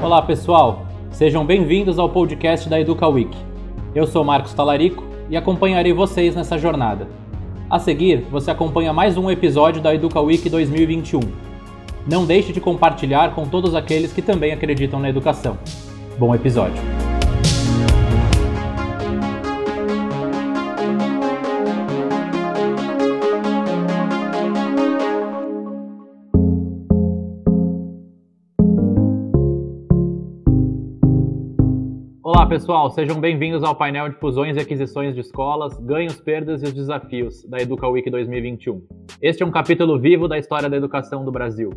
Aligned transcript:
Olá 0.00 0.22
pessoal, 0.22 0.86
sejam 1.10 1.44
bem-vindos 1.44 1.98
ao 1.98 2.08
podcast 2.08 2.68
da 2.68 2.80
Educa 2.80 3.08
Week. 3.08 3.36
Eu 3.92 4.06
sou 4.06 4.22
Marcos 4.22 4.54
Talarico 4.54 5.02
e 5.28 5.36
acompanharei 5.36 5.92
vocês 5.92 6.36
nessa 6.36 6.56
jornada. 6.56 7.08
A 7.68 7.80
seguir, 7.80 8.24
você 8.30 8.48
acompanha 8.50 8.92
mais 8.92 9.16
um 9.16 9.28
episódio 9.28 9.82
da 9.82 9.92
Educa 9.92 10.20
Week 10.20 10.48
2021. 10.48 11.20
Não 12.06 12.24
deixe 12.24 12.52
de 12.52 12.60
compartilhar 12.60 13.34
com 13.34 13.48
todos 13.48 13.74
aqueles 13.74 14.12
que 14.12 14.22
também 14.22 14.52
acreditam 14.52 15.00
na 15.00 15.08
educação. 15.08 15.58
Bom 16.16 16.32
episódio! 16.32 16.97
Pessoal, 32.58 32.90
sejam 32.90 33.20
bem-vindos 33.20 33.62
ao 33.62 33.72
painel 33.72 34.08
de 34.08 34.16
fusões 34.16 34.56
e 34.56 34.58
aquisições 34.58 35.14
de 35.14 35.20
escolas, 35.20 35.78
ganhos, 35.78 36.20
perdas 36.20 36.60
e 36.60 36.64
os 36.64 36.72
desafios 36.72 37.44
da 37.44 37.58
Educa 37.58 37.86
Week 37.86 38.10
2021. 38.10 38.82
Este 39.22 39.44
é 39.44 39.46
um 39.46 39.50
capítulo 39.52 39.96
vivo 39.96 40.26
da 40.26 40.36
história 40.36 40.68
da 40.68 40.76
educação 40.76 41.24
do 41.24 41.30
Brasil. 41.30 41.70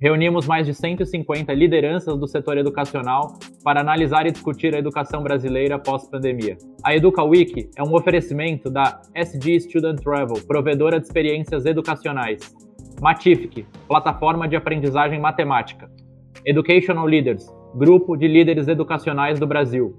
Reunimos 0.00 0.44
mais 0.44 0.66
de 0.66 0.74
150 0.74 1.54
lideranças 1.54 2.18
do 2.18 2.26
setor 2.26 2.58
educacional 2.58 3.38
para 3.62 3.80
analisar 3.80 4.26
e 4.26 4.32
discutir 4.32 4.74
a 4.74 4.78
educação 4.80 5.22
brasileira 5.22 5.78
pós-pandemia. 5.78 6.58
A 6.82 6.96
Educa 6.96 7.22
Week 7.22 7.70
é 7.76 7.82
um 7.84 7.94
oferecimento 7.94 8.68
da 8.68 9.02
SG 9.14 9.60
Student 9.60 10.00
Travel, 10.00 10.44
provedora 10.48 10.98
de 10.98 11.06
experiências 11.06 11.64
educacionais, 11.64 12.52
Matific, 13.00 13.64
plataforma 13.86 14.48
de 14.48 14.56
aprendizagem 14.56 15.20
matemática, 15.20 15.88
Educational 16.44 17.06
Leaders, 17.06 17.46
grupo 17.76 18.16
de 18.16 18.26
líderes 18.26 18.66
educacionais 18.66 19.38
do 19.38 19.46
Brasil, 19.46 19.96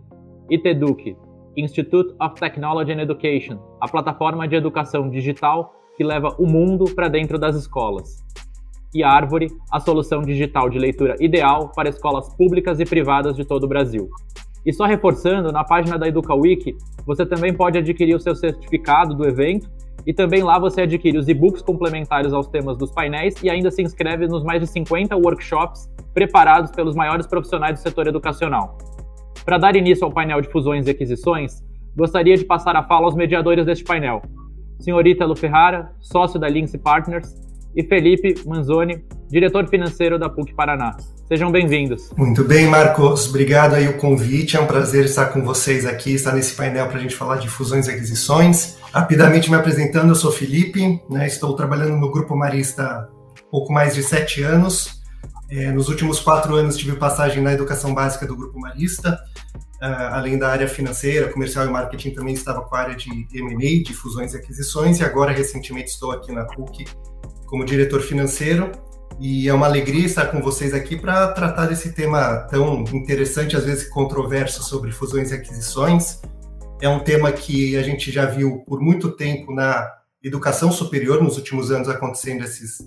ITEDUC, 0.50 1.18
Institute 1.58 2.14
of 2.22 2.36
Technology 2.36 2.92
and 2.92 3.02
Education, 3.02 3.58
a 3.82 3.88
plataforma 3.88 4.48
de 4.48 4.56
educação 4.56 5.10
digital 5.10 5.74
que 5.98 6.04
leva 6.04 6.36
o 6.38 6.46
mundo 6.46 6.86
para 6.94 7.08
dentro 7.08 7.40
das 7.40 7.56
escolas. 7.56 8.24
E 8.94 9.04
Árvore, 9.04 9.48
a 9.72 9.80
solução 9.80 10.22
digital 10.22 10.70
de 10.70 10.78
leitura 10.78 11.16
ideal 11.20 11.72
para 11.76 11.90
escolas 11.90 12.34
públicas 12.36 12.80
e 12.80 12.86
privadas 12.86 13.36
de 13.36 13.44
todo 13.44 13.64
o 13.64 13.68
Brasil. 13.68 14.10
E 14.66 14.74
só 14.74 14.86
reforçando, 14.86 15.52
na 15.52 15.64
página 15.64 15.98
da 15.98 16.08
EducaWiki, 16.08 16.76
você 17.06 17.26
também 17.26 17.54
pode 17.54 17.78
adquirir 17.78 18.16
o 18.16 18.20
seu 18.20 18.36
certificado 18.36 19.14
do 19.14 19.28
evento 19.28 19.70
e 20.06 20.14
também 20.14 20.44
lá 20.44 20.60
você 20.60 20.82
adquire 20.82 21.18
os 21.18 21.28
e-books 21.28 21.62
complementares 21.62 22.34
aos 22.34 22.48
temas 22.48 22.78
dos 22.78 22.92
painéis 22.92 23.36
e 23.42 23.50
ainda 23.50 23.72
se 23.72 23.82
inscreve 23.82 24.28
nos 24.28 24.44
mais 24.44 24.62
de 24.62 24.68
50 24.68 25.16
workshops 25.16 25.90
preparados 26.14 26.72
pelos 26.72 26.96
maiores 26.96 27.26
profissionais 27.26 27.80
do 27.80 27.84
setor 27.84 28.08
educacional. 28.08 28.78
Para 29.44 29.58
dar 29.58 29.76
início 29.76 30.06
ao 30.06 30.12
painel 30.12 30.42
de 30.42 30.50
fusões 30.50 30.88
e 30.88 30.92
aquisições, 30.92 31.64
gostaria 31.96 32.38
de 32.38 32.46
passar 32.46 32.76
a 32.76 32.84
fala 32.84 33.06
aos 33.06 33.16
mediadores 33.16 33.66
deste 33.66 33.84
painel. 33.84 34.22
Senhor 34.80 35.06
Ítalo 35.06 35.36
Ferrara, 35.36 35.92
sócio 36.00 36.40
da 36.40 36.48
Lince 36.48 36.78
Partners, 36.78 37.46
e 37.76 37.84
Felipe 37.84 38.36
Manzoni, 38.46 39.04
diretor 39.30 39.68
financeiro 39.68 40.18
da 40.18 40.30
PUC 40.30 40.54
Paraná. 40.54 40.96
Sejam 41.28 41.52
bem-vindos. 41.52 42.12
Muito 42.16 42.44
bem, 42.44 42.68
Marcos. 42.68 43.28
Obrigado 43.28 43.74
aí 43.74 43.88
o 43.88 43.98
convite. 43.98 44.56
É 44.56 44.62
um 44.62 44.68
prazer 44.68 45.06
estar 45.06 45.26
com 45.26 45.44
vocês 45.44 45.86
aqui, 45.86 46.14
estar 46.14 46.34
nesse 46.34 46.56
painel 46.56 46.88
para 46.88 46.98
a 46.98 47.02
gente 47.02 47.16
falar 47.16 47.38
de 47.38 47.50
fusões 47.50 47.88
e 47.88 47.92
aquisições. 47.92 48.78
Rapidamente 48.94 49.50
me 49.50 49.58
apresentando, 49.58 50.10
eu 50.10 50.16
sou 50.16 50.32
Felipe, 50.32 51.02
né, 51.10 51.28
estou 51.28 51.54
trabalhando 51.54 51.98
no 51.98 52.10
Grupo 52.10 52.36
Marista 52.36 52.84
há 52.84 53.08
pouco 53.52 53.74
mais 53.74 53.94
de 53.94 54.04
sete 54.04 54.42
anos. 54.42 55.04
É, 55.50 55.72
nos 55.72 55.90
últimos 55.90 56.20
quatro 56.20 56.56
anos 56.56 56.76
tive 56.76 56.96
passagem 56.96 57.42
na 57.42 57.54
educação 57.54 57.94
básica 57.94 58.26
do 58.26 58.36
Grupo 58.36 58.60
Marista, 58.60 59.20
uh, 59.82 60.14
além 60.14 60.40
da 60.40 60.50
área 60.50 60.68
financeira, 60.68 61.32
comercial 61.32 61.68
e 61.68 61.70
marketing, 61.70 62.12
também 62.12 62.34
estava 62.34 62.62
com 62.62 62.76
a 62.76 62.80
área 62.80 62.96
de 62.96 63.10
M&A, 63.34 63.84
de 63.84 63.94
fusões 63.94 64.34
e 64.34 64.38
aquisições, 64.38 65.00
e 65.00 65.04
agora 65.04 65.32
recentemente 65.32 65.92
estou 65.92 66.12
aqui 66.12 66.32
na 66.32 66.46
PUC 66.46 66.86
como 67.46 67.64
diretor 67.64 68.02
financeiro. 68.02 68.72
E 69.18 69.48
é 69.48 69.54
uma 69.54 69.66
alegria 69.66 70.06
estar 70.06 70.26
com 70.26 70.42
vocês 70.42 70.74
aqui 70.74 70.98
para 70.98 71.30
tratar 71.30 71.68
desse 71.68 71.94
tema 71.94 72.40
tão 72.50 72.84
interessante, 72.92 73.56
às 73.56 73.64
vezes 73.64 73.88
controverso, 73.88 74.62
sobre 74.64 74.92
fusões 74.92 75.32
e 75.32 75.36
aquisições. 75.36 76.22
É 76.82 76.90
um 76.90 77.00
tema 77.00 77.32
que 77.32 77.78
a 77.78 77.82
gente 77.82 78.12
já 78.12 78.26
viu 78.26 78.64
por 78.68 78.82
muito 78.82 79.12
tempo 79.12 79.54
na 79.54 79.90
educação 80.22 80.70
superior, 80.70 81.24
nos 81.24 81.38
últimos 81.38 81.72
anos 81.72 81.88
acontecendo 81.88 82.44
esses 82.44 82.80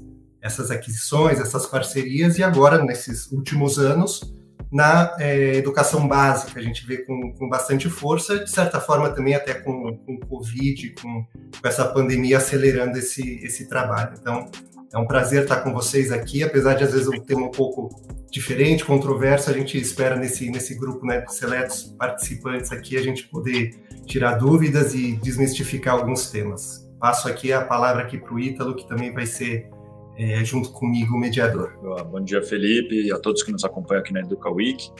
essas 0.43 0.71
aquisições, 0.71 1.41
essas 1.41 1.66
parcerias, 1.66 2.38
e 2.38 2.43
agora, 2.43 2.82
nesses 2.82 3.31
últimos 3.32 3.78
anos, 3.78 4.34
na 4.71 5.16
é, 5.19 5.56
educação 5.56 6.06
básica, 6.06 6.60
a 6.60 6.62
gente 6.62 6.87
vê 6.87 6.99
com, 6.99 7.32
com, 7.32 7.49
bastante 7.49 7.88
força, 7.88 8.38
de 8.38 8.50
certa 8.50 8.81
forma 8.81 9.10
também 9.10 9.34
até 9.34 9.54
com, 9.54 9.99
o 10.06 10.21
Covid, 10.26 10.94
com, 11.00 11.25
com, 11.60 11.69
essa 11.69 11.87
pandemia 11.87 12.37
acelerando 12.37 12.99
esse, 12.99 13.43
esse 13.43 13.66
trabalho. 13.66 14.15
Então, 14.21 14.50
é 14.93 14.99
um 14.99 15.06
prazer 15.06 15.43
estar 15.43 15.60
com 15.60 15.72
vocês 15.72 16.12
aqui, 16.12 16.43
apesar 16.43 16.75
de 16.75 16.84
às 16.84 16.93
vezes 16.93 17.09
um 17.09 17.20
tema 17.20 17.47
um 17.47 17.50
pouco 17.50 17.88
diferente, 18.31 18.84
controverso, 18.84 19.50
a 19.50 19.53
gente 19.53 19.78
espera 19.78 20.16
nesse, 20.16 20.50
nesse 20.50 20.75
grupo 20.75 21.05
né, 21.06 21.22
de 21.22 21.34
seletos 21.34 21.94
participantes 21.99 22.70
aqui 22.70 22.97
a 22.97 23.03
gente 23.03 23.26
poder 23.28 23.70
tirar 24.06 24.34
dúvidas 24.34 24.94
e 24.94 25.12
desmistificar 25.16 25.94
alguns 25.94 26.31
temas. 26.31 26.87
Passo 26.99 27.28
aqui 27.28 27.53
a 27.53 27.62
palavra 27.65 28.03
aqui 28.03 28.19
para 28.19 28.34
o 28.34 28.38
Ítalo, 28.38 28.75
que 28.75 28.87
também 28.87 29.12
vai 29.12 29.25
ser 29.25 29.70
é, 30.19 30.45
junto 30.45 30.73
comigo, 30.73 31.15
o 31.15 31.19
mediador. 31.19 31.73
Bom 32.11 32.21
dia, 32.21 32.43
Felipe, 32.43 33.06
e 33.06 33.12
a 33.12 33.19
todos 33.19 33.45
que 33.45 33.53
nos 33.53 33.65
acompanham 33.65 34.03
aqui 34.03 34.12
na 34.12 34.21
Educa 34.21 34.51
Week. 34.51 34.91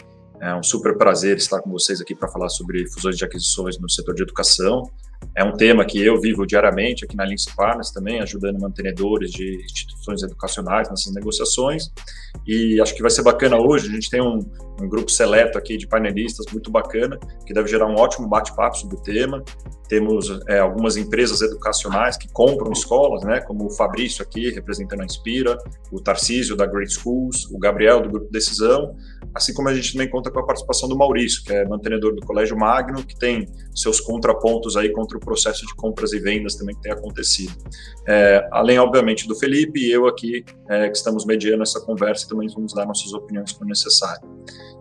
É 0.41 0.55
um 0.55 0.63
super 0.63 0.97
prazer 0.97 1.37
estar 1.37 1.61
com 1.61 1.71
vocês 1.71 2.01
aqui 2.01 2.15
para 2.15 2.29
falar 2.29 2.49
sobre 2.49 2.89
fusões 2.89 3.19
de 3.19 3.25
aquisições 3.25 3.77
no 3.81 3.91
setor 3.91 4.15
de 4.15 4.23
educação. 4.23 4.89
É 5.35 5.45
um 5.45 5.53
tema 5.53 5.85
que 5.85 6.05
eu 6.05 6.21
vivo 6.21 6.45
diariamente 6.45 7.05
aqui 7.05 7.17
na 7.17 7.25
Lince 7.25 7.55
Partners 7.55 7.93
também, 7.93 8.21
ajudando 8.21 8.61
mantenedores 8.61 9.31
de 9.31 9.63
instituições 9.63 10.23
educacionais 10.23 10.91
nessas 10.91 11.15
negociações. 11.15 11.93
E 12.47 12.81
acho 12.81 12.95
que 12.95 13.03
vai 13.03 13.11
ser 13.11 13.23
bacana 13.23 13.57
hoje. 13.57 13.89
A 13.89 13.93
gente 13.93 14.11
tem 14.11 14.21
um, 14.21 14.41
um 14.83 14.89
grupo 14.89 15.11
seleto 15.11 15.57
aqui 15.57 15.77
de 15.77 15.87
painelistas 15.87 16.47
muito 16.53 16.71
bacana, 16.71 17.19
que 17.47 17.53
deve 17.53 17.69
gerar 17.69 17.87
um 17.87 17.95
ótimo 17.95 18.29
bate-papo 18.29 18.77
sobre 18.79 18.97
o 18.97 19.01
tema. 19.01 19.43
Temos 19.89 20.41
é, 20.49 20.59
algumas 20.59 20.97
empresas 20.97 21.41
educacionais 21.41 22.17
que 22.17 22.29
compram 22.33 22.71
escolas, 22.73 23.25
né, 23.25 23.41
como 23.41 23.67
o 23.67 23.71
Fabrício 23.71 24.23
aqui, 24.23 24.51
representando 24.51 25.01
a 25.01 25.05
Inspira, 25.05 25.57
o 25.91 26.01
Tarcísio 26.01 26.57
da 26.57 26.67
Great 26.67 26.93
Schools, 26.93 27.49
o 27.51 27.59
Gabriel 27.59 28.03
do 28.03 28.11
Grupo 28.11 28.31
Decisão, 28.31 28.95
assim 29.35 29.55
como 29.55 29.69
a 29.69 29.75
gente 29.75 29.93
também 29.93 30.11
conta 30.11 30.31
com 30.31 30.41
a 30.41 30.45
participação 30.45 30.89
do 30.89 30.97
Maurício, 30.97 31.43
que 31.43 31.53
é 31.53 31.65
mantenedor 31.67 32.15
do 32.15 32.25
Colégio 32.27 32.57
Magno, 32.57 33.03
que 33.05 33.19
tem 33.19 33.47
seus 33.75 34.01
contrapontos 34.01 34.77
aí 34.77 34.91
contra 34.93 35.08
o 35.17 35.21
processo 35.21 35.67
de 35.67 35.75
compras 35.75 36.13
e 36.13 36.21
vendas 36.21 36.57
também 36.57 36.75
que 36.75 36.83
tem 36.83 36.93
acontecido. 36.93 37.53
É, 38.07 38.47
além, 38.53 38.79
obviamente, 38.79 39.27
do 39.27 39.35
Felipe 39.35 39.81
e 39.81 39.91
eu 39.91 40.07
aqui, 40.07 40.45
é, 40.69 40.89
que 40.89 40.97
estamos 40.97 41.25
mediando 41.25 41.63
essa 41.63 41.81
conversa, 41.81 42.29
também 42.29 42.49
vamos 42.55 42.75
dar 42.75 42.87
nossas 42.87 43.13
opiniões 43.13 43.53
quando 43.53 43.69
necessário. 43.71 44.29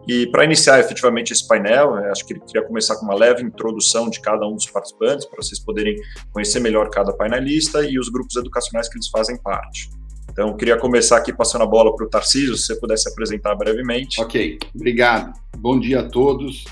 E 0.08 0.26
para 0.28 0.46
iniciar 0.46 0.80
efetivamente 0.80 1.34
esse 1.34 1.46
painel, 1.48 1.98
é, 1.98 2.12
acho 2.12 2.26
que 2.26 2.40
queria 2.40 2.66
começar 2.66 2.96
com 2.96 3.06
uma 3.06 3.16
leve 3.16 3.44
introdução 3.44 4.10
de 4.10 4.22
cada 4.22 4.48
um 4.48 4.56
dos 4.56 4.66
participantes, 4.68 5.26
para 5.26 5.42
vocês 5.42 5.60
poderem 5.60 5.96
conhecer 6.32 6.60
melhor 6.60 6.90
cada 6.90 7.12
painelista 7.14 7.86
e 7.86 8.00
os 8.00 8.10
grupos 8.10 8.36
educacionais 8.36 8.88
que 8.88 8.98
eles 8.98 9.10
fazem 9.10 9.38
parte. 9.38 9.90
Então, 10.32 10.56
queria 10.56 10.78
começar 10.78 11.18
aqui 11.18 11.34
passando 11.34 11.64
a 11.64 11.66
bola 11.66 11.96
para 11.96 12.06
o 12.06 12.10
Tarcísio, 12.10 12.56
se 12.56 12.68
você 12.68 12.76
pudesse 12.80 13.10
apresentar 13.10 13.56
brevemente. 13.56 14.22
Ok, 14.22 14.60
obrigado. 14.76 15.34
Bom 15.58 15.80
dia 15.80 16.02
a 16.02 16.04
todos. 16.08 16.64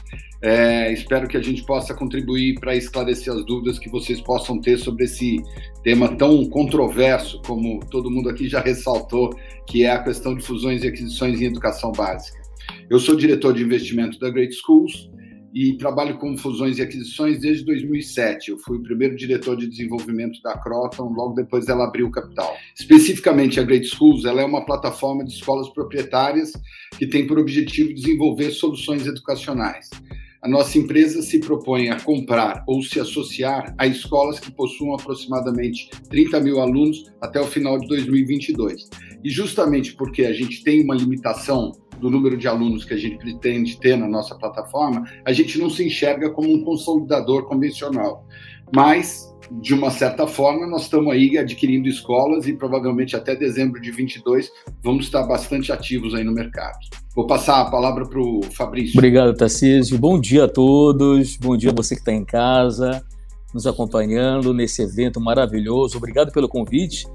É, 0.45 0.93
espero 0.93 1.27
que 1.27 1.35
a 1.35 1.41
gente 1.41 1.63
possa 1.65 1.91
contribuir 1.95 2.59
para 2.59 2.75
esclarecer 2.75 3.33
as 3.33 3.43
dúvidas 3.47 3.79
que 3.79 3.89
vocês 3.89 4.21
possam 4.21 4.61
ter 4.61 4.77
sobre 4.77 5.05
esse 5.05 5.41
tema 5.83 6.15
tão 6.17 6.45
controverso, 6.45 7.41
como 7.43 7.79
todo 7.89 8.11
mundo 8.11 8.29
aqui 8.29 8.47
já 8.47 8.59
ressaltou, 8.59 9.31
que 9.65 9.85
é 9.85 9.89
a 9.89 10.03
questão 10.03 10.35
de 10.35 10.43
fusões 10.43 10.83
e 10.83 10.87
aquisições 10.87 11.41
em 11.41 11.45
educação 11.45 11.91
básica. 11.91 12.39
Eu 12.87 12.99
sou 12.99 13.15
diretor 13.15 13.55
de 13.55 13.63
investimento 13.63 14.19
da 14.19 14.29
Great 14.29 14.53
Schools 14.53 15.09
e 15.51 15.75
trabalho 15.79 16.19
com 16.19 16.37
fusões 16.37 16.77
e 16.77 16.83
aquisições 16.83 17.39
desde 17.39 17.65
2007. 17.65 18.51
Eu 18.51 18.59
fui 18.59 18.77
o 18.77 18.83
primeiro 18.83 19.15
diretor 19.15 19.57
de 19.57 19.67
desenvolvimento 19.67 20.39
da 20.43 20.55
Croton, 20.59 21.11
logo 21.11 21.33
depois 21.33 21.67
ela 21.67 21.85
abriu 21.87 22.05
o 22.05 22.11
capital. 22.11 22.55
Especificamente, 22.77 23.59
a 23.59 23.63
Great 23.63 23.87
Schools 23.87 24.25
ela 24.25 24.41
é 24.41 24.45
uma 24.45 24.63
plataforma 24.63 25.25
de 25.25 25.33
escolas 25.33 25.69
proprietárias 25.69 26.51
que 26.99 27.07
tem 27.07 27.25
por 27.25 27.39
objetivo 27.39 27.91
desenvolver 27.91 28.51
soluções 28.51 29.07
educacionais. 29.07 29.89
A 30.45 30.47
nossa 30.47 30.77
empresa 30.77 31.23
se 31.23 31.39
propõe 31.39 31.89
a 31.89 31.99
comprar 31.99 32.63
ou 32.67 32.79
se 32.79 32.99
associar 32.99 33.73
a 33.79 33.87
escolas 33.87 34.39
que 34.39 34.51
possuam 34.51 34.93
aproximadamente 34.93 35.89
30 36.07 36.39
mil 36.39 36.61
alunos 36.61 37.11
até 37.19 37.41
o 37.41 37.47
final 37.47 37.79
de 37.79 37.87
2022. 37.87 38.87
E 39.23 39.29
justamente 39.31 39.95
porque 39.95 40.23
a 40.23 40.31
gente 40.31 40.63
tem 40.63 40.83
uma 40.83 40.93
limitação 40.93 41.71
do 41.99 42.11
número 42.11 42.37
de 42.37 42.47
alunos 42.47 42.85
que 42.85 42.93
a 42.93 42.97
gente 42.97 43.17
pretende 43.17 43.79
ter 43.79 43.97
na 43.97 44.07
nossa 44.07 44.35
plataforma, 44.37 45.03
a 45.25 45.33
gente 45.33 45.57
não 45.57 45.67
se 45.67 45.83
enxerga 45.83 46.29
como 46.29 46.53
um 46.53 46.63
consolidador 46.63 47.47
convencional. 47.47 48.23
Mas, 48.71 49.25
de 49.63 49.73
uma 49.73 49.89
certa 49.89 50.27
forma, 50.27 50.67
nós 50.67 50.83
estamos 50.83 51.11
aí 51.11 51.39
adquirindo 51.39 51.89
escolas 51.89 52.47
e 52.47 52.53
provavelmente 52.53 53.15
até 53.15 53.35
dezembro 53.35 53.81
de 53.81 53.89
22 53.89 54.51
vamos 54.83 55.05
estar 55.05 55.23
bastante 55.23 55.71
ativos 55.71 56.13
aí 56.13 56.23
no 56.23 56.33
mercado. 56.33 56.77
Vou 57.15 57.25
passar 57.25 57.61
a 57.61 57.71
palavra 57.71 58.05
para 58.05 58.19
o 58.19 58.41
Fabrício. 58.51 58.97
Obrigado, 58.97 59.33
Tarcísio. 59.33 59.97
Bom 59.97 60.19
dia 60.19 60.43
a 60.43 60.47
todos. 60.49 61.37
Bom 61.37 61.55
dia 61.55 61.71
a 61.71 61.73
você 61.73 61.95
que 61.95 62.01
está 62.01 62.11
em 62.11 62.25
casa, 62.25 63.01
nos 63.53 63.65
acompanhando 63.65 64.53
nesse 64.53 64.81
evento 64.81 65.21
maravilhoso. 65.21 65.97
Obrigado 65.97 66.33
pelo 66.33 66.49
convite. 66.49 67.07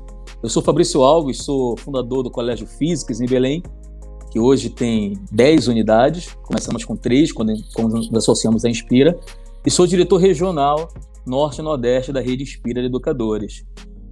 Eu 0.42 0.48
sou 0.48 0.62
Fabrício 0.62 1.02
Alves, 1.02 1.42
sou 1.42 1.76
fundador 1.76 2.22
do 2.22 2.30
Colégio 2.30 2.66
Físicas 2.66 3.20
em 3.20 3.26
Belém, 3.26 3.62
que 4.30 4.40
hoje 4.40 4.70
tem 4.70 5.18
10 5.30 5.68
unidades. 5.68 6.34
Começamos 6.44 6.82
com 6.82 6.96
três 6.96 7.30
quando, 7.30 7.52
quando 7.74 7.96
nos 7.96 8.14
associamos 8.14 8.64
à 8.64 8.70
Inspira. 8.70 9.20
E 9.66 9.70
sou 9.70 9.86
diretor 9.86 10.16
regional 10.16 10.88
Norte 11.26 11.60
e 11.60 11.62
Nordeste 11.62 12.10
da 12.10 12.22
Rede 12.22 12.44
Inspira 12.44 12.80
de 12.80 12.86
Educadores. 12.86 13.66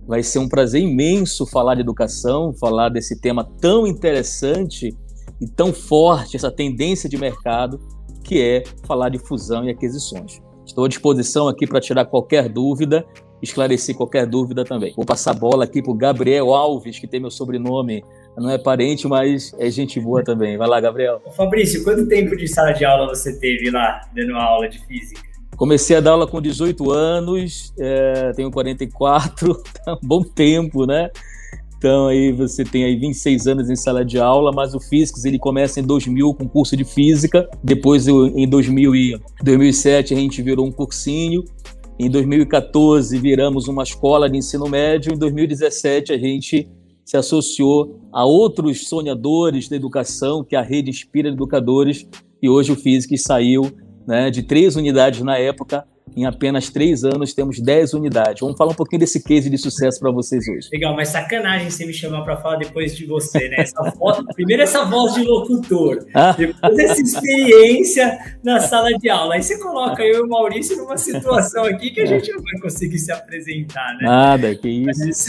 Vai 0.07 0.23
ser 0.23 0.39
um 0.39 0.51
prazer 0.51 0.83
imenso 0.83 1.47
falar 1.47 1.77
de 1.77 1.81
educação, 1.81 2.53
falar 2.53 2.91
desse 2.91 3.19
tema 3.19 3.43
tão 3.59 3.87
interessante 3.87 4.95
e 5.41 5.47
tão 5.47 5.73
forte, 5.73 6.37
essa 6.37 6.51
tendência 6.51 7.09
de 7.09 7.17
mercado, 7.17 7.81
que 8.25 8.43
é 8.43 8.65
falar 8.87 9.09
de 9.09 9.19
fusão 9.19 9.65
e 9.65 9.71
aquisições. 9.71 10.41
Estou 10.67 10.85
à 10.85 10.89
disposição 10.89 11.49
aqui 11.49 11.67
para 11.67 11.81
tirar 11.81 12.05
qualquer 12.05 12.49
dúvida, 12.49 13.07
esclarecer 13.41 13.97
qualquer 13.97 14.27
dúvida 14.27 14.65
também. 14.65 14.93
Vou 14.95 15.07
passar 15.07 15.31
a 15.31 15.35
bola 15.35 15.65
aqui 15.65 15.81
para 15.81 15.93
o 15.93 15.95
Gabriel 15.95 16.53
Alves, 16.53 16.99
que 16.99 17.07
tem 17.07 17.21
meu 17.21 17.31
sobrenome, 17.31 18.05
não 18.37 18.51
é 18.51 18.59
parente, 18.59 19.09
mas 19.09 19.55
é 19.59 19.71
gente 19.71 19.99
boa 20.01 20.23
também. 20.23 20.57
Vai 20.57 20.69
lá, 20.69 20.81
Gabriel. 20.81 21.23
Fabrício, 21.37 21.83
quanto 21.83 22.07
tempo 22.07 22.37
de 22.37 22.47
sala 22.47 22.73
de 22.73 22.85
aula 22.85 23.09
você 23.09 23.39
teve 23.39 23.71
lá, 23.71 24.01
dando 24.15 24.37
aula 24.37 24.69
de 24.69 24.79
física? 24.87 25.23
Comecei 25.57 25.97
a 25.97 26.01
dar 26.01 26.13
aula 26.13 26.27
com 26.27 26.41
18 26.41 26.91
anos, 26.91 27.73
é, 27.79 28.33
tenho 28.33 28.51
44, 28.51 29.55
tá 29.85 29.95
um 29.95 30.07
bom 30.07 30.23
tempo, 30.23 30.87
né? 30.87 31.11
Então 31.79 32.09
aí 32.09 32.33
você 32.33 32.65
tem 32.65 32.85
aí 32.85 32.97
26 32.97 33.47
anos 33.47 33.71
em 33.71 33.77
sala 33.77 34.05
de 34.05 34.19
aula, 34.19 34.51
mas 34.53 34.75
o 34.75 34.81
Physics 34.81 35.25
ele 35.25 35.39
começa 35.39 35.79
em 35.79 35.85
2000 35.85 36.35
com 36.35 36.49
curso 36.49 36.77
de 36.77 36.85
física, 36.85 37.49
depois 37.63 38.09
em 38.09 38.49
2000 38.49 38.97
e 38.97 39.21
2007 39.45 40.13
a 40.13 40.17
gente 40.17 40.43
virou 40.43 40.67
um 40.67 40.73
cursinho, 40.73 41.45
em 41.97 42.11
2014 42.11 43.17
viramos 43.19 43.69
uma 43.69 43.85
escola 43.85 44.29
de 44.29 44.37
ensino 44.37 44.69
médio, 44.69 45.15
em 45.15 45.19
2017 45.19 46.13
a 46.13 46.19
gente 46.19 46.69
se 47.05 47.17
associou 47.17 48.01
a 48.13 48.25
outros 48.25 48.89
sonhadores 48.89 49.69
da 49.69 49.77
educação, 49.77 50.45
que 50.45 50.57
é 50.57 50.59
a 50.59 50.63
Rede 50.63 50.91
Inspira 50.91 51.29
Educadores, 51.29 52.07
e 52.43 52.49
hoje 52.49 52.73
o 52.73 52.77
Physics 52.77 53.23
saiu 53.23 53.71
né, 54.07 54.31
de 54.31 54.43
três 54.43 54.75
unidades 54.75 55.23
na 55.23 55.39
época 55.39 55.87
em 56.19 56.27
apenas 56.27 56.69
três 56.69 57.05
anos 57.05 57.33
temos 57.33 57.61
10 57.61 57.95
unidades. 57.95 58.41
Vamos 58.41 58.57
falar 58.57 58.73
um 58.73 58.75
pouquinho 58.75 58.99
desse 58.99 59.23
case 59.23 59.49
de 59.49 59.57
sucesso 59.57 60.01
para 60.01 60.11
vocês 60.11 60.49
hoje. 60.49 60.69
Legal, 60.73 60.95
mas 60.97 61.11
sacanagem 61.11 61.71
você 61.71 61.87
me 61.87 61.93
chamar 61.93 62.23
para 62.23 62.37
falar 62.37 62.57
depois 62.57 62.97
de 62.97 63.07
você, 63.07 63.49
né? 63.49 63.57
Essa 63.59 63.83
voz, 63.97 64.19
primeiro 64.35 64.63
essa 64.63 64.85
voz 64.85 65.15
de 65.15 65.23
locutor, 65.23 66.05
ah. 66.13 66.35
depois 66.37 66.79
essa 66.79 67.01
experiência 67.01 68.19
na 68.43 68.59
sala 68.59 68.91
de 68.99 69.09
aula. 69.09 69.35
Aí 69.35 69.43
você 69.43 69.59
coloca 69.61 70.03
eu 70.03 70.19
e 70.19 70.23
o 70.23 70.29
Maurício 70.29 70.77
numa 70.77 70.97
situação 70.97 71.65
aqui 71.65 71.91
que 71.93 72.01
a 72.01 72.07
gente 72.07 72.33
não 72.33 72.43
vai 72.43 72.59
conseguir 72.61 72.99
se 72.99 73.13
apresentar, 73.13 73.97
né? 73.99 74.03
Nada, 74.03 74.55
que 74.57 74.69
isso. 74.69 74.87
Mas, 74.87 75.29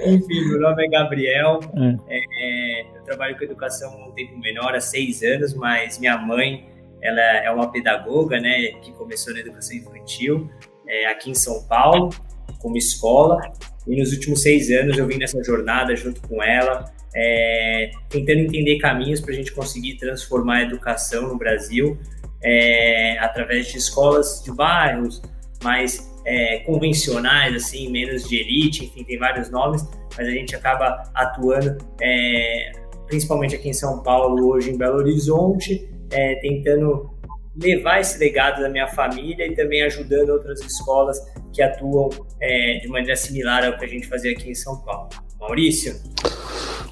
enfim, 0.06 0.48
meu 0.48 0.60
nome 0.60 0.86
é 0.86 0.88
Gabriel. 0.88 1.60
É. 2.08 2.16
É, 2.18 2.86
eu 2.96 3.04
trabalho 3.04 3.36
com 3.36 3.44
educação 3.44 3.92
há 3.92 4.08
um 4.08 4.12
tempo 4.12 4.38
menor, 4.38 4.74
há 4.74 4.80
seis 4.80 5.22
anos, 5.22 5.52
mas 5.52 5.98
minha 5.98 6.16
mãe 6.16 6.75
ela 7.06 7.20
é 7.20 7.50
uma 7.50 7.70
pedagoga, 7.70 8.40
né, 8.40 8.72
que 8.82 8.92
começou 8.92 9.32
na 9.32 9.40
educação 9.40 9.76
infantil 9.76 10.50
é, 10.86 11.06
aqui 11.06 11.30
em 11.30 11.34
São 11.34 11.62
Paulo, 11.64 12.10
como 12.58 12.76
escola, 12.76 13.40
e 13.86 13.98
nos 13.98 14.12
últimos 14.12 14.42
seis 14.42 14.70
anos 14.70 14.98
eu 14.98 15.06
vim 15.06 15.18
nessa 15.18 15.42
jornada 15.42 15.94
junto 15.94 16.20
com 16.28 16.42
ela, 16.42 16.92
é, 17.14 17.90
tentando 18.08 18.40
entender 18.40 18.78
caminhos 18.78 19.20
para 19.20 19.32
a 19.32 19.34
gente 19.34 19.52
conseguir 19.52 19.96
transformar 19.96 20.56
a 20.56 20.62
educação 20.62 21.28
no 21.28 21.38
Brasil 21.38 21.98
é, 22.42 23.18
através 23.18 23.68
de 23.68 23.78
escolas 23.78 24.42
de 24.44 24.52
bairros 24.52 25.22
mais 25.62 26.12
é, 26.24 26.58
convencionais, 26.60 27.54
assim, 27.54 27.90
menos 27.90 28.28
de 28.28 28.36
elite, 28.36 28.84
enfim, 28.84 29.04
tem 29.04 29.18
vários 29.18 29.50
nomes, 29.50 29.86
mas 30.16 30.26
a 30.26 30.30
gente 30.30 30.54
acaba 30.54 31.04
atuando 31.14 31.78
é, 32.00 32.72
principalmente 33.06 33.54
aqui 33.54 33.68
em 33.68 33.72
São 33.72 34.02
Paulo, 34.02 34.48
hoje 34.48 34.70
em 34.70 34.76
Belo 34.76 34.98
Horizonte, 34.98 35.88
é, 36.10 36.34
tentando 36.36 37.10
levar 37.56 38.00
esse 38.00 38.18
legado 38.18 38.60
da 38.60 38.68
minha 38.68 38.86
família 38.88 39.46
e 39.46 39.54
também 39.54 39.82
ajudando 39.82 40.30
outras 40.30 40.60
escolas 40.60 41.18
que 41.52 41.62
atuam 41.62 42.10
é, 42.40 42.80
de 42.80 42.88
maneira 42.88 43.16
similar 43.16 43.64
ao 43.64 43.78
que 43.78 43.84
a 43.84 43.88
gente 43.88 44.06
fazia 44.06 44.32
aqui 44.32 44.50
em 44.50 44.54
São 44.54 44.78
Paulo. 44.82 45.08
Maurício? 45.40 45.94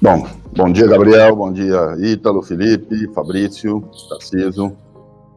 Bom, 0.01 0.27
bom 0.55 0.71
dia, 0.71 0.87
Gabriel, 0.87 1.35
bom 1.35 1.51
dia, 1.51 1.95
Ítalo, 1.99 2.41
Felipe, 2.41 3.11
Fabrício, 3.13 3.81
Tarciso, 4.09 4.75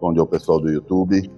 bom 0.00 0.12
dia 0.12 0.22
ao 0.22 0.26
pessoal 0.26 0.60
do 0.60 0.70
YouTube. 0.70 1.30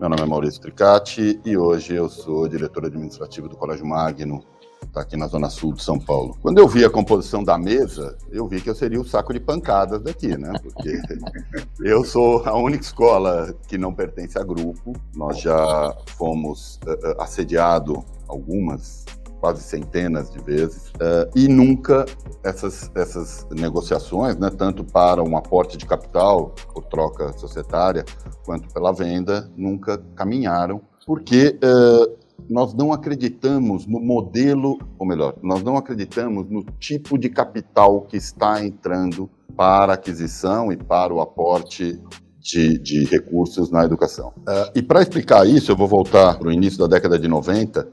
Meu 0.00 0.08
nome 0.08 0.22
é 0.22 0.26
Maurício 0.26 0.60
Tricati 0.60 1.40
e 1.44 1.56
hoje 1.56 1.94
eu 1.94 2.08
sou 2.08 2.48
diretor 2.48 2.86
administrativo 2.86 3.48
do 3.48 3.56
Colégio 3.56 3.86
Magno, 3.86 4.42
está 4.84 5.00
aqui 5.00 5.16
na 5.16 5.26
Zona 5.26 5.48
Sul 5.48 5.72
de 5.72 5.82
São 5.82 5.98
Paulo. 5.98 6.36
Quando 6.40 6.58
eu 6.58 6.68
vi 6.68 6.84
a 6.84 6.90
composição 6.90 7.42
da 7.42 7.58
mesa, 7.58 8.16
eu 8.30 8.46
vi 8.46 8.60
que 8.60 8.70
eu 8.70 8.74
seria 8.74 9.00
o 9.00 9.04
saco 9.04 9.32
de 9.32 9.40
pancadas 9.40 10.02
daqui, 10.02 10.36
né? 10.36 10.52
Porque 10.62 11.00
eu 11.82 12.04
sou 12.04 12.42
a 12.44 12.56
única 12.56 12.84
escola 12.84 13.54
que 13.68 13.78
não 13.78 13.92
pertence 13.92 14.38
a 14.38 14.42
grupo. 14.42 14.92
Nós 15.14 15.40
já 15.40 15.96
fomos 16.16 16.78
uh, 16.86 17.20
assediados 17.20 17.98
algumas 18.28 19.04
quase 19.42 19.60
centenas 19.60 20.30
de 20.30 20.38
vezes, 20.38 20.90
uh, 20.90 21.28
e 21.34 21.48
nunca 21.48 22.06
essas, 22.44 22.88
essas 22.94 23.44
negociações, 23.50 24.36
né, 24.36 24.48
tanto 24.50 24.84
para 24.84 25.20
um 25.20 25.36
aporte 25.36 25.76
de 25.76 25.84
capital 25.84 26.54
por 26.72 26.84
troca 26.84 27.32
societária, 27.32 28.04
quanto 28.44 28.72
pela 28.72 28.92
venda, 28.92 29.50
nunca 29.56 29.98
caminharam, 30.14 30.80
porque 31.04 31.58
uh, 31.58 32.21
nós 32.48 32.74
não 32.74 32.92
acreditamos 32.92 33.86
no 33.86 34.00
modelo, 34.00 34.78
ou 34.98 35.06
melhor, 35.06 35.36
nós 35.42 35.62
não 35.62 35.76
acreditamos 35.76 36.48
no 36.48 36.64
tipo 36.78 37.18
de 37.18 37.28
capital 37.28 38.02
que 38.02 38.16
está 38.16 38.64
entrando 38.64 39.30
para 39.56 39.94
aquisição 39.94 40.72
e 40.72 40.76
para 40.76 41.12
o 41.12 41.20
aporte 41.20 42.00
de, 42.40 42.78
de 42.78 43.04
recursos 43.04 43.70
na 43.70 43.84
educação. 43.84 44.32
Uh, 44.38 44.70
e 44.74 44.82
para 44.82 45.02
explicar 45.02 45.46
isso, 45.46 45.70
eu 45.70 45.76
vou 45.76 45.86
voltar 45.86 46.38
para 46.38 46.48
o 46.48 46.52
início 46.52 46.78
da 46.78 46.86
década 46.86 47.18
de 47.18 47.28
90. 47.28 47.88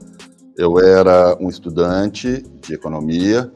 Eu 0.56 0.78
era 0.78 1.36
um 1.40 1.48
estudante 1.48 2.42
de 2.60 2.74
economia 2.74 3.50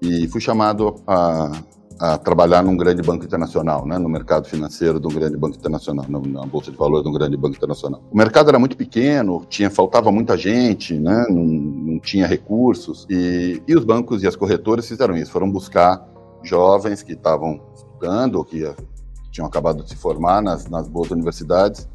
e 0.00 0.26
fui 0.28 0.40
chamado 0.40 0.96
a 1.06 1.52
a 2.00 2.16
trabalhar 2.16 2.62
num 2.62 2.78
grande 2.78 3.02
banco 3.02 3.26
internacional, 3.26 3.84
né, 3.84 3.98
no 3.98 4.08
mercado 4.08 4.48
financeiro 4.48 4.98
de 4.98 5.06
um 5.06 5.10
grande 5.10 5.36
banco 5.36 5.54
internacional, 5.54 6.06
na 6.08 6.46
bolsa 6.46 6.70
de 6.70 6.76
valores 6.78 7.04
de 7.04 7.10
um 7.10 7.12
grande 7.12 7.36
banco 7.36 7.54
internacional. 7.54 8.02
O 8.10 8.16
mercado 8.16 8.48
era 8.48 8.58
muito 8.58 8.74
pequeno, 8.74 9.44
tinha 9.50 9.68
faltava 9.68 10.10
muita 10.10 10.34
gente, 10.34 10.98
né, 10.98 11.26
não, 11.28 11.44
não 11.44 12.00
tinha 12.00 12.26
recursos 12.26 13.06
e, 13.10 13.62
e 13.68 13.76
os 13.76 13.84
bancos 13.84 14.22
e 14.22 14.26
as 14.26 14.34
corretoras 14.34 14.88
fizeram 14.88 15.14
isso, 15.14 15.30
foram 15.30 15.50
buscar 15.50 16.02
jovens 16.42 17.02
que 17.02 17.12
estavam 17.12 17.60
estudando 17.74 18.36
ou 18.36 18.44
que 18.46 18.64
tinham 19.30 19.46
acabado 19.46 19.82
de 19.84 19.90
se 19.90 19.96
formar 19.96 20.40
nas, 20.40 20.66
nas 20.70 20.88
boas 20.88 21.10
universidades 21.10 21.86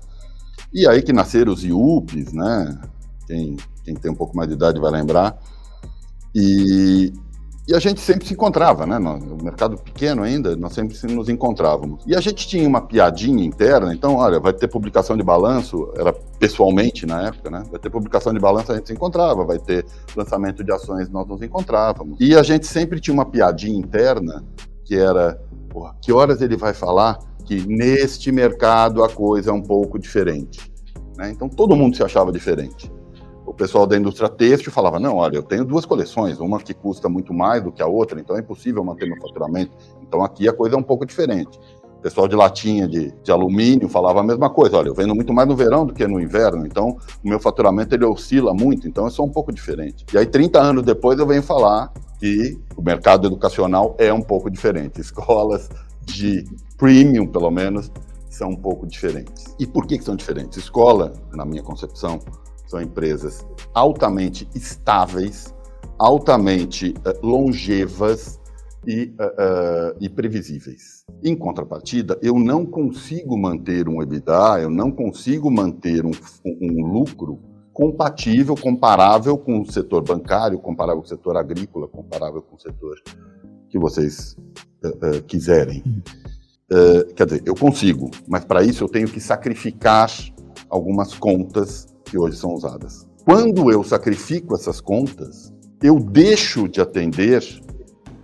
e 0.71 0.87
aí 0.87 1.01
que 1.01 1.11
nasceram 1.11 1.51
os 1.51 1.63
IUPs, 1.63 2.31
né? 2.31 2.79
Quem, 3.25 3.57
quem 3.83 3.95
tem 3.95 4.11
um 4.11 4.15
pouco 4.15 4.37
mais 4.37 4.47
de 4.47 4.53
idade 4.55 4.79
vai 4.79 4.91
lembrar. 4.91 5.35
E, 6.33 7.11
e 7.67 7.73
a 7.73 7.79
gente 7.79 7.99
sempre 7.99 8.27
se 8.27 8.33
encontrava, 8.33 8.85
né? 8.85 8.99
No 8.99 9.37
mercado 9.43 9.75
pequeno 9.77 10.21
ainda, 10.21 10.55
nós 10.55 10.73
sempre 10.73 10.95
nos 11.11 11.29
encontrávamos. 11.29 12.03
E 12.05 12.15
a 12.15 12.21
gente 12.21 12.47
tinha 12.47 12.67
uma 12.67 12.81
piadinha 12.81 13.43
interna, 13.43 13.91
então, 13.91 14.17
olha, 14.17 14.39
vai 14.39 14.53
ter 14.53 14.67
publicação 14.67 15.17
de 15.17 15.23
balanço, 15.23 15.91
era 15.97 16.13
pessoalmente 16.13 17.07
na 17.07 17.27
época, 17.27 17.49
né? 17.49 17.63
Vai 17.71 17.79
ter 17.79 17.89
publicação 17.89 18.31
de 18.33 18.39
balanço, 18.39 18.71
a 18.71 18.75
gente 18.75 18.87
se 18.87 18.93
encontrava, 18.93 19.43
vai 19.43 19.57
ter 19.57 19.83
lançamento 20.15 20.63
de 20.63 20.71
ações, 20.71 21.09
nós 21.09 21.27
nos 21.27 21.41
encontrávamos. 21.41 22.17
E 22.19 22.35
a 22.35 22.43
gente 22.43 22.67
sempre 22.67 22.99
tinha 22.99 23.13
uma 23.13 23.25
piadinha 23.25 23.79
interna, 23.79 24.43
que 24.83 24.95
era, 24.95 25.41
porra, 25.69 25.95
que 25.99 26.13
horas 26.13 26.41
ele 26.41 26.55
vai 26.55 26.73
falar 26.73 27.17
que 27.45 27.65
neste 27.67 28.31
mercado 28.31 29.03
a 29.03 29.09
coisa 29.09 29.49
é 29.49 29.53
um 29.53 29.61
pouco 29.61 29.97
diferente? 29.97 30.71
Né? 31.17 31.31
Então 31.31 31.49
todo 31.49 31.75
mundo 31.75 31.95
se 31.95 32.03
achava 32.03 32.31
diferente 32.31 32.91
pessoal 33.55 33.87
da 33.87 33.97
indústria 33.97 34.29
têxtil 34.29 34.71
falava: 34.71 34.99
não, 34.99 35.15
olha, 35.17 35.37
eu 35.37 35.43
tenho 35.43 35.65
duas 35.65 35.85
coleções, 35.85 36.39
uma 36.39 36.59
que 36.59 36.73
custa 36.73 37.09
muito 37.09 37.33
mais 37.33 37.63
do 37.63 37.71
que 37.71 37.81
a 37.81 37.87
outra, 37.87 38.19
então 38.19 38.35
é 38.35 38.39
impossível 38.39 38.83
manter 38.83 39.07
meu 39.07 39.19
faturamento. 39.21 39.71
Então 40.01 40.23
aqui 40.23 40.47
a 40.47 40.53
coisa 40.53 40.75
é 40.75 40.77
um 40.77 40.83
pouco 40.83 41.05
diferente. 41.05 41.59
O 41.97 42.01
pessoal 42.05 42.27
de 42.27 42.35
latinha 42.35 42.87
de, 42.87 43.11
de 43.23 43.31
alumínio 43.31 43.89
falava 43.89 44.19
a 44.19 44.23
mesma 44.23 44.49
coisa: 44.49 44.77
olha, 44.77 44.89
eu 44.89 44.93
vendo 44.93 45.15
muito 45.15 45.33
mais 45.33 45.47
no 45.47 45.55
verão 45.55 45.85
do 45.85 45.93
que 45.93 46.05
no 46.07 46.19
inverno, 46.19 46.65
então 46.65 46.97
o 47.23 47.29
meu 47.29 47.39
faturamento 47.39 47.95
ele 47.95 48.05
oscila 48.05 48.53
muito, 48.53 48.87
então 48.87 49.07
é 49.07 49.09
só 49.09 49.23
um 49.23 49.31
pouco 49.31 49.51
diferente. 49.51 50.05
E 50.13 50.17
aí, 50.17 50.25
30 50.25 50.61
anos 50.61 50.83
depois, 50.83 51.17
eu 51.17 51.25
venho 51.25 51.41
falar 51.41 51.91
que 52.19 52.59
o 52.75 52.81
mercado 52.81 53.27
educacional 53.27 53.95
é 53.97 54.13
um 54.13 54.21
pouco 54.21 54.49
diferente. 54.49 55.01
Escolas 55.01 55.69
de 56.01 56.45
premium, 56.77 57.25
pelo 57.25 57.49
menos, 57.49 57.91
são 58.29 58.49
um 58.49 58.55
pouco 58.55 58.85
diferentes. 58.85 59.55
E 59.57 59.65
por 59.65 59.87
que, 59.87 59.97
que 59.97 60.03
são 60.03 60.15
diferentes? 60.15 60.57
Escola, 60.57 61.13
na 61.33 61.45
minha 61.45 61.63
concepção, 61.63 62.19
são 62.75 62.81
empresas 62.81 63.45
altamente 63.73 64.47
estáveis, 64.53 65.53
altamente 65.97 66.93
uh, 66.99 67.25
longevas, 67.25 68.39
e, 68.87 69.15
uh, 69.19 69.97
e, 69.99 70.07
previsíveis. 70.07 71.03
Em 71.23 71.35
contrapartida, 71.35 72.19
eu 72.21 72.37
não 72.37 72.63
consigo 72.63 73.35
manter 73.35 73.89
um 73.89 73.99
EBITDA, 73.99 74.59
eu 74.61 74.69
não 74.69 74.91
consigo 74.91 75.49
manter 75.49 76.05
um, 76.05 76.11
um 76.45 76.85
lucro 76.85 77.39
compatível, 77.73 78.53
comparável 78.55 79.39
com 79.39 79.59
o 79.59 79.71
setor 79.71 80.03
bancário, 80.03 80.59
comparável 80.59 81.01
com 81.01 81.07
o 81.07 81.09
setor 81.09 81.35
agrícola, 81.35 81.87
comparável 81.87 82.43
com 82.43 82.57
o 82.57 82.59
setor 82.59 83.01
que 83.69 83.79
vocês 83.79 84.37
uh, 84.83 84.89
uh, 84.89 85.23
quiserem. 85.23 85.83
Uh, 86.71 87.11
quer 87.15 87.25
dizer, 87.25 87.41
eu 87.43 87.55
consigo, 87.55 88.11
mas 88.27 88.45
para 88.45 88.63
isso 88.63 88.83
eu 88.83 88.87
tenho 88.87 89.07
que 89.07 89.19
sacrificar 89.19 90.11
algumas 90.69 91.15
contas 91.15 91.94
que 92.05 92.17
hoje 92.17 92.37
são 92.37 92.53
usadas. 92.53 93.07
Quando 93.25 93.71
eu 93.71 93.83
sacrifico 93.83 94.55
essas 94.55 94.79
contas, 94.79 95.53
eu 95.81 95.99
deixo 95.99 96.69
de 96.69 96.79
atender 96.79 97.43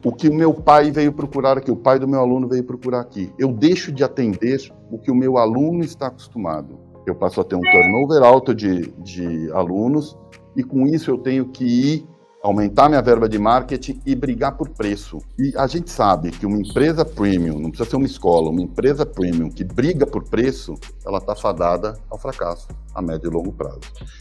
o 0.05 0.11
que 0.11 0.29
o 0.29 0.33
meu 0.33 0.53
pai 0.53 0.91
veio 0.91 1.11
procurar 1.11 1.57
aqui, 1.57 1.71
o 1.71 1.75
pai 1.75 1.99
do 1.99 2.07
meu 2.07 2.19
aluno 2.19 2.47
veio 2.47 2.63
procurar 2.63 3.01
aqui. 3.01 3.31
Eu 3.37 3.51
deixo 3.51 3.91
de 3.91 4.03
atender 4.03 4.71
o 4.91 4.97
que 4.97 5.11
o 5.11 5.15
meu 5.15 5.37
aluno 5.37 5.83
está 5.83 6.07
acostumado 6.07 6.91
eu 7.05 7.15
passo 7.15 7.41
a 7.41 7.43
ter 7.43 7.55
um 7.55 7.61
turnover 7.61 8.23
alto 8.23 8.53
de, 8.53 8.91
de 8.99 9.51
alunos 9.51 10.17
e 10.55 10.63
com 10.63 10.85
isso 10.85 11.09
eu 11.09 11.17
tenho 11.17 11.47
que 11.47 11.65
ir 11.65 12.07
aumentar 12.43 12.89
minha 12.89 13.01
verba 13.01 13.29
de 13.29 13.37
marketing 13.37 14.01
e 14.05 14.15
brigar 14.15 14.57
por 14.57 14.69
preço. 14.69 15.19
E 15.37 15.53
a 15.55 15.67
gente 15.67 15.91
sabe 15.91 16.31
que 16.31 16.45
uma 16.45 16.57
empresa 16.57 17.05
premium, 17.05 17.59
não 17.59 17.69
precisa 17.69 17.89
ser 17.89 17.95
uma 17.95 18.05
escola, 18.05 18.49
uma 18.49 18.61
empresa 18.61 19.05
premium 19.05 19.49
que 19.49 19.63
briga 19.63 20.07
por 20.07 20.23
preço, 20.23 20.75
ela 21.05 21.19
está 21.19 21.35
fadada 21.35 21.97
ao 22.09 22.17
fracasso 22.17 22.67
a 22.93 23.01
médio 23.01 23.29
e 23.29 23.33
longo 23.33 23.53
prazo. 23.53 23.79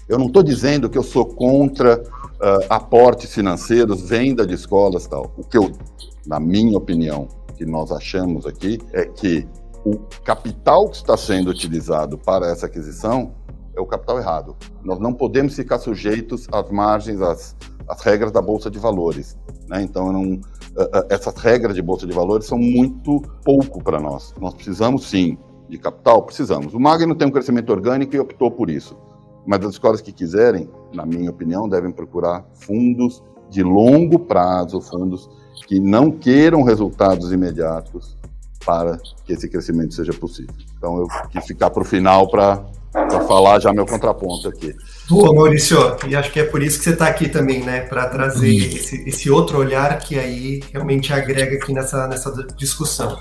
Eu 0.08 0.18
não 0.18 0.26
estou 0.26 0.42
dizendo 0.42 0.88
que 0.88 0.98
eu 0.98 1.02
sou 1.02 1.24
contra 1.26 2.00
uh, 2.00 2.66
aportes 2.68 3.34
financeiros, 3.34 4.02
venda 4.08 4.46
de 4.46 4.54
escolas 4.54 5.06
tal. 5.06 5.32
O 5.36 5.42
que 5.42 5.56
eu, 5.56 5.72
na 6.26 6.38
minha 6.38 6.76
opinião, 6.76 7.26
que 7.56 7.64
nós 7.64 7.90
achamos 7.90 8.46
aqui 8.46 8.78
é 8.92 9.04
que 9.04 9.46
o 9.84 9.96
capital 10.24 10.88
que 10.88 10.96
está 10.96 11.16
sendo 11.16 11.50
utilizado 11.50 12.18
para 12.18 12.46
essa 12.46 12.66
aquisição 12.66 13.34
é 13.74 13.80
o 13.80 13.86
capital 13.86 14.18
errado. 14.18 14.56
Nós 14.84 14.98
não 14.98 15.12
podemos 15.12 15.54
ficar 15.54 15.78
sujeitos 15.78 16.46
às 16.52 16.70
margens, 16.70 17.20
às, 17.20 17.56
às 17.90 18.00
regras 18.02 18.30
da 18.30 18.40
Bolsa 18.40 18.70
de 18.70 18.78
Valores. 18.78 19.36
Né? 19.68 19.82
Então, 19.82 20.12
não, 20.12 20.34
uh, 20.34 20.36
uh, 20.36 21.06
essas 21.08 21.34
regras 21.34 21.74
de 21.74 21.82
Bolsa 21.82 22.06
de 22.06 22.12
Valores 22.12 22.46
são 22.46 22.58
muito 22.58 23.20
pouco 23.44 23.82
para 23.82 24.00
nós. 24.00 24.32
Nós 24.40 24.54
precisamos, 24.54 25.08
sim, 25.08 25.36
de 25.68 25.76
capital? 25.76 26.22
Precisamos. 26.22 26.72
O 26.72 26.80
Magno 26.80 27.14
tem 27.14 27.26
um 27.26 27.30
crescimento 27.30 27.70
orgânico 27.70 28.14
e 28.14 28.20
optou 28.20 28.50
por 28.50 28.70
isso. 28.70 28.96
Mas 29.46 29.64
as 29.64 29.72
escolas 29.72 30.00
que 30.00 30.12
quiserem, 30.12 30.68
na 30.92 31.04
minha 31.04 31.30
opinião, 31.30 31.68
devem 31.68 31.90
procurar 31.90 32.44
fundos 32.54 33.22
de 33.48 33.62
longo 33.62 34.18
prazo, 34.18 34.80
fundos 34.80 35.28
que 35.66 35.80
não 35.80 36.10
queiram 36.10 36.62
resultados 36.62 37.32
imediatos, 37.32 38.16
para 38.64 38.98
que 39.24 39.32
esse 39.32 39.48
crescimento 39.48 39.94
seja 39.94 40.12
possível. 40.12 40.54
Então 40.76 40.98
eu 40.98 41.08
quis 41.30 41.46
ficar 41.46 41.70
para 41.70 41.82
o 41.82 41.84
final 41.84 42.28
para 42.28 42.62
falar 43.26 43.60
já 43.60 43.72
meu 43.72 43.86
contraponto 43.86 44.48
aqui. 44.48 44.74
Boa, 45.08 45.34
Maurício, 45.34 45.78
e 46.06 46.16
acho 46.16 46.32
que 46.32 46.40
é 46.40 46.44
por 46.44 46.62
isso 46.62 46.78
que 46.78 46.84
você 46.84 46.90
está 46.90 47.06
aqui 47.06 47.28
também, 47.28 47.62
né, 47.62 47.80
para 47.80 48.08
trazer 48.08 48.54
esse, 48.54 49.08
esse, 49.08 49.30
outro 49.30 49.58
olhar 49.58 49.98
que 49.98 50.18
aí 50.18 50.60
realmente 50.72 51.12
agrega 51.12 51.56
aqui 51.56 51.72
nessa, 51.72 52.06
nessa 52.08 52.32
discussão. 52.56 53.20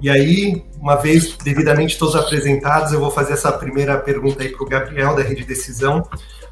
E 0.00 0.08
aí, 0.08 0.62
uma 0.80 0.96
vez 0.96 1.36
devidamente 1.38 1.98
todos 1.98 2.14
apresentados, 2.14 2.92
eu 2.92 3.00
vou 3.00 3.10
fazer 3.10 3.32
essa 3.32 3.50
primeira 3.50 3.96
pergunta 3.98 4.42
aí 4.42 4.50
para 4.50 4.62
o 4.62 4.68
Gabriel 4.68 5.16
da 5.16 5.22
Rede 5.22 5.44
Decisão, 5.44 6.02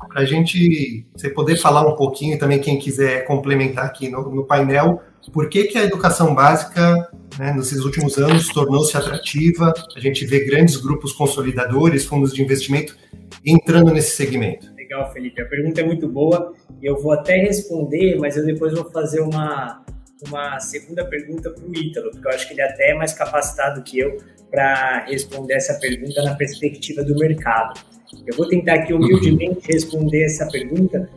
para 0.08 0.22
a 0.22 0.24
gente 0.24 1.06
você 1.14 1.28
poder 1.28 1.56
falar 1.56 1.86
um 1.86 1.94
pouquinho 1.94 2.34
e 2.34 2.38
também 2.38 2.58
quem 2.58 2.78
quiser 2.78 3.24
complementar 3.26 3.84
aqui 3.84 4.08
no, 4.08 4.34
no 4.34 4.44
painel, 4.44 5.00
por 5.32 5.48
que, 5.48 5.64
que 5.64 5.78
a 5.78 5.84
educação 5.84 6.34
básica, 6.34 7.08
né, 7.38 7.52
nesses 7.52 7.84
últimos 7.84 8.16
anos, 8.18 8.48
tornou-se 8.48 8.96
atrativa? 8.96 9.72
A 9.94 10.00
gente 10.00 10.24
vê 10.24 10.44
grandes 10.44 10.76
grupos 10.76 11.12
consolidadores, 11.12 12.04
fundos 12.04 12.32
de 12.32 12.42
investimento 12.42 12.96
entrando 13.44 13.92
nesse 13.92 14.16
segmento. 14.16 14.72
Legal, 14.76 15.12
Felipe. 15.12 15.40
A 15.40 15.46
pergunta 15.46 15.80
é 15.80 15.84
muito 15.84 16.08
boa 16.08 16.54
eu 16.82 17.00
vou 17.00 17.12
até 17.12 17.36
responder, 17.36 18.16
mas 18.16 18.36
eu 18.36 18.44
depois 18.44 18.74
vou 18.74 18.84
fazer 18.90 19.20
uma, 19.20 19.84
uma 20.26 20.60
segunda 20.60 21.04
pergunta 21.04 21.50
para 21.50 21.64
o 21.64 21.74
Ítalo, 21.74 22.10
porque 22.10 22.26
eu 22.26 22.32
acho 22.32 22.46
que 22.46 22.54
ele 22.54 22.60
é 22.60 22.70
até 22.70 22.94
mais 22.94 23.12
capacitado 23.12 23.82
que 23.82 23.98
eu 23.98 24.16
para 24.50 25.04
responder 25.06 25.54
essa 25.54 25.74
pergunta 25.80 26.22
na 26.22 26.34
perspectiva 26.34 27.02
do 27.02 27.16
mercado. 27.16 27.80
Eu 28.26 28.36
vou 28.36 28.48
tentar 28.48 28.74
aqui 28.74 28.92
humildemente 28.92 29.66
responder 29.66 30.24
essa 30.24 30.46
pergunta 30.48 31.08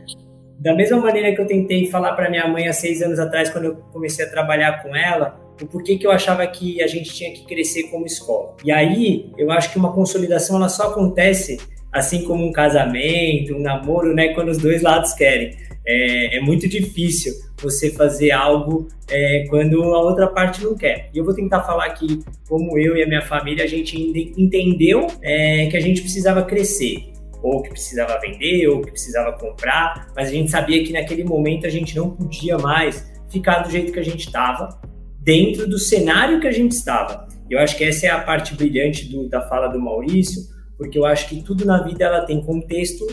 da 0.59 0.75
mesma 0.75 0.97
maneira 0.97 1.33
que 1.33 1.39
eu 1.39 1.47
tentei 1.47 1.87
falar 1.87 2.13
para 2.13 2.29
minha 2.29 2.45
mãe 2.47 2.67
há 2.67 2.73
seis 2.73 3.01
anos 3.01 3.17
atrás, 3.17 3.49
quando 3.49 3.65
eu 3.65 3.75
comecei 3.93 4.25
a 4.25 4.29
trabalhar 4.29 4.83
com 4.83 4.93
ela, 4.93 5.39
o 5.61 5.65
porquê 5.65 5.97
que 5.97 6.05
eu 6.05 6.11
achava 6.11 6.45
que 6.45 6.81
a 6.81 6.87
gente 6.87 7.13
tinha 7.13 7.33
que 7.33 7.45
crescer 7.45 7.83
como 7.83 8.05
escola. 8.05 8.55
E 8.63 8.71
aí, 8.71 9.31
eu 9.37 9.51
acho 9.51 9.71
que 9.71 9.77
uma 9.77 9.93
consolidação 9.93 10.57
ela 10.57 10.67
só 10.67 10.87
acontece 10.87 11.57
assim 11.91 12.23
como 12.23 12.45
um 12.45 12.51
casamento, 12.51 13.55
um 13.55 13.61
namoro, 13.61 14.13
né, 14.13 14.33
quando 14.33 14.49
os 14.49 14.57
dois 14.57 14.81
lados 14.81 15.13
querem. 15.13 15.55
É, 15.87 16.37
é 16.37 16.41
muito 16.41 16.67
difícil 16.67 17.33
você 17.61 17.89
fazer 17.89 18.31
algo 18.31 18.87
é, 19.09 19.45
quando 19.49 19.81
a 19.81 20.01
outra 20.01 20.27
parte 20.27 20.63
não 20.63 20.75
quer. 20.75 21.09
E 21.13 21.17
eu 21.17 21.25
vou 21.25 21.33
tentar 21.33 21.63
falar 21.63 21.85
aqui 21.85 22.19
como 22.47 22.77
eu 22.77 22.95
e 22.97 23.03
a 23.03 23.07
minha 23.07 23.21
família 23.21 23.63
a 23.63 23.67
gente 23.67 23.97
entendeu 24.37 25.07
é, 25.21 25.67
que 25.67 25.77
a 25.77 25.79
gente 25.79 26.01
precisava 26.01 26.43
crescer 26.43 27.08
ou 27.41 27.61
que 27.61 27.69
precisava 27.69 28.19
vender, 28.19 28.67
ou 28.67 28.81
que 28.81 28.91
precisava 28.91 29.37
comprar, 29.37 30.11
mas 30.15 30.29
a 30.29 30.31
gente 30.31 30.51
sabia 30.51 30.83
que 30.83 30.91
naquele 30.91 31.23
momento 31.23 31.65
a 31.65 31.69
gente 31.69 31.95
não 31.95 32.09
podia 32.09 32.57
mais 32.57 33.09
ficar 33.29 33.59
do 33.59 33.69
jeito 33.69 33.91
que 33.91 33.99
a 33.99 34.03
gente 34.03 34.27
estava, 34.27 34.79
dentro 35.19 35.67
do 35.67 35.77
cenário 35.77 36.39
que 36.39 36.47
a 36.47 36.51
gente 36.51 36.71
estava. 36.71 37.27
Eu 37.49 37.59
acho 37.59 37.77
que 37.77 37.83
essa 37.83 38.07
é 38.07 38.09
a 38.09 38.19
parte 38.19 38.53
brilhante 38.55 39.05
do, 39.09 39.27
da 39.27 39.41
fala 39.47 39.67
do 39.67 39.79
Maurício, 39.79 40.41
porque 40.77 40.97
eu 40.97 41.05
acho 41.05 41.27
que 41.27 41.41
tudo 41.41 41.65
na 41.65 41.81
vida 41.81 42.05
ela 42.05 42.21
tem 42.21 42.41
contexto 42.41 43.05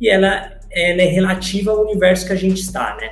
e 0.00 0.08
ela, 0.08 0.58
ela 0.70 1.02
é 1.02 1.06
relativa 1.06 1.70
ao 1.70 1.82
universo 1.82 2.26
que 2.26 2.32
a 2.32 2.36
gente 2.36 2.60
está, 2.60 2.96
né? 2.96 3.10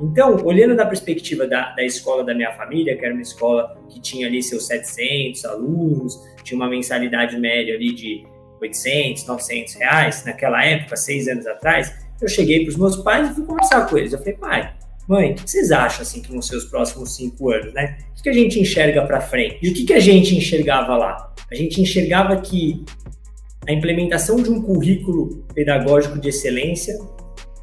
Então, 0.00 0.36
olhando 0.44 0.76
da 0.76 0.86
perspectiva 0.86 1.46
da, 1.46 1.74
da 1.74 1.82
escola 1.82 2.22
da 2.22 2.32
minha 2.32 2.52
família, 2.52 2.96
que 2.96 3.04
era 3.04 3.12
uma 3.12 3.22
escola 3.22 3.76
que 3.88 4.00
tinha 4.00 4.28
ali 4.28 4.40
seus 4.42 4.66
700 4.66 5.44
alunos, 5.44 6.16
tinha 6.44 6.56
uma 6.56 6.68
mensalidade 6.68 7.36
média 7.36 7.74
ali 7.74 7.92
de 7.92 8.24
800, 8.60 9.26
900 9.26 9.74
reais, 9.74 10.24
naquela 10.24 10.64
época, 10.64 10.96
seis 10.96 11.28
anos 11.28 11.46
atrás, 11.46 11.94
eu 12.20 12.28
cheguei 12.28 12.64
para 12.64 12.70
os 12.70 12.76
meus 12.76 12.96
pais 12.96 13.30
e 13.30 13.34
fui 13.34 13.44
conversar 13.44 13.86
com 13.86 13.96
eles. 13.96 14.12
Eu 14.12 14.18
falei, 14.18 14.34
pai, 14.34 14.74
mãe, 15.08 15.32
o 15.32 15.34
que 15.34 15.50
vocês 15.50 15.70
acham 15.70 16.02
assim 16.02 16.20
que 16.20 16.30
vão 16.30 16.42
ser 16.42 16.56
os 16.56 16.64
próximos 16.64 17.14
cinco 17.16 17.50
anos, 17.50 17.72
né? 17.72 17.98
O 18.18 18.22
que 18.22 18.28
a 18.28 18.32
gente 18.32 18.60
enxerga 18.60 19.06
para 19.06 19.20
frente? 19.20 19.58
E 19.62 19.70
o 19.70 19.74
que 19.74 19.92
a 19.92 20.00
gente 20.00 20.36
enxergava 20.36 20.96
lá? 20.96 21.32
A 21.50 21.54
gente 21.54 21.80
enxergava 21.80 22.40
que 22.40 22.84
a 23.66 23.72
implementação 23.72 24.36
de 24.42 24.50
um 24.50 24.62
currículo 24.62 25.44
pedagógico 25.54 26.18
de 26.18 26.28
excelência 26.28 26.98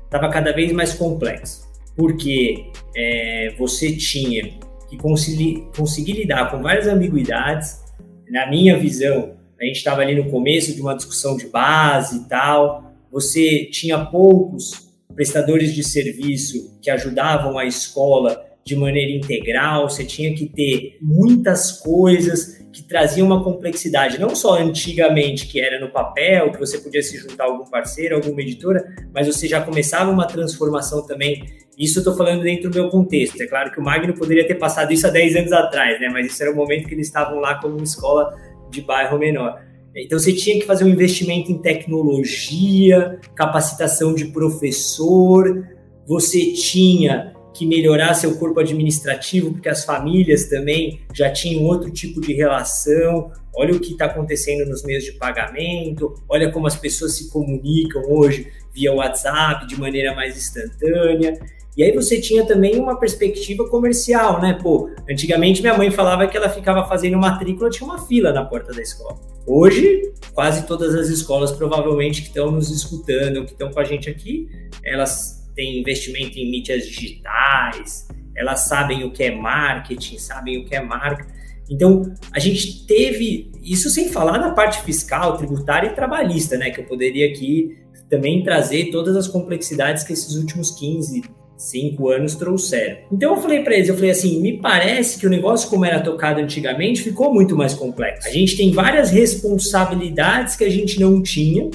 estava 0.06 0.30
cada 0.30 0.54
vez 0.54 0.72
mais 0.72 0.94
complexo, 0.94 1.68
porque 1.96 2.72
é, 2.96 3.54
você 3.58 3.96
tinha 3.96 4.44
que 4.90 4.98
conseguir, 4.98 5.68
conseguir 5.76 6.14
lidar 6.14 6.52
com 6.52 6.62
várias 6.62 6.88
ambiguidades. 6.88 7.84
Na 8.30 8.50
minha 8.50 8.78
visão, 8.78 9.36
a 9.60 9.66
gente 9.66 9.78
estava 9.78 10.02
ali 10.02 10.16
no 10.16 10.30
começo 10.30 10.74
de 10.74 10.82
uma 10.82 10.96
discussão 10.96 11.38
de 11.38 11.48
base 11.48 12.18
e 12.18 12.28
tal, 12.28 12.94
você 13.12 13.66
tinha 13.72 13.98
poucos 14.06 14.92
prestadores 15.16 15.74
de 15.74 15.84
serviço 15.84 16.78
que 16.82 16.90
ajudavam 16.90 17.58
a 17.58 17.66
escola 17.66 18.46
de 18.66 18.76
maneira 18.76 19.12
integral, 19.12 19.88
você 19.88 20.04
tinha 20.04 20.34
que 20.34 20.48
ter 20.48 20.98
muitas 21.00 21.72
coisas 21.72 22.66
que 22.74 22.84
traziam 22.84 23.26
uma 23.28 23.42
complexidade, 23.44 24.20
não 24.20 24.36
só 24.36 24.60
antigamente, 24.60 25.48
que 25.48 25.62
era 25.62 25.80
no 25.80 25.92
papel, 25.92 26.52
que 26.52 26.60
você 26.60 26.80
podia 26.80 27.02
se 27.02 27.18
juntar 27.18 27.46
a 27.46 27.48
algum 27.48 27.64
parceiro, 27.64 28.16
alguma 28.16 28.42
editora, 28.42 28.84
mas 29.14 29.28
você 29.28 29.48
já 29.48 29.62
começava 29.62 30.12
uma 30.12 30.26
transformação 30.26 31.06
também. 31.06 31.46
Isso 31.78 32.00
eu 32.00 32.02
estou 32.02 32.18
falando 32.18 32.44
dentro 32.44 32.70
do 32.70 32.74
meu 32.74 32.90
contexto. 32.90 33.40
É 33.40 33.48
claro 33.48 33.72
que 33.72 33.80
o 33.80 33.84
Magno 33.84 34.14
poderia 34.14 34.46
ter 34.46 34.56
passado 34.56 34.92
isso 34.92 35.08
há 35.08 35.10
10 35.10 35.36
anos 35.38 35.54
atrás, 35.54 36.02
né? 36.02 36.10
mas 36.12 36.26
isso 36.26 36.42
era 36.42 36.52
o 36.52 36.56
momento 36.56 36.88
que 36.88 36.96
eles 36.96 37.08
estavam 37.08 37.40
lá 37.40 37.62
como 37.62 37.82
escola 37.82 38.36
de 38.76 38.82
bairro 38.82 39.18
menor. 39.18 39.62
Então 39.96 40.20
você 40.20 40.34
tinha 40.34 40.60
que 40.60 40.66
fazer 40.66 40.84
um 40.84 40.90
investimento 40.90 41.52
em 41.52 41.58
tecnologia, 41.58 43.18
capacitação 43.34 44.14
de 44.14 44.26
professor, 44.26 45.66
você 46.06 46.52
tinha 46.52 47.34
que 47.54 47.66
melhorar 47.66 48.14
seu 48.14 48.38
corpo 48.38 48.60
administrativo, 48.60 49.54
porque 49.54 49.70
as 49.70 49.86
famílias 49.86 50.50
também 50.50 51.00
já 51.14 51.32
tinham 51.32 51.64
outro 51.64 51.90
tipo 51.90 52.20
de 52.20 52.34
relação. 52.34 53.32
Olha 53.56 53.74
o 53.74 53.80
que 53.80 53.94
está 53.94 54.06
acontecendo 54.06 54.68
nos 54.70 54.84
meios 54.84 55.06
de 55.06 55.14
pagamento, 55.14 56.14
olha 56.28 56.52
como 56.52 56.68
as 56.68 56.76
pessoas 56.76 57.14
se 57.14 57.32
comunicam 57.32 58.04
hoje 58.10 58.52
via 58.74 58.92
WhatsApp 58.92 59.66
de 59.66 59.80
maneira 59.80 60.14
mais 60.14 60.36
instantânea. 60.36 61.40
E 61.78 61.84
aí 61.84 61.92
você 61.92 62.22
tinha 62.22 62.46
também 62.46 62.80
uma 62.80 62.98
perspectiva 62.98 63.68
comercial, 63.68 64.42
né? 64.42 64.58
Pô, 64.62 64.90
antigamente 65.10 65.62
minha 65.62 65.78
mãe 65.78 65.92
falava 65.92 66.26
que 66.26 66.38
ela 66.38 66.50
ficava 66.50 66.88
fazendo 66.88 67.18
matrícula, 67.18 67.70
tinha 67.70 67.88
uma 67.88 68.06
fila 68.08 68.32
na 68.32 68.46
porta 68.46 68.74
da 68.74 68.82
escola. 68.82 69.20
Hoje, 69.46 70.14
quase 70.34 70.66
todas 70.66 70.96
as 70.96 71.10
escolas 71.10 71.52
provavelmente 71.52 72.22
que 72.22 72.30
estão 72.30 72.50
nos 72.50 72.72
escutando, 72.72 73.46
que 73.46 73.52
estão 73.52 73.72
com 73.72 73.80
a 73.80 73.84
gente 73.84 74.10
aqui, 74.10 74.48
elas 74.84 75.46
têm 75.54 75.80
investimento 75.80 76.40
em 76.40 76.50
mídias 76.50 76.88
digitais, 76.88 78.08
elas 78.36 78.62
sabem 78.62 79.04
o 79.04 79.12
que 79.12 79.24
é 79.24 79.36
marketing, 79.36 80.18
sabem 80.18 80.60
o 80.60 80.66
que 80.66 80.76
é 80.76 80.82
marca. 80.82 81.28
Então, 81.70 82.14
a 82.32 82.40
gente 82.40 82.86
teve, 82.86 83.52
isso 83.62 83.90
sem 83.90 84.10
falar 84.10 84.38
na 84.38 84.52
parte 84.52 84.82
fiscal, 84.82 85.38
tributária 85.38 85.88
e 85.88 85.96
trabalhista, 85.96 86.58
né? 86.58 86.70
Que 86.70 86.82
eu 86.82 86.86
poderia 86.86 87.30
aqui 87.30 87.78
também 88.10 88.44
trazer 88.44 88.92
todas 88.92 89.16
as 89.16 89.28
complexidades 89.28 90.04
que 90.04 90.14
esses 90.14 90.36
últimos 90.36 90.72
15, 90.72 91.24
5 91.58 92.10
anos 92.10 92.36
trouxeram. 92.36 92.98
Então 93.12 93.36
eu 93.36 93.42
falei 93.42 93.64
para 93.64 93.76
eles, 93.76 93.90
eu 93.90 93.96
falei 93.96 94.12
assim, 94.12 94.42
me 94.42 94.60
parece 94.60 95.20
que 95.20 95.26
o 95.26 95.30
negócio 95.30 95.70
como 95.70 95.86
era 95.86 96.00
tocado 96.00 96.40
antigamente 96.40 97.02
ficou 97.02 97.34
muito 97.34 97.56
mais 97.56 97.74
complexo. 97.74 98.28
A 98.28 98.32
gente 98.32 98.58
tem 98.58 98.72
várias 98.72 99.10
responsabilidades 99.10 100.56
que 100.56 100.64
a 100.64 100.70
gente 100.70 101.00
não 101.00 101.22
tinha, 101.22 101.70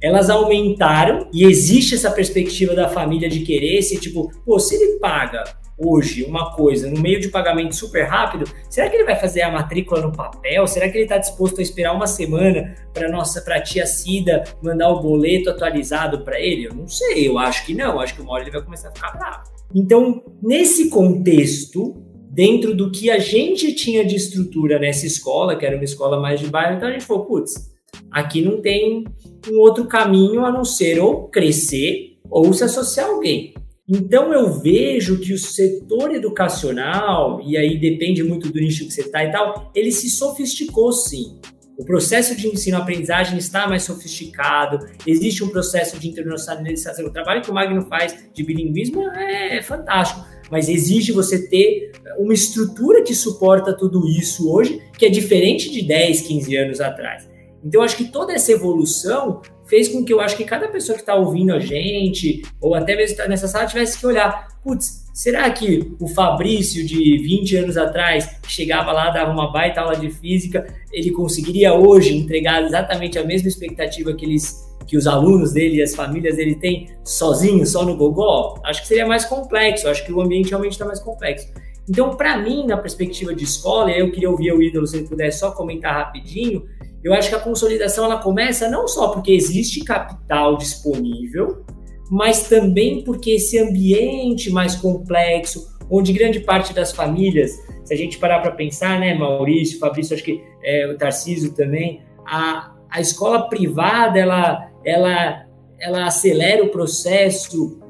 elas 0.00 0.30
aumentaram 0.30 1.28
e 1.32 1.44
existe 1.44 1.94
essa 1.94 2.10
perspectiva 2.10 2.74
da 2.74 2.88
família 2.88 3.28
de 3.28 3.40
querer 3.40 3.82
se 3.82 3.98
tipo, 3.98 4.30
pô, 4.44 4.58
se 4.58 4.76
ele 4.76 4.98
paga 4.98 5.44
hoje 5.78 6.24
uma 6.24 6.54
coisa 6.54 6.90
no 6.90 7.00
meio 7.00 7.20
de 7.20 7.28
pagamento 7.28 7.74
super 7.74 8.04
rápido, 8.04 8.50
será 8.68 8.90
que 8.90 8.96
ele 8.96 9.04
vai 9.04 9.16
fazer 9.16 9.42
a 9.42 9.50
matrícula 9.50 10.00
no 10.00 10.12
papel? 10.12 10.66
Será 10.66 10.88
que 10.88 10.96
ele 10.96 11.04
está 11.04 11.18
disposto 11.18 11.60
a 11.60 11.62
esperar 11.62 11.94
uma 11.94 12.06
semana 12.06 12.74
para 12.92 13.08
nossa 13.08 13.40
para 13.40 13.60
tia 13.60 13.86
Cida 13.86 14.44
mandar 14.62 14.90
o 14.90 15.00
boleto 15.00 15.50
atualizado 15.50 16.24
para 16.24 16.40
ele? 16.40 16.66
Eu 16.66 16.74
não 16.74 16.88
sei, 16.88 17.28
eu 17.28 17.38
acho 17.38 17.64
que 17.64 17.74
não, 17.74 17.92
eu 17.92 18.00
acho 18.00 18.14
que 18.14 18.20
uma 18.20 18.32
hora 18.32 18.42
ele 18.42 18.50
vai 18.50 18.62
começar 18.62 18.88
a 18.88 18.92
ficar 18.92 19.12
bravo. 19.12 19.44
Então, 19.74 20.22
nesse 20.42 20.88
contexto, 20.88 22.02
dentro 22.30 22.74
do 22.74 22.90
que 22.90 23.10
a 23.10 23.18
gente 23.18 23.72
tinha 23.74 24.04
de 24.04 24.16
estrutura 24.16 24.78
nessa 24.78 25.06
escola, 25.06 25.56
que 25.56 25.66
era 25.66 25.76
uma 25.76 25.84
escola 25.84 26.20
mais 26.20 26.40
de 26.40 26.46
bairro, 26.46 26.76
então 26.76 26.88
a 26.88 26.92
gente 26.92 27.04
falou, 27.04 27.26
putz, 27.26 27.70
aqui 28.10 28.42
não 28.42 28.60
tem 28.60 29.04
um 29.50 29.58
outro 29.58 29.84
caminho 29.86 30.44
a 30.44 30.50
não 30.50 30.64
ser 30.64 30.98
ou 31.00 31.28
crescer 31.28 32.18
ou 32.30 32.52
se 32.52 32.64
associar 32.64 33.06
a 33.06 33.10
alguém. 33.10 33.54
Então 33.88 34.34
eu 34.34 34.52
vejo 34.52 35.18
que 35.18 35.32
o 35.32 35.38
setor 35.38 36.14
educacional, 36.14 37.40
e 37.42 37.56
aí 37.56 37.80
depende 37.80 38.22
muito 38.22 38.52
do 38.52 38.60
nicho 38.60 38.84
que 38.84 38.92
você 38.92 39.00
está 39.00 39.24
e 39.24 39.32
tal, 39.32 39.72
ele 39.74 39.90
se 39.90 40.10
sofisticou 40.10 40.92
sim. 40.92 41.38
O 41.78 41.84
processo 41.84 42.36
de 42.36 42.48
ensino-aprendizagem 42.48 43.38
está 43.38 43.66
mais 43.66 43.84
sofisticado, 43.84 44.84
existe 45.06 45.42
um 45.42 45.48
processo 45.48 45.98
de 45.98 46.08
internacionalização. 46.08 47.06
O 47.06 47.12
trabalho 47.12 47.40
que 47.40 47.50
o 47.50 47.54
Magno 47.54 47.86
faz 47.86 48.14
de 48.34 48.42
bilinguismo 48.42 49.08
é 49.10 49.62
fantástico, 49.62 50.26
mas 50.50 50.68
exige 50.68 51.12
você 51.12 51.48
ter 51.48 51.92
uma 52.18 52.34
estrutura 52.34 53.02
que 53.02 53.14
suporta 53.14 53.74
tudo 53.74 54.06
isso 54.06 54.50
hoje, 54.50 54.82
que 54.98 55.06
é 55.06 55.08
diferente 55.08 55.70
de 55.70 55.82
10, 55.86 56.22
15 56.22 56.56
anos 56.56 56.80
atrás. 56.80 57.26
Então, 57.64 57.80
acho 57.80 57.96
que 57.96 58.10
toda 58.10 58.32
essa 58.32 58.52
evolução 58.52 59.40
fez 59.68 59.88
com 59.88 60.04
que 60.04 60.12
eu 60.12 60.20
acho 60.20 60.36
que 60.36 60.44
cada 60.44 60.66
pessoa 60.68 60.96
que 60.96 61.02
está 61.02 61.14
ouvindo 61.14 61.52
a 61.52 61.60
gente, 61.60 62.42
ou 62.60 62.74
até 62.74 62.96
mesmo 62.96 63.12
está 63.12 63.28
nessa 63.28 63.46
sala, 63.46 63.66
tivesse 63.66 63.98
que 63.98 64.06
olhar, 64.06 64.48
putz, 64.64 65.04
será 65.12 65.48
que 65.50 65.94
o 66.00 66.08
Fabrício 66.08 66.84
de 66.84 67.18
20 67.18 67.56
anos 67.56 67.76
atrás, 67.76 68.26
que 68.42 68.50
chegava 68.50 68.90
lá, 68.92 69.10
dava 69.10 69.30
uma 69.30 69.52
baita 69.52 69.82
aula 69.82 69.96
de 69.96 70.10
física, 70.10 70.66
ele 70.90 71.10
conseguiria 71.10 71.74
hoje 71.74 72.16
entregar 72.16 72.64
exatamente 72.64 73.18
a 73.18 73.24
mesma 73.24 73.48
expectativa 73.48 74.14
que 74.14 74.24
eles 74.24 74.66
que 74.86 74.96
os 74.96 75.06
alunos 75.06 75.52
dele 75.52 75.76
e 75.76 75.82
as 75.82 75.94
famílias 75.94 76.36
dele 76.36 76.54
têm 76.54 76.88
sozinho, 77.04 77.66
só 77.66 77.84
no 77.84 77.94
Gogol? 77.94 78.58
Acho 78.64 78.80
que 78.80 78.88
seria 78.88 79.06
mais 79.06 79.26
complexo, 79.26 79.86
acho 79.86 80.02
que 80.02 80.10
o 80.10 80.18
ambiente 80.18 80.48
realmente 80.48 80.72
está 80.72 80.86
mais 80.86 80.98
complexo. 80.98 81.46
Então, 81.86 82.16
para 82.16 82.38
mim, 82.38 82.66
na 82.66 82.76
perspectiva 82.76 83.34
de 83.34 83.44
escola, 83.44 83.90
eu 83.90 84.10
queria 84.10 84.30
ouvir 84.30 84.50
o 84.52 84.62
ídolo, 84.62 84.86
se 84.86 84.96
ele 84.96 85.06
puder 85.06 85.30
só 85.30 85.50
comentar 85.50 85.92
rapidinho, 85.92 86.64
eu 87.02 87.14
acho 87.14 87.28
que 87.28 87.34
a 87.34 87.40
consolidação 87.40 88.04
ela 88.04 88.18
começa 88.18 88.68
não 88.68 88.88
só 88.88 89.08
porque 89.08 89.32
existe 89.32 89.84
capital 89.84 90.56
disponível, 90.56 91.64
mas 92.10 92.48
também 92.48 93.04
porque 93.04 93.32
esse 93.32 93.58
ambiente 93.58 94.50
mais 94.50 94.74
complexo, 94.74 95.68
onde 95.90 96.12
grande 96.12 96.40
parte 96.40 96.72
das 96.72 96.92
famílias, 96.92 97.52
se 97.84 97.94
a 97.94 97.96
gente 97.96 98.18
parar 98.18 98.40
para 98.40 98.50
pensar, 98.50 98.98
né, 98.98 99.14
Maurício, 99.14 99.78
Fabrício, 99.78 100.14
acho 100.14 100.24
que 100.24 100.42
é, 100.62 100.86
o 100.86 100.96
Tarcísio 100.96 101.52
também, 101.54 102.02
a, 102.26 102.74
a 102.90 103.00
escola 103.00 103.48
privada 103.48 104.18
ela, 104.18 104.70
ela, 104.84 105.46
ela 105.80 106.06
acelera 106.06 106.62
o 106.64 106.70
processo 106.70 107.80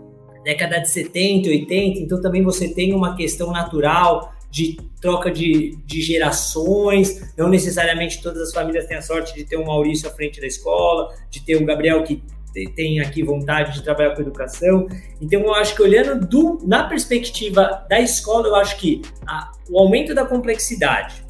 década 0.45 0.81
de 0.81 0.89
70, 0.89 1.49
80, 1.49 2.01
então 2.01 2.21
também 2.21 2.43
você 2.43 2.73
tem 2.73 2.95
uma 2.95 3.17
questão 3.17 3.53
natural 3.53 4.33
de 4.51 4.77
troca 5.01 5.31
de, 5.31 5.77
de 5.85 6.01
gerações, 6.01 7.35
não 7.37 7.49
necessariamente 7.49 8.23
todas 8.23 8.43
as 8.43 8.53
famílias 8.53 8.87
têm 8.87 8.97
a 8.97 9.03
sorte 9.03 9.35
de 9.35 9.45
ter 9.45 9.57
um 9.57 9.65
Maurício 9.65 10.09
à 10.09 10.13
frente 10.13 10.41
da 10.41 10.47
escola, 10.47 11.15
de 11.31 11.45
ter 11.45 11.61
um 11.61 11.67
Gabriel 11.67 12.03
que 12.03 12.23
tem 12.75 13.01
aqui 13.01 13.23
vontade 13.23 13.75
de 13.75 13.83
trabalhar 13.83 14.15
com 14.15 14.23
educação. 14.23 14.89
Então, 15.21 15.41
eu 15.43 15.55
acho 15.55 15.77
que 15.77 15.83
olhando 15.83 16.27
do, 16.27 16.59
na 16.67 16.85
perspectiva 16.85 17.87
da 17.89 18.01
escola, 18.01 18.49
eu 18.49 18.55
acho 18.57 18.79
que 18.79 19.03
a, 19.27 19.53
o 19.71 19.79
aumento 19.79 20.15
da 20.15 20.25
complexidade, 20.25 21.23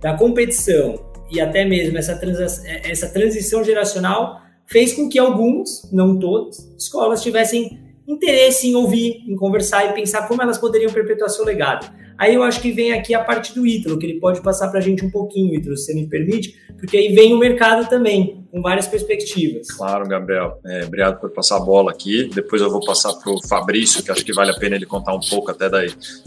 da 0.00 0.16
competição 0.16 1.06
e 1.30 1.40
até 1.40 1.64
mesmo 1.64 1.98
essa, 1.98 2.16
trans, 2.16 2.64
essa 2.64 3.08
transição 3.12 3.64
geracional 3.64 4.40
fez 4.66 4.92
com 4.92 5.08
que 5.08 5.18
alguns, 5.18 5.90
não 5.90 6.18
todas, 6.18 6.58
escolas 6.78 7.22
tivessem 7.22 7.88
interesse 8.06 8.68
em 8.68 8.74
ouvir, 8.74 9.24
em 9.26 9.36
conversar 9.36 9.90
e 9.90 9.92
pensar 9.92 10.26
como 10.28 10.40
elas 10.42 10.56
poderiam 10.56 10.92
perpetuar 10.92 11.28
seu 11.28 11.44
legado. 11.44 11.90
Aí 12.18 12.34
eu 12.34 12.42
acho 12.42 12.60
que 12.60 12.72
vem 12.72 12.92
aqui 12.92 13.14
a 13.14 13.22
parte 13.22 13.54
do 13.54 13.64
Ítalo, 13.64 13.96
que 13.96 14.04
ele 14.04 14.18
pode 14.18 14.42
passar 14.42 14.68
para 14.68 14.80
a 14.80 14.82
gente 14.82 15.04
um 15.04 15.10
pouquinho, 15.10 15.54
Ítalo, 15.54 15.76
se 15.76 15.86
você 15.86 15.94
me 15.94 16.08
permite, 16.08 16.54
porque 16.76 16.96
aí 16.96 17.14
vem 17.14 17.32
o 17.32 17.38
mercado 17.38 17.88
também, 17.88 18.44
com 18.50 18.62
várias 18.62 18.86
perspectivas. 18.86 19.68
Claro, 19.68 20.06
Gabriel. 20.06 20.58
É, 20.64 20.84
obrigado 20.84 21.20
por 21.20 21.30
passar 21.30 21.56
a 21.56 21.60
bola 21.60 21.90
aqui. 21.90 22.30
Depois 22.34 22.62
eu 22.62 22.70
vou 22.70 22.84
passar 22.84 23.12
para 23.14 23.30
o 23.32 23.46
Fabrício, 23.46 24.02
que 24.02 24.10
acho 24.10 24.24
que 24.24 24.32
vale 24.32 24.50
a 24.50 24.54
pena 24.54 24.76
ele 24.76 24.86
contar 24.86 25.14
um 25.14 25.20
pouco 25.20 25.50
até 25.50 25.68
da, 25.68 25.80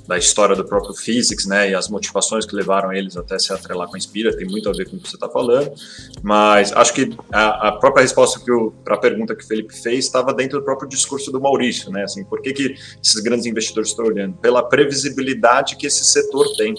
da 0.07 0.17
história 0.17 0.55
do 0.55 0.63
próprio 0.63 0.93
Physics, 0.93 1.45
né, 1.45 1.71
e 1.71 1.75
as 1.75 1.89
motivações 1.89 2.45
que 2.45 2.55
levaram 2.55 2.93
eles 2.93 3.17
até 3.17 3.37
se 3.39 3.51
atrelar 3.51 3.87
com 3.87 3.95
a 3.95 3.97
Inspira, 3.97 4.35
tem 4.35 4.47
muito 4.47 4.69
a 4.69 4.73
ver 4.73 4.89
com 4.89 4.97
o 4.97 4.99
que 4.99 5.09
você 5.09 5.15
está 5.15 5.29
falando. 5.29 5.71
Mas 6.21 6.71
acho 6.73 6.93
que 6.93 7.09
a, 7.31 7.69
a 7.69 7.71
própria 7.73 8.01
resposta 8.01 8.39
para 8.83 8.95
a 8.95 8.99
pergunta 8.99 9.35
que 9.35 9.43
o 9.43 9.47
Felipe 9.47 9.75
fez 9.75 10.05
estava 10.05 10.33
dentro 10.33 10.59
do 10.59 10.65
próprio 10.65 10.87
discurso 10.87 11.31
do 11.31 11.41
Maurício, 11.41 11.91
né, 11.91 12.03
assim, 12.03 12.23
por 12.23 12.41
que, 12.41 12.53
que 12.53 12.75
esses 13.03 13.21
grandes 13.23 13.45
investidores 13.45 13.89
estão 13.89 14.05
olhando? 14.05 14.35
Pela 14.37 14.63
previsibilidade 14.63 15.75
que 15.75 15.87
esse 15.87 16.03
setor 16.03 16.45
tem. 16.55 16.75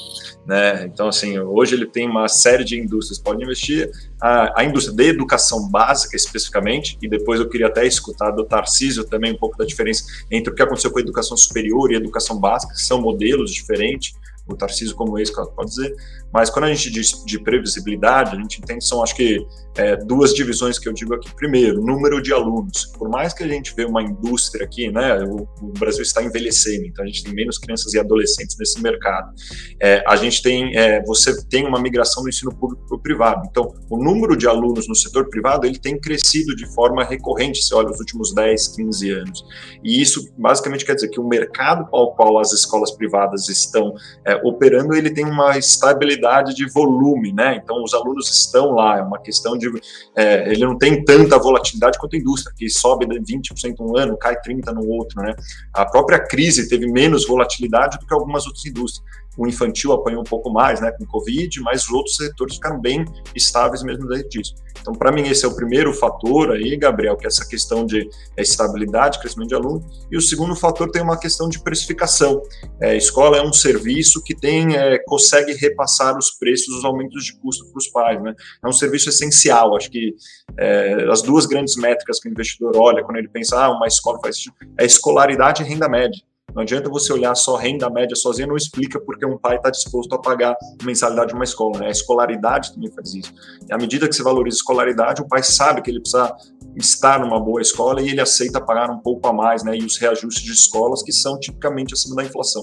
Né? 0.47 0.85
Então, 0.87 1.09
assim, 1.09 1.39
hoje 1.39 1.75
ele 1.75 1.87
tem 1.87 2.09
uma 2.09 2.29
série 2.29 2.65
de 2.65 2.79
indústrias 2.79 3.19
que 3.19 3.25
podem 3.25 3.45
investir, 3.45 3.91
a, 4.23 4.61
a, 4.61 4.65
indústria 4.65 4.95
de 4.95 5.09
educação 5.09 5.69
básica 5.69 6.15
especificamente, 6.15 6.97
e 7.03 7.09
depois 7.09 7.41
eu 7.41 7.49
queria 7.49 7.67
até 7.67 7.85
escutar 7.85 8.31
do 8.31 8.45
Tarcísio 8.45 9.03
também 9.03 9.33
um 9.33 9.37
pouco 9.37 9.59
da 9.59 9.65
diferença 9.65 10.05
entre 10.31 10.53
o 10.53 10.55
que 10.55 10.63
aconteceu 10.63 10.93
com 10.93 10.99
a 10.99 11.03
educação 11.03 11.37
superior 11.37 11.91
e 11.91 11.97
a 11.97 11.99
educação 11.99 12.39
básica, 12.39 12.73
que 12.73 12.81
são 12.81 13.01
modelos 13.01 13.53
diferentes, 13.53 14.15
o 14.47 14.57
Tarcísio 14.57 14.95
como 14.97 15.19
ex 15.19 15.31
pode 15.31 15.71
dizer, 15.71 15.95
mas 16.33 16.51
quando 16.51 16.65
a 16.65 16.75
gente 16.75 16.91
diz 16.91 17.25
de 17.25 17.39
previsibilidade, 17.43 18.37
a 18.37 18.41
gente 18.41 18.59
entende 18.59 18.85
são, 18.85 19.03
acho 19.03 19.15
que, 19.15 19.39
é, 19.77 19.97
duas 19.97 20.35
divisões 20.35 20.79
que 20.79 20.89
eu 20.89 20.93
digo 20.93 21.15
aqui. 21.15 21.35
Primeiro, 21.35 21.83
número 21.83 22.21
de 22.21 22.33
alunos. 22.33 22.87
Por 22.99 23.09
mais 23.09 23.33
que 23.33 23.43
a 23.43 23.49
gente 23.49 23.75
vê 23.75 23.85
uma 23.85 24.03
indústria 24.03 24.65
aqui, 24.65 24.91
né, 24.91 25.23
o, 25.25 25.49
o 25.63 25.73
Brasil 25.79 26.03
está 26.03 26.23
envelhecendo, 26.23 26.87
então 26.87 27.05
a 27.05 27.07
gente 27.07 27.25
tem 27.25 27.35
menos 27.35 27.59
crianças 27.59 27.93
e 27.95 27.99
adolescentes 27.99 28.57
nesse 28.59 28.81
mercado. 28.83 29.33
É, 29.81 30.03
a 30.07 30.17
gente 30.17 30.43
tem, 30.43 30.77
é, 30.77 31.03
você 31.05 31.43
tem 31.49 31.67
uma 31.67 31.81
migração 31.81 32.23
do 32.23 32.29
ensino 32.29 32.55
público 32.55 32.85
para 32.87 32.97
o 32.97 33.01
privado. 33.01 33.47
Então, 33.51 33.75
o 33.91 34.03
número 34.03 34.37
de 34.37 34.47
alunos 34.47 34.89
no 34.89 34.95
setor 34.95 35.29
privado, 35.29 35.67
ele 35.67 35.79
tem 35.79 35.99
crescido 35.99 36.55
de 36.55 36.67
forma 36.75 37.05
recorrente, 37.05 37.63
se 37.63 37.75
olha, 37.75 37.91
os 37.91 37.99
últimos 37.99 38.35
10, 38.35 38.69
15 38.69 39.11
anos. 39.11 39.45
E 39.83 40.01
isso, 40.01 40.33
basicamente, 40.37 40.85
quer 40.85 40.95
dizer 40.95 41.09
que 41.09 41.21
o 41.21 41.27
mercado 41.27 41.89
ao 41.93 42.15
qual 42.15 42.39
as 42.39 42.53
escolas 42.53 42.91
privadas 42.91 43.49
estão 43.49 43.95
é, 44.27 44.32
operando, 44.37 44.95
ele 44.95 45.11
tem 45.11 45.25
uma 45.25 45.57
estabilidade 45.57 46.55
de 46.55 46.69
volume, 46.71 47.33
né? 47.33 47.61
Então 47.63 47.83
os 47.83 47.95
alunos 47.95 48.31
estão 48.31 48.73
lá, 48.73 48.99
é 48.99 49.03
uma 49.03 49.19
questão 49.19 49.57
de 49.57 49.71
é, 50.15 50.51
ele 50.51 50.65
não 50.65 50.77
tem 50.77 51.05
tanta 51.05 51.39
volatilidade 51.39 51.99
quanto 51.99 52.17
a 52.17 52.19
indústria, 52.19 52.55
que 52.57 52.69
sobe 52.69 53.07
20% 53.07 53.77
um 53.81 53.97
ano, 53.97 54.17
cai 54.17 54.41
30 54.41 54.73
no 54.73 54.87
outro, 54.89 55.23
né? 55.23 55.35
A 55.73 55.85
própria 55.85 56.19
crise 56.19 56.69
teve 56.69 56.87
menos 56.91 57.27
volatilidade 57.27 57.99
do 57.99 58.07
que 58.07 58.15
algumas 58.15 58.47
outras 58.47 58.65
indústrias 58.65 59.22
o 59.37 59.47
infantil 59.47 59.93
apanhou 59.93 60.21
um 60.21 60.25
pouco 60.25 60.51
mais, 60.51 60.81
né, 60.81 60.93
com 60.93 61.07
Covid, 61.07 61.61
mas 61.61 61.85
os 61.85 61.91
outros 61.91 62.17
setores 62.17 62.55
ficaram 62.55 62.81
bem 62.81 63.05
estáveis 63.35 63.83
mesmo 63.83 64.07
desde 64.07 64.29
disso. 64.29 64.55
Então, 64.81 64.93
para 64.93 65.13
mim, 65.13 65.23
esse 65.29 65.45
é 65.45 65.49
o 65.49 65.55
primeiro 65.55 65.93
fator 65.95 66.51
aí, 66.51 66.77
Gabriel, 66.77 67.17
que 67.17 67.25
é 67.25 67.29
essa 67.29 67.47
questão 67.47 67.87
de 67.87 68.09
é, 68.37 68.43
estabilidade, 68.43 69.21
crescimento 69.21 69.49
de 69.49 69.55
aluno. 69.55 69.81
E 70.11 70.17
o 70.17 70.21
segundo 70.21 70.57
fator 70.57 70.91
tem 70.91 71.01
uma 71.01 71.19
questão 71.19 71.49
de 71.49 71.63
precificação. 71.63 72.43
É, 72.81 72.97
escola 72.97 73.37
é 73.37 73.43
um 73.43 73.53
serviço 73.53 74.23
que 74.25 74.35
tem, 74.35 74.77
é, 74.77 74.99
consegue 75.07 75.53
repassar 75.53 76.19
os 76.19 76.33
preços, 76.33 76.77
os 76.77 76.85
aumentos 76.85 77.25
de 77.25 77.39
custo 77.39 77.65
para 77.71 77.79
os 77.79 77.89
pais, 77.89 78.23
né? 78.23 78.35
É 78.65 78.69
um 78.69 78.73
serviço 78.73 79.09
essencial. 79.09 79.77
Acho 79.77 79.91
que 79.91 80.15
é, 80.59 81.07
as 81.11 81.23
duas 81.23 81.47
grandes 81.47 81.77
métricas 81.77 82.19
que 82.19 82.29
o 82.29 82.33
investidor 82.33 82.73
olha 82.77 83.05
quando 83.05 83.19
ele 83.19 83.29
pensa, 83.29 83.63
ah, 83.63 83.71
uma 83.71 83.87
escola 83.87 84.19
faz 84.21 84.37
isso, 84.37 84.53
é 84.79 84.85
escolaridade 84.85 85.63
e 85.63 85.67
renda 85.67 85.89
média. 85.89 86.21
Não 86.55 86.63
adianta 86.63 86.89
você 86.91 87.13
olhar 87.13 87.35
só 87.35 87.57
renda 87.57 87.89
média 87.89 88.15
sozinha, 88.15 88.47
não 88.47 88.57
explica 88.57 89.01
porque 89.01 89.25
um 89.25 89.39
pai 89.39 89.57
está 89.57 89.71
disposto 89.71 90.15
a 90.15 90.19
pagar 90.19 90.57
mensalidade 90.83 91.29
de 91.29 91.35
uma 91.35 91.45
escola. 91.45 91.79
Né? 91.81 91.87
A 91.87 91.91
escolaridade 91.91 92.75
também 92.75 92.91
faz 92.93 93.15
isso. 93.15 93.33
E 93.69 93.73
à 93.73 93.79
medida 93.79 94.09
que 94.09 94.15
você 94.15 94.23
valoriza 94.23 94.57
a 94.57 94.59
escolaridade, 94.59 95.23
o 95.23 95.29
pai 95.29 95.43
sabe 95.43 95.83
que 95.83 95.91
ele 95.91 96.01
precisa 96.01 96.35
estar 96.77 97.21
numa 97.21 97.39
boa 97.39 97.61
escola 97.61 98.01
e 98.01 98.09
ele 98.09 98.21
aceita 98.21 98.61
pagar 98.61 98.91
um 98.91 98.99
pouco 98.99 99.27
a 99.29 99.33
mais, 99.33 99.63
né? 99.63 99.77
E 99.77 99.85
os 99.85 99.97
reajustes 99.99 100.43
de 100.43 100.53
escolas 100.53 101.03
que 101.03 101.13
são 101.13 101.39
tipicamente 101.39 101.95
acima 101.95 102.17
da 102.17 102.25
inflação. 102.25 102.63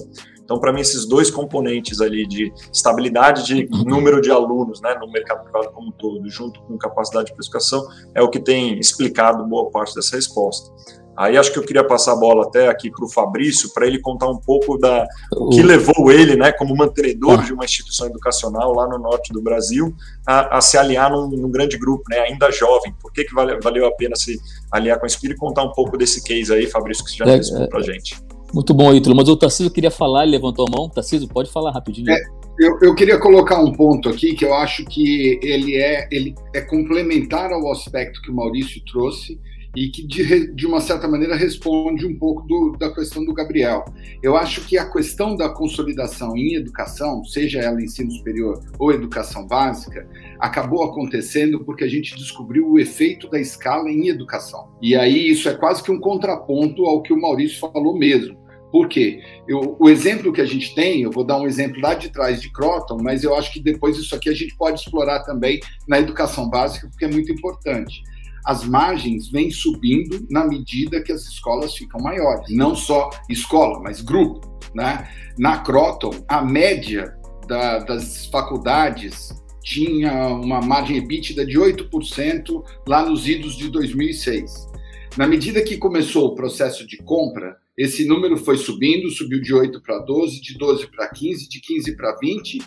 Então, 0.50 0.58
para 0.58 0.72
mim, 0.72 0.80
esses 0.80 1.06
dois 1.06 1.30
componentes 1.30 2.00
ali 2.00 2.26
de 2.26 2.52
estabilidade 2.72 3.44
de 3.44 3.68
número 3.84 4.20
de 4.20 4.32
alunos, 4.32 4.80
né, 4.80 4.96
no 5.00 5.08
mercado 5.08 5.44
privado 5.44 5.70
como 5.70 5.90
um 5.90 5.92
todo, 5.92 6.28
junto 6.28 6.60
com 6.62 6.76
capacidade 6.76 7.26
de 7.26 7.34
precificação, 7.34 7.86
é 8.16 8.20
o 8.20 8.28
que 8.28 8.40
tem 8.40 8.76
explicado 8.76 9.46
boa 9.46 9.70
parte 9.70 9.94
dessa 9.94 10.16
resposta. 10.16 10.72
Aí 11.20 11.36
acho 11.36 11.52
que 11.52 11.58
eu 11.58 11.62
queria 11.62 11.84
passar 11.84 12.14
a 12.14 12.16
bola 12.16 12.44
até 12.44 12.68
aqui 12.68 12.90
para 12.90 13.04
o 13.04 13.08
Fabrício, 13.10 13.74
para 13.74 13.86
ele 13.86 13.98
contar 13.98 14.26
um 14.26 14.38
pouco 14.38 14.78
da 14.78 15.06
o 15.30 15.50
que 15.50 15.62
levou 15.62 16.10
ele, 16.10 16.34
né, 16.34 16.50
como 16.50 16.74
mantenedor 16.74 17.44
de 17.44 17.52
uma 17.52 17.66
instituição 17.66 18.06
educacional 18.06 18.72
lá 18.72 18.88
no 18.88 18.98
norte 18.98 19.30
do 19.30 19.42
Brasil, 19.42 19.94
a, 20.26 20.56
a 20.56 20.60
se 20.62 20.78
aliar 20.78 21.10
num, 21.10 21.28
num, 21.28 21.50
grande 21.50 21.76
grupo, 21.76 22.04
né, 22.08 22.20
ainda 22.20 22.50
jovem. 22.50 22.94
Por 22.98 23.12
que, 23.12 23.24
que 23.24 23.34
vale, 23.34 23.60
valeu 23.62 23.86
a 23.86 23.92
pena 23.92 24.16
se 24.16 24.40
aliar 24.72 24.98
com 24.98 25.04
a 25.04 25.08
Espírito 25.08 25.36
e 25.36 25.40
contar 25.40 25.62
um 25.62 25.72
pouco 25.72 25.98
desse 25.98 26.24
case 26.24 26.54
aí, 26.54 26.66
Fabrício, 26.66 27.04
que 27.04 27.10
você 27.10 27.18
já 27.18 27.26
é, 27.26 27.36
respondeu 27.36 27.68
para 27.68 27.80
a 27.80 27.82
gente. 27.82 28.16
Muito 28.54 28.72
bom, 28.72 28.94
Ítalo. 28.94 29.14
Mas 29.14 29.28
o 29.28 29.36
Tarcísio 29.36 29.70
queria 29.70 29.90
falar, 29.90 30.22
ele 30.22 30.32
levantou 30.32 30.64
a 30.66 30.70
mão. 30.74 30.88
Tarcísio, 30.88 31.28
pode 31.28 31.50
falar 31.50 31.70
rapidinho. 31.70 32.10
É, 32.10 32.18
eu, 32.58 32.78
eu, 32.80 32.94
queria 32.94 33.18
colocar 33.18 33.62
um 33.62 33.72
ponto 33.72 34.08
aqui 34.08 34.34
que 34.34 34.46
eu 34.46 34.54
acho 34.54 34.86
que 34.86 35.38
ele 35.42 35.76
é, 35.76 36.08
ele 36.10 36.34
é 36.54 36.62
complementar 36.62 37.52
ao 37.52 37.70
aspecto 37.70 38.22
que 38.22 38.30
o 38.30 38.34
Maurício 38.34 38.82
trouxe 38.90 39.38
e 39.74 39.88
que 39.88 40.06
de, 40.06 40.52
de 40.52 40.66
uma 40.66 40.80
certa 40.80 41.06
maneira 41.06 41.36
responde 41.36 42.06
um 42.06 42.18
pouco 42.18 42.46
do, 42.46 42.76
da 42.78 42.92
questão 42.92 43.24
do 43.24 43.32
Gabriel. 43.32 43.84
Eu 44.22 44.36
acho 44.36 44.66
que 44.66 44.76
a 44.76 44.90
questão 44.90 45.36
da 45.36 45.48
consolidação 45.48 46.36
em 46.36 46.54
educação, 46.54 47.24
seja 47.24 47.60
ela 47.60 47.82
ensino 47.82 48.10
superior 48.10 48.60
ou 48.78 48.92
educação 48.92 49.46
básica, 49.46 50.08
acabou 50.38 50.82
acontecendo 50.84 51.64
porque 51.64 51.84
a 51.84 51.88
gente 51.88 52.16
descobriu 52.16 52.68
o 52.68 52.78
efeito 52.78 53.28
da 53.28 53.40
escala 53.40 53.88
em 53.90 54.08
educação. 54.08 54.68
E 54.82 54.96
aí 54.96 55.30
isso 55.30 55.48
é 55.48 55.54
quase 55.54 55.82
que 55.82 55.92
um 55.92 56.00
contraponto 56.00 56.84
ao 56.84 57.02
que 57.02 57.12
o 57.12 57.20
Maurício 57.20 57.60
falou 57.60 57.96
mesmo. 57.96 58.40
Por 58.72 58.88
quê? 58.88 59.20
Eu, 59.48 59.76
o 59.80 59.88
exemplo 59.88 60.32
que 60.32 60.40
a 60.40 60.46
gente 60.46 60.72
tem, 60.76 61.02
eu 61.02 61.10
vou 61.10 61.24
dar 61.24 61.40
um 61.40 61.46
exemplo 61.46 61.80
lá 61.80 61.92
de 61.92 62.08
trás 62.08 62.40
de 62.40 62.52
Croton, 62.52 62.98
mas 63.02 63.24
eu 63.24 63.34
acho 63.34 63.52
que 63.52 63.60
depois 63.60 63.98
isso 63.98 64.14
aqui 64.14 64.28
a 64.28 64.34
gente 64.34 64.56
pode 64.56 64.78
explorar 64.78 65.24
também 65.24 65.58
na 65.88 65.98
educação 65.98 66.48
básica, 66.48 66.88
porque 66.88 67.04
é 67.04 67.08
muito 67.08 67.32
importante 67.32 68.00
as 68.44 68.64
margens 68.64 69.28
vêm 69.30 69.50
subindo 69.50 70.26
na 70.30 70.46
medida 70.46 71.02
que 71.02 71.12
as 71.12 71.22
escolas 71.22 71.74
ficam 71.74 72.00
maiores. 72.00 72.54
Não 72.54 72.74
só 72.74 73.10
escola, 73.28 73.80
mas 73.80 74.00
grupo. 74.00 74.58
Né? 74.74 75.08
Na 75.38 75.58
Croton, 75.58 76.10
a 76.28 76.42
média 76.42 77.14
da, 77.46 77.78
das 77.80 78.26
faculdades 78.26 79.30
tinha 79.62 80.28
uma 80.28 80.60
margem 80.60 80.98
EBITDA 80.98 81.44
de 81.44 81.58
8% 81.58 82.64
lá 82.86 83.04
nos 83.04 83.28
idos 83.28 83.56
de 83.56 83.68
2006. 83.68 84.68
Na 85.16 85.26
medida 85.26 85.62
que 85.62 85.76
começou 85.76 86.28
o 86.28 86.34
processo 86.34 86.86
de 86.86 86.96
compra, 86.98 87.56
esse 87.76 88.04
número 88.04 88.36
foi 88.36 88.56
subindo, 88.56 89.10
subiu 89.10 89.40
de 89.40 89.52
8 89.52 89.80
para 89.82 89.98
12, 89.98 90.40
de 90.40 90.56
12 90.56 90.86
para 90.88 91.08
15, 91.08 91.48
de 91.48 91.60
15 91.60 91.96
para 91.96 92.16
20, 92.16 92.58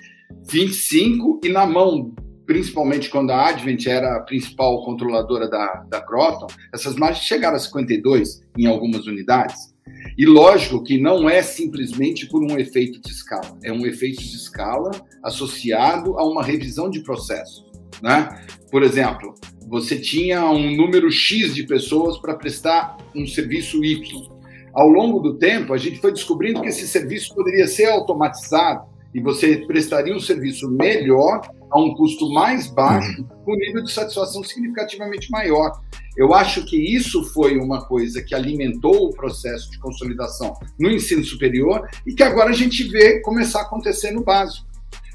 25, 0.49 1.41
e 1.43 1.49
na 1.49 1.65
mão 1.65 2.13
principalmente 2.53 3.09
quando 3.09 3.31
a 3.31 3.49
Advent 3.49 3.87
era 3.87 4.15
a 4.15 4.19
principal 4.19 4.85
controladora 4.85 5.49
da, 5.49 5.83
da 5.89 5.99
Croton, 5.99 6.45
essas 6.71 6.95
margens 6.95 7.25
chegaram 7.25 7.55
a 7.55 7.59
52 7.59 8.43
em 8.55 8.67
algumas 8.67 9.07
unidades. 9.07 9.73
E 10.15 10.23
lógico 10.23 10.83
que 10.83 11.01
não 11.01 11.27
é 11.27 11.41
simplesmente 11.41 12.27
por 12.27 12.43
um 12.43 12.59
efeito 12.59 13.01
de 13.01 13.09
escala, 13.09 13.57
é 13.63 13.73
um 13.73 13.87
efeito 13.87 14.21
de 14.21 14.35
escala 14.35 14.91
associado 15.23 16.19
a 16.19 16.23
uma 16.23 16.43
revisão 16.43 16.91
de 16.91 16.99
processo. 16.99 17.65
Né? 18.03 18.29
Por 18.69 18.83
exemplo, 18.83 19.33
você 19.67 19.99
tinha 19.99 20.45
um 20.45 20.75
número 20.75 21.09
X 21.09 21.55
de 21.55 21.63
pessoas 21.63 22.19
para 22.19 22.35
prestar 22.35 22.97
um 23.15 23.25
serviço 23.25 23.83
Y. 23.83 24.31
Ao 24.75 24.87
longo 24.87 25.19
do 25.19 25.39
tempo, 25.39 25.73
a 25.73 25.77
gente 25.77 25.99
foi 25.99 26.11
descobrindo 26.11 26.61
que 26.61 26.67
esse 26.67 26.87
serviço 26.87 27.33
poderia 27.33 27.65
ser 27.65 27.85
automatizado 27.85 28.92
e 29.13 29.21
você 29.21 29.57
prestaria 29.67 30.15
um 30.15 30.19
serviço 30.19 30.69
melhor 30.69 31.41
a 31.71 31.79
um 31.79 31.93
custo 31.95 32.31
mais 32.31 32.67
baixo, 32.67 33.21
uhum. 33.21 33.27
com 33.43 33.53
um 33.53 33.57
nível 33.57 33.83
de 33.83 33.91
satisfação 33.91 34.43
significativamente 34.43 35.29
maior. 35.31 35.71
Eu 36.15 36.33
acho 36.33 36.63
que 36.65 36.77
isso 36.77 37.23
foi 37.33 37.57
uma 37.57 37.85
coisa 37.85 38.21
que 38.21 38.35
alimentou 38.35 39.07
o 39.07 39.15
processo 39.15 39.71
de 39.71 39.79
consolidação 39.79 40.53
no 40.79 40.91
ensino 40.91 41.23
superior 41.23 41.87
e 42.05 42.13
que 42.13 42.21
agora 42.21 42.51
a 42.51 42.53
gente 42.53 42.83
vê 42.83 43.19
começar 43.21 43.59
a 43.59 43.63
acontecer 43.63 44.11
no 44.11 44.23
básico. 44.23 44.67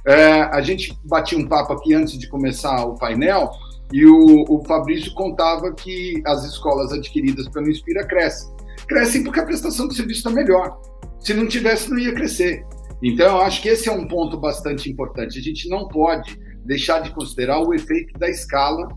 É, 0.06 0.42
a 0.42 0.60
gente 0.60 0.98
batia 1.04 1.38
um 1.38 1.46
papo 1.46 1.72
aqui 1.72 1.94
antes 1.94 2.18
de 2.18 2.28
começar 2.28 2.84
o 2.84 2.94
painel 2.94 3.50
e 3.92 4.04
o, 4.04 4.44
o 4.48 4.64
Fabrício 4.64 5.12
contava 5.14 5.72
que 5.72 6.20
as 6.26 6.44
escolas 6.44 6.92
adquiridas 6.92 7.48
pelo 7.48 7.70
Inspira 7.70 8.06
crescem. 8.06 8.52
Crescem 8.86 9.22
porque 9.22 9.40
a 9.40 9.44
prestação 9.44 9.86
do 9.86 9.94
serviço 9.94 10.20
está 10.20 10.30
melhor. 10.30 10.80
Se 11.20 11.34
não 11.34 11.46
tivesse, 11.46 11.90
não 11.90 11.98
ia 11.98 12.14
crescer. 12.14 12.64
Então, 13.02 13.36
eu 13.36 13.42
acho 13.42 13.62
que 13.62 13.68
esse 13.68 13.88
é 13.88 13.92
um 13.92 14.06
ponto 14.08 14.38
bastante 14.38 14.90
importante. 14.90 15.38
A 15.38 15.42
gente 15.42 15.68
não 15.68 15.88
pode 15.88 16.38
deixar 16.64 17.00
de 17.00 17.10
considerar 17.10 17.60
o 17.60 17.72
efeito 17.72 18.18
da 18.18 18.28
escala 18.28 18.88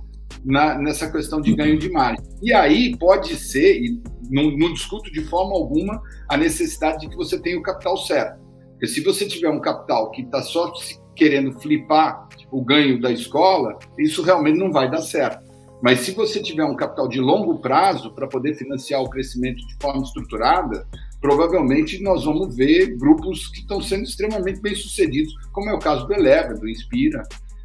na, 0.44 0.78
nessa 0.78 1.12
questão 1.12 1.40
de 1.40 1.54
ganho 1.56 1.78
de 1.78 1.90
margem. 1.90 2.26
E 2.42 2.54
aí 2.54 2.98
pode 2.98 3.36
ser, 3.36 3.82
e 3.82 4.02
não, 4.30 4.52
não 4.58 4.74
discuto 4.74 5.12
de 5.12 5.24
forma 5.26 5.54
alguma, 5.54 6.02
a 6.30 6.38
necessidade 6.38 7.02
de 7.02 7.10
que 7.10 7.16
você 7.16 7.40
tenha 7.40 7.60
o 7.60 7.64
capital 7.64 7.98
certo. 7.98 8.42
Porque 8.72 8.88
se 8.88 9.04
você 9.04 9.28
tiver 9.28 9.50
um 9.50 9.62
capital 9.62 10.10
que 10.10 10.24
está 10.24 10.42
só 10.42 10.74
querendo 11.16 11.52
flipar 11.60 12.28
o 12.52 12.64
ganho 12.64 13.00
da 13.00 13.12
escola, 13.12 13.78
isso 14.00 14.24
realmente 14.24 14.58
não 14.58 14.72
vai 14.72 14.90
dar 14.90 15.02
certo. 15.02 15.52
Mas 15.82 16.00
se 16.00 16.12
você 16.12 16.42
tiver 16.42 16.64
um 16.64 16.76
capital 16.76 17.08
de 17.08 17.20
longo 17.20 17.60
prazo 17.60 18.14
para 18.14 18.28
poder 18.28 18.56
financiar 18.56 19.02
o 19.02 19.10
crescimento 19.10 19.58
de 19.68 19.76
forma 19.82 20.04
estruturada, 20.04 20.88
provavelmente 21.22 22.02
nós 22.02 22.26
vamos 22.26 22.56
ver 22.56 22.98
grupos 22.98 23.48
que 23.48 23.60
estão 23.60 23.80
sendo 23.80 24.04
extremamente 24.04 24.60
bem 24.60 24.76
sucedidos, 24.76 25.34
como 25.54 25.70
é 25.70 25.74
o 25.74 25.80
caso 25.80 26.06
do 26.08 26.14
Eleva, 26.14 26.56
do 26.56 26.68
Inspira, 26.68 27.24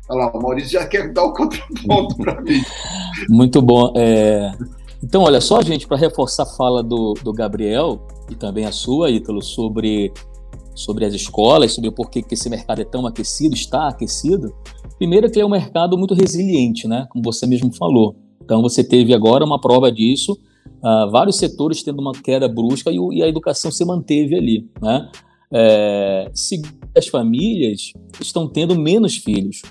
Olha 0.08 0.26
lá, 0.26 0.32
o 0.32 0.40
Maurício 0.40 0.70
já 0.70 0.86
quer 0.86 1.12
dar 1.12 1.24
o 1.24 1.32
contraponto 1.32 2.16
para 2.16 2.40
mim. 2.40 2.62
Muito 3.28 3.60
bom. 3.60 3.92
É... 3.96 4.52
Então, 5.02 5.22
olha 5.22 5.40
só, 5.40 5.60
gente, 5.62 5.86
para 5.86 5.96
reforçar 5.96 6.44
a 6.44 6.46
fala 6.46 6.82
do, 6.82 7.14
do 7.22 7.32
Gabriel 7.32 8.06
e 8.30 8.34
também 8.34 8.64
a 8.64 8.72
sua, 8.72 9.10
Ítalo, 9.10 9.42
sobre, 9.42 10.12
sobre 10.74 11.04
as 11.04 11.12
escolas, 11.12 11.72
sobre 11.72 11.90
o 11.90 11.92
porquê 11.92 12.22
que 12.22 12.34
esse 12.34 12.48
mercado 12.48 12.80
é 12.80 12.84
tão 12.84 13.06
aquecido, 13.06 13.54
está 13.54 13.88
aquecido. 13.88 14.54
Primeiro 14.96 15.30
que 15.30 15.40
é 15.40 15.44
um 15.44 15.50
mercado 15.50 15.98
muito 15.98 16.14
resiliente, 16.14 16.88
né? 16.88 17.06
Como 17.10 17.22
você 17.22 17.46
mesmo 17.46 17.72
falou. 17.74 18.16
Então, 18.42 18.62
você 18.62 18.82
teve 18.82 19.12
agora 19.12 19.44
uma 19.44 19.60
prova 19.60 19.90
disso, 19.90 20.38
uh, 20.82 21.10
vários 21.10 21.36
setores 21.36 21.82
tendo 21.82 22.00
uma 22.00 22.12
queda 22.12 22.48
brusca 22.48 22.90
e, 22.90 22.96
e 23.12 23.22
a 23.22 23.28
educação 23.28 23.70
se 23.70 23.84
manteve 23.84 24.36
ali, 24.36 24.68
né? 24.80 25.10
É, 25.52 26.30
as 26.96 27.06
famílias 27.06 27.92
estão 28.20 28.48
tendo 28.48 28.78
menos 28.78 29.16
filhos. 29.16 29.62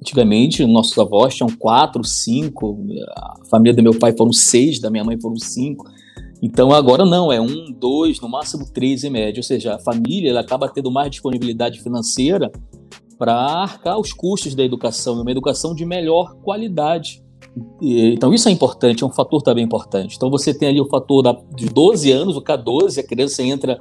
Antigamente, 0.00 0.66
nossos 0.66 0.98
avós 0.98 1.34
tinham 1.34 1.48
quatro, 1.58 2.04
cinco, 2.04 2.78
a 3.16 3.36
família 3.50 3.74
do 3.74 3.82
meu 3.82 3.98
pai 3.98 4.14
foram 4.14 4.32
seis, 4.34 4.78
da 4.78 4.90
minha 4.90 5.02
mãe 5.02 5.18
foram 5.18 5.36
cinco. 5.36 5.86
Então 6.42 6.72
agora 6.72 7.06
não, 7.06 7.32
é 7.32 7.40
um, 7.40 7.72
dois, 7.72 8.20
no 8.20 8.28
máximo 8.28 8.70
três 8.70 9.02
em 9.02 9.08
média. 9.08 9.38
Ou 9.40 9.42
seja, 9.42 9.76
a 9.76 9.78
família 9.78 10.28
ela 10.28 10.40
acaba 10.40 10.68
tendo 10.68 10.90
mais 10.90 11.10
disponibilidade 11.10 11.80
financeira 11.80 12.52
para 13.16 13.34
arcar 13.34 13.98
os 13.98 14.12
custos 14.12 14.54
da 14.54 14.62
educação, 14.62 15.22
uma 15.22 15.30
educação 15.30 15.74
de 15.74 15.86
melhor 15.86 16.34
qualidade. 16.42 17.23
Então 17.80 18.34
isso 18.34 18.48
é 18.48 18.52
importante, 18.52 19.04
é 19.04 19.06
um 19.06 19.12
fator 19.12 19.40
também 19.42 19.64
importante. 19.64 20.16
Então 20.16 20.30
você 20.30 20.52
tem 20.52 20.68
ali 20.68 20.80
o 20.80 20.88
fator 20.88 21.22
da, 21.22 21.36
de 21.54 21.66
12 21.66 22.10
anos, 22.10 22.36
o 22.36 22.42
K12, 22.42 22.98
a 22.98 23.02
criança 23.06 23.42
entra, 23.42 23.80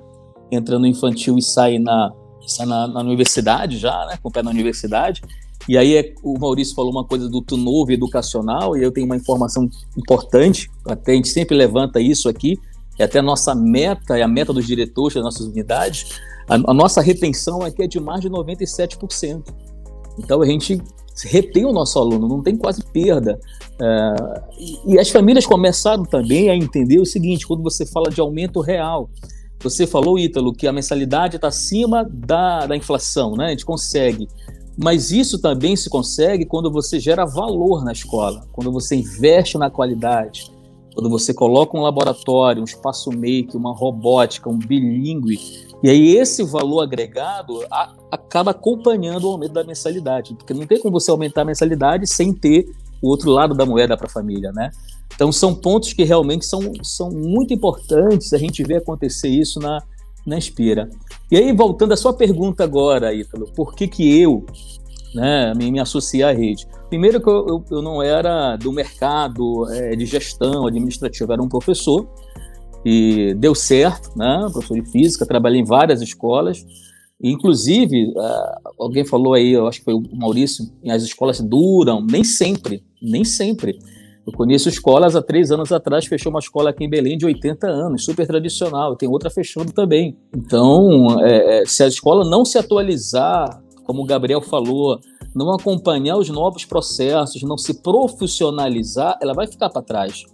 entra 0.52 0.78
no 0.78 0.86
infantil 0.86 1.38
e 1.38 1.42
sai 1.42 1.80
na, 1.80 2.12
sai 2.46 2.66
na, 2.66 2.88
na 2.88 3.00
universidade 3.02 3.78
já, 3.78 4.06
né, 4.06 4.18
com 4.22 4.30
o 4.30 4.32
pé 4.32 4.44
na 4.44 4.52
universidade. 4.52 5.22
E 5.68 5.78
aí 5.78 5.96
é, 5.96 6.14
o 6.22 6.38
Maurício 6.38 6.76
falou 6.76 6.92
uma 6.92 7.06
coisa 7.06 7.30
do 7.30 7.42
turnover 7.42 7.96
educacional, 7.96 8.78
e 8.78 8.84
eu 8.84 8.92
tenho 8.92 9.06
uma 9.06 9.16
informação 9.16 9.70
importante, 9.98 10.70
até 10.86 11.14
a 11.14 11.16
gente 11.16 11.30
sempre 11.30 11.56
levanta 11.56 12.02
isso 12.02 12.28
aqui, 12.28 12.60
é 13.00 13.06
até 13.06 13.20
a 13.20 13.24
nossa 13.24 13.56
meta, 13.56 14.18
é 14.18 14.22
a 14.22 14.28
meta 14.28 14.52
dos 14.52 14.68
diretores 14.68 15.16
das 15.16 15.24
nossas 15.24 15.48
unidades, 15.48 16.20
a, 16.48 16.56
a 16.56 16.74
nossa 16.74 17.02
retenção 17.02 17.62
aqui 17.62 17.84
é 17.84 17.88
de 17.88 18.00
mais 18.00 18.22
de 18.22 18.30
97%. 18.30 19.42
Então 20.20 20.42
a 20.42 20.46
gente 20.46 20.82
retém 21.22 21.66
o 21.66 21.72
nosso 21.72 22.00
aluno, 22.00 22.28
não 22.28 22.42
tem 22.42 22.58
quase 22.58 22.84
perda. 22.84 23.40
É, 23.80 24.16
e, 24.60 24.94
e 24.94 25.00
as 25.00 25.10
famílias 25.10 25.46
começaram 25.46 26.04
também 26.04 26.50
a 26.50 26.56
entender 26.56 27.00
o 27.00 27.06
seguinte: 27.06 27.48
quando 27.48 27.64
você 27.64 27.86
fala 27.86 28.10
de 28.10 28.20
aumento 28.20 28.60
real, 28.62 29.10
você 29.62 29.88
falou, 29.88 30.18
Ítalo, 30.20 30.54
que 30.54 30.68
a 30.68 30.74
mensalidade 30.74 31.36
está 31.36 31.48
acima 31.48 32.08
da, 32.12 32.66
da 32.66 32.76
inflação, 32.76 33.36
né? 33.36 33.48
A 33.48 33.50
gente 33.50 33.66
consegue 33.66 34.28
mas 34.78 35.12
isso 35.12 35.40
também 35.40 35.76
se 35.76 35.90
consegue 35.90 36.46
quando 36.46 36.72
você 36.72 37.00
gera 37.00 37.26
valor 37.26 37.84
na 37.84 37.92
escola, 37.92 38.48
quando 38.52 38.72
você 38.72 38.96
investe 38.96 39.58
na 39.58 39.70
qualidade, 39.70 40.52
quando 40.96 41.10
você 41.10 41.34
coloca 41.34 41.78
um 41.78 41.82
laboratório, 41.82 42.62
um 42.62 42.66
espaço 42.66 43.12
make, 43.12 43.56
uma 43.56 43.74
robótica, 43.74 44.50
um 44.50 44.58
bilíngue, 44.58 45.40
e 45.84 45.90
aí 45.90 46.16
esse 46.16 46.44
valor 46.44 46.82
agregado 46.82 47.62
a, 47.70 47.94
acaba 48.10 48.52
acompanhando 48.52 49.26
o 49.26 49.32
aumento 49.32 49.52
da 49.52 49.66
mensalidade, 49.66 50.34
porque 50.34 50.54
não 50.54 50.66
tem 50.66 50.80
como 50.80 50.98
você 50.98 51.12
aumentar 51.12 51.42
a 51.42 51.46
mensalidade 51.46 52.08
sem 52.08 52.34
ter 52.34 52.66
o 53.02 53.10
outro 53.10 53.30
lado 53.30 53.54
da 53.54 53.66
moeda 53.66 53.98
para 53.98 54.08
a 54.08 54.10
família, 54.10 54.54
né? 54.54 54.72
Então 55.14 55.30
são 55.30 55.54
pontos 55.54 55.92
que 55.92 56.04
realmente 56.04 56.46
são, 56.46 56.72
são 56.82 57.12
muito 57.12 57.54
importantes 57.54 58.32
a 58.32 58.38
gente 58.38 58.64
ver 58.64 58.78
acontecer 58.78 59.28
isso 59.28 59.60
na, 59.60 59.84
na 60.26 60.38
Inspira. 60.38 60.90
E 61.30 61.36
aí, 61.36 61.54
voltando 61.54 61.92
à 61.92 61.98
sua 61.98 62.14
pergunta 62.14 62.64
agora, 62.64 63.14
Ítalo, 63.14 63.48
por 63.54 63.76
que 63.76 63.88
que 63.88 64.22
eu 64.22 64.46
né, 65.14 65.54
me, 65.54 65.70
me 65.70 65.80
associei 65.80 66.24
à 66.24 66.32
rede? 66.32 66.66
Primeiro 66.88 67.22
que 67.22 67.30
eu, 67.30 67.46
eu, 67.48 67.66
eu 67.72 67.82
não 67.82 68.02
era 68.02 68.56
do 68.56 68.72
mercado 68.72 69.70
é, 69.72 69.96
de 69.96 70.06
gestão 70.06 70.66
administrativa, 70.66 71.34
era 71.34 71.42
um 71.42 71.50
professor, 71.50 72.08
e 72.86 73.34
deu 73.36 73.56
certo, 73.56 74.12
né, 74.18 74.48
professor 74.52 74.80
de 74.80 74.90
física, 74.90 75.26
trabalhei 75.26 75.62
em 75.62 75.66
várias 75.66 76.02
escolas, 76.02 76.66
Inclusive, 77.24 78.10
uh, 78.10 78.72
alguém 78.78 79.06
falou 79.06 79.34
aí, 79.34 79.54
eu 79.54 79.66
acho 79.66 79.80
que 79.80 79.86
foi 79.86 79.94
o 79.94 80.04
Maurício, 80.14 80.66
as 80.90 81.04
escolas 81.04 81.40
duram, 81.40 82.06
nem 82.06 82.22
sempre, 82.22 82.84
nem 83.02 83.24
sempre. 83.24 83.80
Eu 84.28 84.34
conheço 84.34 84.68
escolas 84.68 85.16
há 85.16 85.22
três 85.22 85.50
anos 85.50 85.72
atrás, 85.72 86.06
fechou 86.06 86.30
uma 86.30 86.40
escola 86.40 86.70
aqui 86.70 86.84
em 86.84 86.90
Belém 86.90 87.18
de 87.18 87.26
80 87.26 87.66
anos, 87.66 88.04
super 88.04 88.28
tradicional, 88.28 88.98
tem 88.98 89.08
outra 89.08 89.30
fechando 89.30 89.72
também. 89.72 90.18
Então, 90.36 91.18
é, 91.22 91.62
é, 91.62 91.66
se 91.66 91.82
a 91.82 91.88
escola 91.88 92.30
não 92.30 92.44
se 92.44 92.58
atualizar, 92.58 93.62
como 93.86 94.02
o 94.02 94.06
Gabriel 94.06 94.42
falou, 94.42 95.00
não 95.34 95.50
acompanhar 95.54 96.18
os 96.18 96.30
novos 96.30 96.66
processos, 96.66 97.42
não 97.44 97.58
se 97.58 97.82
profissionalizar, 97.82 99.18
ela 99.22 99.34
vai 99.34 99.48
ficar 99.48 99.70
para 99.70 99.82
trás 99.82 100.26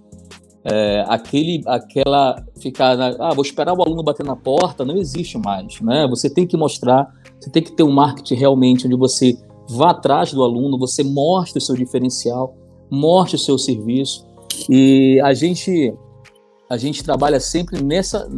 é, 0.63 1.06
aquele, 1.08 1.62
aquela 1.65 2.43
ficar, 2.62 2.98
na, 2.98 3.15
ah, 3.19 3.34
vou 3.34 3.43
esperar 3.43 3.74
o 3.74 3.82
aluno 3.82 4.04
bater 4.04 4.26
na 4.26 4.36
porta, 4.36 4.84
não 4.84 4.98
existe 4.98 5.38
mais, 5.38 5.80
né? 5.82 6.06
Você 6.10 6.30
tem 6.30 6.45
que 6.45 6.58
mostrar, 6.58 7.08
você 7.39 7.50
tem 7.50 7.63
que 7.63 7.72
ter 7.72 7.84
um 7.84 7.91
marketing 7.91 8.36
realmente 8.36 8.86
onde 8.86 8.98
você 8.98 9.38
vá 9.69 9.91
atrás 9.91 10.34
do 10.34 10.43
aluno, 10.43 10.78
você 10.78 11.04
mostre 11.04 11.60
o 11.60 11.62
seu 11.62 11.76
diferencial, 11.76 12.56
mostre 12.91 13.36
o 13.36 13.39
seu 13.39 13.58
serviço 13.58 14.26
e 14.69 15.19
a 15.24 15.34
gente 15.34 15.93
a 16.69 16.78
gente 16.78 17.04
trabalha 17.04 17.39
sempre 17.39 17.82
nessa 17.82 18.30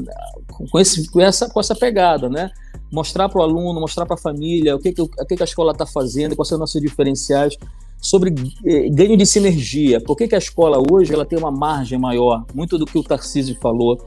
com, 0.72 0.80
esse, 0.80 1.10
com 1.12 1.20
essa 1.20 1.50
com 1.50 1.60
essa 1.60 1.76
pegada, 1.76 2.30
né? 2.30 2.52
Mostrar 2.92 3.30
para 3.30 3.40
o 3.40 3.44
aluno, 3.44 3.80
mostrar 3.80 4.06
para 4.06 4.16
a 4.16 4.20
família 4.20 4.76
o 4.76 4.80
que, 4.80 4.92
que, 4.92 5.02
o 5.02 5.08
que 5.08 5.42
a 5.42 5.44
escola 5.44 5.72
está 5.72 5.86
fazendo, 5.86 6.36
quais 6.36 6.50
são 6.50 6.58
os 6.58 6.60
nossos 6.60 6.82
diferenciais 6.82 7.58
sobre 8.02 8.34
eh, 8.66 8.90
ganho 8.90 9.16
de 9.16 9.26
sinergia. 9.26 10.02
Por 10.02 10.18
que, 10.18 10.28
que 10.28 10.36
a 10.36 10.40
escola 10.40 10.82
hoje 10.92 11.14
ela 11.14 11.24
tem 11.24 11.38
uma 11.38 11.52
margem 11.52 12.00
maior? 12.00 12.44
Muito 12.54 12.78
do 12.78 12.86
que 12.86 12.98
o 12.98 13.04
Tarcísio 13.04 13.56
falou. 13.62 13.98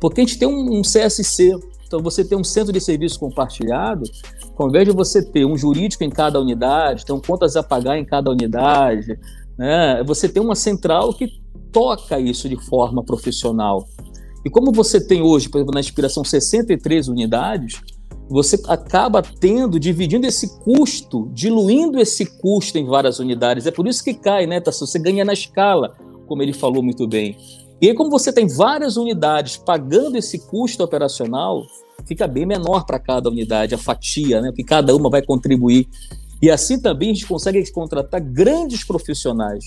Porque 0.00 0.20
a 0.20 0.24
gente 0.24 0.38
tem 0.38 0.48
um, 0.48 0.82
CSC, 0.82 1.56
então 1.86 2.00
você 2.00 2.24
tem 2.24 2.36
um 2.36 2.44
centro 2.44 2.72
de 2.72 2.80
serviço 2.80 3.18
compartilhado, 3.18 4.02
ao 4.56 4.68
invés 4.68 4.86
de 4.86 4.92
você 4.92 5.22
ter 5.22 5.44
um 5.44 5.56
jurídico 5.56 6.04
em 6.04 6.10
cada 6.10 6.40
unidade, 6.40 7.04
ter 7.04 7.12
um 7.12 7.20
contas 7.20 7.56
a 7.56 7.62
pagar 7.62 7.96
em 7.96 8.04
cada 8.04 8.30
unidade, 8.30 9.18
né, 9.56 10.02
você 10.04 10.28
tem 10.28 10.42
uma 10.42 10.54
central 10.54 11.12
que 11.14 11.28
toca 11.72 12.18
isso 12.18 12.48
de 12.48 12.56
forma 12.56 13.04
profissional. 13.04 13.88
E 14.44 14.50
como 14.50 14.70
você 14.70 15.04
tem 15.04 15.20
hoje, 15.20 15.48
por 15.48 15.58
exemplo, 15.58 15.74
na 15.74 15.80
Inspiração 15.80 16.24
63 16.24 17.08
unidades, 17.08 17.80
você 18.28 18.60
acaba 18.66 19.22
tendo, 19.22 19.80
dividindo 19.80 20.26
esse 20.26 20.58
custo, 20.60 21.28
diluindo 21.32 21.98
esse 21.98 22.26
custo 22.26 22.76
em 22.76 22.84
várias 22.84 23.18
unidades. 23.18 23.66
É 23.66 23.70
por 23.70 23.86
isso 23.86 24.04
que 24.04 24.14
cai, 24.14 24.46
né, 24.46 24.60
Tassi? 24.60 24.80
Você 24.80 24.98
ganha 24.98 25.24
na 25.24 25.32
escala, 25.32 25.96
como 26.26 26.42
ele 26.42 26.52
falou 26.52 26.82
muito 26.82 27.06
bem. 27.06 27.36
E 27.80 27.88
aí, 27.88 27.94
como 27.94 28.10
você 28.10 28.32
tem 28.32 28.46
várias 28.46 28.96
unidades 28.96 29.56
pagando 29.56 30.16
esse 30.16 30.38
custo 30.40 30.82
operacional, 30.82 31.64
fica 32.04 32.26
bem 32.26 32.44
menor 32.44 32.84
para 32.84 32.98
cada 32.98 33.30
unidade, 33.30 33.74
a 33.74 33.78
fatia, 33.78 34.40
né? 34.40 34.48
Porque 34.48 34.64
cada 34.64 34.94
uma 34.94 35.08
vai 35.08 35.22
contribuir. 35.22 35.88
E 36.40 36.50
assim 36.50 36.80
também 36.80 37.10
a 37.10 37.14
gente 37.14 37.26
consegue 37.26 37.70
contratar 37.72 38.20
grandes 38.20 38.84
profissionais. 38.84 39.64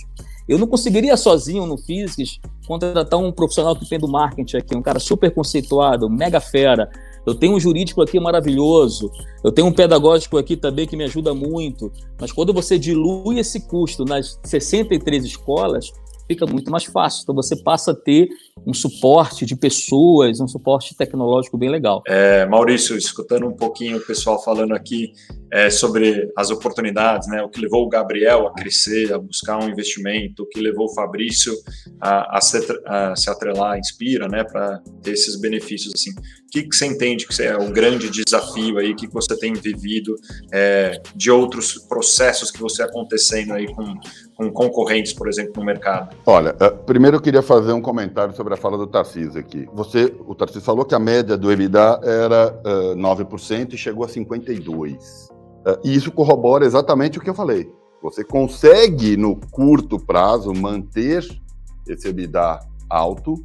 Eu 0.47 0.57
não 0.57 0.67
conseguiria 0.67 1.15
sozinho 1.15 1.65
no 1.65 1.77
Physics 1.77 2.39
contratar 2.67 3.19
um 3.19 3.31
profissional 3.31 3.75
que 3.75 3.87
tem 3.87 3.99
do 3.99 4.07
marketing 4.07 4.57
aqui, 4.57 4.75
um 4.75 4.81
cara 4.81 4.99
super 4.99 5.33
conceituado, 5.33 6.09
mega 6.09 6.39
fera, 6.39 6.89
eu 7.25 7.35
tenho 7.35 7.55
um 7.55 7.59
jurídico 7.59 8.01
aqui 8.01 8.19
maravilhoso, 8.19 9.11
eu 9.43 9.51
tenho 9.51 9.67
um 9.67 9.73
pedagógico 9.73 10.37
aqui 10.37 10.55
também 10.55 10.87
que 10.87 10.97
me 10.97 11.03
ajuda 11.03 11.33
muito, 11.33 11.91
mas 12.19 12.31
quando 12.31 12.53
você 12.53 12.77
dilui 12.77 13.39
esse 13.39 13.67
custo 13.67 14.05
nas 14.05 14.39
63 14.43 15.25
escolas, 15.25 15.91
fica 16.31 16.45
muito 16.45 16.71
mais 16.71 16.85
fácil. 16.85 17.23
Então 17.23 17.35
você 17.35 17.55
passa 17.55 17.91
a 17.91 17.95
ter 17.95 18.29
um 18.65 18.73
suporte 18.73 19.45
de 19.45 19.55
pessoas, 19.55 20.39
um 20.39 20.47
suporte 20.47 20.95
tecnológico 20.95 21.57
bem 21.57 21.69
legal. 21.69 22.01
É, 22.07 22.45
Maurício, 22.45 22.95
escutando 22.95 23.47
um 23.47 23.55
pouquinho 23.55 23.97
o 23.97 24.05
pessoal 24.05 24.41
falando 24.41 24.73
aqui 24.73 25.11
é, 25.51 25.69
sobre 25.69 26.31
as 26.37 26.49
oportunidades, 26.49 27.27
né, 27.27 27.41
o 27.43 27.49
que 27.49 27.59
levou 27.59 27.85
o 27.85 27.89
Gabriel 27.89 28.47
a 28.47 28.53
crescer, 28.53 29.13
a 29.13 29.19
buscar 29.19 29.61
um 29.61 29.69
investimento, 29.69 30.43
o 30.43 30.47
que 30.47 30.59
levou 30.61 30.85
o 30.85 30.93
Fabrício 30.93 31.53
a, 31.99 32.37
a, 32.37 32.41
se, 32.41 32.57
a 32.85 33.15
se, 33.15 33.29
atrelar, 33.29 33.77
inspira, 33.77 34.27
né, 34.27 34.43
para 34.43 34.81
ter 35.03 35.11
esses 35.11 35.39
benefícios 35.39 35.93
assim. 35.93 36.11
Que, 36.51 36.63
que, 36.63 36.75
você 36.75 36.85
entende 36.85 37.25
que 37.25 37.41
é 37.41 37.57
o 37.57 37.71
grande 37.71 38.09
desafio 38.09 38.77
aí 38.77 38.93
que 38.93 39.07
você 39.07 39.37
tem 39.37 39.53
vivido 39.53 40.13
é, 40.51 41.01
de 41.15 41.31
outros 41.31 41.77
processos 41.87 42.51
que 42.51 42.59
você 42.59 42.83
acontecendo 42.83 43.53
aí 43.53 43.73
com, 43.73 43.95
com 44.35 44.51
concorrentes, 44.51 45.13
por 45.13 45.29
exemplo, 45.29 45.53
no 45.55 45.63
mercado? 45.63 46.13
Olha, 46.25 46.53
eh, 46.59 46.69
primeiro 46.69 47.17
eu 47.17 47.21
queria 47.21 47.41
fazer 47.41 47.71
um 47.71 47.81
comentário 47.81 48.35
sobre 48.35 48.53
a 48.53 48.57
fala 48.57 48.77
do 48.77 48.85
Tarcísio 48.85 49.39
aqui. 49.39 49.65
Você, 49.73 50.13
o 50.27 50.35
Tarcísio 50.35 50.63
falou 50.63 50.83
que 50.83 50.93
a 50.93 50.99
média 50.99 51.37
do 51.37 51.49
EBITDA 51.49 52.01
era 52.03 52.53
uh, 52.65 52.91
eh, 52.91 52.95
9% 52.95 53.73
e 53.73 53.77
chegou 53.77 54.03
a 54.03 54.07
52%. 54.09 54.97
Uh, 54.97 55.79
e 55.85 55.95
isso 55.95 56.11
corrobora 56.11 56.65
exatamente 56.65 57.17
o 57.17 57.21
que 57.21 57.29
eu 57.29 57.35
falei. 57.35 57.71
Você 58.01 58.23
consegue, 58.23 59.15
no 59.15 59.39
curto 59.51 59.97
prazo, 59.97 60.53
manter 60.53 61.23
esse 61.87 62.07
EBITDA 62.07 62.70
alto, 62.91 63.43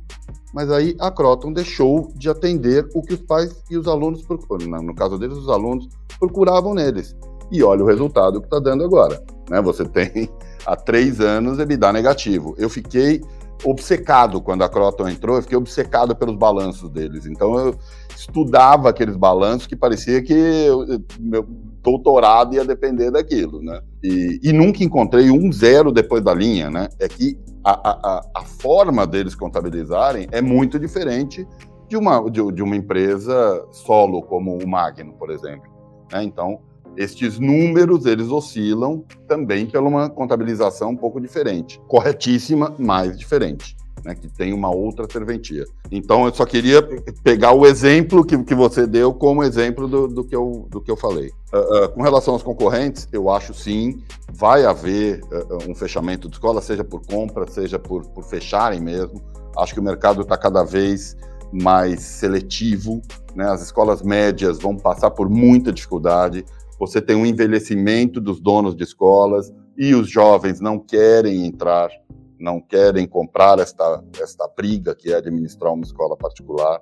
mas 0.53 0.71
aí 0.71 0.97
a 1.01 1.11
Croton 1.11 1.53
deixou 1.53 2.13
de 2.15 2.29
atender 2.29 2.89
o 2.95 3.03
que 3.03 3.15
os 3.15 3.21
pais 3.21 3.63
e 3.71 3.77
os 3.77 3.87
alunos, 3.87 4.25
no 4.29 4.95
caso 4.95 5.19
deles, 5.19 5.37
os 5.37 5.49
alunos 5.49 5.89
procuravam 6.19 6.75
neles. 6.75 7.15
E 7.51 7.63
olha 7.63 7.85
o 7.85 7.87
resultado 7.87 8.41
que 8.41 8.47
está 8.47 8.59
dando 8.59 8.85
agora. 8.85 9.23
Né? 9.49 9.61
Você 9.63 9.85
tem 9.89 10.29
há 10.65 10.75
três 10.75 11.21
anos 11.21 11.59
ele 11.59 11.77
dá 11.77 11.93
negativo. 11.93 12.55
Eu 12.59 12.69
fiquei 12.69 13.23
obcecado 13.65 14.41
quando 14.41 14.63
a 14.63 14.69
Croton 14.69 15.09
entrou, 15.09 15.37
eu 15.37 15.43
fiquei 15.43 15.57
obcecado 15.57 16.15
pelos 16.15 16.37
balanços 16.37 16.91
deles. 16.91 17.27
Então 17.27 17.59
eu 17.59 17.79
estudava 18.15 18.89
aqueles 18.89 19.17
balanços 19.17 19.67
que 19.67 19.77
parecia 19.77 20.23
que 20.23 20.33
eu, 20.33 20.85
meu 21.19 21.47
doutorado 21.83 22.55
ia 22.55 22.65
depender 22.65 23.11
daquilo, 23.11 23.63
né? 23.63 23.81
E, 24.03 24.41
e 24.43 24.53
nunca 24.53 24.83
encontrei 24.83 25.31
um 25.31 25.53
zero 25.53 25.93
depois 25.93 26.23
da 26.23 26.35
linha, 26.35 26.69
né? 26.71 26.89
É 26.99 27.09
que 27.09 27.39
a, 27.65 27.91
a, 27.91 28.21
a 28.35 28.43
forma 28.43 29.07
deles 29.07 29.35
contabilizarem 29.35 30.29
é 30.31 30.41
muito 30.41 30.79
diferente 30.79 31.47
de 31.89 31.97
uma, 31.97 32.29
de, 32.31 32.53
de 32.53 32.63
uma 32.63 32.77
empresa 32.77 33.65
solo 33.71 34.23
como 34.23 34.57
o 34.59 34.67
Magno, 34.67 35.13
por 35.15 35.31
exemplo. 35.31 35.71
Né? 36.13 36.25
Então, 36.25 36.61
estes 36.97 37.39
números, 37.39 38.07
eles 38.07 38.29
oscilam 38.29 39.05
também 39.29 39.67
pela 39.67 39.89
uma 39.89 40.09
contabilização 40.09 40.91
um 40.91 40.97
pouco 40.97 41.21
diferente. 41.21 41.81
Corretíssima, 41.87 42.75
mas 42.79 43.19
diferente. 43.19 43.77
Né, 44.05 44.15
que 44.15 44.29
tem 44.29 44.53
uma 44.53 44.71
outra 44.71 45.07
serventia. 45.11 45.65
Então, 45.91 46.27
eu 46.27 46.35
só 46.35 46.45
queria 46.45 46.81
pegar 47.25 47.53
o 47.53 47.67
exemplo 47.67 48.25
que, 48.25 48.39
que 48.45 48.55
você 48.55 48.87
deu 48.87 49.13
como 49.13 49.43
exemplo 49.43 49.89
do, 49.89 50.07
do, 50.07 50.23
que, 50.23 50.37
eu, 50.37 50.69
do 50.71 50.81
que 50.81 50.91
eu 50.91 50.97
falei. 50.97 51.33
Uh, 51.53 51.85
uh, 51.85 51.89
com 51.89 52.03
relação 52.03 52.35
aos 52.35 52.43
concorrentes, 52.43 53.09
eu 53.11 53.29
acho 53.29 53.53
sim, 53.53 54.01
vai 54.33 54.65
haver 54.65 55.23
uh, 55.25 55.69
um 55.69 55.75
fechamento 55.75 56.29
de 56.29 56.37
escola, 56.37 56.61
seja 56.61 56.85
por 56.85 57.05
compra, 57.05 57.51
seja 57.51 57.81
por, 57.81 58.07
por 58.07 58.23
fecharem 58.23 58.81
mesmo. 58.81 59.21
Acho 59.57 59.75
que 59.75 59.81
o 59.81 59.83
mercado 59.83 60.21
está 60.21 60.37
cada 60.37 60.63
vez 60.63 61.17
mais 61.53 62.01
seletivo, 62.01 63.01
né? 63.35 63.47
as 63.51 63.63
escolas 63.63 64.03
médias 64.03 64.59
vão 64.59 64.77
passar 64.77 65.11
por 65.11 65.29
muita 65.29 65.73
dificuldade, 65.73 66.45
você 66.79 67.01
tem 67.01 67.17
um 67.17 67.27
envelhecimento 67.27 68.21
dos 68.21 68.41
donos 68.41 68.77
de 68.77 68.85
escolas 68.85 69.53
e 69.77 69.95
os 69.95 70.09
jovens 70.09 70.61
não 70.61 70.79
querem 70.79 71.47
entrar, 71.47 71.91
não 72.39 72.61
querem 72.61 73.07
comprar 73.07 73.59
esta, 73.59 74.03
esta 74.21 74.49
briga 74.57 74.95
que 74.95 75.13
é 75.13 75.17
administrar 75.17 75.73
uma 75.73 75.85
escola 75.85 76.17
particular. 76.17 76.81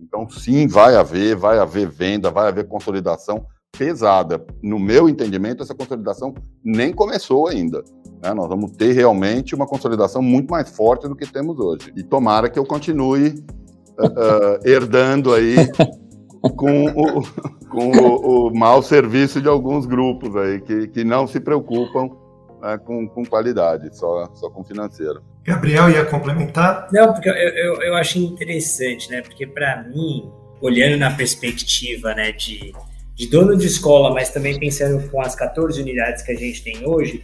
Então, 0.00 0.28
sim, 0.28 0.66
vai 0.66 0.96
haver, 0.96 1.36
vai 1.36 1.58
haver 1.58 1.88
venda, 1.88 2.30
vai 2.30 2.48
haver 2.48 2.66
consolidação 2.68 3.46
pesada. 3.76 4.44
No 4.62 4.78
meu 4.78 5.08
entendimento, 5.08 5.62
essa 5.62 5.74
consolidação 5.74 6.34
nem 6.62 6.92
começou 6.92 7.48
ainda. 7.48 7.82
Né? 8.22 8.32
Nós 8.34 8.48
vamos 8.48 8.72
ter 8.72 8.92
realmente 8.92 9.54
uma 9.54 9.66
consolidação 9.66 10.22
muito 10.22 10.50
mais 10.50 10.68
forte 10.68 11.08
do 11.08 11.16
que 11.16 11.26
temos 11.26 11.58
hoje. 11.58 11.92
E 11.96 12.02
tomara 12.02 12.48
que 12.48 12.58
eu 12.58 12.66
continue 12.66 13.44
uh, 13.98 14.68
herdando 14.68 15.32
aí 15.32 15.56
com 16.50 16.86
o, 16.86 17.22
com 17.68 17.90
o, 17.90 18.48
o 18.48 18.54
mau 18.54 18.82
serviço 18.82 19.40
de 19.40 19.48
alguns 19.48 19.86
grupos 19.86 20.36
aí 20.36 20.60
que, 20.60 20.88
que 20.88 21.04
não 21.04 21.26
se 21.26 21.40
preocupam 21.40 22.10
né, 22.60 22.78
com, 22.78 23.08
com 23.08 23.24
qualidade, 23.24 23.96
só, 23.96 24.30
só 24.34 24.50
com 24.50 24.64
financeiro. 24.64 25.22
Gabriel 25.44 25.90
ia 25.90 26.04
complementar? 26.04 26.88
Não, 26.92 27.12
porque 27.12 27.28
eu, 27.28 27.34
eu, 27.34 27.82
eu 27.82 27.94
acho 27.94 28.18
interessante, 28.18 29.10
né? 29.10 29.22
Porque 29.22 29.46
para 29.46 29.82
mim, 29.82 30.30
olhando 30.60 30.96
na 30.96 31.10
perspectiva 31.10 32.14
né, 32.14 32.32
de, 32.32 32.72
de 33.14 33.26
dono 33.28 33.56
de 33.56 33.66
escola, 33.66 34.14
mas 34.14 34.30
também 34.30 34.58
pensando 34.58 35.08
com 35.10 35.20
as 35.20 35.34
14 35.34 35.80
unidades 35.80 36.22
que 36.22 36.32
a 36.32 36.36
gente 36.36 36.62
tem 36.62 36.86
hoje, 36.86 37.22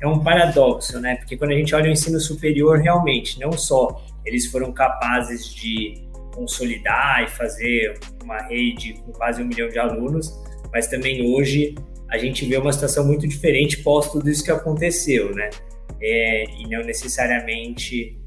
é 0.00 0.06
um 0.06 0.18
paradoxo, 0.20 0.98
né? 0.98 1.16
Porque 1.16 1.36
quando 1.36 1.52
a 1.52 1.54
gente 1.54 1.74
olha 1.74 1.88
o 1.88 1.92
ensino 1.92 2.18
superior, 2.18 2.78
realmente, 2.78 3.38
não 3.38 3.52
só 3.52 4.02
eles 4.24 4.46
foram 4.46 4.72
capazes 4.72 5.52
de 5.54 6.09
consolidar 6.34 7.24
e 7.24 7.28
fazer 7.28 7.98
uma 8.22 8.38
rede 8.48 8.94
com 9.04 9.12
quase 9.12 9.42
um 9.42 9.46
milhão 9.46 9.68
de 9.68 9.78
alunos, 9.78 10.32
mas 10.72 10.86
também 10.86 11.34
hoje 11.34 11.74
a 12.10 12.18
gente 12.18 12.44
vê 12.44 12.56
uma 12.56 12.72
situação 12.72 13.06
muito 13.06 13.26
diferente 13.26 13.78
pós 13.78 14.10
tudo 14.10 14.28
isso 14.28 14.44
que 14.44 14.50
aconteceu, 14.50 15.34
né? 15.34 15.50
É, 16.02 16.44
e 16.58 16.68
não 16.68 16.82
necessariamente 16.82 18.18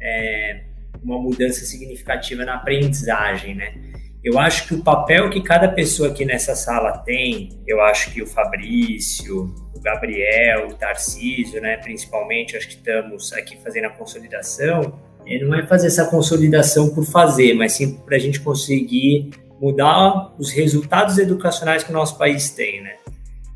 é, 0.00 0.64
uma 1.02 1.18
mudança 1.18 1.64
significativa 1.64 2.44
na 2.44 2.56
aprendizagem, 2.56 3.54
né? 3.54 3.74
Eu 4.22 4.38
acho 4.38 4.68
que 4.68 4.74
o 4.74 4.84
papel 4.84 5.30
que 5.30 5.42
cada 5.42 5.68
pessoa 5.68 6.10
aqui 6.10 6.26
nessa 6.26 6.54
sala 6.54 6.98
tem, 6.98 7.58
eu 7.66 7.80
acho 7.80 8.12
que 8.12 8.20
o 8.20 8.26
Fabrício, 8.26 9.54
o 9.74 9.80
Gabriel, 9.80 10.68
o 10.68 10.74
Tarcísio, 10.74 11.58
né, 11.62 11.78
principalmente, 11.78 12.54
acho 12.54 12.68
que 12.68 12.74
estamos 12.74 13.32
aqui 13.32 13.56
fazendo 13.62 13.86
a 13.86 13.90
consolidação, 13.90 15.00
não 15.48 15.54
é 15.54 15.66
fazer 15.66 15.86
essa 15.86 16.06
consolidação 16.06 16.90
por 16.90 17.04
fazer, 17.04 17.54
mas 17.54 17.72
sim 17.72 17.94
para 18.04 18.16
a 18.16 18.18
gente 18.18 18.40
conseguir 18.40 19.30
mudar 19.60 20.34
os 20.38 20.50
resultados 20.50 21.18
educacionais 21.18 21.84
que 21.84 21.90
o 21.90 21.94
nosso 21.94 22.16
país 22.16 22.50
tem, 22.50 22.82
né? 22.82 22.94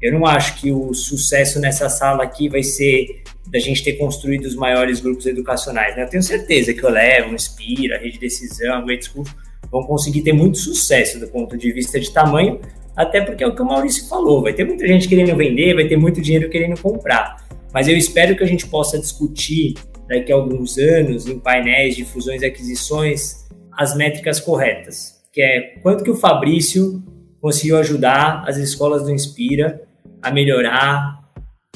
Eu 0.02 0.12
não 0.12 0.26
acho 0.26 0.60
que 0.60 0.70
o 0.70 0.92
sucesso 0.92 1.58
nessa 1.58 1.88
sala 1.88 2.22
aqui 2.22 2.48
vai 2.48 2.62
ser 2.62 3.22
da 3.50 3.58
gente 3.58 3.82
ter 3.82 3.94
construído 3.94 4.44
os 4.44 4.54
maiores 4.54 5.00
grupos 5.00 5.24
educacionais, 5.26 5.96
né? 5.96 6.02
Eu 6.02 6.08
tenho 6.08 6.22
certeza 6.22 6.74
que 6.74 6.84
o 6.84 6.90
Levo, 6.90 7.34
Inspira, 7.34 7.98
Rede 7.98 8.18
Decisão, 8.18 8.84
Great 8.84 9.06
School 9.06 9.24
vão 9.70 9.82
conseguir 9.84 10.22
ter 10.22 10.32
muito 10.32 10.58
sucesso 10.58 11.18
do 11.18 11.26
ponto 11.28 11.56
de 11.56 11.72
vista 11.72 11.98
de 11.98 12.10
tamanho, 12.10 12.60
até 12.94 13.20
porque 13.20 13.42
é 13.42 13.46
o 13.46 13.54
que 13.54 13.62
o 13.62 13.64
Maurício 13.64 14.06
falou, 14.08 14.42
vai 14.42 14.52
ter 14.52 14.64
muita 14.64 14.86
gente 14.86 15.08
querendo 15.08 15.34
vender, 15.36 15.74
vai 15.74 15.86
ter 15.86 15.96
muito 15.96 16.20
dinheiro 16.20 16.50
querendo 16.50 16.78
comprar. 16.80 17.44
Mas 17.72 17.88
eu 17.88 17.96
espero 17.96 18.36
que 18.36 18.44
a 18.44 18.46
gente 18.46 18.66
possa 18.66 18.98
discutir 18.98 19.74
daqui 20.08 20.32
a 20.32 20.36
alguns 20.36 20.78
anos 20.78 21.26
em 21.26 21.38
painéis 21.38 21.96
de 21.96 22.04
fusões 22.04 22.42
e 22.42 22.46
aquisições 22.46 23.44
as 23.72 23.96
métricas 23.96 24.38
corretas, 24.40 25.22
que 25.32 25.42
é 25.42 25.78
quanto 25.82 26.04
que 26.04 26.10
o 26.10 26.16
Fabrício 26.16 27.02
conseguiu 27.40 27.76
ajudar 27.78 28.44
as 28.46 28.56
escolas 28.56 29.02
do 29.02 29.10
Inspira 29.10 29.82
a 30.22 30.30
melhorar 30.30 31.20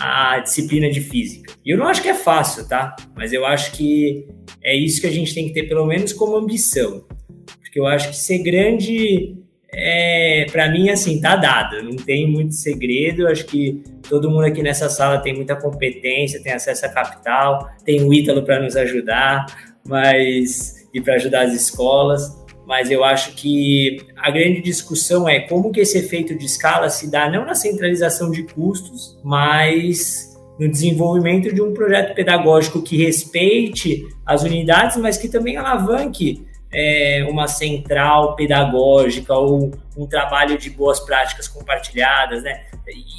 a 0.01 0.39
disciplina 0.39 0.89
de 0.91 1.01
física. 1.01 1.53
E 1.65 1.71
eu 1.71 1.79
não 1.79 1.89
acho 1.89 2.01
que 2.01 2.09
é 2.09 2.15
fácil, 2.15 2.67
tá? 2.69 2.95
Mas 3.17 3.33
eu 3.33 3.45
acho 3.45 3.73
que 3.73 4.29
é 4.63 4.77
isso 4.77 5.01
que 5.01 5.07
a 5.07 5.11
gente 5.11 5.35
tem 5.35 5.49
que 5.49 5.53
ter 5.53 5.65
pelo 5.65 5.85
menos 5.85 6.13
como 6.13 6.37
ambição. 6.37 7.05
Porque 7.61 7.81
eu 7.81 7.87
acho 7.87 8.11
que 8.11 8.17
ser 8.17 8.39
grande 8.39 9.37
é, 9.71 10.47
para 10.51 10.71
mim, 10.71 10.89
assim, 10.89 11.21
tá 11.21 11.37
dado. 11.37 11.83
Não 11.83 11.97
tem 11.97 12.27
muito 12.27 12.55
segredo. 12.55 13.29
Acho 13.29 13.45
que 13.45 13.83
todo 14.09 14.31
mundo 14.31 14.45
aqui 14.45 14.63
nessa 14.63 14.89
sala 14.89 15.19
tem 15.19 15.35
muita 15.35 15.57
competência, 15.57 16.43
tem 16.43 16.53
acesso 16.53 16.87
a 16.87 16.89
capital, 16.89 17.69
tem 17.85 18.03
o 18.03 18.13
Ítalo 18.13 18.43
para 18.43 18.61
nos 18.61 18.77
ajudar, 18.77 19.47
mas 19.87 20.89
e 20.93 21.01
para 21.01 21.15
ajudar 21.15 21.43
as 21.43 21.53
escolas. 21.53 22.37
Mas 22.67 22.91
eu 22.91 23.03
acho 23.03 23.33
que 23.33 23.99
a 24.17 24.31
grande 24.31 24.61
discussão 24.61 25.29
é 25.29 25.41
como 25.41 25.71
que 25.71 25.81
esse 25.81 25.99
efeito 25.99 26.37
de 26.37 26.45
escala 26.45 26.91
se 26.91 27.11
dá 27.11 27.31
não 27.31 27.45
na 27.45 27.55
centralização 27.55 28.31
de 28.31 28.43
custos, 28.43 29.19
mas 29.25 30.37
no 30.59 30.69
desenvolvimento 30.69 31.55
de 31.55 31.63
um 31.63 31.73
projeto 31.73 32.15
pedagógico 32.15 32.83
que 32.83 32.97
respeite 32.97 34.05
as 34.27 34.43
unidades, 34.43 34.97
mas 34.97 35.17
que 35.17 35.29
também 35.29 35.57
alavanque 35.57 36.47
é, 36.73 37.27
uma 37.29 37.49
central 37.49 38.37
pedagógica 38.37 39.35
ou 39.35 39.73
um 39.97 40.07
trabalho 40.07 40.59
de 40.59 40.71
boas 40.71 41.01
práticas 41.01 41.49
compartilhadas, 41.49 42.43
né? 42.43 42.65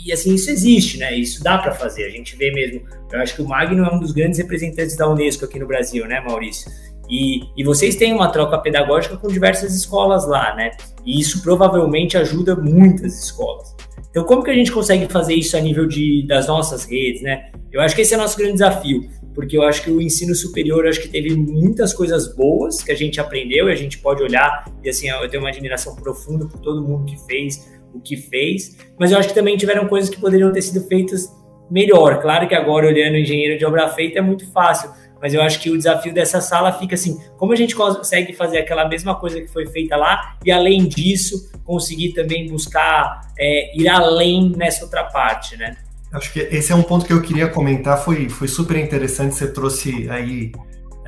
E 0.06 0.12
assim, 0.12 0.34
isso 0.36 0.50
existe, 0.50 0.98
né? 0.98 1.14
Isso 1.16 1.44
dá 1.44 1.58
para 1.58 1.74
fazer. 1.74 2.06
A 2.06 2.10
gente 2.10 2.36
vê 2.36 2.52
mesmo. 2.52 2.82
Eu 3.12 3.20
acho 3.20 3.36
que 3.36 3.42
o 3.42 3.48
Magno 3.48 3.84
é 3.84 3.94
um 3.94 4.00
dos 4.00 4.12
grandes 4.12 4.40
representantes 4.40 4.96
da 4.96 5.08
Unesco 5.10 5.46
aqui 5.46 5.60
no 5.60 5.68
Brasil, 5.68 6.06
né, 6.08 6.20
Maurício? 6.20 6.72
E, 7.10 7.42
e 7.58 7.64
vocês 7.64 7.96
têm 7.96 8.14
uma 8.14 8.32
troca 8.32 8.58
pedagógica 8.60 9.18
com 9.18 9.28
diversas 9.28 9.76
escolas 9.76 10.28
lá, 10.28 10.56
né? 10.56 10.72
E 11.04 11.20
isso 11.20 11.42
provavelmente 11.42 12.18
ajuda 12.18 12.56
muitas 12.56 13.24
escolas. 13.24 13.76
Então, 14.10 14.24
como 14.24 14.44
que 14.44 14.50
a 14.50 14.56
gente 14.56 14.72
consegue 14.72 15.06
fazer 15.12 15.36
isso 15.36 15.56
a 15.56 15.60
nível 15.60 15.88
de, 15.88 16.26
das 16.28 16.48
nossas 16.48 16.84
redes, 16.86 17.22
né? 17.22 17.52
Eu 17.72 17.80
acho 17.82 17.96
que 17.96 18.02
esse 18.02 18.14
é 18.14 18.18
o 18.18 18.20
nosso 18.20 18.38
grande 18.38 18.54
desafio 18.54 19.08
porque 19.40 19.56
eu 19.56 19.64
acho 19.64 19.84
que 19.84 19.90
o 19.90 20.02
ensino 20.02 20.36
superior 20.36 20.86
acho 20.86 21.02
que 21.02 21.08
teve 21.08 21.34
muitas 21.34 21.94
coisas 21.94 22.36
boas 22.36 22.84
que 22.84 22.92
a 22.92 22.96
gente 22.96 23.22
aprendeu 23.22 23.70
e 23.70 23.72
a 23.72 23.76
gente 23.76 23.98
pode 24.00 24.22
olhar 24.22 24.66
e 24.84 24.90
assim 24.90 25.10
eu 25.10 25.30
tenho 25.30 25.42
uma 25.42 25.50
admiração 25.50 25.96
profunda 25.96 26.46
por 26.46 26.60
todo 26.60 26.86
mundo 26.86 27.06
que 27.06 27.18
fez 27.26 27.72
o 27.94 28.02
que 28.02 28.18
fez, 28.18 28.78
mas 29.00 29.12
eu 29.12 29.18
acho 29.18 29.30
que 29.30 29.34
também 29.34 29.58
tiveram 29.58 29.88
coisas 29.88 30.10
que 30.10 30.20
poderiam 30.20 30.52
ter 30.52 30.62
sido 30.62 30.86
feitas 30.88 31.34
melhor. 31.72 32.22
Claro 32.22 32.48
que 32.48 32.54
agora 32.54 32.86
olhando 32.86 33.18
engenheiro 33.18 33.58
de 33.58 33.66
obra 33.66 33.88
feita 33.90 34.20
é 34.20 34.22
muito 34.22 34.46
fácil, 34.52 34.92
mas 35.22 35.34
eu 35.34 35.42
acho 35.42 35.60
que 35.60 35.70
o 35.70 35.78
desafio 35.78 36.14
dessa 36.14 36.42
sala 36.42 36.72
fica 36.72 36.96
assim: 36.96 37.20
como 37.38 37.54
a 37.54 37.56
gente 37.56 37.76
consegue 37.76 38.34
fazer 38.34 38.60
aquela 38.60 38.88
mesma 38.88 39.16
coisa 39.16 39.40
que 39.42 39.48
foi 39.48 39.66
feita 39.68 39.96
lá 39.96 40.38
e 40.46 40.52
além 40.52 40.88
disso 40.88 41.52
conseguir 41.64 42.14
também 42.14 42.48
buscar 42.48 43.22
é, 43.38 43.78
ir 43.78 43.88
além 43.88 44.54
nessa 44.56 44.84
outra 44.84 45.04
parte, 45.04 45.56
né? 45.58 45.78
Acho 46.12 46.34
que 46.34 46.40
esse 46.40 46.72
é 46.72 46.76
um 46.76 46.82
ponto 46.82 47.06
que 47.06 47.14
eu 47.14 47.22
queria 47.22 47.48
comentar, 47.48 48.04
foi, 48.04 48.30
foi 48.30 48.48
super 48.48 48.78
interessante, 48.78 49.36
você 49.36 49.48
trouxe 49.52 50.10
aí 50.10 50.52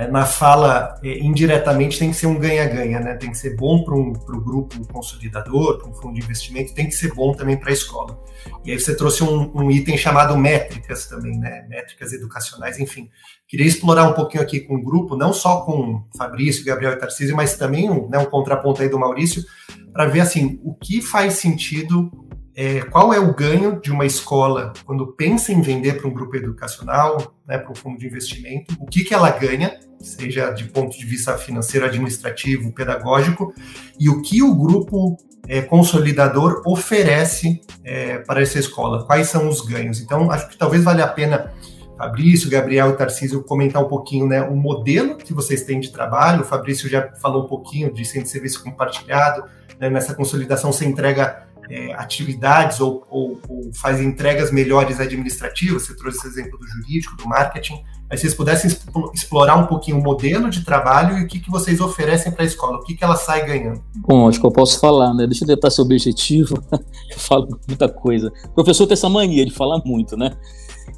na 0.07 0.25
fala, 0.25 0.99
é, 1.03 1.19
indiretamente 1.19 1.99
tem 1.99 2.11
que 2.11 2.15
ser 2.15 2.27
um 2.27 2.39
ganha-ganha, 2.39 2.99
né? 2.99 3.15
Tem 3.15 3.29
que 3.29 3.37
ser 3.37 3.55
bom 3.55 3.83
para 3.83 3.93
um 3.93 4.13
grupo 4.13 4.87
consolidador, 4.87 5.79
para 5.79 5.89
um 5.89 5.93
fundo 5.93 6.13
de 6.13 6.21
investimento, 6.21 6.73
tem 6.73 6.87
que 6.87 6.95
ser 6.95 7.13
bom 7.13 7.33
também 7.33 7.57
para 7.57 7.69
a 7.69 7.73
escola. 7.73 8.19
E 8.63 8.71
aí 8.71 8.79
você 8.79 8.95
trouxe 8.95 9.23
um, 9.23 9.51
um, 9.55 9.69
item 9.69 9.97
chamado 9.97 10.37
métricas 10.37 11.07
também, 11.07 11.37
né? 11.37 11.65
Métricas 11.69 12.13
educacionais, 12.13 12.79
enfim. 12.79 13.09
Queria 13.47 13.65
explorar 13.65 14.07
um 14.07 14.13
pouquinho 14.13 14.43
aqui 14.43 14.61
com 14.61 14.75
o 14.75 14.81
grupo, 14.81 15.15
não 15.15 15.33
só 15.33 15.61
com 15.61 16.03
Fabrício, 16.17 16.65
Gabriel 16.65 16.93
e 16.93 16.97
Tarcísio, 16.97 17.35
mas 17.35 17.57
também 17.57 17.89
um, 17.89 18.07
né, 18.07 18.17
um 18.17 18.25
contraponto 18.25 18.81
aí 18.81 18.89
do 18.89 18.97
Maurício, 18.97 19.43
para 19.91 20.05
ver 20.05 20.21
assim 20.21 20.59
o 20.63 20.73
que 20.73 21.01
faz 21.01 21.33
sentido 21.33 22.09
é, 22.55 22.81
qual 22.81 23.13
é 23.13 23.19
o 23.19 23.33
ganho 23.33 23.79
de 23.79 23.91
uma 23.91 24.05
escola 24.05 24.73
quando 24.85 25.13
pensa 25.13 25.51
em 25.51 25.61
vender 25.61 25.97
para 25.97 26.07
um 26.07 26.13
grupo 26.13 26.35
educacional, 26.35 27.35
né, 27.47 27.57
para 27.57 27.71
um 27.71 27.75
fundo 27.75 27.97
de 27.97 28.07
investimento, 28.07 28.75
o 28.79 28.85
que, 28.85 29.03
que 29.03 29.13
ela 29.13 29.29
ganha, 29.31 29.79
seja 30.03 30.51
de 30.51 30.65
ponto 30.65 30.97
de 30.97 31.05
vista 31.05 31.37
financeiro, 31.37 31.85
administrativo, 31.85 32.71
pedagógico, 32.71 33.53
e 33.99 34.09
o 34.09 34.21
que 34.21 34.41
o 34.41 34.55
grupo 34.55 35.17
é, 35.47 35.61
consolidador 35.61 36.61
oferece 36.65 37.61
é, 37.83 38.19
para 38.19 38.41
essa 38.41 38.59
escola, 38.59 39.05
quais 39.05 39.27
são 39.27 39.47
os 39.47 39.61
ganhos. 39.61 39.99
Então, 39.99 40.31
acho 40.31 40.49
que 40.49 40.57
talvez 40.57 40.83
valha 40.83 41.03
a 41.03 41.07
pena 41.07 41.51
Fabrício, 41.97 42.49
Gabriel 42.49 42.89
e 42.89 42.97
Tarcísio 42.97 43.43
comentar 43.43 43.83
um 43.83 43.87
pouquinho 43.87 44.25
né, 44.25 44.41
o 44.41 44.55
modelo 44.55 45.17
que 45.17 45.33
vocês 45.33 45.63
têm 45.63 45.79
de 45.79 45.91
trabalho. 45.91 46.41
O 46.41 46.45
Fabrício 46.45 46.89
já 46.89 47.11
falou 47.21 47.43
um 47.45 47.47
pouquinho 47.47 47.93
de 47.93 48.03
centro 48.05 48.23
de 48.23 48.29
serviço 48.29 48.63
compartilhado, 48.63 49.43
né, 49.79 49.87
nessa 49.87 50.15
consolidação 50.15 50.71
você 50.71 50.83
entrega 50.83 51.45
é, 51.69 51.93
atividades 51.93 52.79
ou, 52.79 53.05
ou, 53.09 53.39
ou, 53.47 53.73
faz 53.73 53.99
entregas 53.99 54.51
melhores 54.51 54.99
administrativas, 54.99 55.83
você 55.83 55.95
trouxe 55.95 56.17
esse 56.17 56.27
exemplo 56.27 56.57
do 56.57 56.67
jurídico, 56.67 57.15
do 57.15 57.27
marketing, 57.27 57.83
mas 58.11 58.19
se 58.19 58.27
vocês 58.27 58.33
pudessem 58.33 58.69
explorar 59.13 59.55
um 59.55 59.67
pouquinho 59.67 59.97
o 59.97 60.03
modelo 60.03 60.49
de 60.49 60.65
trabalho 60.65 61.17
e 61.17 61.23
o 61.23 61.27
que, 61.27 61.39
que 61.39 61.49
vocês 61.49 61.79
oferecem 61.79 62.29
para 62.29 62.43
a 62.43 62.45
escola, 62.45 62.77
o 62.77 62.83
que, 62.83 62.93
que 62.93 63.03
ela 63.05 63.15
sai 63.15 63.45
ganhando. 63.45 63.81
Bom, 64.05 64.27
acho 64.27 64.37
que 64.37 64.45
eu 64.45 64.51
posso 64.51 64.81
falar, 64.81 65.13
né? 65.13 65.25
Deixa 65.25 65.45
eu 65.45 65.47
tentar 65.47 65.69
ser 65.69 65.81
objetivo, 65.81 66.61
eu 66.71 67.17
falo 67.17 67.47
muita 67.65 67.87
coisa. 67.87 68.29
O 68.49 68.53
professor 68.55 68.85
tem 68.85 68.93
essa 68.93 69.07
mania 69.07 69.45
de 69.45 69.53
falar 69.53 69.81
muito, 69.85 70.17
né? 70.17 70.35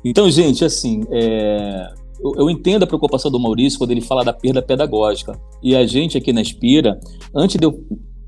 Então, 0.03 0.27
gente, 0.31 0.65
assim, 0.65 1.01
é, 1.11 1.87
eu, 2.19 2.33
eu, 2.35 2.49
entendo 2.49 2.81
a 2.81 2.87
preocupação 2.87 3.29
do 3.29 3.39
Maurício 3.39 3.77
quando 3.77 3.91
ele 3.91 4.01
fala 4.01 4.25
da 4.25 4.33
perda 4.33 4.63
pedagógica. 4.63 5.39
E 5.61 5.75
a 5.75 5.85
gente 5.85 6.17
aqui 6.17 6.33
na 6.33 6.41
Inspira, 6.41 6.99
antes 7.35 7.59
de 7.59 7.65
eu 7.65 7.79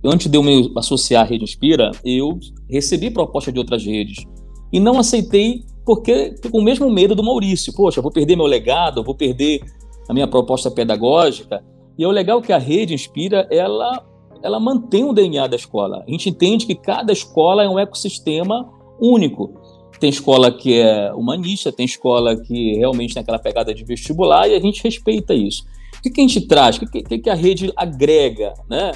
antes 0.05 0.29
de 0.29 0.37
eu 0.37 0.43
me 0.43 0.71
associar 0.77 1.23
à 1.23 1.27
Rede 1.27 1.43
Inspira, 1.43 1.89
eu 2.05 2.37
recebi 2.69 3.09
proposta 3.09 3.51
de 3.51 3.57
outras 3.57 3.83
redes 3.83 4.23
e 4.71 4.79
não 4.79 4.99
aceitei 4.99 5.63
porque 5.85 6.33
com 6.51 6.59
o 6.59 6.63
mesmo 6.63 6.89
medo 6.89 7.13
do 7.13 7.23
Maurício. 7.23 7.73
Poxa, 7.73 8.01
vou 8.01 8.11
perder 8.11 8.35
meu 8.35 8.45
legado, 8.45 9.03
vou 9.03 9.15
perder 9.15 9.61
a 10.09 10.13
minha 10.13 10.27
proposta 10.27 10.71
pedagógica. 10.71 11.63
E 11.97 12.03
é 12.03 12.07
o 12.07 12.11
legal 12.11 12.41
que 12.41 12.51
a 12.51 12.57
Rede 12.57 12.93
Inspira, 12.93 13.47
ela, 13.51 14.03
ela 14.43 14.59
mantém 14.59 15.03
o 15.03 15.13
DNA 15.13 15.47
da 15.47 15.55
escola. 15.55 16.03
A 16.05 16.11
gente 16.11 16.29
entende 16.29 16.65
que 16.65 16.75
cada 16.75 17.13
escola 17.13 17.63
é 17.63 17.69
um 17.69 17.79
ecossistema 17.79 18.69
único. 18.99 19.53
Tem 19.99 20.09
escola 20.09 20.51
que 20.51 20.79
é 20.79 21.13
humanista, 21.13 21.71
tem 21.71 21.85
escola 21.85 22.35
que 22.35 22.75
realmente 22.75 23.13
tem 23.13 23.21
aquela 23.21 23.39
pegada 23.39 23.73
de 23.73 23.83
vestibular 23.85 24.49
e 24.49 24.55
a 24.55 24.59
gente 24.59 24.83
respeita 24.83 25.33
isso. 25.33 25.63
O 25.97 26.01
que, 26.01 26.09
que 26.09 26.21
a 26.21 26.23
gente 26.23 26.41
traz? 26.41 26.75
O 26.77 26.81
que, 26.81 27.01
que, 27.01 27.19
que 27.19 27.29
a 27.29 27.33
rede 27.33 27.71
agrega? 27.75 28.53
Né? 28.69 28.91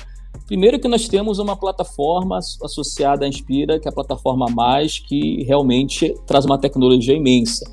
Primeiro 0.46 0.80
que 0.80 0.88
nós 0.88 1.08
temos 1.08 1.38
uma 1.40 1.56
plataforma 1.56 2.38
associada 2.38 3.26
à 3.26 3.28
Inspira, 3.28 3.80
que 3.80 3.88
é 3.88 3.92
a 3.92 3.94
plataforma 3.94 4.48
mais 4.48 4.98
que 5.00 5.44
realmente 5.44 6.14
traz 6.26 6.46
uma 6.46 6.58
tecnologia 6.58 7.16
imensa, 7.16 7.64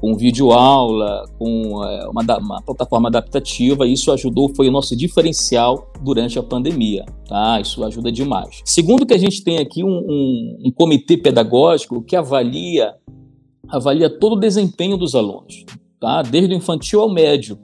com 0.00 0.16
videoaula, 0.16 1.24
com 1.38 1.84
é, 1.84 2.08
uma, 2.08 2.22
uma, 2.38 2.62
plataforma 2.62 3.08
adaptativa, 3.08 3.86
isso 3.86 4.10
ajudou, 4.10 4.52
foi 4.54 4.68
o 4.68 4.72
nosso 4.72 4.96
diferencial 4.96 5.90
durante 6.00 6.38
a 6.38 6.42
pandemia, 6.42 7.04
tá? 7.28 7.60
Isso 7.60 7.84
ajuda 7.84 8.10
demais. 8.10 8.62
Segundo 8.64 9.06
que 9.06 9.14
a 9.14 9.18
gente 9.18 9.44
tem 9.44 9.58
aqui 9.58 9.84
um, 9.84 9.88
um, 9.88 10.58
um 10.66 10.72
comitê 10.72 11.16
pedagógico 11.16 12.02
que 12.02 12.16
avalia 12.16 12.94
avalia 13.68 14.10
todo 14.10 14.34
o 14.34 14.38
desempenho 14.38 14.96
dos 14.96 15.14
alunos, 15.14 15.64
tá? 15.98 16.22
desde 16.22 16.54
o 16.54 16.56
infantil 16.56 17.00
ao 17.00 17.08
médio. 17.08 17.58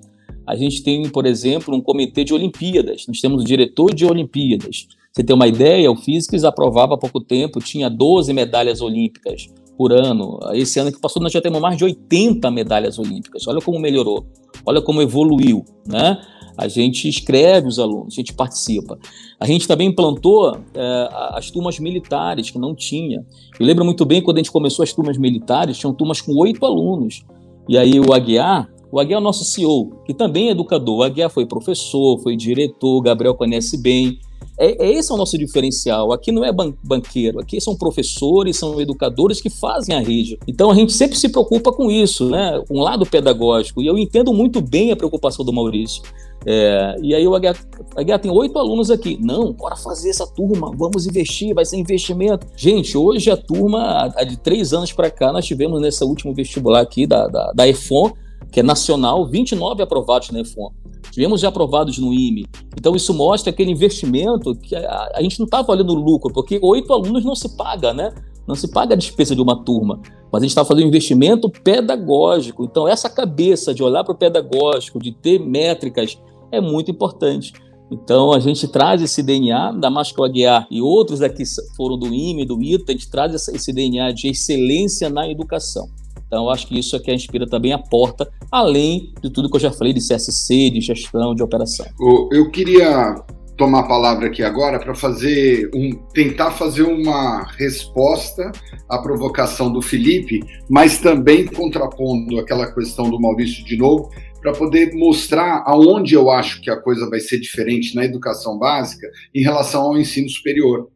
A 0.48 0.56
gente 0.56 0.82
tem, 0.82 1.06
por 1.10 1.26
exemplo, 1.26 1.76
um 1.76 1.80
comitê 1.82 2.24
de 2.24 2.32
Olimpíadas, 2.32 3.04
nós 3.06 3.20
temos 3.20 3.42
o 3.42 3.44
diretor 3.44 3.94
de 3.94 4.06
Olimpíadas. 4.06 4.88
Você 5.12 5.22
tem 5.22 5.36
uma 5.36 5.46
ideia, 5.46 5.90
o 5.90 5.96
Physics 5.96 6.42
aprovava 6.42 6.94
há 6.94 6.98
pouco 6.98 7.20
tempo, 7.20 7.60
tinha 7.60 7.90
12 7.90 8.32
medalhas 8.32 8.80
olímpicas 8.80 9.46
por 9.76 9.92
ano. 9.92 10.38
Esse 10.54 10.80
ano 10.80 10.90
que 10.90 10.98
passou, 10.98 11.22
nós 11.22 11.32
já 11.32 11.42
temos 11.42 11.60
mais 11.60 11.76
de 11.76 11.84
80 11.84 12.50
medalhas 12.50 12.98
olímpicas. 12.98 13.46
Olha 13.46 13.60
como 13.60 13.78
melhorou, 13.78 14.24
olha 14.64 14.80
como 14.80 15.02
evoluiu, 15.02 15.66
né? 15.86 16.18
A 16.56 16.66
gente 16.66 17.06
escreve 17.06 17.68
os 17.68 17.78
alunos, 17.78 18.14
a 18.14 18.16
gente 18.16 18.32
participa. 18.32 18.98
A 19.38 19.46
gente 19.46 19.68
também 19.68 19.88
implantou 19.88 20.58
é, 20.74 21.08
as 21.34 21.50
turmas 21.50 21.78
militares, 21.78 22.50
que 22.50 22.58
não 22.58 22.74
tinha. 22.74 23.22
Eu 23.60 23.66
lembro 23.66 23.84
muito 23.84 24.06
bem 24.06 24.22
quando 24.22 24.38
a 24.38 24.40
gente 24.40 24.50
começou 24.50 24.82
as 24.82 24.94
turmas 24.94 25.18
militares, 25.18 25.76
tinham 25.76 25.92
turmas 25.92 26.22
com 26.22 26.32
oito 26.38 26.64
alunos. 26.64 27.22
E 27.68 27.76
aí 27.76 28.00
o 28.00 28.14
Aguiar, 28.14 28.68
o 28.90 28.98
Aguiar 28.98 29.18
é 29.18 29.20
o 29.20 29.24
nosso 29.24 29.44
CEO, 29.44 29.90
que 30.04 30.14
também 30.14 30.48
é 30.48 30.50
educador. 30.52 30.98
O 30.98 31.02
Aguiar 31.02 31.30
foi 31.30 31.46
professor, 31.46 32.18
foi 32.20 32.36
diretor, 32.36 33.00
Gabriel 33.02 33.34
conhece 33.34 33.76
bem. 33.76 34.18
É, 34.58 34.86
é, 34.86 34.92
esse 34.92 35.12
é 35.12 35.14
o 35.14 35.18
nosso 35.18 35.38
diferencial. 35.38 36.12
Aqui 36.12 36.32
não 36.32 36.44
é 36.44 36.50
ban 36.50 36.74
banqueiro, 36.82 37.38
aqui 37.38 37.60
são 37.60 37.76
professores, 37.76 38.56
são 38.56 38.80
educadores 38.80 39.40
que 39.40 39.48
fazem 39.48 39.94
a 39.94 40.00
rede. 40.00 40.38
Então 40.48 40.70
a 40.70 40.74
gente 40.74 40.92
sempre 40.92 41.16
se 41.16 41.28
preocupa 41.28 41.72
com 41.72 41.90
isso, 41.90 42.28
né? 42.28 42.60
Um 42.68 42.80
lado 42.80 43.06
pedagógico. 43.06 43.80
E 43.80 43.86
eu 43.86 43.96
entendo 43.96 44.32
muito 44.32 44.60
bem 44.60 44.90
a 44.90 44.96
preocupação 44.96 45.44
do 45.44 45.52
Maurício. 45.52 46.02
É, 46.44 46.96
e 47.02 47.14
aí 47.14 47.26
o 47.26 47.34
Aguiar 47.34 48.18
tem 48.20 48.30
oito 48.30 48.58
alunos 48.58 48.90
aqui. 48.90 49.18
Não, 49.20 49.52
bora 49.52 49.76
fazer 49.76 50.10
essa 50.10 50.26
turma, 50.26 50.72
vamos 50.74 51.06
investir, 51.06 51.54
vai 51.54 51.64
ser 51.64 51.76
investimento. 51.76 52.46
Gente, 52.56 52.96
hoje 52.96 53.30
a 53.30 53.36
turma, 53.36 54.08
de 54.26 54.36
três 54.38 54.72
anos 54.72 54.92
para 54.92 55.10
cá, 55.10 55.32
nós 55.32 55.46
tivemos 55.46 55.80
nesse 55.80 56.02
último 56.02 56.34
vestibular 56.34 56.80
aqui 56.80 57.06
da, 57.06 57.28
da, 57.28 57.52
da 57.52 57.68
EFON, 57.68 58.12
que 58.50 58.60
é 58.60 58.62
nacional, 58.62 59.26
29 59.26 59.82
aprovados 59.82 60.30
na 60.30 60.40
EFON. 60.40 60.72
Tivemos 61.10 61.40
já 61.40 61.48
aprovados 61.48 61.98
no 61.98 62.12
IME. 62.12 62.46
Então, 62.76 62.94
isso 62.94 63.12
mostra 63.12 63.50
aquele 63.50 63.70
investimento 63.70 64.54
que 64.54 64.74
a, 64.74 65.10
a 65.14 65.22
gente 65.22 65.38
não 65.38 65.44
estava 65.44 65.72
olhando 65.72 65.94
lucro, 65.94 66.32
porque 66.32 66.58
oito 66.62 66.92
alunos 66.92 67.24
não 67.24 67.34
se 67.34 67.56
paga, 67.56 67.92
né? 67.92 68.14
Não 68.46 68.54
se 68.54 68.68
paga 68.68 68.94
a 68.94 68.96
despesa 68.96 69.34
de 69.34 69.42
uma 69.42 69.62
turma, 69.62 70.00
mas 70.32 70.42
a 70.42 70.44
gente 70.44 70.50
está 70.50 70.64
fazendo 70.64 70.84
um 70.84 70.88
investimento 70.88 71.50
pedagógico. 71.50 72.64
Então, 72.64 72.88
essa 72.88 73.10
cabeça 73.10 73.74
de 73.74 73.82
olhar 73.82 74.04
para 74.04 74.14
o 74.14 74.16
pedagógico, 74.16 74.98
de 74.98 75.12
ter 75.12 75.38
métricas, 75.38 76.18
é 76.50 76.60
muito 76.60 76.90
importante. 76.90 77.52
Então, 77.90 78.32
a 78.32 78.38
gente 78.38 78.68
traz 78.68 79.02
esse 79.02 79.22
DNA, 79.22 79.72
da 79.72 79.90
mais 79.90 80.12
Aguiar 80.18 80.66
e 80.70 80.80
outros 80.80 81.22
aqui 81.22 81.42
foram 81.76 81.98
do 81.98 82.06
IME, 82.06 82.44
do 82.44 82.62
ITA, 82.62 82.92
a 82.92 82.92
gente 82.92 83.10
traz 83.10 83.48
esse 83.48 83.72
DNA 83.72 84.12
de 84.12 84.28
excelência 84.28 85.08
na 85.08 85.28
educação. 85.28 85.88
Então, 86.28 86.50
acho 86.50 86.68
que 86.68 86.78
isso 86.78 86.94
é 86.94 86.98
que 86.98 87.10
a 87.10 87.14
Inspira 87.14 87.46
também 87.46 87.72
aporta, 87.72 88.30
além 88.52 89.14
de 89.22 89.30
tudo 89.30 89.50
que 89.50 89.56
eu 89.56 89.60
já 89.60 89.72
falei 89.72 89.94
de 89.94 90.00
CSC, 90.06 90.70
de 90.70 90.80
gestão, 90.80 91.34
de 91.34 91.42
operação. 91.42 91.86
Eu 92.30 92.50
queria 92.50 93.16
tomar 93.56 93.80
a 93.80 93.88
palavra 93.88 94.28
aqui 94.28 94.42
agora 94.42 94.78
para 94.78 94.94
fazer 94.94 95.68
um 95.74 95.90
tentar 96.14 96.52
fazer 96.52 96.84
uma 96.84 97.44
resposta 97.56 98.52
à 98.88 98.98
provocação 98.98 99.72
do 99.72 99.82
Felipe, 99.82 100.40
mas 100.70 100.98
também 100.98 101.44
contrapondo 101.46 102.38
aquela 102.38 102.72
questão 102.72 103.10
do 103.10 103.20
Maurício 103.20 103.64
de 103.64 103.76
novo, 103.76 104.10
para 104.40 104.52
poder 104.52 104.94
mostrar 104.94 105.64
aonde 105.66 106.14
eu 106.14 106.30
acho 106.30 106.60
que 106.60 106.70
a 106.70 106.76
coisa 106.76 107.10
vai 107.10 107.18
ser 107.18 107.40
diferente 107.40 107.96
na 107.96 108.04
educação 108.04 108.56
básica 108.56 109.08
em 109.34 109.42
relação 109.42 109.82
ao 109.82 109.98
ensino 109.98 110.28
superior. 110.28 110.88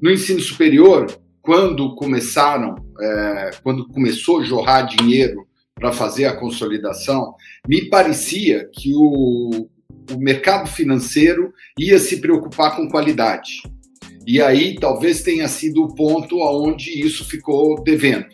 No 0.00 0.10
ensino 0.10 0.40
superior, 0.40 1.06
quando 1.42 1.94
começaram, 1.94 2.74
é, 3.00 3.50
quando 3.62 3.88
começou 3.88 4.40
a 4.40 4.44
jorrar 4.44 4.82
dinheiro 4.82 5.46
para 5.74 5.92
fazer 5.92 6.24
a 6.26 6.36
consolidação, 6.36 7.34
me 7.66 7.88
parecia 7.88 8.68
que 8.72 8.92
o, 8.94 9.68
o 10.12 10.18
mercado 10.18 10.68
financeiro 10.68 11.52
ia 11.78 11.98
se 11.98 12.20
preocupar 12.20 12.76
com 12.76 12.88
qualidade. 12.88 13.62
E 14.26 14.42
aí 14.42 14.74
talvez 14.78 15.22
tenha 15.22 15.48
sido 15.48 15.84
o 15.84 15.94
ponto 15.94 16.42
aonde 16.42 16.90
isso 17.04 17.24
ficou 17.24 17.82
devendo. 17.82 18.26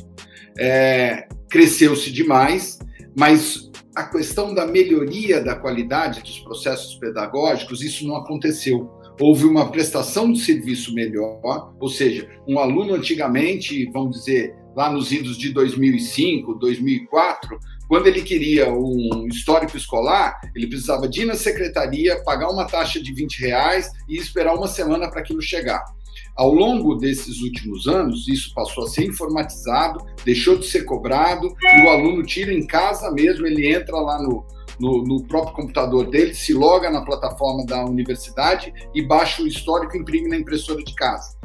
É, 0.59 1.29
Cresceu-se 1.51 2.11
demais, 2.11 2.79
mas 3.17 3.71
a 3.95 4.05
questão 4.05 4.53
da 4.53 4.67
melhoria 4.67 5.41
da 5.41 5.55
qualidade 5.55 6.21
dos 6.21 6.41
processos 6.41 6.97
pedagógicos, 6.97 7.81
isso 7.81 8.07
não 8.07 8.17
aconteceu 8.17 8.91
houve 9.21 9.45
uma 9.45 9.71
prestação 9.71 10.33
de 10.33 10.41
serviço 10.41 10.95
melhor, 10.95 11.75
ou 11.81 11.89
seja, 11.89 12.29
um 12.47 12.59
aluno 12.59 12.95
antigamente, 12.95 13.89
vamos 13.93 14.19
dizer, 14.19 14.55
lá 14.75 14.91
nos 14.91 15.13
idos 15.13 15.39
de 15.39 15.53
2005, 15.53 16.55
2004, 16.55 17.59
quando 17.89 18.07
ele 18.07 18.23
queria 18.23 18.73
um 18.73 19.27
histórico 19.29 19.77
escolar, 19.77 20.41
ele 20.55 20.67
precisava 20.67 21.09
de 21.09 21.23
ir 21.23 21.25
na 21.27 21.35
secretaria, 21.35 22.23
pagar 22.25 22.51
uma 22.51 22.65
taxa 22.67 23.01
de 23.01 23.13
20 23.13 23.41
reais 23.41 23.91
e 24.09 24.17
esperar 24.17 24.55
uma 24.55 24.67
semana 24.67 25.09
para 25.11 25.21
aquilo 25.21 25.43
chegar. 25.43 25.85
Ao 26.37 26.53
longo 26.53 26.97
desses 26.97 27.43
últimos 27.43 27.87
anos, 27.87 28.27
isso 28.27 28.53
passou 28.55 28.85
a 28.85 28.89
ser 28.89 29.05
informatizado, 29.05 30.05
deixou 30.25 30.57
de 30.57 30.67
ser 30.67 30.85
cobrado 30.85 31.55
e 31.63 31.83
o 31.83 31.89
aluno 31.89 32.25
tira 32.25 32.53
em 32.53 32.67
casa 32.67 33.11
mesmo, 33.13 33.47
ele 33.47 33.73
entra 33.73 33.97
lá 33.97 34.21
no, 34.21 34.45
no, 34.79 35.05
no, 35.05 35.25
próprio 35.25 35.55
computador 35.55 36.09
dele, 36.09 36.35
se 36.35 36.53
loga 36.53 36.91
na 36.91 37.05
plataforma 37.05 37.65
da 37.65 37.85
universidade 37.85 38.73
e 38.95 39.03
baixa 39.03 39.43
o 39.43 39.47
histórico 39.47 39.97
e 39.97 40.01
imprime 40.01 40.29
na 40.29 40.37
impressora 40.37 40.83
de 40.83 40.95
casa. 40.95 41.37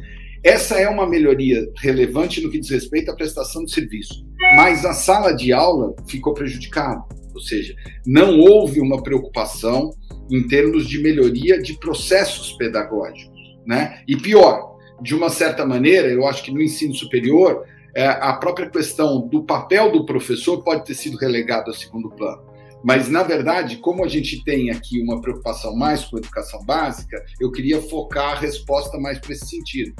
Essa 0.43 0.79
é 0.79 0.87
uma 0.87 1.07
melhoria 1.07 1.69
relevante 1.77 2.41
no 2.41 2.49
que 2.49 2.59
diz 2.59 2.69
respeito 2.69 3.11
à 3.11 3.15
prestação 3.15 3.65
de 3.65 3.73
serviço, 3.73 4.25
mas 4.55 4.85
a 4.85 4.93
sala 4.93 5.33
de 5.33 5.51
aula 5.51 5.93
ficou 6.07 6.33
prejudicada, 6.33 7.03
ou 7.33 7.41
seja, 7.41 7.75
não 8.05 8.39
houve 8.39 8.79
uma 8.79 9.03
preocupação 9.03 9.91
em 10.31 10.47
termos 10.47 10.87
de 10.87 10.99
melhoria 10.99 11.61
de 11.61 11.73
processos 11.73 12.53
pedagógicos, 12.53 13.37
né? 13.65 14.01
E 14.07 14.15
pior, 14.15 14.77
de 15.01 15.13
uma 15.13 15.29
certa 15.29 15.65
maneira, 15.65 16.07
eu 16.07 16.25
acho 16.25 16.43
que 16.43 16.51
no 16.51 16.61
ensino 16.61 16.93
superior 16.93 17.65
é, 17.95 18.05
a 18.05 18.33
própria 18.33 18.69
questão 18.69 19.27
do 19.27 19.43
papel 19.43 19.91
do 19.91 20.05
professor 20.05 20.63
pode 20.63 20.85
ter 20.85 20.93
sido 20.93 21.17
relegado 21.17 21.71
a 21.71 21.73
segundo 21.73 22.09
plano. 22.09 22.48
Mas, 22.83 23.09
na 23.09 23.23
verdade, 23.23 23.77
como 23.77 24.03
a 24.03 24.07
gente 24.07 24.43
tem 24.43 24.71
aqui 24.71 25.01
uma 25.01 25.21
preocupação 25.21 25.75
mais 25.75 26.05
com 26.05 26.15
a 26.15 26.19
educação 26.19 26.63
básica, 26.65 27.23
eu 27.39 27.51
queria 27.51 27.81
focar 27.81 28.37
a 28.37 28.39
resposta 28.39 28.97
mais 28.97 29.19
para 29.19 29.33
esse 29.33 29.47
sentido. 29.47 29.93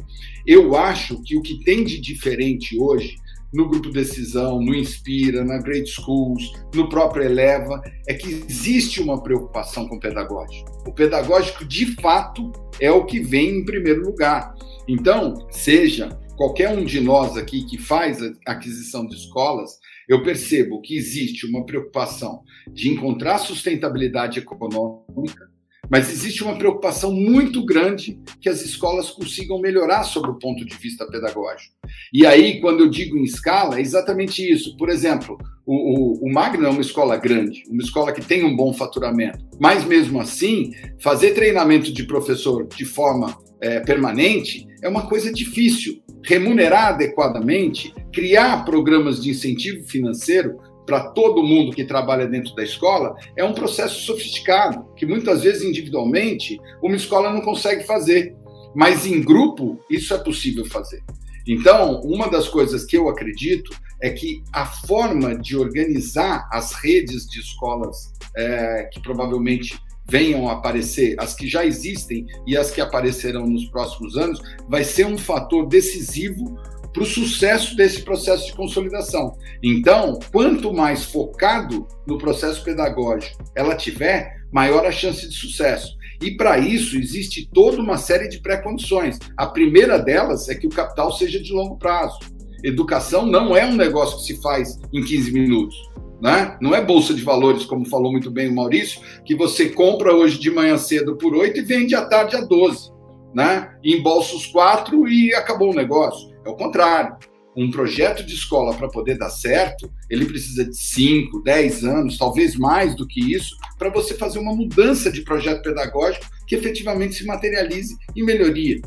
Eu 0.45 0.75
acho 0.75 1.21
que 1.23 1.35
o 1.35 1.41
que 1.41 1.63
tem 1.63 1.83
de 1.83 1.99
diferente 1.99 2.79
hoje 2.79 3.15
no 3.53 3.67
Grupo 3.67 3.89
Decisão, 3.89 4.61
no 4.61 4.75
Inspira, 4.75 5.43
na 5.43 5.57
Great 5.57 5.89
Schools, 5.89 6.51
no 6.73 6.87
próprio 6.87 7.23
Eleva, 7.23 7.81
é 8.07 8.13
que 8.13 8.45
existe 8.47 9.01
uma 9.01 9.21
preocupação 9.21 9.87
com 9.87 9.95
o 9.95 9.99
pedagógico. 9.99 10.69
O 10.87 10.93
pedagógico, 10.93 11.65
de 11.65 11.95
fato, 11.95 12.51
é 12.79 12.91
o 12.91 13.05
que 13.05 13.19
vem 13.19 13.59
em 13.59 13.65
primeiro 13.65 14.03
lugar. 14.03 14.53
Então, 14.87 15.47
seja 15.49 16.09
qualquer 16.37 16.69
um 16.69 16.85
de 16.85 17.01
nós 17.01 17.35
aqui 17.35 17.65
que 17.65 17.77
faz 17.77 18.21
a 18.21 18.51
aquisição 18.51 19.05
de 19.05 19.15
escolas, 19.15 19.71
eu 20.09 20.23
percebo 20.23 20.81
que 20.81 20.97
existe 20.97 21.45
uma 21.45 21.63
preocupação 21.63 22.41
de 22.73 22.89
encontrar 22.89 23.37
sustentabilidade 23.37 24.39
econômica, 24.39 25.47
mas 25.87 26.11
existe 26.11 26.43
uma 26.43 26.57
preocupação 26.57 27.11
muito 27.11 27.63
grande 27.65 28.19
que 28.41 28.49
as 28.49 28.61
escolas 28.61 29.09
consigam 29.09 29.59
melhorar 29.59 30.03
sobre 30.03 30.31
o 30.31 30.37
ponto 30.37 30.65
de 30.65 30.75
vista 30.75 31.05
pedagógico. 31.07 31.73
E 32.13 32.25
aí, 32.25 32.59
quando 32.59 32.81
eu 32.81 32.89
digo 32.89 33.17
em 33.17 33.23
escala, 33.23 33.77
é 33.77 33.81
exatamente 33.81 34.41
isso. 34.41 34.75
Por 34.77 34.89
exemplo, 34.89 35.37
o, 35.65 36.23
o, 36.23 36.27
o 36.27 36.33
Magno 36.33 36.65
é 36.65 36.69
uma 36.69 36.81
escola 36.81 37.15
grande, 37.17 37.63
uma 37.69 37.81
escola 37.81 38.11
que 38.11 38.25
tem 38.25 38.43
um 38.43 38.55
bom 38.55 38.73
faturamento, 38.73 39.39
mas 39.59 39.83
mesmo 39.83 40.19
assim, 40.19 40.71
fazer 40.99 41.31
treinamento 41.31 41.91
de 41.91 42.03
professor 42.03 42.67
de 42.67 42.85
forma 42.85 43.37
é, 43.61 43.79
permanente 43.79 44.67
é 44.81 44.89
uma 44.89 45.07
coisa 45.07 45.31
difícil. 45.31 46.01
Remunerar 46.23 46.89
adequadamente, 46.89 47.93
criar 48.13 48.65
programas 48.65 49.21
de 49.21 49.29
incentivo 49.29 49.87
financeiro 49.87 50.57
para 50.85 51.11
todo 51.11 51.43
mundo 51.43 51.71
que 51.71 51.83
trabalha 51.83 52.27
dentro 52.27 52.55
da 52.55 52.63
escola 52.63 53.15
é 53.35 53.43
um 53.43 53.53
processo 53.53 54.01
sofisticado, 54.01 54.85
que 54.95 55.05
muitas 55.05 55.43
vezes 55.43 55.63
individualmente 55.63 56.59
uma 56.81 56.95
escola 56.95 57.31
não 57.31 57.41
consegue 57.41 57.83
fazer, 57.83 58.35
mas 58.75 59.05
em 59.05 59.21
grupo 59.21 59.79
isso 59.89 60.13
é 60.13 60.17
possível 60.17 60.65
fazer. 60.65 61.01
Então, 61.47 62.01
uma 62.01 62.27
das 62.29 62.47
coisas 62.47 62.85
que 62.85 62.97
eu 62.97 63.07
acredito 63.07 63.71
é 64.01 64.09
que 64.09 64.43
a 64.53 64.65
forma 64.65 65.35
de 65.35 65.55
organizar 65.55 66.47
as 66.51 66.73
redes 66.73 67.27
de 67.27 67.39
escolas 67.39 68.13
é, 68.35 68.89
que 68.91 69.01
provavelmente 69.01 69.79
venham 70.09 70.49
a 70.49 70.53
aparecer, 70.53 71.15
as 71.19 71.35
que 71.35 71.47
já 71.47 71.65
existem 71.65 72.25
e 72.47 72.57
as 72.57 72.71
que 72.71 72.81
aparecerão 72.81 73.45
nos 73.45 73.65
próximos 73.65 74.17
anos, 74.17 74.41
vai 74.67 74.83
ser 74.83 75.05
um 75.05 75.17
fator 75.17 75.67
decisivo 75.67 76.57
para 76.93 77.03
o 77.03 77.05
sucesso 77.05 77.75
desse 77.75 78.01
processo 78.01 78.47
de 78.47 78.53
consolidação. 78.53 79.37
Então, 79.63 80.19
quanto 80.31 80.73
mais 80.73 81.05
focado 81.05 81.87
no 82.07 82.17
processo 82.17 82.63
pedagógico 82.63 83.43
ela 83.55 83.75
tiver, 83.75 84.39
maior 84.51 84.85
a 84.85 84.91
chance 84.91 85.27
de 85.27 85.35
sucesso. 85.35 85.97
E 86.21 86.35
para 86.35 86.57
isso 86.57 86.97
existe 86.97 87.49
toda 87.53 87.81
uma 87.81 87.97
série 87.97 88.27
de 88.27 88.41
pré-condições. 88.41 89.17
A 89.37 89.47
primeira 89.47 89.97
delas 89.97 90.49
é 90.49 90.55
que 90.55 90.67
o 90.67 90.71
capital 90.71 91.11
seja 91.13 91.39
de 91.39 91.53
longo 91.53 91.77
prazo. 91.77 92.19
Educação 92.63 93.25
não 93.25 93.55
é 93.55 93.65
um 93.65 93.75
negócio 93.75 94.17
que 94.17 94.23
se 94.23 94.41
faz 94.41 94.77
em 94.91 95.01
15 95.01 95.31
minutos. 95.31 95.89
Né? 96.21 96.57
Não 96.59 96.75
é 96.75 96.83
bolsa 96.83 97.13
de 97.13 97.23
valores, 97.23 97.63
como 97.63 97.85
falou 97.85 98.11
muito 98.11 98.29
bem 98.29 98.49
o 98.49 98.55
Maurício, 98.55 98.99
que 99.23 99.33
você 99.33 99.69
compra 99.69 100.13
hoje 100.13 100.37
de 100.37 100.51
manhã 100.51 100.77
cedo 100.77 101.15
por 101.15 101.33
8 101.33 101.59
e 101.59 101.61
vende 101.61 101.95
à 101.95 102.05
tarde 102.05 102.35
a 102.35 102.41
12. 102.41 102.91
Né? 103.33 103.69
Embolsa 103.81 104.35
os 104.35 104.45
quatro 104.47 105.07
e 105.07 105.33
acabou 105.33 105.71
o 105.71 105.75
negócio. 105.75 106.28
É 106.45 106.49
o 106.49 106.55
contrário. 106.55 107.17
Um 107.55 107.71
projeto 107.71 108.23
de 108.23 108.33
escola, 108.35 108.75
para 108.75 108.87
poder 108.87 109.17
dar 109.17 109.29
certo, 109.29 109.91
ele 110.09 110.25
precisa 110.25 110.63
de 110.63 110.77
5, 110.77 111.41
10 111.43 111.83
anos, 111.83 112.17
talvez 112.17 112.55
mais 112.55 112.95
do 112.95 113.07
que 113.07 113.33
isso, 113.33 113.55
para 113.77 113.89
você 113.89 114.13
fazer 114.13 114.39
uma 114.39 114.55
mudança 114.55 115.11
de 115.11 115.23
projeto 115.23 115.63
pedagógico 115.63 116.25
que 116.47 116.55
efetivamente 116.55 117.15
se 117.15 117.25
materialize 117.25 117.95
em 118.15 118.23
melhoria. 118.23 118.79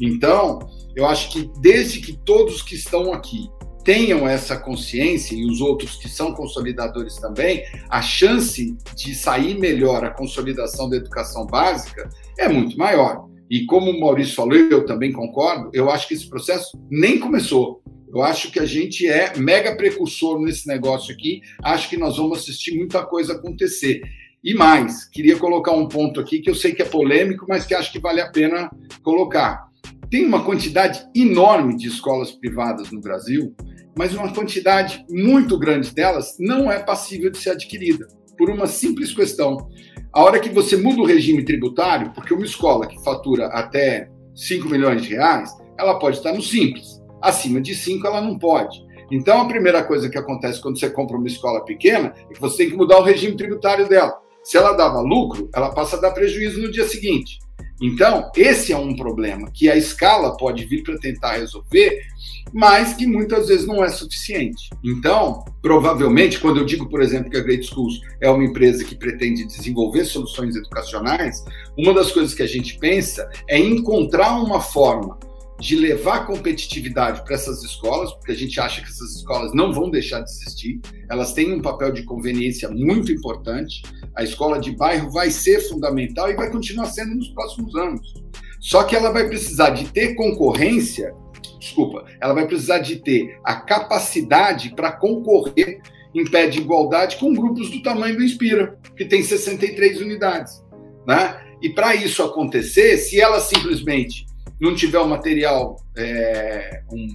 Então, 0.00 0.58
eu 0.96 1.06
acho 1.06 1.30
que 1.30 1.50
desde 1.60 2.00
que 2.00 2.16
todos 2.24 2.62
que 2.62 2.74
estão 2.74 3.12
aqui 3.12 3.48
tenham 3.84 4.26
essa 4.26 4.56
consciência 4.56 5.34
e 5.34 5.44
os 5.44 5.60
outros 5.60 5.96
que 5.96 6.08
são 6.08 6.32
consolidadores 6.32 7.16
também, 7.16 7.64
a 7.90 8.00
chance 8.00 8.74
de 8.96 9.14
sair 9.14 9.58
melhor 9.58 10.04
a 10.04 10.10
consolidação 10.10 10.88
da 10.88 10.96
educação 10.96 11.46
básica 11.46 12.08
é 12.38 12.48
muito 12.48 12.78
maior. 12.78 13.28
E 13.50 13.66
como 13.66 13.90
o 13.90 14.00
Maurício 14.00 14.34
falou, 14.34 14.54
eu 14.54 14.86
também 14.86 15.12
concordo, 15.12 15.70
eu 15.72 15.90
acho 15.90 16.08
que 16.08 16.14
esse 16.14 16.28
processo 16.28 16.78
nem 16.90 17.18
começou. 17.18 17.82
Eu 18.14 18.22
acho 18.22 18.50
que 18.52 18.60
a 18.60 18.64
gente 18.64 19.06
é 19.08 19.36
mega 19.36 19.76
precursor 19.76 20.40
nesse 20.40 20.68
negócio 20.68 21.12
aqui. 21.12 21.40
Acho 21.62 21.90
que 21.90 21.96
nós 21.96 22.16
vamos 22.16 22.38
assistir 22.38 22.76
muita 22.76 23.04
coisa 23.04 23.34
acontecer. 23.34 24.00
E 24.42 24.54
mais, 24.54 25.04
queria 25.08 25.36
colocar 25.36 25.72
um 25.72 25.88
ponto 25.88 26.20
aqui 26.20 26.38
que 26.38 26.48
eu 26.48 26.54
sei 26.54 26.74
que 26.74 26.82
é 26.82 26.84
polêmico, 26.84 27.46
mas 27.48 27.66
que 27.66 27.74
acho 27.74 27.90
que 27.90 27.98
vale 27.98 28.20
a 28.20 28.30
pena 28.30 28.70
colocar. 29.02 29.68
Tem 30.10 30.24
uma 30.24 30.44
quantidade 30.44 31.04
enorme 31.14 31.76
de 31.76 31.88
escolas 31.88 32.30
privadas 32.30 32.90
no 32.92 33.00
Brasil, 33.00 33.54
mas 33.96 34.14
uma 34.14 34.32
quantidade 34.32 35.04
muito 35.10 35.58
grande 35.58 35.92
delas 35.92 36.36
não 36.38 36.70
é 36.70 36.78
passível 36.78 37.30
de 37.30 37.38
ser 37.38 37.50
adquirida, 37.50 38.06
por 38.36 38.50
uma 38.50 38.66
simples 38.66 39.12
questão. 39.12 39.68
A 40.14 40.22
hora 40.22 40.38
que 40.38 40.48
você 40.48 40.76
muda 40.76 41.02
o 41.02 41.04
regime 41.04 41.44
tributário, 41.44 42.12
porque 42.12 42.32
uma 42.32 42.44
escola 42.44 42.86
que 42.86 43.02
fatura 43.02 43.46
até 43.46 44.08
5 44.32 44.68
milhões 44.68 45.02
de 45.02 45.08
reais, 45.08 45.50
ela 45.76 45.98
pode 45.98 46.18
estar 46.18 46.32
no 46.32 46.40
simples. 46.40 47.02
Acima 47.20 47.60
de 47.60 47.74
5 47.74 48.06
ela 48.06 48.20
não 48.20 48.38
pode. 48.38 48.80
Então 49.10 49.40
a 49.40 49.48
primeira 49.48 49.82
coisa 49.82 50.08
que 50.08 50.16
acontece 50.16 50.62
quando 50.62 50.78
você 50.78 50.88
compra 50.88 51.16
uma 51.16 51.26
escola 51.26 51.64
pequena 51.64 52.14
é 52.30 52.32
que 52.32 52.40
você 52.40 52.58
tem 52.58 52.70
que 52.70 52.76
mudar 52.76 53.00
o 53.00 53.02
regime 53.02 53.36
tributário 53.36 53.88
dela. 53.88 54.16
Se 54.44 54.56
ela 54.56 54.74
dava 54.74 55.00
lucro, 55.00 55.50
ela 55.52 55.74
passa 55.74 55.96
a 55.96 56.00
dar 56.00 56.12
prejuízo 56.12 56.62
no 56.62 56.70
dia 56.70 56.86
seguinte. 56.86 57.40
Então, 57.82 58.30
esse 58.36 58.72
é 58.72 58.76
um 58.76 58.94
problema 58.94 59.50
que 59.52 59.68
a 59.68 59.74
escala 59.74 60.36
pode 60.36 60.64
vir 60.64 60.84
para 60.84 60.96
tentar 60.96 61.38
resolver, 61.38 62.02
mas 62.52 62.94
que 62.94 63.06
muitas 63.06 63.48
vezes 63.48 63.66
não 63.66 63.84
é 63.84 63.88
suficiente. 63.88 64.70
Então, 64.84 65.44
provavelmente, 65.60 66.38
quando 66.38 66.58
eu 66.58 66.64
digo, 66.64 66.88
por 66.88 67.02
exemplo, 67.02 67.30
que 67.30 67.36
a 67.36 67.42
Great 67.42 67.66
Schools 67.66 68.00
é 68.20 68.30
uma 68.30 68.44
empresa 68.44 68.84
que 68.84 68.94
pretende 68.94 69.44
desenvolver 69.44 70.04
soluções 70.04 70.54
educacionais, 70.54 71.44
uma 71.76 71.92
das 71.92 72.12
coisas 72.12 72.34
que 72.34 72.42
a 72.42 72.48
gente 72.48 72.78
pensa 72.78 73.28
é 73.48 73.58
encontrar 73.58 74.36
uma 74.40 74.60
forma 74.60 75.18
de 75.60 75.76
levar 75.76 76.26
competitividade 76.26 77.24
para 77.24 77.34
essas 77.34 77.62
escolas, 77.62 78.12
porque 78.12 78.32
a 78.32 78.36
gente 78.36 78.58
acha 78.60 78.82
que 78.82 78.88
essas 78.88 79.16
escolas 79.16 79.54
não 79.54 79.72
vão 79.72 79.90
deixar 79.90 80.20
de 80.20 80.30
existir, 80.30 80.80
elas 81.08 81.32
têm 81.32 81.52
um 81.52 81.62
papel 81.62 81.92
de 81.92 82.02
conveniência 82.02 82.68
muito 82.68 83.12
importante. 83.12 83.82
A 84.16 84.22
escola 84.22 84.58
de 84.58 84.72
bairro 84.72 85.10
vai 85.10 85.30
ser 85.30 85.60
fundamental 85.60 86.30
e 86.30 86.34
vai 86.34 86.50
continuar 86.50 86.86
sendo 86.86 87.14
nos 87.14 87.28
próximos 87.28 87.74
anos. 87.76 88.14
Só 88.60 88.82
que 88.82 88.96
ela 88.96 89.10
vai 89.10 89.28
precisar 89.28 89.70
de 89.70 89.90
ter 89.92 90.14
concorrência, 90.14 91.14
desculpa, 91.58 92.04
ela 92.20 92.34
vai 92.34 92.46
precisar 92.46 92.78
de 92.78 92.96
ter 92.96 93.38
a 93.44 93.56
capacidade 93.56 94.74
para 94.74 94.92
concorrer 94.92 95.80
em 96.14 96.24
pé 96.24 96.46
de 96.46 96.60
igualdade 96.60 97.16
com 97.16 97.34
grupos 97.34 97.70
do 97.70 97.82
tamanho 97.82 98.16
do 98.16 98.22
Inspira, 98.22 98.78
que 98.96 99.04
tem 99.04 99.22
63 99.22 100.00
unidades. 100.00 100.62
Né? 101.06 101.40
E 101.60 101.70
para 101.70 101.94
isso 101.94 102.22
acontecer, 102.22 102.96
se 102.98 103.20
ela 103.20 103.40
simplesmente 103.40 104.26
não 104.60 104.74
tiver 104.74 105.00
um 105.00 105.08
material, 105.08 105.76
é, 105.96 106.82
um 106.92 107.08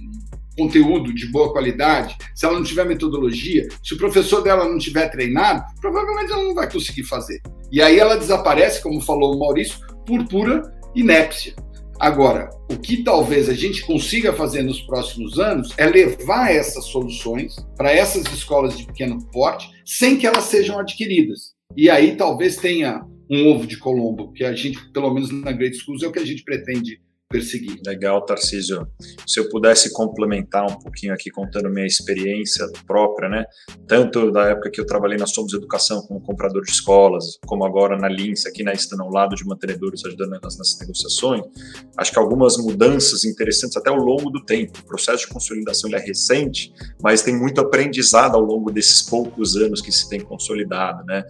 conteúdo 0.56 1.14
de 1.14 1.26
boa 1.30 1.52
qualidade, 1.52 2.16
se 2.34 2.44
ela 2.44 2.56
não 2.56 2.62
tiver 2.62 2.84
metodologia, 2.84 3.66
se 3.82 3.94
o 3.94 3.96
professor 3.96 4.42
dela 4.42 4.68
não 4.68 4.78
tiver 4.78 5.08
treinado, 5.08 5.64
provavelmente 5.80 6.32
ela 6.32 6.44
não 6.44 6.54
vai 6.54 6.70
conseguir 6.70 7.04
fazer. 7.04 7.40
E 7.72 7.80
aí 7.80 7.98
ela 7.98 8.16
desaparece, 8.16 8.82
como 8.82 9.00
falou 9.00 9.34
o 9.34 9.38
Maurício, 9.38 9.78
por 10.04 10.26
pura 10.28 10.62
inépcia. 10.94 11.54
Agora, 12.00 12.48
o 12.70 12.78
que 12.78 13.04
talvez 13.04 13.46
a 13.50 13.52
gente 13.52 13.84
consiga 13.84 14.32
fazer 14.32 14.62
nos 14.62 14.80
próximos 14.80 15.38
anos 15.38 15.74
é 15.76 15.84
levar 15.84 16.50
essas 16.50 16.86
soluções 16.86 17.56
para 17.76 17.92
essas 17.92 18.24
escolas 18.32 18.78
de 18.78 18.86
pequeno 18.86 19.18
porte 19.30 19.70
sem 19.84 20.16
que 20.16 20.26
elas 20.26 20.44
sejam 20.44 20.78
adquiridas. 20.78 21.52
E 21.76 21.90
aí 21.90 22.16
talvez 22.16 22.56
tenha 22.56 23.04
um 23.30 23.48
ovo 23.48 23.66
de 23.66 23.76
Colombo, 23.76 24.32
que 24.32 24.42
a 24.42 24.54
gente, 24.54 24.78
pelo 24.92 25.12
menos 25.12 25.30
na 25.30 25.52
Great 25.52 25.76
Schools, 25.76 26.02
é 26.02 26.08
o 26.08 26.12
que 26.12 26.18
a 26.18 26.24
gente 26.24 26.42
pretende 26.42 27.02
perseguir. 27.30 27.80
Legal, 27.86 28.20
Tarcísio. 28.26 28.88
Se 29.24 29.38
eu 29.38 29.48
pudesse 29.48 29.92
complementar 29.92 30.64
um 30.68 30.80
pouquinho 30.80 31.14
aqui, 31.14 31.30
contando 31.30 31.70
minha 31.70 31.86
experiência 31.86 32.66
própria, 32.84 33.28
né? 33.28 33.44
Tanto 33.86 34.32
da 34.32 34.48
época 34.48 34.68
que 34.68 34.80
eu 34.80 34.84
trabalhei 34.84 35.16
na 35.16 35.26
Somos 35.26 35.54
Educação 35.54 36.02
como 36.02 36.20
comprador 36.20 36.62
de 36.62 36.72
escolas, 36.72 37.38
como 37.46 37.64
agora 37.64 37.96
na 37.96 38.08
Lince, 38.08 38.48
aqui 38.48 38.64
na 38.64 38.72
Estando 38.72 39.04
ao 39.04 39.10
lado 39.10 39.36
de 39.36 39.46
mantenedores 39.46 40.04
ajudando 40.04 40.40
nas, 40.42 40.58
nas 40.58 40.76
negociações, 40.80 41.42
acho 41.96 42.10
que 42.10 42.18
algumas 42.18 42.56
mudanças 42.56 43.24
interessantes 43.24 43.76
até 43.76 43.90
ao 43.90 43.96
longo 43.96 44.28
do 44.28 44.44
tempo. 44.44 44.80
O 44.80 44.84
processo 44.84 45.26
de 45.26 45.32
consolidação 45.32 45.88
é 45.94 46.00
recente, 46.00 46.72
mas 47.00 47.22
tem 47.22 47.38
muito 47.38 47.60
aprendizado 47.60 48.34
ao 48.34 48.42
longo 48.42 48.72
desses 48.72 49.02
poucos 49.02 49.54
anos 49.56 49.80
que 49.80 49.92
se 49.92 50.08
tem 50.08 50.20
consolidado, 50.20 51.04
né? 51.04 51.22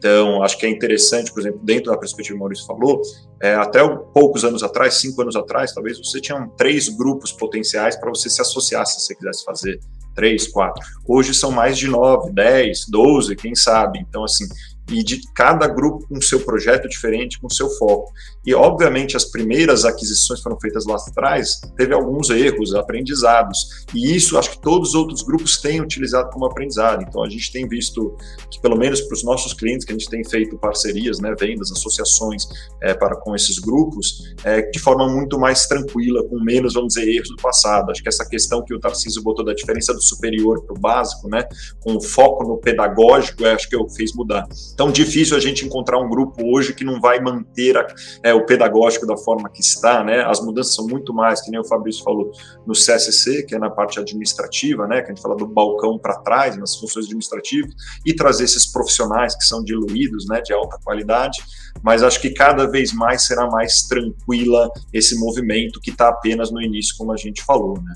Então, 0.00 0.42
acho 0.42 0.56
que 0.56 0.64
é 0.64 0.70
interessante, 0.70 1.30
por 1.30 1.40
exemplo, 1.40 1.60
dentro 1.62 1.92
da 1.92 1.98
perspectiva 1.98 2.32
que 2.32 2.36
o 2.36 2.40
Maurício 2.40 2.64
falou, 2.64 3.02
é, 3.42 3.54
até 3.54 3.86
poucos 4.14 4.46
anos 4.46 4.62
atrás, 4.62 4.94
cinco 4.94 5.20
anos 5.20 5.36
atrás, 5.36 5.74
talvez 5.74 5.98
você 5.98 6.18
tinha 6.22 6.48
três 6.56 6.88
grupos 6.88 7.32
potenciais 7.32 7.96
para 7.96 8.08
você 8.08 8.30
se 8.30 8.40
associar 8.40 8.86
se 8.86 8.98
você 8.98 9.14
quisesse 9.14 9.44
fazer 9.44 9.78
três, 10.14 10.48
quatro. 10.48 10.82
Hoje 11.06 11.34
são 11.34 11.50
mais 11.50 11.76
de 11.76 11.86
nove, 11.86 12.32
dez, 12.32 12.86
doze, 12.88 13.36
quem 13.36 13.54
sabe. 13.54 13.98
Então, 13.98 14.24
assim, 14.24 14.46
e 14.90 15.02
de 15.02 15.20
cada 15.34 15.66
grupo 15.68 16.06
com 16.08 16.20
seu 16.20 16.40
projeto 16.40 16.88
diferente, 16.88 17.40
com 17.40 17.48
seu 17.48 17.68
foco. 17.70 18.12
E, 18.44 18.54
obviamente, 18.54 19.16
as 19.16 19.24
primeiras 19.24 19.84
aquisições 19.84 20.40
foram 20.40 20.58
feitas 20.58 20.84
lá 20.86 20.96
atrás, 20.96 21.60
teve 21.76 21.94
alguns 21.94 22.30
erros, 22.30 22.74
aprendizados. 22.74 23.84
E 23.94 24.14
isso 24.14 24.36
acho 24.38 24.50
que 24.50 24.60
todos 24.60 24.90
os 24.90 24.94
outros 24.94 25.22
grupos 25.22 25.58
têm 25.58 25.80
utilizado 25.80 26.30
como 26.30 26.46
aprendizado. 26.46 27.04
Então, 27.06 27.22
a 27.22 27.28
gente 27.28 27.52
tem 27.52 27.68
visto 27.68 28.16
que, 28.50 28.60
pelo 28.60 28.76
menos 28.76 29.00
para 29.00 29.14
os 29.14 29.22
nossos 29.22 29.52
clientes, 29.52 29.84
que 29.84 29.92
a 29.92 29.96
gente 29.96 30.08
tem 30.08 30.24
feito 30.24 30.58
parcerias, 30.58 31.20
né, 31.20 31.34
vendas, 31.38 31.70
associações 31.70 32.44
é, 32.82 32.94
para 32.94 33.16
com 33.16 33.34
esses 33.34 33.58
grupos, 33.58 34.34
é, 34.44 34.62
de 34.62 34.78
forma 34.78 35.08
muito 35.08 35.38
mais 35.38 35.66
tranquila, 35.66 36.24
com 36.24 36.40
menos, 36.40 36.74
vamos 36.74 36.94
dizer, 36.94 37.08
erros 37.08 37.28
do 37.28 37.36
passado. 37.36 37.90
Acho 37.90 38.02
que 38.02 38.08
essa 38.08 38.28
questão 38.28 38.64
que 38.64 38.74
o 38.74 38.80
Tarcísio 38.80 39.22
botou 39.22 39.44
da 39.44 39.52
diferença 39.52 39.92
do 39.92 40.02
superior 40.02 40.64
para 40.64 40.76
o 40.76 40.80
básico, 40.80 41.28
né, 41.28 41.46
com 41.80 42.00
foco 42.00 42.44
no 42.44 42.58
pedagógico, 42.58 43.44
acho 43.44 43.68
que 43.68 43.76
eu 43.76 43.88
fiz 43.88 44.14
mudar. 44.14 44.46
Então, 44.80 44.90
difícil 44.90 45.36
a 45.36 45.40
gente 45.40 45.62
encontrar 45.62 45.98
um 45.98 46.08
grupo 46.08 46.42
hoje 46.42 46.72
que 46.72 46.84
não 46.84 46.98
vai 47.02 47.20
manter 47.20 47.76
a, 47.76 47.86
é, 48.22 48.32
o 48.32 48.46
pedagógico 48.46 49.06
da 49.06 49.14
forma 49.14 49.50
que 49.50 49.60
está, 49.60 50.02
né? 50.02 50.24
As 50.24 50.40
mudanças 50.40 50.74
são 50.74 50.86
muito 50.86 51.12
mais, 51.12 51.42
que 51.42 51.50
nem 51.50 51.60
o 51.60 51.64
Fabrício 51.68 52.02
falou, 52.02 52.30
no 52.66 52.72
CSC, 52.72 53.42
que 53.42 53.54
é 53.54 53.58
na 53.58 53.68
parte 53.68 54.00
administrativa, 54.00 54.86
né? 54.86 55.02
Que 55.02 55.12
a 55.12 55.14
gente 55.14 55.20
fala 55.20 55.36
do 55.36 55.46
balcão 55.46 55.98
para 55.98 56.16
trás, 56.20 56.56
nas 56.56 56.76
funções 56.76 57.04
administrativas, 57.04 57.74
e 58.06 58.14
trazer 58.14 58.44
esses 58.44 58.72
profissionais 58.72 59.36
que 59.36 59.44
são 59.44 59.62
diluídos, 59.62 60.24
né? 60.26 60.40
De 60.40 60.54
alta 60.54 60.78
qualidade. 60.82 61.42
Mas 61.82 62.02
acho 62.02 62.18
que 62.18 62.30
cada 62.30 62.66
vez 62.66 62.90
mais 62.94 63.26
será 63.26 63.50
mais 63.50 63.82
tranquila 63.82 64.70
esse 64.94 65.14
movimento 65.20 65.78
que 65.78 65.90
está 65.90 66.08
apenas 66.08 66.50
no 66.50 66.62
início, 66.62 66.96
como 66.96 67.12
a 67.12 67.18
gente 67.18 67.44
falou, 67.44 67.74
né? 67.74 67.92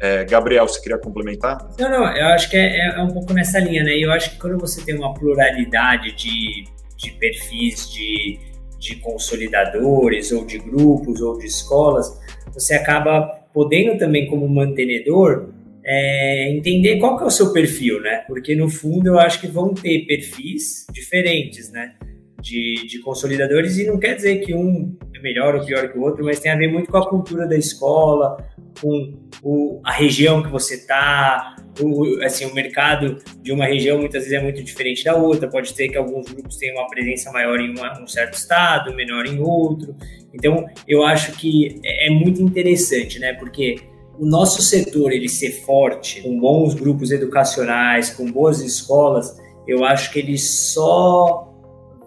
É, 0.00 0.24
Gabriel, 0.24 0.66
você 0.66 0.80
queria 0.80 0.96
complementar? 0.96 1.58
Não, 1.78 1.90
não, 1.90 2.16
eu 2.16 2.26
acho 2.28 2.48
que 2.48 2.56
é, 2.56 2.78
é, 2.78 2.94
é, 2.96 3.02
um 3.02 3.12
pouco 3.12 3.34
nessa 3.34 3.58
linha, 3.58 3.84
né? 3.84 3.98
Eu 3.98 4.10
acho 4.10 4.30
que 4.30 4.38
quando 4.38 4.58
você 4.58 4.82
tem 4.82 4.96
uma 4.96 5.12
pluralidade 5.12 6.12
de, 6.12 6.64
de 6.96 7.10
perfis, 7.18 7.90
de, 7.92 8.38
de 8.78 8.96
consolidadores, 8.96 10.32
ou 10.32 10.46
de 10.46 10.58
grupos, 10.58 11.20
ou 11.20 11.38
de 11.38 11.44
escolas, 11.44 12.18
você 12.50 12.72
acaba 12.72 13.20
podendo 13.52 13.98
também, 13.98 14.26
como 14.26 14.48
mantenedor, 14.48 15.50
é, 15.84 16.50
entender 16.50 16.98
qual 16.98 17.18
que 17.18 17.24
é 17.24 17.26
o 17.26 17.30
seu 17.30 17.52
perfil, 17.52 18.00
né? 18.00 18.24
Porque 18.26 18.56
no 18.56 18.70
fundo 18.70 19.08
eu 19.08 19.18
acho 19.18 19.38
que 19.38 19.48
vão 19.48 19.74
ter 19.74 20.06
perfis 20.06 20.86
diferentes, 20.90 21.70
né? 21.70 21.94
De, 22.40 22.86
de 22.86 23.00
consolidadores, 23.00 23.76
e 23.76 23.86
não 23.86 23.98
quer 23.98 24.14
dizer 24.14 24.36
que 24.36 24.54
um 24.54 24.96
melhor 25.22 25.54
ou 25.54 25.64
pior 25.64 25.88
que 25.88 25.98
o 25.98 26.02
outro, 26.02 26.24
mas 26.24 26.40
tem 26.40 26.50
a 26.52 26.56
ver 26.56 26.68
muito 26.68 26.90
com 26.90 26.98
a 26.98 27.08
cultura 27.08 27.46
da 27.46 27.56
escola, 27.56 28.36
com 28.80 29.14
o, 29.42 29.80
a 29.84 29.92
região 29.92 30.42
que 30.42 30.48
você 30.50 30.74
está, 30.74 31.56
o, 31.80 32.22
assim, 32.22 32.44
o 32.46 32.54
mercado 32.54 33.18
de 33.42 33.52
uma 33.52 33.66
região 33.66 33.98
muitas 33.98 34.24
vezes 34.24 34.38
é 34.38 34.42
muito 34.42 34.62
diferente 34.62 35.04
da 35.04 35.14
outra, 35.16 35.48
pode 35.48 35.70
ser 35.70 35.88
que 35.88 35.96
alguns 35.96 36.30
grupos 36.30 36.56
tenham 36.56 36.76
uma 36.76 36.88
presença 36.88 37.30
maior 37.30 37.60
em 37.60 37.70
uma, 37.70 38.00
um 38.00 38.06
certo 38.06 38.34
estado, 38.34 38.94
menor 38.94 39.26
em 39.26 39.40
outro. 39.40 39.94
Então, 40.32 40.66
eu 40.86 41.04
acho 41.04 41.32
que 41.32 41.80
é, 41.84 42.08
é 42.08 42.10
muito 42.10 42.40
interessante, 42.42 43.18
né? 43.18 43.32
Porque 43.34 43.76
o 44.18 44.26
nosso 44.26 44.60
setor 44.62 45.12
ele 45.12 45.28
ser 45.28 45.50
forte, 45.64 46.22
com 46.22 46.38
bons 46.38 46.74
grupos 46.74 47.10
educacionais, 47.10 48.10
com 48.10 48.30
boas 48.30 48.60
escolas, 48.60 49.38
eu 49.66 49.84
acho 49.84 50.12
que 50.12 50.18
ele 50.18 50.36
só 50.36 51.49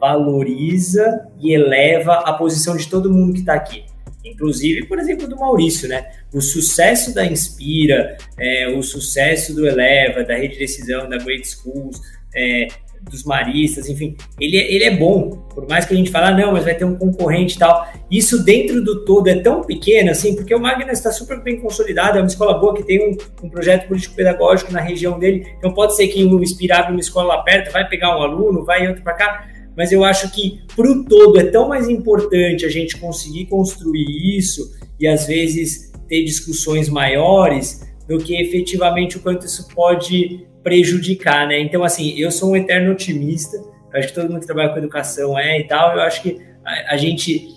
valoriza 0.04 1.30
e 1.40 1.54
eleva 1.54 2.16
a 2.26 2.34
posição 2.34 2.76
de 2.76 2.90
todo 2.90 3.10
mundo 3.10 3.32
que 3.32 3.40
está 3.40 3.54
aqui. 3.54 3.86
Inclusive, 4.26 4.86
por 4.86 5.00
exemplo, 5.00 5.30
do 5.30 5.38
Maurício, 5.38 5.88
né? 5.88 6.12
O 6.34 6.42
sucesso 6.42 7.16
da 7.16 7.26
Inspira, 7.26 8.18
é, 8.38 8.68
o 8.68 8.84
sucesso 8.84 9.56
do 9.56 9.66
Eleva, 9.66 10.26
da 10.26 10.36
Rede 10.36 10.60
Decisão, 10.60 11.08
da 11.08 11.18
Great 11.18 11.48
Schools, 11.48 12.02
é, 12.36 12.68
dos 13.10 13.24
maristas, 13.24 13.88
enfim, 13.88 14.16
ele, 14.40 14.58
é, 14.58 14.74
ele 14.74 14.84
é 14.84 14.92
bom. 14.92 15.48
Por 15.54 15.68
mais 15.70 15.86
que 15.86 15.94
a 15.94 15.98
gente 15.98 16.12
fale, 16.12 16.26
ah, 16.26 16.46
não, 16.46 16.52
mas 16.52 16.66
vai 16.66 16.76
ter 16.76 16.84
um 16.84 16.96
concorrente 16.96 17.56
e 17.56 17.60
tal. 17.60 17.88
Isso 18.12 18.44
dentro 18.44 18.84
do 18.84 19.06
todo 19.06 19.30
é 19.30 19.40
tão 19.40 19.62
pequeno, 19.62 20.12
assim, 20.12 20.36
porque 20.36 20.54
o 20.54 20.60
Magna 20.60 20.92
está 20.92 21.14
super 21.14 21.42
bem 21.42 21.62
consolidado, 21.62 22.18
é 22.18 22.22
uma 22.22 22.28
escola 22.28 22.60
boa 22.60 22.76
que 22.76 22.84
tem 22.84 23.10
um, 23.10 23.46
um 23.46 23.50
projeto 23.50 23.88
político-pedagógico 23.88 24.74
na 24.74 24.82
região 24.82 25.18
dele. 25.18 25.48
Então 25.58 25.74
pode 25.74 25.96
ser 25.96 26.10
que 26.10 26.26
um 26.26 26.42
inspirado 26.42 26.92
uma 26.92 27.00
escola 27.00 27.36
lá 27.36 27.44
perto, 27.44 27.72
vai 27.72 27.88
pegar 27.88 28.18
um 28.18 28.22
aluno, 28.22 28.66
vai 28.66 28.86
outro 28.86 29.02
para 29.02 29.14
cá 29.14 29.53
mas 29.76 29.92
eu 29.92 30.04
acho 30.04 30.32
que 30.32 30.62
para 30.76 30.90
o 30.90 31.04
todo 31.06 31.40
é 31.40 31.46
tão 31.46 31.68
mais 31.68 31.90
importante 31.90 32.66
a 32.66 32.70
gente 32.70 32.98
conseguir 32.98 33.46
construir 33.46 34.38
isso 34.38 34.72
e 35.00 35.08
às 35.08 35.28
vezes 35.28 35.92
ter 36.08 36.24
discussões 36.24 36.90
maiores 36.90 37.82
do 38.08 38.18
que 38.18 38.36
efetivamente 38.36 39.18
o 39.18 39.20
quanto 39.20 39.46
isso 39.46 39.68
pode 39.70 40.46
prejudicar, 40.64 41.48
né? 41.48 41.60
Então, 41.60 41.84
assim, 41.84 42.18
eu 42.18 42.32
sou 42.32 42.52
um 42.52 42.56
eterno 42.56 42.92
otimista, 42.92 43.58
acho 43.94 44.10
que 44.10 44.14
todo 44.14 44.30
mundo 44.30 44.40
que 44.40 44.46
trabalha 44.46 44.70
com 44.70 44.78
educação 44.78 45.38
é 45.38 45.60
e 45.60 45.68
tal, 45.68 45.96
eu 45.96 46.02
acho 46.02 46.22
que 46.22 46.40
a, 46.64 46.94
a 46.94 46.98
gente 46.98 47.48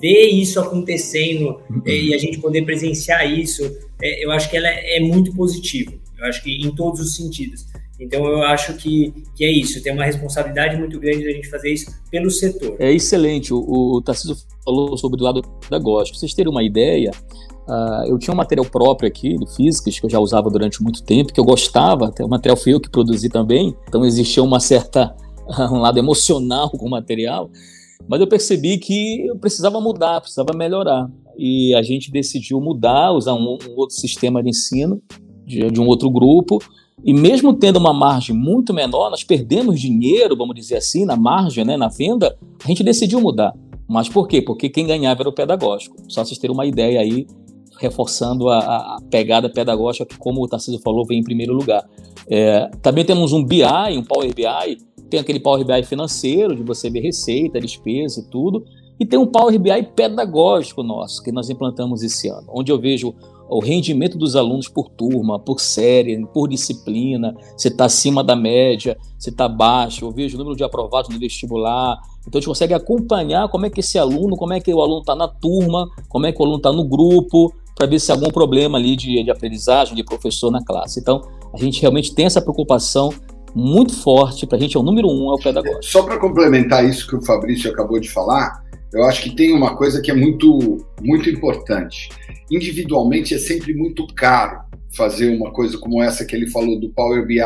ver 0.00 0.26
isso 0.28 0.60
acontecendo 0.60 1.60
uhum. 1.70 1.82
e 1.86 2.14
a 2.14 2.18
gente 2.18 2.38
poder 2.38 2.62
presenciar 2.62 3.30
isso, 3.30 3.62
é, 4.02 4.24
eu 4.24 4.30
acho 4.30 4.50
que 4.50 4.56
ela 4.56 4.68
é, 4.68 4.96
é 4.96 5.00
muito 5.00 5.34
positivo, 5.34 6.00
eu 6.18 6.24
acho 6.26 6.42
que 6.42 6.54
em 6.54 6.74
todos 6.74 7.00
os 7.00 7.16
sentidos. 7.16 7.66
Então 7.98 8.26
eu 8.26 8.42
acho 8.42 8.74
que, 8.74 9.12
que 9.34 9.44
é 9.44 9.50
isso, 9.50 9.82
tem 9.82 9.92
uma 9.92 10.04
responsabilidade 10.04 10.76
muito 10.76 11.00
grande 11.00 11.24
da 11.24 11.30
gente 11.30 11.48
fazer 11.48 11.72
isso 11.72 11.90
pelo 12.10 12.30
setor. 12.30 12.76
É 12.78 12.92
excelente, 12.92 13.54
o, 13.54 13.58
o 13.58 14.02
Tarcísio 14.02 14.36
falou 14.64 14.96
sobre 14.98 15.20
o 15.20 15.24
lado 15.24 15.42
pedagógico. 15.60 16.14
Pra 16.14 16.20
vocês 16.20 16.34
terem 16.34 16.50
uma 16.50 16.62
ideia, 16.62 17.10
uh, 17.66 18.06
eu 18.06 18.18
tinha 18.18 18.34
um 18.34 18.36
material 18.36 18.66
próprio 18.66 19.08
aqui, 19.08 19.36
de 19.36 19.56
físicas, 19.56 19.98
que 19.98 20.04
eu 20.04 20.10
já 20.10 20.20
usava 20.20 20.50
durante 20.50 20.82
muito 20.82 21.02
tempo, 21.02 21.32
que 21.32 21.40
eu 21.40 21.44
gostava, 21.44 22.08
até 22.08 22.22
o 22.22 22.28
material 22.28 22.56
foi 22.56 22.74
eu 22.74 22.80
que 22.80 22.90
produzi 22.90 23.30
também, 23.30 23.74
então 23.88 24.04
existia 24.04 24.42
uma 24.42 24.60
certa, 24.60 25.16
um 25.72 25.78
lado 25.78 25.98
emocional 25.98 26.70
com 26.70 26.86
o 26.86 26.90
material, 26.90 27.50
mas 28.06 28.20
eu 28.20 28.26
percebi 28.26 28.76
que 28.76 29.26
eu 29.26 29.38
precisava 29.38 29.80
mudar, 29.80 30.20
precisava 30.20 30.52
melhorar. 30.54 31.10
E 31.36 31.74
a 31.74 31.82
gente 31.82 32.10
decidiu 32.10 32.60
mudar, 32.60 33.12
usar 33.12 33.34
um, 33.34 33.58
um 33.68 33.76
outro 33.76 33.96
sistema 33.96 34.42
de 34.42 34.50
ensino, 34.50 35.02
de, 35.44 35.70
de 35.70 35.80
um 35.80 35.86
outro 35.86 36.10
grupo, 36.10 36.58
e 37.04 37.12
mesmo 37.12 37.54
tendo 37.54 37.78
uma 37.78 37.92
margem 37.92 38.34
muito 38.34 38.72
menor, 38.72 39.10
nós 39.10 39.22
perdemos 39.22 39.80
dinheiro, 39.80 40.36
vamos 40.36 40.54
dizer 40.54 40.76
assim, 40.76 41.04
na 41.04 41.16
margem, 41.16 41.64
né, 41.64 41.76
na 41.76 41.88
venda, 41.88 42.36
a 42.64 42.68
gente 42.68 42.82
decidiu 42.82 43.20
mudar. 43.20 43.54
Mas 43.88 44.08
por 44.08 44.26
quê? 44.26 44.42
Porque 44.42 44.68
quem 44.68 44.86
ganhava 44.86 45.22
era 45.22 45.28
o 45.28 45.32
pedagógico. 45.32 45.96
Só 46.08 46.24
vocês 46.24 46.38
terem 46.38 46.54
uma 46.54 46.66
ideia 46.66 47.00
aí, 47.00 47.26
reforçando 47.78 48.48
a, 48.48 48.58
a 48.58 48.98
pegada 49.10 49.48
pedagógica, 49.48 50.06
que, 50.06 50.18
como 50.18 50.42
o 50.42 50.48
Tarcísio 50.48 50.80
falou, 50.80 51.06
vem 51.06 51.20
em 51.20 51.24
primeiro 51.24 51.52
lugar. 51.52 51.88
É, 52.28 52.68
também 52.82 53.04
temos 53.04 53.32
um 53.32 53.44
BI, 53.44 53.62
um 53.96 54.02
Power 54.02 54.34
BI, 54.34 54.78
tem 55.08 55.20
aquele 55.20 55.38
Power 55.38 55.64
BI 55.64 55.84
financeiro, 55.84 56.56
de 56.56 56.62
você 56.62 56.90
ver 56.90 57.00
receita, 57.00 57.60
despesa 57.60 58.20
e 58.20 58.30
tudo, 58.30 58.64
e 58.98 59.06
tem 59.06 59.18
um 59.18 59.26
Power 59.26 59.56
BI 59.58 59.82
pedagógico 59.94 60.82
nosso, 60.82 61.22
que 61.22 61.30
nós 61.30 61.48
implantamos 61.50 62.02
esse 62.02 62.28
ano, 62.28 62.46
onde 62.48 62.72
eu 62.72 62.80
vejo 62.80 63.14
o 63.48 63.60
rendimento 63.60 64.18
dos 64.18 64.34
alunos 64.34 64.68
por 64.68 64.88
turma, 64.88 65.38
por 65.38 65.60
série, 65.60 66.24
por 66.26 66.48
disciplina, 66.48 67.34
se 67.56 67.68
está 67.68 67.84
acima 67.84 68.22
da 68.22 68.34
média, 68.34 68.96
se 69.18 69.30
está 69.30 69.48
baixo, 69.48 70.04
eu 70.04 70.10
vejo 70.10 70.36
o 70.36 70.38
número 70.38 70.56
de 70.56 70.64
aprovados 70.64 71.10
no 71.10 71.18
vestibular. 71.18 71.98
Então 72.26 72.38
a 72.38 72.40
gente 72.40 72.48
consegue 72.48 72.74
acompanhar 72.74 73.48
como 73.48 73.66
é 73.66 73.70
que 73.70 73.80
esse 73.80 73.98
aluno, 73.98 74.36
como 74.36 74.52
é 74.52 74.60
que 74.60 74.72
o 74.72 74.80
aluno 74.80 75.00
está 75.00 75.14
na 75.14 75.28
turma, 75.28 75.88
como 76.08 76.26
é 76.26 76.32
que 76.32 76.40
o 76.40 76.44
aluno 76.44 76.58
está 76.58 76.72
no 76.72 76.84
grupo, 76.84 77.52
para 77.76 77.86
ver 77.86 78.00
se 78.00 78.10
há 78.10 78.14
algum 78.14 78.30
problema 78.30 78.78
ali 78.78 78.96
de, 78.96 79.22
de 79.22 79.30
aprendizagem, 79.30 79.94
de 79.94 80.02
professor 80.02 80.50
na 80.50 80.64
classe. 80.64 80.98
Então 80.98 81.20
a 81.52 81.58
gente 81.58 81.80
realmente 81.80 82.14
tem 82.14 82.26
essa 82.26 82.40
preocupação 82.40 83.10
muito 83.54 83.94
forte, 83.94 84.46
para 84.46 84.58
a 84.58 84.60
gente 84.60 84.76
é 84.76 84.80
o 84.80 84.82
número 84.82 85.08
um, 85.08 85.30
é 85.30 85.34
o 85.34 85.38
pedagógico. 85.38 85.84
Só 85.84 86.02
para 86.02 86.18
complementar 86.18 86.84
isso 86.84 87.06
que 87.06 87.16
o 87.16 87.22
Fabrício 87.22 87.70
acabou 87.70 87.98
de 87.98 88.10
falar, 88.10 88.62
eu 88.92 89.04
acho 89.04 89.22
que 89.22 89.34
tem 89.34 89.52
uma 89.52 89.76
coisa 89.76 90.00
que 90.00 90.10
é 90.10 90.14
muito, 90.14 90.78
muito 91.02 91.28
importante 91.28 92.08
individualmente 92.50 93.34
é 93.34 93.38
sempre 93.38 93.74
muito 93.74 94.06
caro 94.14 94.64
fazer 94.96 95.30
uma 95.30 95.52
coisa 95.52 95.76
como 95.78 96.02
essa 96.02 96.24
que 96.24 96.34
ele 96.34 96.48
falou 96.48 96.80
do 96.80 96.90
Power 96.90 97.26
BI 97.26 97.40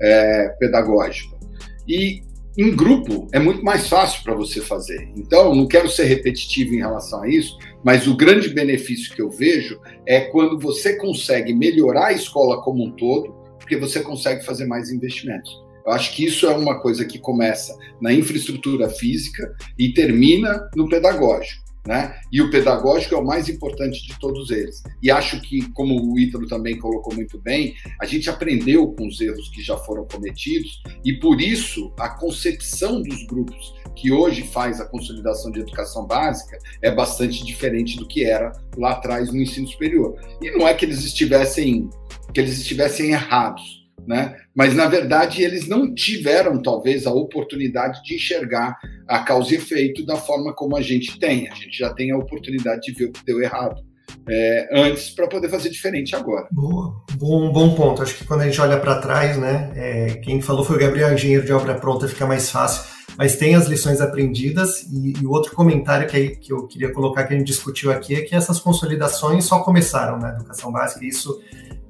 é, 0.00 0.48
pedagógico. 0.58 1.38
E 1.86 2.22
em 2.56 2.74
grupo 2.74 3.28
é 3.32 3.38
muito 3.38 3.62
mais 3.62 3.86
fácil 3.88 4.22
para 4.22 4.34
você 4.34 4.60
fazer. 4.62 5.10
Então, 5.14 5.54
não 5.54 5.66
quero 5.66 5.90
ser 5.90 6.04
repetitivo 6.04 6.74
em 6.74 6.78
relação 6.78 7.22
a 7.22 7.28
isso, 7.28 7.58
mas 7.84 8.06
o 8.06 8.16
grande 8.16 8.48
benefício 8.48 9.14
que 9.14 9.20
eu 9.20 9.30
vejo 9.30 9.78
é 10.06 10.20
quando 10.20 10.58
você 10.58 10.96
consegue 10.96 11.52
melhorar 11.52 12.06
a 12.06 12.12
escola 12.12 12.62
como 12.62 12.84
um 12.84 12.92
todo, 12.92 13.34
porque 13.58 13.76
você 13.76 14.00
consegue 14.00 14.44
fazer 14.44 14.64
mais 14.64 14.90
investimentos. 14.90 15.65
Eu 15.86 15.92
acho 15.92 16.12
que 16.14 16.24
isso 16.24 16.46
é 16.46 16.56
uma 16.56 16.80
coisa 16.80 17.04
que 17.04 17.16
começa 17.16 17.72
na 18.00 18.12
infraestrutura 18.12 18.90
física 18.90 19.54
e 19.78 19.92
termina 19.92 20.68
no 20.74 20.88
pedagógico. 20.88 21.64
Né? 21.86 22.18
E 22.32 22.42
o 22.42 22.50
pedagógico 22.50 23.14
é 23.14 23.18
o 23.18 23.24
mais 23.24 23.48
importante 23.48 24.04
de 24.04 24.18
todos 24.18 24.50
eles. 24.50 24.82
E 25.00 25.08
acho 25.08 25.40
que, 25.40 25.70
como 25.70 26.12
o 26.12 26.18
Ítalo 26.18 26.48
também 26.48 26.76
colocou 26.76 27.14
muito 27.14 27.40
bem, 27.40 27.76
a 28.00 28.04
gente 28.04 28.28
aprendeu 28.28 28.92
com 28.94 29.06
os 29.06 29.20
erros 29.20 29.48
que 29.50 29.62
já 29.62 29.76
foram 29.76 30.04
cometidos 30.04 30.82
e 31.04 31.12
por 31.12 31.40
isso 31.40 31.94
a 31.96 32.08
concepção 32.08 33.00
dos 33.00 33.24
grupos 33.28 33.72
que 33.94 34.10
hoje 34.10 34.42
faz 34.42 34.80
a 34.80 34.86
consolidação 34.86 35.52
de 35.52 35.60
educação 35.60 36.04
básica 36.04 36.58
é 36.82 36.90
bastante 36.90 37.46
diferente 37.46 37.96
do 37.96 38.08
que 38.08 38.24
era 38.24 38.50
lá 38.76 38.90
atrás 38.90 39.32
no 39.32 39.40
ensino 39.40 39.68
superior. 39.68 40.18
E 40.42 40.50
não 40.50 40.66
é 40.66 40.74
que 40.74 40.84
eles 40.84 41.04
estivessem 41.04 41.88
que 42.34 42.40
eles 42.40 42.58
estivessem 42.58 43.12
errados, 43.12 43.75
né? 44.06 44.36
Mas 44.54 44.74
na 44.74 44.86
verdade 44.86 45.42
eles 45.42 45.68
não 45.68 45.92
tiveram 45.94 46.60
talvez 46.62 47.06
a 47.06 47.12
oportunidade 47.12 48.02
de 48.04 48.14
enxergar 48.14 48.78
a 49.08 49.20
causa 49.20 49.52
e 49.52 49.56
efeito 49.56 50.04
da 50.04 50.16
forma 50.16 50.54
como 50.54 50.76
a 50.76 50.82
gente 50.82 51.18
tem. 51.18 51.48
A 51.48 51.54
gente 51.54 51.76
já 51.76 51.92
tem 51.92 52.10
a 52.12 52.16
oportunidade 52.18 52.82
de 52.82 52.92
ver 52.92 53.06
o 53.06 53.12
que 53.12 53.24
deu 53.24 53.40
errado. 53.40 53.82
É, 54.28 54.68
antes 54.72 55.10
para 55.10 55.28
poder 55.28 55.48
fazer 55.48 55.68
diferente 55.68 56.14
agora. 56.14 56.46
Boa, 56.50 57.02
bom, 57.16 57.52
bom 57.52 57.74
ponto. 57.74 58.02
Acho 58.02 58.16
que 58.16 58.24
quando 58.24 58.42
a 58.42 58.44
gente 58.44 58.60
olha 58.60 58.78
para 58.78 59.00
trás, 59.00 59.36
né, 59.36 59.72
é, 59.74 60.14
quem 60.16 60.40
falou 60.40 60.64
foi 60.64 60.76
o 60.76 60.78
Gabriel, 60.78 61.12
engenheiro 61.12 61.44
de 61.44 61.52
obra 61.52 61.74
pronta, 61.74 62.08
fica 62.08 62.26
mais 62.26 62.50
fácil. 62.50 62.96
Mas 63.16 63.36
tem 63.36 63.54
as 63.54 63.66
lições 63.66 64.00
aprendidas 64.00 64.82
e, 64.82 65.14
e 65.22 65.26
outro 65.26 65.54
comentário 65.54 66.06
que, 66.06 66.36
que 66.36 66.52
eu 66.52 66.66
queria 66.66 66.92
colocar 66.92 67.24
que 67.24 67.34
a 67.34 67.36
gente 67.36 67.46
discutiu 67.46 67.90
aqui 67.90 68.14
é 68.14 68.22
que 68.22 68.34
essas 68.34 68.60
consolidações 68.60 69.44
só 69.44 69.60
começaram 69.60 70.18
na 70.18 70.30
educação 70.30 70.70
básica. 70.70 71.04
E 71.04 71.08
isso 71.08 71.40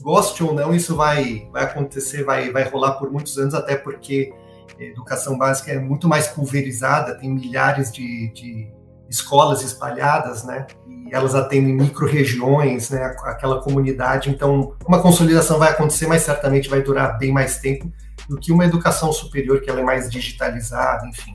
goste 0.07 0.44
ou 0.44 0.54
não, 0.54 0.72
isso 0.72 0.94
vai, 0.94 1.48
vai 1.52 1.64
acontecer, 1.64 2.22
vai, 2.22 2.52
vai 2.52 2.62
rolar 2.62 2.92
por 2.92 3.11
muitos 3.11 3.36
anos, 3.38 3.54
até 3.54 3.74
porque 3.74 4.32
educação 4.78 5.36
básica 5.36 5.72
é 5.72 5.80
muito 5.80 6.09
mais 6.09 6.28
pulverizada, 6.28 7.16
tem 7.16 7.28
milhares 7.28 7.90
de, 7.90 8.32
de 8.32 8.72
escolas 9.11 9.62
espalhadas, 9.62 10.44
né? 10.44 10.64
E 10.86 11.12
elas 11.12 11.34
atendem 11.34 11.74
micro-regiões, 11.74 12.88
né? 12.90 13.02
Aquela 13.24 13.61
comunidade. 13.61 14.30
Então, 14.30 14.76
uma 14.86 15.02
consolidação 15.02 15.59
vai 15.59 15.70
acontecer, 15.70 16.07
mas 16.07 16.22
certamente 16.22 16.68
vai 16.68 16.82
durar 16.82 17.18
bem 17.18 17.32
mais 17.32 17.59
tempo 17.59 17.92
do 18.28 18.38
que 18.38 18.52
uma 18.52 18.64
educação 18.64 19.12
superior, 19.12 19.61
que 19.61 19.68
ela 19.68 19.80
é 19.80 19.84
mais 19.84 20.09
digitalizada, 20.09 21.04
enfim. 21.09 21.34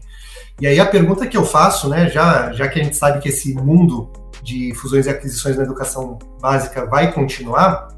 E 0.61 0.67
aí 0.67 0.79
a 0.79 0.85
pergunta 0.85 1.27
que 1.27 1.35
eu 1.35 1.43
faço, 1.43 1.89
né? 1.89 2.07
Já, 2.07 2.53
já 2.53 2.69
que 2.69 2.79
a 2.79 2.83
gente 2.85 2.95
sabe 2.95 3.19
que 3.19 3.27
esse 3.27 3.53
mundo 3.53 4.09
de 4.41 4.73
fusões 4.75 5.07
e 5.07 5.09
aquisições 5.09 5.57
na 5.57 5.63
educação 5.63 6.17
básica 6.39 6.85
vai 6.85 7.11
continuar, 7.11 7.89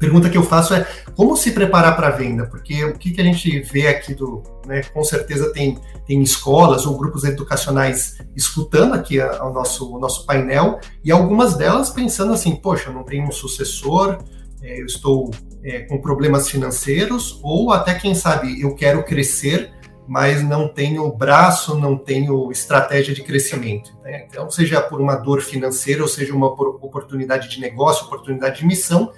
pergunta 0.00 0.30
que 0.30 0.36
eu 0.36 0.42
faço 0.42 0.74
é 0.74 0.84
como 1.14 1.36
se 1.36 1.52
preparar 1.52 1.94
para 1.94 2.08
a 2.08 2.10
venda? 2.10 2.46
Porque 2.46 2.84
o 2.84 2.94
que, 2.94 3.12
que 3.12 3.20
a 3.20 3.24
gente 3.24 3.60
vê 3.60 3.86
aqui 3.86 4.14
do, 4.14 4.42
né, 4.66 4.82
com 4.82 5.04
certeza 5.04 5.52
tem, 5.52 5.78
tem 6.06 6.22
escolas 6.22 6.86
ou 6.86 6.96
grupos 6.96 7.22
educacionais 7.22 8.16
escutando 8.34 8.94
aqui 8.94 9.20
a, 9.20 9.44
o 9.44 9.52
nosso, 9.52 9.94
o 9.94 10.00
nosso 10.00 10.24
painel 10.24 10.80
e 11.04 11.12
algumas 11.12 11.54
delas 11.54 11.90
pensando 11.90 12.32
assim, 12.32 12.56
poxa, 12.56 12.90
não 12.90 13.04
tenho 13.04 13.28
um 13.28 13.32
sucessor, 13.32 14.18
é, 14.62 14.80
eu 14.80 14.86
estou 14.86 15.30
é, 15.62 15.80
com 15.80 16.00
problemas 16.00 16.48
financeiros 16.48 17.38
ou 17.42 17.70
até 17.70 17.94
quem 17.94 18.14
sabe 18.14 18.60
eu 18.60 18.74
quero 18.74 19.04
crescer 19.04 19.70
mas 20.10 20.42
não 20.42 20.66
tenho 20.66 21.08
braço, 21.12 21.78
não 21.78 21.96
tenho 21.96 22.50
estratégia 22.50 23.14
de 23.14 23.22
crescimento. 23.22 23.96
Né? 24.02 24.26
Então, 24.28 24.50
seja 24.50 24.80
por 24.80 25.00
uma 25.00 25.14
dor 25.14 25.40
financeira, 25.40 26.02
ou 26.02 26.08
seja 26.08 26.34
uma 26.34 26.48
oportunidade 26.48 27.48
de 27.48 27.60
negócio, 27.60 28.06
oportunidade 28.06 28.58
de 28.58 28.66
missão, 28.66 29.12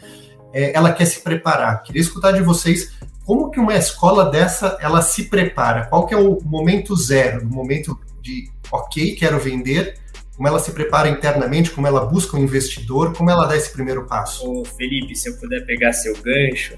é, 0.53 0.76
ela 0.76 0.92
quer 0.92 1.07
se 1.07 1.20
preparar. 1.20 1.82
Queria 1.82 2.03
escutar 2.03 2.32
de 2.32 2.42
vocês 2.42 2.92
como 3.24 3.50
que 3.50 3.61
uma 3.61 3.76
escola 3.76 4.30
dessa 4.30 4.76
ela 4.80 5.00
se 5.03 5.24
prepara. 5.24 5.86
Qual 5.86 6.07
que 6.07 6.14
é 6.14 6.16
o 6.16 6.40
momento 6.42 6.96
zero, 6.96 7.42
o 7.42 7.46
momento 7.46 7.98
de 8.20 8.50
ok, 8.70 9.14
quero 9.14 9.38
vender, 9.38 9.96
como 10.36 10.48
ela 10.48 10.59
se 10.59 10.72
prepara 10.72 11.09
internamente, 11.09 11.70
como 11.70 11.86
ela 11.86 12.07
busca 12.07 12.36
um 12.36 12.40
investidor, 12.40 13.12
como 13.12 13.30
ela 13.30 13.46
dá 13.46 13.57
esse 13.57 13.72
primeiro 13.72 14.07
passo? 14.07 14.50
Ô, 14.50 14.64
Felipe, 14.64 15.14
se 15.14 15.28
eu 15.28 15.36
puder 15.36 15.64
pegar 15.66 15.92
seu 15.92 16.14
gancho, 16.20 16.74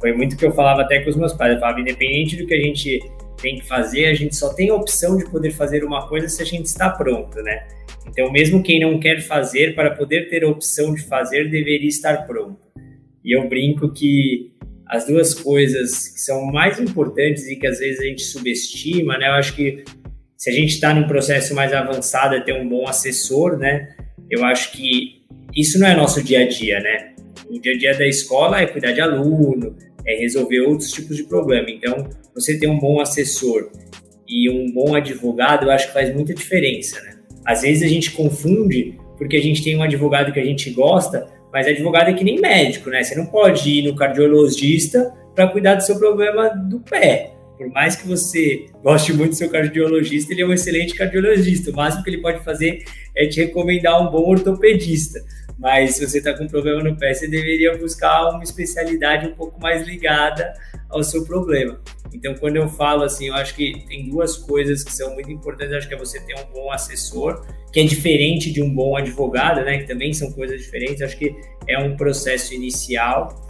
foi 0.00 0.12
muito 0.12 0.36
que 0.36 0.44
eu 0.44 0.52
falava 0.52 0.82
até 0.82 1.00
com 1.00 1.10
os 1.10 1.16
meus 1.16 1.32
pais. 1.32 1.54
Eu 1.54 1.60
falava, 1.60 1.80
independente 1.80 2.36
do 2.36 2.46
que 2.46 2.54
a 2.54 2.60
gente 2.60 3.00
tem 3.40 3.56
que 3.56 3.66
fazer, 3.66 4.06
a 4.06 4.14
gente 4.14 4.34
só 4.34 4.52
tem 4.52 4.70
a 4.70 4.74
opção 4.74 5.16
de 5.16 5.24
poder 5.30 5.50
fazer 5.52 5.84
uma 5.84 6.08
coisa 6.08 6.28
se 6.28 6.42
a 6.42 6.44
gente 6.44 6.66
está 6.66 6.90
pronto, 6.90 7.40
né? 7.42 7.66
Então, 8.06 8.30
mesmo 8.30 8.62
quem 8.62 8.80
não 8.80 8.98
quer 8.98 9.20
fazer, 9.20 9.74
para 9.74 9.90
poder 9.90 10.28
ter 10.28 10.44
a 10.44 10.48
opção 10.48 10.94
de 10.94 11.02
fazer, 11.02 11.50
deveria 11.50 11.88
estar 11.88 12.26
pronto. 12.26 12.65
E 13.26 13.36
eu 13.36 13.48
brinco 13.48 13.92
que 13.92 14.52
as 14.86 15.04
duas 15.04 15.34
coisas 15.34 16.10
que 16.10 16.20
são 16.20 16.46
mais 16.46 16.78
importantes 16.78 17.44
e 17.48 17.56
que 17.56 17.66
às 17.66 17.80
vezes 17.80 17.98
a 17.98 18.04
gente 18.04 18.22
subestima, 18.22 19.18
né? 19.18 19.26
Eu 19.26 19.32
acho 19.32 19.56
que 19.56 19.82
se 20.36 20.48
a 20.48 20.52
gente 20.52 20.74
está 20.74 20.94
num 20.94 21.08
processo 21.08 21.52
mais 21.52 21.72
avançado, 21.72 22.36
é 22.36 22.40
ter 22.40 22.52
um 22.52 22.68
bom 22.68 22.86
assessor, 22.86 23.58
né? 23.58 23.96
Eu 24.30 24.44
acho 24.44 24.70
que 24.70 25.24
isso 25.56 25.76
não 25.80 25.88
é 25.88 25.96
nosso 25.96 26.22
dia 26.22 26.42
a 26.44 26.48
dia, 26.48 26.78
né? 26.78 27.14
O 27.50 27.58
dia 27.58 27.74
a 27.74 27.78
dia 27.78 27.98
da 27.98 28.06
escola 28.06 28.60
é 28.60 28.66
cuidar 28.66 28.92
de 28.92 29.00
aluno, 29.00 29.76
é 30.06 30.20
resolver 30.20 30.60
outros 30.60 30.92
tipos 30.92 31.16
de 31.16 31.24
problema. 31.24 31.68
Então, 31.68 32.08
você 32.32 32.56
ter 32.56 32.68
um 32.68 32.78
bom 32.78 33.00
assessor 33.00 33.72
e 34.28 34.48
um 34.48 34.70
bom 34.72 34.94
advogado, 34.94 35.66
eu 35.66 35.72
acho 35.72 35.88
que 35.88 35.94
faz 35.94 36.14
muita 36.14 36.32
diferença, 36.32 37.00
né? 37.02 37.18
Às 37.44 37.62
vezes 37.62 37.82
a 37.82 37.88
gente 37.88 38.12
confunde 38.12 38.96
porque 39.18 39.36
a 39.36 39.42
gente 39.42 39.64
tem 39.64 39.76
um 39.76 39.82
advogado 39.82 40.32
que 40.32 40.38
a 40.38 40.44
gente 40.44 40.70
gosta, 40.70 41.26
mas 41.56 41.66
advogado 41.66 42.10
é 42.10 42.12
que 42.12 42.22
nem 42.22 42.38
médico, 42.38 42.90
né? 42.90 43.02
Você 43.02 43.14
não 43.14 43.24
pode 43.24 43.70
ir 43.70 43.82
no 43.82 43.96
cardiologista 43.96 45.10
para 45.34 45.48
cuidar 45.48 45.76
do 45.76 45.82
seu 45.82 45.98
problema 45.98 46.50
do 46.50 46.80
pé. 46.80 47.32
Por 47.56 47.70
mais 47.70 47.96
que 47.96 48.06
você 48.06 48.66
goste 48.82 49.14
muito 49.14 49.30
do 49.30 49.36
seu 49.36 49.48
cardiologista, 49.48 50.34
ele 50.34 50.42
é 50.42 50.46
um 50.46 50.52
excelente 50.52 50.92
cardiologista. 50.94 51.70
O 51.70 51.74
máximo 51.74 52.04
que 52.04 52.10
ele 52.10 52.20
pode 52.20 52.44
fazer 52.44 52.84
é 53.16 53.26
te 53.26 53.40
recomendar 53.40 54.06
um 54.06 54.10
bom 54.10 54.28
ortopedista. 54.28 55.18
Mas 55.58 55.94
se 55.94 56.06
você 56.06 56.18
está 56.18 56.34
com 56.36 56.46
problema 56.46 56.82
no 56.82 56.96
pé, 56.96 57.14
você 57.14 57.26
deveria 57.26 57.76
buscar 57.78 58.28
uma 58.28 58.42
especialidade 58.42 59.26
um 59.26 59.34
pouco 59.34 59.60
mais 59.60 59.86
ligada 59.86 60.52
ao 60.90 61.02
seu 61.02 61.24
problema. 61.24 61.80
Então, 62.12 62.34
quando 62.34 62.56
eu 62.56 62.68
falo 62.68 63.02
assim, 63.02 63.28
eu 63.28 63.34
acho 63.34 63.54
que 63.54 63.84
tem 63.88 64.08
duas 64.08 64.36
coisas 64.36 64.84
que 64.84 64.92
são 64.92 65.14
muito 65.14 65.30
importantes. 65.30 65.72
Eu 65.72 65.78
acho 65.78 65.88
que 65.88 65.94
é 65.94 65.98
você 65.98 66.20
ter 66.20 66.34
um 66.34 66.52
bom 66.52 66.70
assessor, 66.70 67.46
que 67.72 67.80
é 67.80 67.84
diferente 67.84 68.52
de 68.52 68.62
um 68.62 68.72
bom 68.72 68.96
advogado, 68.96 69.62
né? 69.64 69.78
Que 69.78 69.86
também 69.86 70.12
são 70.12 70.30
coisas 70.32 70.60
diferentes. 70.60 71.00
Eu 71.00 71.06
acho 71.06 71.18
que 71.18 71.34
é 71.68 71.78
um 71.78 71.96
processo 71.96 72.54
inicial. 72.54 73.46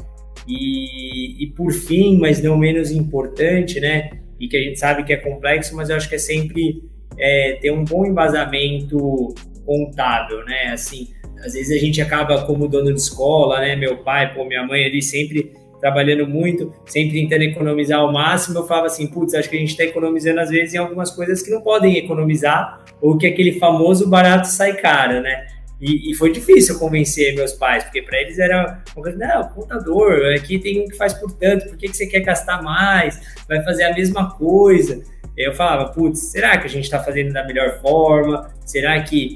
E, 0.46 1.42
e 1.42 1.46
por 1.48 1.72
fim, 1.72 2.18
mas 2.18 2.40
não 2.40 2.56
menos 2.56 2.92
importante, 2.92 3.80
né? 3.80 4.10
E 4.38 4.46
que 4.46 4.56
a 4.56 4.62
gente 4.62 4.78
sabe 4.78 5.02
que 5.02 5.12
é 5.12 5.16
complexo, 5.16 5.74
mas 5.74 5.90
eu 5.90 5.96
acho 5.96 6.08
que 6.08 6.14
é 6.14 6.18
sempre 6.18 6.84
é, 7.18 7.58
ter 7.60 7.72
um 7.72 7.84
bom 7.84 8.06
embasamento 8.06 9.34
contábil, 9.64 10.44
né? 10.44 10.68
Assim, 10.72 11.08
às 11.44 11.54
vezes 11.54 11.76
a 11.76 11.80
gente 11.80 12.00
acaba 12.00 12.44
como 12.44 12.68
dono 12.68 12.92
de 12.92 13.00
escola, 13.00 13.60
né? 13.60 13.76
Meu 13.76 13.98
pai, 13.98 14.34
pô, 14.34 14.44
minha 14.44 14.66
mãe 14.66 14.84
ali 14.84 15.02
sempre 15.02 15.52
trabalhando 15.80 16.26
muito, 16.26 16.72
sempre 16.86 17.20
tentando 17.20 17.42
economizar 17.42 18.00
ao 18.00 18.12
máximo. 18.12 18.58
Eu 18.58 18.66
falava 18.66 18.86
assim, 18.86 19.06
putz, 19.06 19.34
acho 19.34 19.48
que 19.48 19.56
a 19.56 19.60
gente 19.60 19.70
está 19.70 19.84
economizando 19.84 20.40
às 20.40 20.50
vezes 20.50 20.74
em 20.74 20.78
algumas 20.78 21.10
coisas 21.10 21.42
que 21.42 21.50
não 21.50 21.60
podem 21.60 21.96
economizar, 21.96 22.84
ou 23.00 23.16
que 23.16 23.26
aquele 23.26 23.52
famoso 23.58 24.08
barato 24.08 24.48
sai 24.48 24.74
caro, 24.74 25.20
né? 25.20 25.46
E, 25.80 26.10
e 26.10 26.14
foi 26.14 26.32
difícil 26.32 26.78
convencer 26.78 27.34
meus 27.34 27.52
pais, 27.52 27.84
porque 27.84 28.00
para 28.00 28.20
eles 28.20 28.38
era 28.38 28.82
uma 28.94 29.02
coisa, 29.02 29.18
não, 29.18 29.48
contador, 29.48 30.34
aqui 30.34 30.58
tem 30.58 30.82
um 30.82 30.88
que 30.88 30.96
faz 30.96 31.12
por 31.12 31.30
tanto, 31.32 31.68
por 31.68 31.76
que, 31.76 31.88
que 31.88 31.96
você 31.96 32.06
quer 32.06 32.20
gastar 32.20 32.62
mais? 32.62 33.20
Vai 33.46 33.62
fazer 33.62 33.84
a 33.84 33.94
mesma 33.94 34.34
coisa 34.36 35.02
eu 35.36 35.52
falava, 35.52 35.92
putz, 35.92 36.30
será 36.30 36.56
que 36.56 36.66
a 36.66 36.70
gente 36.70 36.84
está 36.84 36.98
fazendo 37.02 37.32
da 37.32 37.44
melhor 37.44 37.78
forma? 37.82 38.50
Será 38.64 39.02
que, 39.02 39.34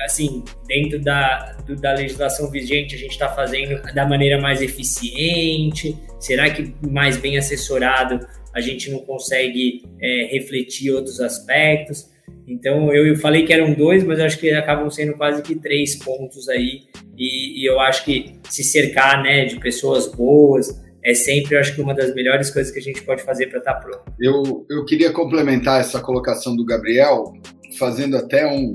assim, 0.00 0.42
dentro 0.66 0.98
da, 0.98 1.52
do, 1.66 1.76
da 1.76 1.92
legislação 1.92 2.50
vigente, 2.50 2.94
a 2.94 2.98
gente 2.98 3.10
está 3.10 3.28
fazendo 3.28 3.82
da 3.92 4.06
maneira 4.06 4.40
mais 4.40 4.62
eficiente? 4.62 5.94
Será 6.18 6.48
que 6.48 6.74
mais 6.88 7.18
bem 7.18 7.36
assessorado 7.36 8.26
a 8.54 8.60
gente 8.62 8.90
não 8.90 9.00
consegue 9.00 9.84
é, 10.00 10.28
refletir 10.32 10.90
outros 10.90 11.20
aspectos? 11.20 12.08
Então, 12.46 12.92
eu 12.92 13.16
falei 13.16 13.44
que 13.44 13.52
eram 13.52 13.74
dois, 13.74 14.04
mas 14.04 14.20
acho 14.20 14.38
que 14.38 14.50
acabam 14.50 14.88
sendo 14.90 15.14
quase 15.14 15.42
que 15.42 15.56
três 15.56 15.96
pontos 15.96 16.48
aí. 16.48 16.82
E, 17.16 17.62
e 17.62 17.68
eu 17.68 17.80
acho 17.80 18.04
que 18.04 18.34
se 18.48 18.62
cercar 18.62 19.22
né, 19.22 19.44
de 19.46 19.58
pessoas 19.58 20.06
boas, 20.06 20.80
é 21.04 21.14
sempre, 21.14 21.54
eu 21.54 21.60
acho 21.60 21.74
que 21.74 21.80
uma 21.80 21.94
das 21.94 22.14
melhores 22.14 22.50
coisas 22.50 22.72
que 22.72 22.78
a 22.78 22.82
gente 22.82 23.02
pode 23.02 23.22
fazer 23.22 23.46
para 23.46 23.58
estar 23.58 23.74
tá 23.74 23.80
pronto. 23.80 24.02
Eu, 24.20 24.66
eu 24.68 24.84
queria 24.84 25.12
complementar 25.12 25.80
essa 25.80 26.00
colocação 26.00 26.56
do 26.56 26.64
Gabriel, 26.64 27.32
fazendo 27.78 28.16
até 28.16 28.46
um, 28.46 28.74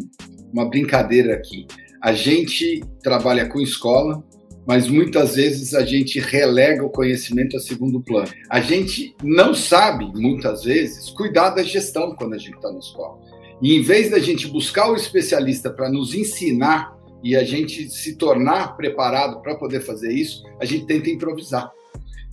uma 0.53 0.69
brincadeira 0.69 1.33
aqui. 1.33 1.65
A 2.01 2.13
gente 2.13 2.81
trabalha 3.03 3.47
com 3.47 3.59
escola, 3.59 4.23
mas 4.65 4.87
muitas 4.87 5.35
vezes 5.35 5.73
a 5.73 5.83
gente 5.83 6.19
relega 6.19 6.85
o 6.85 6.89
conhecimento 6.89 7.57
a 7.57 7.59
segundo 7.59 8.01
plano. 8.01 8.29
A 8.49 8.61
gente 8.61 9.15
não 9.21 9.53
sabe, 9.53 10.05
muitas 10.13 10.63
vezes, 10.63 11.09
cuidar 11.09 11.49
da 11.49 11.63
gestão 11.63 12.15
quando 12.15 12.35
a 12.35 12.37
gente 12.37 12.55
está 12.55 12.71
na 12.71 12.79
escola. 12.79 13.19
E 13.61 13.75
em 13.75 13.81
vez 13.81 14.09
da 14.09 14.19
gente 14.19 14.47
buscar 14.47 14.89
o 14.91 14.95
especialista 14.95 15.69
para 15.69 15.89
nos 15.89 16.15
ensinar 16.15 16.97
e 17.23 17.35
a 17.35 17.43
gente 17.43 17.89
se 17.89 18.15
tornar 18.15 18.75
preparado 18.75 19.41
para 19.41 19.55
poder 19.55 19.81
fazer 19.81 20.11
isso, 20.11 20.43
a 20.59 20.65
gente 20.65 20.87
tenta 20.87 21.09
improvisar. 21.09 21.71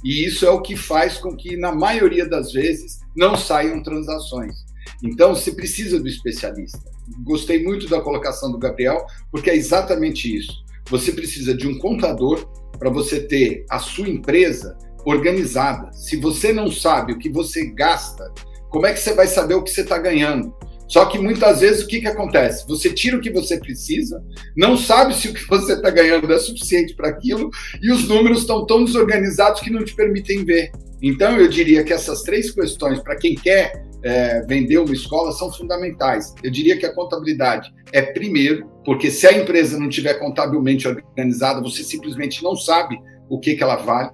E 0.03 0.24
isso 0.24 0.47
é 0.47 0.51
o 0.51 0.62
que 0.62 0.76
faz 0.76 1.18
com 1.18 1.37
que, 1.37 1.57
na 1.57 1.74
maioria 1.74 2.26
das 2.26 2.53
vezes, 2.53 3.01
não 3.14 3.37
saiam 3.37 3.83
transações. 3.83 4.64
Então, 5.03 5.35
se 5.35 5.55
precisa 5.55 6.01
do 6.01 6.09
especialista. 6.09 6.81
Gostei 7.24 7.62
muito 7.62 7.89
da 7.89 8.01
colocação 8.01 8.51
do 8.51 8.59
Gabriel, 8.59 9.05
porque 9.31 9.51
é 9.51 9.57
exatamente 9.57 10.35
isso. 10.35 10.53
Você 10.89 11.12
precisa 11.12 11.55
de 11.55 11.66
um 11.66 11.79
contador 11.79 12.49
para 12.79 12.89
você 12.89 13.20
ter 13.20 13.66
a 13.68 13.79
sua 13.79 14.09
empresa 14.09 14.79
organizada. 15.05 15.93
Se 15.93 16.16
você 16.16 16.53
não 16.53 16.70
sabe 16.70 17.12
o 17.12 17.18
que 17.18 17.29
você 17.29 17.66
gasta, 17.66 18.33
como 18.70 18.87
é 18.87 18.93
que 18.93 19.01
você 19.01 19.12
vai 19.12 19.26
saber 19.26 19.55
o 19.55 19.62
que 19.62 19.70
você 19.70 19.83
está 19.83 19.99
ganhando? 19.99 20.55
Só 20.89 21.05
que 21.05 21.18
muitas 21.18 21.61
vezes 21.61 21.84
o 21.84 21.86
que, 21.86 22.01
que 22.01 22.09
acontece? 22.09 22.66
Você 22.66 22.91
tira 22.91 23.18
o 23.18 23.20
que 23.20 23.30
você 23.30 23.59
precisa, 23.59 24.24
não 24.57 24.76
sabe 24.76 25.14
se 25.14 25.28
o 25.28 25.34
que 25.34 25.47
você 25.47 25.74
está 25.74 25.91
ganhando 25.91 26.32
é 26.32 26.39
suficiente 26.39 26.95
para 26.95 27.11
aquilo, 27.11 27.51
e 27.82 27.93
os 27.93 28.09
números 28.09 28.41
estão 28.41 28.64
tão 28.64 28.84
desorganizados 28.84 29.61
que 29.61 29.70
não 29.70 29.84
te 29.84 29.95
permitem 29.95 30.45
ver. 30.45 30.72
Então, 31.03 31.36
eu 31.36 31.47
diria 31.47 31.84
que 31.84 31.93
essas 31.93 32.22
três 32.22 32.51
questões, 32.51 33.01
para 33.01 33.16
quem 33.16 33.34
quer 33.34 33.84
é, 34.03 34.43
vender 34.47 34.78
uma 34.78 34.93
escola, 34.93 35.30
são 35.32 35.53
fundamentais. 35.53 36.34
Eu 36.43 36.51
diria 36.51 36.76
que 36.76 36.86
a 36.86 36.95
contabilidade 36.95 37.72
é 37.93 38.01
primeiro, 38.01 38.66
porque 38.84 39.11
se 39.11 39.26
a 39.26 39.32
empresa 39.32 39.78
não 39.78 39.89
tiver 39.89 40.14
contabilmente 40.14 40.89
organizada, 40.89 41.61
você 41.61 41.84
simplesmente 41.84 42.43
não 42.43 42.57
sabe 42.57 42.99
o 43.28 43.39
que, 43.39 43.55
que 43.55 43.62
ela 43.62 43.76
vale. 43.76 44.11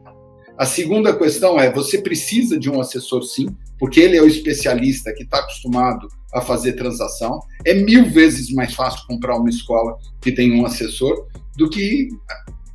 A 0.58 0.66
segunda 0.66 1.16
questão 1.16 1.58
é: 1.58 1.70
você 1.72 1.98
precisa 1.98 2.58
de 2.58 2.70
um 2.70 2.80
assessor, 2.80 3.22
sim, 3.22 3.46
porque 3.78 4.00
ele 4.00 4.16
é 4.16 4.22
o 4.22 4.26
especialista 4.26 5.12
que 5.12 5.22
está 5.22 5.38
acostumado 5.38 6.06
a 6.34 6.40
fazer 6.40 6.72
transação. 6.72 7.40
É 7.64 7.72
mil 7.72 8.10
vezes 8.10 8.52
mais 8.52 8.74
fácil 8.74 9.06
comprar 9.06 9.36
uma 9.36 9.48
escola 9.48 9.96
que 10.20 10.32
tem 10.32 10.52
um 10.52 10.66
assessor 10.66 11.28
do 11.56 11.70
que 11.70 12.08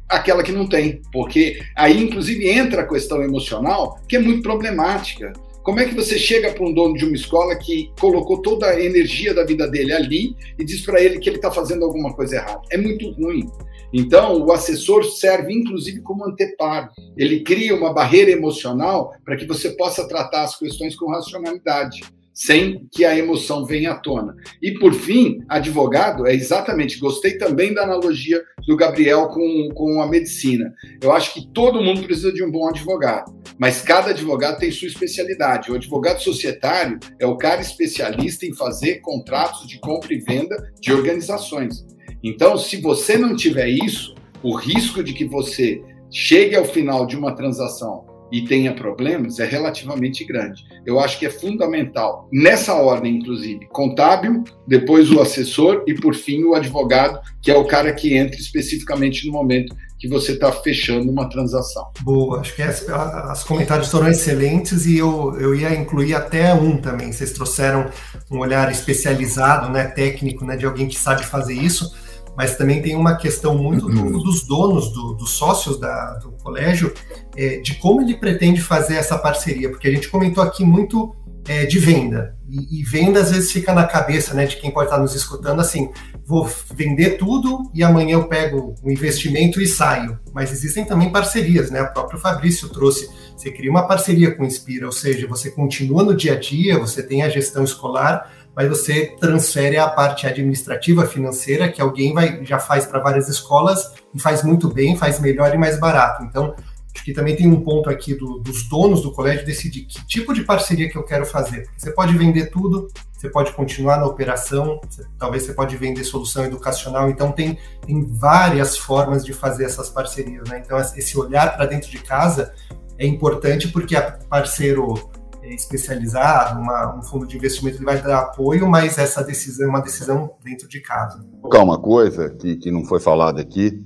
aquela 0.07 0.41
que 0.41 0.51
não 0.51 0.68
tem, 0.68 1.01
porque 1.12 1.62
aí, 1.76 2.01
inclusive, 2.01 2.49
entra 2.49 2.82
a 2.82 2.88
questão 2.88 3.22
emocional, 3.22 3.99
que 4.07 4.16
é 4.16 4.20
muito 4.20 4.41
problemática. 4.41 5.32
Como 5.62 5.80
é 5.80 5.86
que 5.86 5.93
você 5.93 6.18
chega 6.18 6.51
para 6.51 6.66
um 6.66 6.74
dono 6.74 6.95
de 6.95 7.05
uma 7.05 7.16
escola 7.16 7.55
que 7.55 7.91
colocou 7.99 8.41
toda 8.41 8.66
a 8.68 8.82
energia 8.84 9.36
da 9.36 9.43
vida 9.43 9.68
dele 9.68 9.93
ali 9.93 10.36
e 10.57 10.64
diz 10.64 10.82
para 10.82 10.99
ele 10.99 11.20
que 11.20 11.30
ele 11.30 11.36
está 11.36 11.51
fazendo 11.51 11.86
alguma 11.86 12.12
coisa 12.16 12.38
errada? 12.38 12.62
É 12.72 12.78
muito 12.78 13.12
ruim. 13.12 13.45
Então, 13.93 14.41
o 14.41 14.51
assessor 14.51 15.03
serve 15.03 15.53
inclusive 15.53 16.01
como 16.01 16.26
anteparo. 16.26 16.89
Ele 17.16 17.41
cria 17.41 17.76
uma 17.76 17.93
barreira 17.93 18.32
emocional 18.32 19.14
para 19.24 19.36
que 19.36 19.45
você 19.45 19.72
possa 19.72 20.07
tratar 20.07 20.43
as 20.43 20.57
questões 20.57 20.95
com 20.95 21.12
racionalidade 21.12 22.01
sem 22.34 22.88
que 22.92 23.04
a 23.04 23.18
emoção 23.18 23.66
venha 23.66 23.92
à 23.92 23.96
tona. 23.96 24.36
E 24.62 24.72
por 24.80 24.94
fim, 24.94 25.40
advogado 25.48 26.26
é 26.26 26.34
exatamente, 26.34 27.00
gostei 27.00 27.38
também 27.38 27.74
da 27.74 27.84
analogia 27.84 28.42
do 28.68 28.76
Gabriel 28.76 29.28
com, 29.28 29.70
com 29.74 30.02
a 30.02 30.08
medicina. 30.08 30.74
Eu 31.02 31.12
acho 31.12 31.34
que 31.34 31.48
todo 31.54 31.82
mundo 31.82 32.04
precisa 32.04 32.32
de 32.32 32.44
um 32.44 32.52
bom 32.52 32.68
advogado, 32.68 33.34
mas 33.58 33.82
cada 33.82 34.12
advogado 34.12 34.60
tem 34.60 34.72
sua 34.72 34.88
especialidade. 34.88 35.72
O 35.72 35.76
advogado 35.76 36.22
societário 36.22 37.00
é 37.20 37.26
o 37.26 37.38
cara 37.38 37.62
especialista 37.62 38.46
em 38.46 38.56
fazer 38.56 39.02
contratos 39.02 39.68
de 39.68 39.80
compra 39.80 40.14
e 40.14 40.20
venda 40.20 40.56
de 40.80 40.94
organizações. 40.94 41.86
Então, 42.24 42.58
se 42.58 42.78
você 42.78 43.18
não 43.18 43.36
tiver 43.36 43.68
isso, 43.68 44.16
o 44.44 44.56
risco 44.56 45.04
de 45.04 45.14
que 45.14 45.26
você 45.26 45.82
chegue 46.12 46.56
ao 46.56 46.66
final 46.66 47.06
de 47.06 47.16
uma 47.16 47.36
transação 47.36 48.09
e 48.32 48.44
tenha 48.44 48.74
problemas 48.74 49.40
é 49.40 49.46
relativamente 49.46 50.24
grande. 50.24 50.64
Eu 50.86 51.00
acho 51.00 51.20
que 51.20 51.26
é 51.26 51.30
fundamental, 51.30 52.28
nessa 52.32 52.74
ordem, 52.74 53.18
inclusive, 53.18 53.68
contábil, 53.68 54.44
depois 54.68 55.12
o 55.12 55.20
assessor 55.20 55.84
e, 55.88 55.94
por 55.94 56.16
fim, 56.16 56.44
o 56.44 56.54
advogado, 56.54 57.20
que 57.42 57.52
é 57.52 57.58
o 57.58 57.66
cara 57.66 57.94
que 57.94 58.16
entra 58.16 58.40
especificamente 58.40 59.26
no 59.26 59.34
momento 59.34 59.76
que 60.00 60.08
você 60.08 60.32
está 60.32 60.50
fechando 60.52 61.12
uma 61.12 61.28
transação. 61.30 61.86
Boa, 62.02 62.40
acho 62.40 62.56
que 62.56 62.62
as, 62.62 62.88
as 62.88 63.44
comentários 63.44 63.92
foram 63.92 64.08
excelentes 64.08 64.86
e 64.86 64.98
eu, 64.98 65.38
eu 65.38 65.54
ia 65.54 65.76
incluir 65.76 66.16
até 66.16 66.54
um 66.54 66.78
também. 66.78 67.12
Vocês 67.12 67.34
trouxeram 67.34 67.90
um 68.32 68.40
olhar 68.40 68.72
especializado, 68.72 69.70
né, 69.70 69.84
técnico, 69.84 70.46
né, 70.46 70.56
de 70.56 70.66
alguém 70.66 70.88
que 70.88 70.98
sabe 70.98 71.26
fazer 71.26 71.54
isso 71.54 71.94
mas 72.40 72.56
também 72.56 72.82
tem 72.82 72.96
uma 72.96 73.18
questão 73.18 73.54
muito 73.54 73.90
do, 73.90 74.02
uhum. 74.02 74.24
dos 74.24 74.48
donos, 74.48 74.94
do, 74.94 75.14
dos 75.14 75.32
sócios 75.32 75.78
da, 75.78 76.14
do 76.20 76.32
colégio, 76.32 76.94
é, 77.36 77.58
de 77.58 77.76
como 77.76 78.02
ele 78.02 78.16
pretende 78.16 78.62
fazer 78.62 78.96
essa 78.96 79.18
parceria, 79.18 79.70
porque 79.70 79.90
a 79.90 79.92
gente 79.92 80.08
comentou 80.08 80.42
aqui 80.42 80.64
muito 80.64 81.14
é, 81.46 81.66
de 81.66 81.78
venda, 81.78 82.38
e, 82.50 82.80
e, 82.80 82.84
venda 82.84 83.20
às 83.20 83.30
vezes 83.30 83.52
fica 83.52 83.74
na 83.74 83.86
cabeça 83.86 84.34
né, 84.34 84.46
de 84.46 84.56
quem 84.56 84.72
pode 84.72 84.88
estar 84.88 85.00
nos 85.00 85.14
escutando 85.14 85.60
assim, 85.60 85.92
vou 86.26 86.50
vender 86.74 87.18
tudo 87.18 87.70
e 87.74 87.84
amanhã 87.84 88.14
eu 88.14 88.30
pego 88.30 88.74
o 88.82 88.90
investimento 88.90 89.62
e 89.62 89.68
saio. 89.68 90.18
Mas 90.34 90.52
existem 90.52 90.86
também 90.86 91.12
parcerias, 91.12 91.70
né? 91.70 91.82
O 91.82 91.92
próprio 91.92 92.20
Fabrício 92.20 92.70
trouxe, 92.70 93.10
você 93.36 93.52
cria 93.52 93.70
uma 93.70 93.88
parceria 93.88 94.34
com 94.34 94.44
o 94.44 94.46
Inspira, 94.46 94.86
ou 94.86 94.92
seja, 94.92 95.28
você 95.28 95.52
continua 95.52 96.04
no 96.04 96.16
dia 96.16 96.34
a 96.34 96.40
dia, 96.40 96.80
você 96.80 97.04
tem 97.04 97.22
a 97.22 97.30
gestão 97.30 97.64
escolar, 97.64 98.32
mas 98.56 98.68
você 98.68 99.16
transfere 99.20 99.78
a 99.78 99.88
parte 99.88 100.28
administrativa 100.28 101.06
financeira 101.06 101.72
que 101.72 101.82
alguém 101.82 102.14
vai 102.14 102.43
já 102.43 102.60
faz 102.60 102.86
para 102.86 103.00
várias 103.00 103.30
escolas 103.30 103.93
e 104.14 104.20
faz 104.20 104.43
muito 104.43 104.68
bem, 104.68 104.97
faz 104.97 105.20
melhor 105.20 105.54
e 105.54 105.58
mais 105.58 105.80
barato. 105.80 106.24
Então, 106.24 106.56
acho 106.93 107.04
que 107.06 107.14
também 107.14 107.36
tem 107.36 107.47
um 107.47 107.62
ponto 107.62 107.89
aqui 107.89 108.14
do, 108.14 108.39
dos 108.39 108.68
donos 108.68 109.02
do 109.02 109.12
colégio 109.12 109.45
decidir 109.45 109.86
que 109.86 110.06
tipo 110.06 110.34
de 110.34 110.43
parceria 110.43 110.89
que 110.89 110.97
eu 110.97 111.04
quero 111.04 111.26
fazer. 111.26 111.70
Você 111.78 111.91
pode 111.91 112.18
vender 112.18 112.47
tudo, 112.47 112.88
você 113.14 113.30
pode 113.30 113.54
continuar 113.54 113.97
na 113.97 114.06
operação, 114.06 114.80
você, 114.89 115.06
talvez 115.18 115.43
você 115.43 115.54
pode 115.54 115.78
vender 115.78 116.04
solução 116.04 116.45
educacional. 116.45 117.10
Então, 117.10 117.32
tem, 117.32 117.58
tem 117.86 118.06
várias 118.06 118.78
formas 118.78 119.24
de 119.24 119.34
fazer 119.34 119.66
essas 119.66 119.89
parcerias. 119.89 120.50
Né? 120.50 120.62
Então, 120.66 120.78
esse 120.78 121.18
olhar 121.18 121.56
para 121.56 121.66
dentro 121.66 121.89
de 121.89 122.00
casa 122.00 122.54
é 122.97 123.06
importante 123.06 123.70
porque 123.70 123.95
a 123.95 124.12
parceiro 124.30 125.10
especializado, 125.56 126.60
uma, 126.60 126.97
um 126.97 127.02
fundo 127.02 127.26
de 127.26 127.38
investimento 127.38 127.78
ele 127.78 127.86
vai 127.86 128.02
dar 128.02 128.20
apoio, 128.20 128.68
mas 128.68 128.97
essa 128.97 129.24
decisão 129.24 129.68
é 129.68 129.70
uma 129.70 129.82
decisão 129.82 130.32
dentro 130.43 130.68
de 130.68 130.82
casa. 130.82 131.26
Uma 131.43 131.80
coisa 131.80 132.30
que, 132.30 132.58
que 132.58 132.72
não 132.72 132.86
foi 132.86 133.00
falada 133.00 133.41
aqui, 133.41 133.84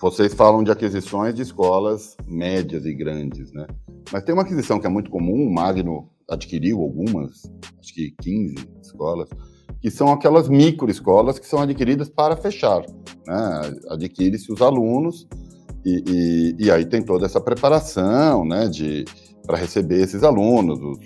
vocês 0.00 0.34
falam 0.34 0.64
de 0.64 0.70
aquisições 0.70 1.34
de 1.34 1.42
escolas 1.42 2.16
médias 2.26 2.84
e 2.84 2.92
grandes, 2.92 3.52
né? 3.52 3.66
Mas 4.12 4.24
tem 4.24 4.34
uma 4.34 4.42
aquisição 4.42 4.80
que 4.80 4.86
é 4.86 4.90
muito 4.90 5.10
comum, 5.10 5.46
o 5.46 5.54
Magno 5.54 6.08
adquiriu 6.28 6.80
algumas, 6.80 7.42
acho 7.78 7.94
que 7.94 8.14
15 8.20 8.54
escolas, 8.82 9.28
que 9.80 9.90
são 9.90 10.12
aquelas 10.12 10.48
microescolas 10.48 11.38
que 11.38 11.46
são 11.46 11.60
adquiridas 11.60 12.08
para 12.08 12.36
fechar. 12.36 12.80
Né? 13.26 13.60
Adquire-se 13.90 14.52
os 14.52 14.60
alunos 14.62 15.26
e, 15.84 16.54
e, 16.58 16.66
e, 16.66 16.70
aí 16.70 16.84
tem 16.84 17.02
toda 17.02 17.26
essa 17.26 17.40
preparação 17.40 18.44
né, 18.44 18.68
de, 18.68 19.04
para 19.46 19.58
receber 19.58 20.02
esses 20.02 20.22
alunos. 20.22 20.80
Os, 20.80 20.98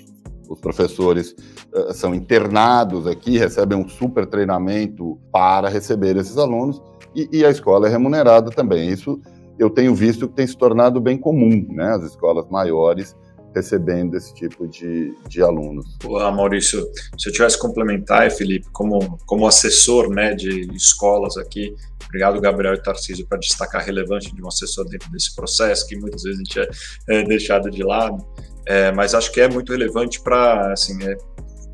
os 0.49 0.61
professores 0.61 1.35
uh, 1.73 1.93
são 1.93 2.15
internados 2.15 3.07
aqui, 3.07 3.39
recebem 3.39 3.79
um 3.79 3.89
super 3.89 4.27
treinamento 4.27 5.19
para 5.33 5.69
receber 5.69 6.17
esses 6.17 6.39
alunos 6.39 6.81
e, 7.15 7.29
e, 7.33 7.45
a 7.45 7.51
escola 7.51 7.89
é 7.89 7.91
remunerada 7.91 8.51
também. 8.51 8.89
Isso 8.91 9.21
eu 9.59 9.71
tenho 9.71 9.95
visto 9.95 10.29
que 10.29 10.35
tem 10.35 10.47
se 10.47 10.57
tornado 10.57 11.01
bem 11.01 11.17
comum, 11.17 11.67
né? 11.71 11.95
As 11.95 12.03
escolas 12.05 12.47
maiores 12.51 13.17
recebendo 13.57 14.15
esse 14.17 14.35
tipo 14.35 14.69
de, 14.69 15.17
de 15.27 15.43
alunos. 15.43 15.87
Olá, 16.05 16.31
Maurício. 16.31 16.87
Se 17.19 17.31
eu 17.31 17.33
tivesse 17.33 17.59
complementar, 17.59 18.31
Felipe, 18.31 18.69
como, 18.71 19.19
como 19.25 19.47
assessor 19.47 20.11
né, 20.11 20.35
de 20.35 20.69
escolas 20.75 21.39
aqui, 21.39 21.75
obrigado, 22.05 22.39
Gabriel 22.39 22.75
e 22.75 22.83
Tarcísio, 22.83 23.27
para 23.27 23.39
destacar 23.39 23.81
a 23.81 23.85
relevância 23.85 24.31
de 24.31 24.43
um 24.43 24.49
assessor 24.49 24.87
dentro 24.89 25.11
desse 25.11 25.35
processo, 25.35 25.87
que 25.87 25.97
muitas 25.97 26.23
vezes 26.23 26.39
a 26.39 26.45
gente 26.45 26.61
é, 26.61 27.21
é 27.21 27.25
deixado 27.25 27.71
de 27.71 27.83
lado, 27.83 28.23
é, 28.67 28.93
mas 28.93 29.15
acho 29.15 29.33
que 29.33 29.41
é 29.41 29.49
muito 29.49 29.73
relevante 29.73 30.21
para, 30.21 30.73
assim, 30.73 31.03
é, 31.03 31.17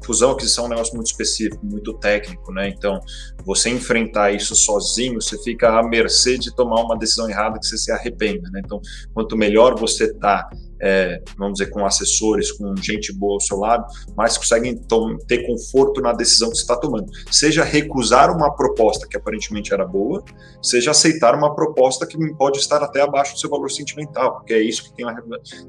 fusão 0.04 0.32
aquisição 0.32 0.64
é 0.64 0.66
um 0.66 0.70
negócio 0.70 0.94
muito 0.94 1.06
específico, 1.06 1.64
muito 1.64 1.94
técnico, 1.94 2.52
né? 2.52 2.68
Então, 2.68 3.00
você 3.44 3.70
enfrentar 3.70 4.32
isso 4.32 4.54
sozinho, 4.54 5.20
você 5.20 5.40
fica 5.42 5.78
à 5.78 5.82
mercê 5.82 6.36
de 6.36 6.54
tomar 6.54 6.82
uma 6.82 6.98
decisão 6.98 7.28
errada 7.30 7.58
que 7.58 7.66
você 7.66 7.78
se 7.78 7.92
arrependa, 7.92 8.48
né? 8.50 8.60
Então, 8.64 8.80
quanto 9.14 9.36
melhor 9.36 9.78
você 9.78 10.12
tá 10.14 10.48
é, 10.82 11.22
vamos 11.38 11.58
dizer, 11.58 11.70
com 11.70 11.86
assessores, 11.86 12.50
com 12.50 12.74
gente 12.76 13.12
boa 13.12 13.34
ao 13.34 13.40
seu 13.40 13.58
lado, 13.58 13.86
mas 14.16 14.36
conseguem 14.36 14.76
ter 15.28 15.46
conforto 15.46 16.00
na 16.00 16.12
decisão 16.12 16.50
que 16.50 16.56
você 16.56 16.62
está 16.62 16.76
tomando. 16.76 17.06
Seja 17.30 17.62
recusar 17.62 18.34
uma 18.34 18.54
proposta 18.54 19.06
que 19.06 19.16
aparentemente 19.16 19.72
era 19.72 19.86
boa, 19.86 20.24
seja 20.60 20.90
aceitar 20.90 21.34
uma 21.36 21.54
proposta 21.54 22.04
que 22.04 22.18
pode 22.34 22.58
estar 22.58 22.82
até 22.82 23.00
abaixo 23.00 23.34
do 23.34 23.38
seu 23.38 23.48
valor 23.48 23.70
sentimental, 23.70 24.34
porque 24.34 24.54
é 24.54 24.60
isso 24.60 24.82
que 24.84 24.94
tem 24.94 25.06
a, 25.06 25.14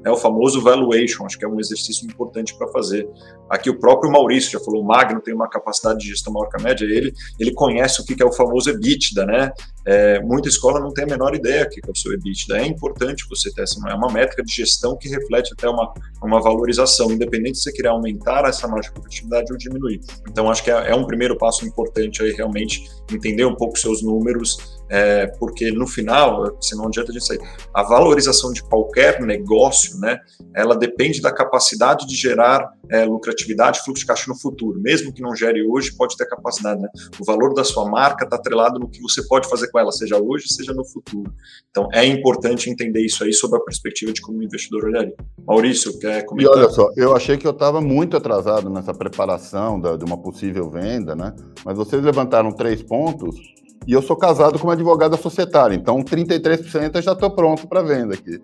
é 0.04 0.10
o 0.10 0.16
famoso 0.16 0.60
valuation, 0.60 1.24
acho 1.24 1.38
que 1.38 1.44
é 1.44 1.48
um 1.48 1.60
exercício 1.60 2.06
importante 2.06 2.56
para 2.56 2.66
fazer. 2.68 3.08
Aqui 3.48 3.70
o 3.70 3.78
próprio 3.78 4.10
Maurício 4.10 4.50
já 4.50 4.60
falou, 4.60 4.82
o 4.82 4.86
Magno 4.86 5.20
tem 5.20 5.34
uma 5.34 5.48
capacidade 5.48 6.00
de 6.00 6.08
gestão 6.08 6.32
maior 6.32 6.48
que 6.48 6.60
a 6.60 6.64
média, 6.64 6.84
ele, 6.84 7.12
ele 7.38 7.52
conhece 7.52 8.00
o 8.00 8.04
que 8.04 8.20
é 8.20 8.26
o 8.26 8.32
famoso 8.32 8.68
EBITDA, 8.70 9.26
né? 9.26 9.52
É, 9.86 10.20
muita 10.20 10.48
escola 10.48 10.80
não 10.80 10.92
tem 10.92 11.04
a 11.04 11.06
menor 11.06 11.34
ideia 11.34 11.68
que 11.68 11.80
é 11.86 11.90
o 11.90 11.96
seu 11.96 12.12
EBITDA. 12.12 12.58
É 12.58 12.66
importante 12.66 13.26
você 13.28 13.52
ter 13.52 13.62
essa, 13.62 13.78
é 13.88 13.94
uma 13.94 14.10
métrica 14.10 14.42
de 14.42 14.52
gestão 14.52 14.96
que 14.96 15.08
reflete 15.08 15.52
até 15.52 15.68
uma, 15.68 15.92
uma 16.22 16.40
valorização, 16.40 17.12
independente 17.12 17.58
se 17.58 17.64
você 17.64 17.72
querer 17.72 17.88
aumentar 17.88 18.44
essa 18.48 18.66
margem 18.66 18.90
de 18.90 18.96
competitividade 18.96 19.52
ou 19.52 19.58
diminuir. 19.58 20.00
Então, 20.28 20.50
acho 20.50 20.62
que 20.62 20.70
é, 20.70 20.90
é 20.90 20.94
um 20.94 21.06
primeiro 21.06 21.36
passo 21.36 21.66
importante 21.66 22.22
aí, 22.22 22.32
realmente, 22.32 22.90
entender 23.12 23.44
um 23.44 23.54
pouco 23.54 23.78
seus 23.78 24.02
números, 24.02 24.73
é, 24.88 25.26
porque 25.38 25.70
no 25.70 25.86
final, 25.86 26.56
se 26.60 26.76
não 26.76 26.86
adianta 26.86 27.10
a 27.10 27.14
gente 27.14 27.26
sair, 27.26 27.40
a 27.72 27.82
valorização 27.82 28.52
de 28.52 28.62
qualquer 28.62 29.20
negócio, 29.20 29.98
né, 29.98 30.18
ela 30.54 30.76
depende 30.76 31.20
da 31.20 31.32
capacidade 31.32 32.06
de 32.06 32.14
gerar 32.14 32.70
é, 32.90 33.04
lucratividade, 33.04 33.80
fluxo 33.80 34.02
de 34.02 34.06
caixa 34.06 34.24
no 34.28 34.38
futuro. 34.38 34.80
Mesmo 34.80 35.12
que 35.12 35.22
não 35.22 35.34
gere 35.34 35.66
hoje, 35.66 35.94
pode 35.96 36.16
ter 36.16 36.26
capacidade. 36.26 36.80
Né? 36.80 36.88
O 37.18 37.24
valor 37.24 37.54
da 37.54 37.64
sua 37.64 37.88
marca 37.88 38.24
está 38.24 38.36
atrelado 38.36 38.78
no 38.78 38.88
que 38.88 39.00
você 39.00 39.26
pode 39.26 39.48
fazer 39.48 39.70
com 39.70 39.78
ela, 39.78 39.90
seja 39.90 40.20
hoje, 40.20 40.46
seja 40.52 40.72
no 40.72 40.84
futuro. 40.84 41.32
Então, 41.70 41.88
é 41.92 42.04
importante 42.04 42.70
entender 42.70 43.04
isso 43.04 43.24
aí 43.24 43.32
sob 43.32 43.56
a 43.56 43.60
perspectiva 43.60 44.12
de 44.12 44.20
como 44.20 44.38
o 44.38 44.42
investidor 44.42 44.84
olharia. 44.84 45.14
Maurício, 45.46 45.98
quer 45.98 46.24
comentar? 46.24 46.56
E 46.56 46.58
olha 46.58 46.68
só, 46.68 46.90
eu 46.96 47.16
achei 47.16 47.36
que 47.36 47.46
eu 47.46 47.52
estava 47.52 47.80
muito 47.80 48.16
atrasado 48.16 48.68
nessa 48.68 48.92
preparação 48.92 49.80
da, 49.80 49.96
de 49.96 50.04
uma 50.04 50.18
possível 50.18 50.70
venda, 50.70 51.14
né? 51.14 51.34
Mas 51.64 51.76
vocês 51.76 52.02
levantaram 52.02 52.52
três 52.52 52.82
pontos 52.82 53.54
e 53.86 53.92
eu 53.92 54.02
sou 54.02 54.16
casado 54.16 54.58
com 54.58 54.66
uma 54.66 54.72
advogada 54.72 55.16
societária, 55.16 55.74
então 55.74 56.02
33% 56.02 56.94
eu 56.94 57.02
já 57.02 57.12
estou 57.12 57.30
pronto 57.30 57.66
para 57.66 57.82
venda 57.82 58.14
aqui. 58.14 58.40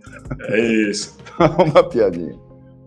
É 0.48 0.90
isso. 0.90 1.16
uma 1.38 1.88
piadinha. 1.88 2.38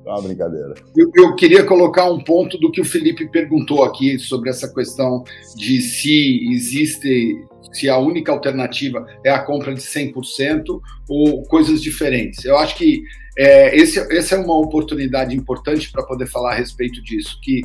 É 0.06 0.10
uma 0.10 0.22
brincadeira. 0.22 0.74
Eu, 0.96 1.10
eu, 1.16 1.36
queria 1.36 1.64
colocar 1.64 2.12
um 2.12 2.22
ponto 2.22 2.58
do 2.58 2.70
que 2.70 2.82
o 2.82 2.86
Felipe 2.86 3.30
perguntou 3.30 3.84
aqui 3.84 4.20
sobre 4.20 4.50
essa 4.50 4.72
questão 4.74 5.24
de 5.56 5.82
se 5.82 6.52
existe, 6.52 7.36
se 7.72 7.88
a 7.88 7.98
única 7.98 8.32
alternativa 8.32 9.06
é 9.26 9.32
a 9.32 9.40
compra 9.40 9.74
de 9.74 9.80
100% 9.80 10.82
ou 11.08 11.44
coisas 11.44 11.82
diferentes. 11.82 12.44
Eu 12.44 12.58
acho 12.58 12.76
que 12.76 13.02
é, 13.38 13.76
esse, 13.76 14.00
essa 14.16 14.36
é 14.36 14.38
uma 14.38 14.58
oportunidade 14.58 15.36
importante 15.36 15.92
para 15.92 16.04
poder 16.04 16.28
falar 16.28 16.52
a 16.52 16.56
respeito 16.56 17.02
disso, 17.02 17.40
que 17.42 17.62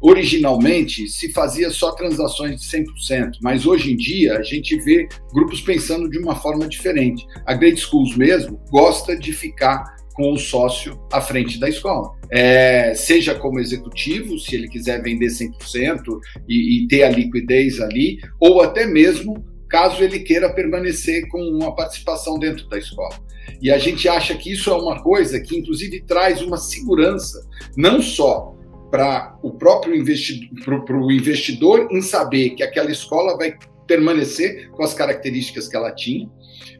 originalmente 0.00 1.08
se 1.08 1.32
fazia 1.32 1.70
só 1.70 1.92
transações 1.92 2.60
de 2.60 2.68
100%, 2.68 3.38
mas 3.42 3.66
hoje 3.66 3.92
em 3.92 3.96
dia 3.96 4.38
a 4.38 4.42
gente 4.42 4.76
vê 4.80 5.08
grupos 5.32 5.60
pensando 5.60 6.08
de 6.08 6.18
uma 6.18 6.36
forma 6.36 6.66
diferente. 6.68 7.26
A 7.46 7.54
Great 7.54 7.80
Schools 7.80 8.16
mesmo 8.16 8.60
gosta 8.70 9.16
de 9.16 9.32
ficar 9.32 9.98
com 10.14 10.32
o 10.32 10.38
sócio 10.38 11.00
à 11.12 11.20
frente 11.20 11.60
da 11.60 11.68
escola. 11.68 12.12
É, 12.30 12.92
seja 12.94 13.36
como 13.36 13.60
executivo, 13.60 14.36
se 14.38 14.56
ele 14.56 14.68
quiser 14.68 15.00
vender 15.00 15.28
100% 15.28 16.02
e, 16.48 16.84
e 16.84 16.88
ter 16.88 17.04
a 17.04 17.10
liquidez 17.10 17.80
ali, 17.80 18.18
ou 18.40 18.60
até 18.60 18.84
mesmo 18.84 19.44
caso 19.68 20.02
ele 20.02 20.20
queira 20.20 20.52
permanecer 20.52 21.28
com 21.28 21.40
uma 21.40 21.74
participação 21.74 22.38
dentro 22.38 22.68
da 22.68 22.78
escola. 22.78 23.14
E 23.62 23.70
a 23.70 23.78
gente 23.78 24.08
acha 24.08 24.34
que 24.34 24.52
isso 24.52 24.70
é 24.70 24.74
uma 24.74 25.02
coisa 25.02 25.40
que, 25.40 25.56
inclusive, 25.56 26.02
traz 26.04 26.42
uma 26.42 26.56
segurança, 26.56 27.46
não 27.76 28.02
só 28.02 28.57
para 28.90 29.36
o 29.42 29.52
próprio 29.52 29.94
investidor, 29.94 30.84
para 30.84 30.96
o 30.96 31.12
investidor 31.12 31.88
em 31.90 32.00
saber 32.00 32.50
que 32.50 32.62
aquela 32.62 32.90
escola 32.90 33.36
vai 33.36 33.56
permanecer 33.86 34.70
com 34.70 34.82
as 34.82 34.94
características 34.94 35.66
que 35.66 35.76
ela 35.76 35.92
tinha, 35.92 36.30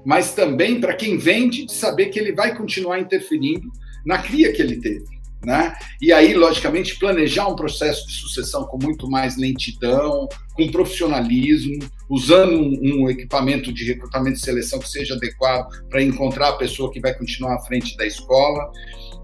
mas 0.05 0.35
também 0.35 0.81
para 0.81 0.95
quem 0.95 1.17
vende 1.17 1.65
de 1.67 1.73
saber 1.73 2.07
que 2.07 2.19
ele 2.19 2.33
vai 2.33 2.55
continuar 2.57 3.01
interferindo 3.01 3.69
na 4.05 4.19
cria 4.19 4.53
que 4.53 4.63
ele 4.63 4.77
teve. 4.77 5.05
né? 5.45 5.75
E 6.01 6.13
aí, 6.13 6.35
logicamente, 6.35 6.99
planejar 6.99 7.47
um 7.49 7.57
processo 7.57 8.07
de 8.07 8.15
sucessão 8.15 8.65
com 8.65 8.79
muito 8.83 9.09
mais 9.09 9.37
lentidão, 9.37 10.29
com 10.55 10.71
profissionalismo, 10.71 11.79
usando 12.11 12.55
um, 12.55 13.03
um 13.05 13.11
equipamento 13.11 13.73
de 13.73 13.85
recrutamento 13.85 14.39
e 14.39 14.41
seleção 14.41 14.79
que 14.79 14.89
seja 14.89 15.15
adequado 15.15 15.69
para 15.89 16.03
encontrar 16.03 16.49
a 16.49 16.57
pessoa 16.57 16.91
que 16.93 17.01
vai 17.01 17.15
continuar 17.15 17.55
à 17.55 17.61
frente 17.61 17.97
da 17.97 18.07
escola. 18.07 18.71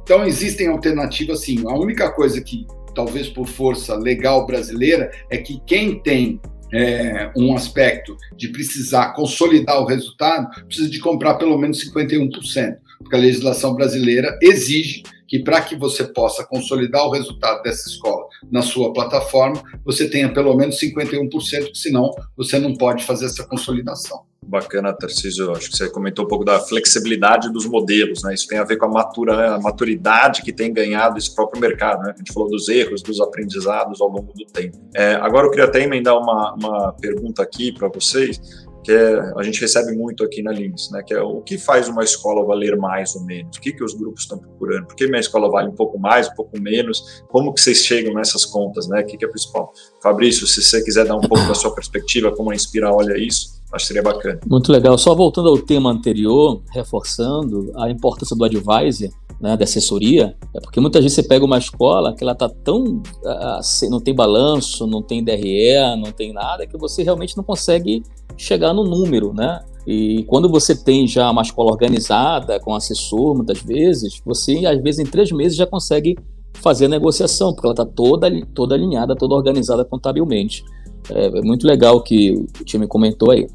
Então, 0.05 0.24
existem 0.24 0.68
alternativas, 0.68 1.40
sim. 1.40 1.62
A 1.66 1.74
única 1.78 2.11
coisa 2.11 2.40
que, 2.40 2.66
talvez 2.94 3.28
por 3.28 3.48
força 3.48 3.96
legal 3.96 4.46
brasileira, 4.46 5.11
é 5.30 5.38
que 5.38 5.61
quem 5.66 5.98
tem 5.98 6.38
é, 6.74 7.32
um 7.34 7.55
aspecto 7.55 8.16
de 8.36 8.48
precisar 8.48 9.14
consolidar 9.14 9.80
o 9.80 9.86
resultado, 9.86 10.48
precisa 10.66 10.90
de 10.90 11.00
comprar 11.00 11.34
pelo 11.34 11.57
menos 11.57 11.78
51%, 11.88 12.76
porque 12.98 13.16
a 13.16 13.18
legislação 13.18 13.74
brasileira 13.74 14.38
exige 14.42 15.02
que 15.26 15.38
para 15.38 15.62
que 15.62 15.74
você 15.74 16.05
possa 16.05 16.44
consolidar 16.44 17.07
o 17.07 17.11
resultado 17.11 17.62
dessa 17.62 17.88
escola 17.88 18.26
na 18.52 18.61
sua 18.61 18.92
plataforma, 18.92 19.62
você 19.84 20.09
tenha 20.09 20.32
pelo 20.32 20.55
menos 20.55 20.78
51%, 20.78 21.74
senão 21.74 22.11
você 22.36 22.59
não 22.59 22.74
pode 22.74 23.05
fazer 23.05 23.26
essa 23.26 23.44
consolidação. 23.46 24.22
Bacana, 24.47 24.92
Tarcísio. 24.92 25.51
Acho 25.53 25.70
que 25.70 25.76
você 25.76 25.88
comentou 25.88 26.24
um 26.24 26.28
pouco 26.28 26.45
da 26.45 26.61
flexibilidade 26.61 27.53
dos 27.53 27.66
modelos, 27.66 28.22
né? 28.22 28.34
Isso 28.34 28.47
tem 28.47 28.59
a 28.59 28.64
ver 28.64 28.76
com 28.76 28.86
a, 28.86 28.88
matura, 28.88 29.55
a 29.55 29.61
maturidade 29.61 30.42
que 30.42 30.53
tem 30.53 30.72
ganhado 30.72 31.18
esse 31.18 31.34
próprio 31.34 31.61
mercado, 31.61 32.03
né? 32.03 32.12
A 32.14 32.18
gente 32.18 32.32
falou 32.32 32.49
dos 32.49 32.68
erros, 32.68 33.03
dos 33.03 33.20
aprendizados 33.20 34.01
ao 34.01 34.09
longo 34.09 34.32
do 34.32 34.45
tempo. 34.47 34.78
É, 34.95 35.14
agora 35.14 35.47
eu 35.47 35.51
queria 35.51 35.66
até 35.66 35.82
emendar 35.82 36.16
uma, 36.16 36.55
uma 36.55 36.92
pergunta 36.92 37.42
aqui 37.42 37.72
para 37.72 37.88
vocês 37.88 38.40
que 38.84 38.92
é, 38.92 39.18
a 39.36 39.42
gente 39.42 39.61
recebe 39.61 39.97
muito 39.97 40.22
aqui 40.22 40.42
na 40.42 40.53
Lins, 40.53 40.90
né, 40.90 41.03
que 41.03 41.14
é 41.14 41.20
o 41.20 41.40
que 41.40 41.57
faz 41.57 41.88
uma 41.88 42.05
escola 42.05 42.45
valer 42.45 42.76
mais 42.76 43.16
ou 43.16 43.24
menos, 43.24 43.57
o 43.57 43.61
que, 43.61 43.72
que 43.72 43.82
os 43.82 43.95
grupos 43.95 44.24
estão 44.24 44.38
procurando, 44.38 44.86
por 44.86 44.95
que 44.95 45.07
minha 45.07 45.20
escola 45.20 45.51
vale 45.51 45.70
um 45.70 45.74
pouco 45.74 45.99
mais, 45.99 46.28
um 46.28 46.34
pouco 46.34 46.61
menos, 46.61 47.24
como 47.28 47.53
que 47.55 47.62
vocês 47.62 47.78
chegam 47.78 48.12
nessas 48.12 48.45
contas, 48.45 48.86
né, 48.86 49.01
o 49.01 49.07
que, 49.07 49.16
que 49.16 49.24
é 49.24 49.28
principal. 49.28 49.72
Fabrício, 50.03 50.47
se 50.47 50.62
você 50.62 50.84
quiser 50.84 51.07
dar 51.07 51.16
um 51.16 51.22
pouco 51.22 51.49
da 51.49 51.55
sua 51.55 51.74
perspectiva, 51.74 52.30
como 52.30 52.51
a 52.51 52.55
Inspira 52.55 52.92
olha 52.92 53.16
isso, 53.16 53.53
acho 53.74 53.86
que 53.86 53.94
seria 53.94 54.02
bacana. 54.02 54.40
Muito 54.46 54.70
legal, 54.70 54.96
só 54.96 55.14
voltando 55.14 55.48
ao 55.48 55.58
tema 55.58 55.90
anterior, 55.90 56.62
reforçando 56.72 57.72
a 57.76 57.90
importância 57.90 58.36
do 58.36 58.44
advisor, 58.44 59.10
né, 59.40 59.56
da 59.56 59.64
assessoria, 59.64 60.36
é 60.54 60.60
porque 60.60 60.80
muitas 60.80 61.02
vezes 61.02 61.16
você 61.16 61.22
pega 61.22 61.44
uma 61.44 61.58
escola 61.58 62.14
que 62.14 62.22
ela 62.22 62.32
está 62.32 62.48
tão. 62.48 63.02
Uh, 63.22 63.90
não 63.90 64.00
tem 64.00 64.14
balanço, 64.14 64.86
não 64.86 65.02
tem 65.02 65.22
DRE, 65.22 65.96
não 65.98 66.12
tem 66.12 66.32
nada, 66.32 66.66
que 66.66 66.78
você 66.78 67.02
realmente 67.02 67.36
não 67.36 67.44
consegue 67.44 68.02
chegar 68.36 68.72
no 68.72 68.84
número, 68.84 69.32
né? 69.34 69.60
E 69.86 70.24
quando 70.24 70.48
você 70.48 70.74
tem 70.74 71.06
já 71.06 71.30
uma 71.30 71.42
escola 71.42 71.70
organizada, 71.70 72.58
com 72.58 72.74
assessor, 72.74 73.34
muitas 73.34 73.60
vezes, 73.60 74.20
você, 74.24 74.64
às 74.64 74.82
vezes, 74.82 75.00
em 75.00 75.04
três 75.04 75.30
meses 75.30 75.56
já 75.56 75.66
consegue 75.66 76.16
fazer 76.54 76.86
a 76.86 76.88
negociação, 76.88 77.52
porque 77.52 77.66
ela 77.66 77.74
está 77.74 77.84
toda, 77.84 78.30
toda 78.54 78.74
alinhada, 78.74 79.14
toda 79.14 79.34
organizada 79.34 79.84
contabilmente. 79.84 80.64
É, 81.11 81.26
é, 81.26 81.42
muito 81.42 81.66
legal 81.66 82.00
que 82.02 82.32
o 82.32 82.64
time 82.64 82.86
comentou 82.86 83.30
aí. 83.30 83.46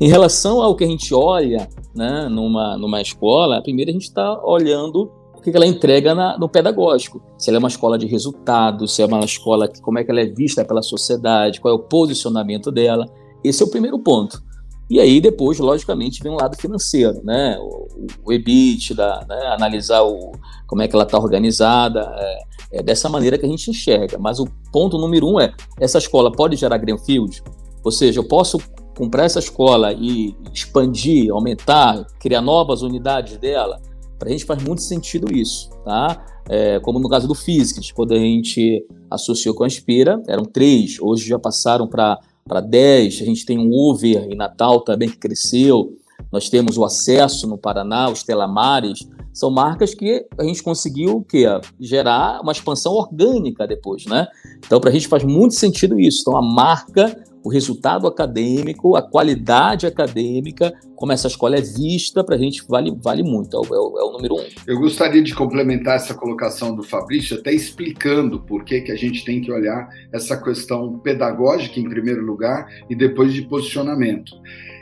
Em 0.00 0.08
relação 0.08 0.62
ao 0.62 0.76
que 0.76 0.84
a 0.84 0.86
gente 0.86 1.12
olha 1.14 1.68
né, 1.94 2.28
numa, 2.28 2.76
numa 2.76 3.00
escola, 3.00 3.62
primeiro 3.62 3.90
a 3.90 3.92
gente 3.92 4.04
está 4.04 4.40
olhando 4.44 5.10
o 5.34 5.40
que 5.40 5.50
ela 5.50 5.66
entrega 5.66 6.14
na, 6.14 6.38
no 6.38 6.48
pedagógico. 6.48 7.22
Se 7.36 7.50
ela 7.50 7.58
é 7.58 7.60
uma 7.60 7.68
escola 7.68 7.98
de 7.98 8.06
resultados, 8.06 8.94
se 8.94 9.02
é 9.02 9.06
uma 9.06 9.20
escola 9.20 9.68
que 9.68 9.80
como 9.80 9.98
é 9.98 10.04
que 10.04 10.10
ela 10.10 10.20
é 10.20 10.26
vista 10.26 10.64
pela 10.64 10.82
sociedade, 10.82 11.60
qual 11.60 11.74
é 11.74 11.76
o 11.76 11.80
posicionamento 11.80 12.70
dela. 12.70 13.06
Esse 13.42 13.62
é 13.62 13.66
o 13.66 13.70
primeiro 13.70 13.98
ponto. 13.98 14.42
E 14.90 14.98
aí 15.00 15.20
depois, 15.20 15.58
logicamente, 15.58 16.22
vem 16.22 16.32
um 16.32 16.36
lado 16.36 16.56
financeiro, 16.56 17.20
né? 17.22 17.58
O, 17.60 17.88
o 18.24 18.32
EBITDA, 18.32 19.26
né? 19.28 19.46
analisar 19.48 20.02
o, 20.02 20.32
como 20.66 20.82
é 20.82 20.88
que 20.88 20.94
ela 20.94 21.04
está 21.04 21.18
organizada. 21.18 22.10
É, 22.16 22.48
é, 22.70 22.82
dessa 22.82 23.08
maneira 23.08 23.38
que 23.38 23.46
a 23.46 23.48
gente 23.48 23.70
enxerga. 23.70 24.18
Mas 24.18 24.38
o 24.38 24.46
ponto 24.72 24.98
número 24.98 25.26
um 25.26 25.40
é, 25.40 25.52
essa 25.78 25.98
escola 25.98 26.30
pode 26.30 26.56
gerar 26.56 26.78
greenfield? 26.78 27.42
Ou 27.82 27.90
seja, 27.90 28.20
eu 28.20 28.24
posso 28.24 28.58
comprar 28.96 29.24
essa 29.24 29.38
escola 29.38 29.92
e 29.92 30.36
expandir, 30.52 31.32
aumentar, 31.32 32.04
criar 32.18 32.40
novas 32.40 32.82
unidades 32.82 33.38
dela? 33.38 33.80
Para 34.18 34.28
a 34.28 34.32
gente 34.32 34.44
faz 34.44 34.62
muito 34.62 34.82
sentido 34.82 35.32
isso, 35.32 35.70
tá? 35.84 36.24
É, 36.48 36.80
como 36.80 36.98
no 36.98 37.08
caso 37.08 37.28
do 37.28 37.34
Physics, 37.34 37.92
quando 37.92 38.14
a 38.14 38.18
gente 38.18 38.84
associou 39.10 39.54
com 39.54 39.64
a 39.64 39.66
Inspira, 39.66 40.20
eram 40.26 40.44
três, 40.44 40.98
hoje 41.00 41.28
já 41.28 41.38
passaram 41.38 41.86
para 41.86 42.18
para 42.48 42.60
10, 42.60 43.20
a 43.20 43.24
gente 43.24 43.44
tem 43.44 43.58
um 43.58 43.70
Uber 43.70 44.26
em 44.28 44.34
Natal 44.34 44.80
também 44.80 45.08
que 45.08 45.18
cresceu, 45.18 45.92
nós 46.32 46.48
temos 46.48 46.76
o 46.76 46.84
Acesso 46.84 47.46
no 47.46 47.56
Paraná, 47.56 48.10
os 48.10 48.22
Telamares, 48.22 49.06
são 49.32 49.50
marcas 49.50 49.94
que 49.94 50.26
a 50.36 50.42
gente 50.42 50.62
conseguiu 50.62 51.24
que 51.28 51.44
gerar 51.78 52.40
uma 52.42 52.52
expansão 52.52 52.92
orgânica 52.92 53.66
depois, 53.66 54.04
né? 54.06 54.26
Então, 54.66 54.80
para 54.80 54.90
a 54.90 54.92
gente 54.92 55.06
faz 55.06 55.22
muito 55.22 55.54
sentido 55.54 55.98
isso. 55.98 56.22
Então, 56.22 56.36
a 56.36 56.42
marca, 56.42 57.24
o 57.44 57.50
resultado 57.50 58.06
acadêmico, 58.06 58.96
a 58.96 59.02
qualidade 59.02 59.86
acadêmica, 59.86 60.72
como 60.94 61.12
essa 61.12 61.28
escola 61.28 61.56
é 61.56 61.60
vista, 61.60 62.24
para 62.24 62.34
a 62.34 62.38
gente 62.38 62.62
vale, 62.68 62.92
vale 63.02 63.22
muito, 63.22 63.56
é 63.56 63.60
o, 63.60 63.74
é, 63.74 63.78
o, 63.78 63.98
é 63.98 64.04
o, 64.04 64.12
número 64.12 64.34
um. 64.36 64.44
Eu 64.66 64.78
gostaria 64.78 65.22
de 65.22 65.34
complementar 65.34 65.96
essa 65.96 66.14
colocação 66.14 66.74
do 66.74 66.82
Fabrício, 66.82 67.38
até 67.38 67.52
explicando 67.52 68.40
por 68.40 68.64
que, 68.64 68.80
que 68.80 68.92
a 68.92 68.96
gente 68.96 69.24
tem 69.24 69.40
que 69.40 69.52
olhar 69.52 69.88
essa 70.12 70.36
questão 70.36 70.98
pedagógica, 70.98 71.78
em 71.78 71.88
primeiro 71.88 72.24
lugar, 72.24 72.66
e 72.90 72.94
depois 72.94 73.32
de 73.32 73.42
posicionamento. 73.42 74.32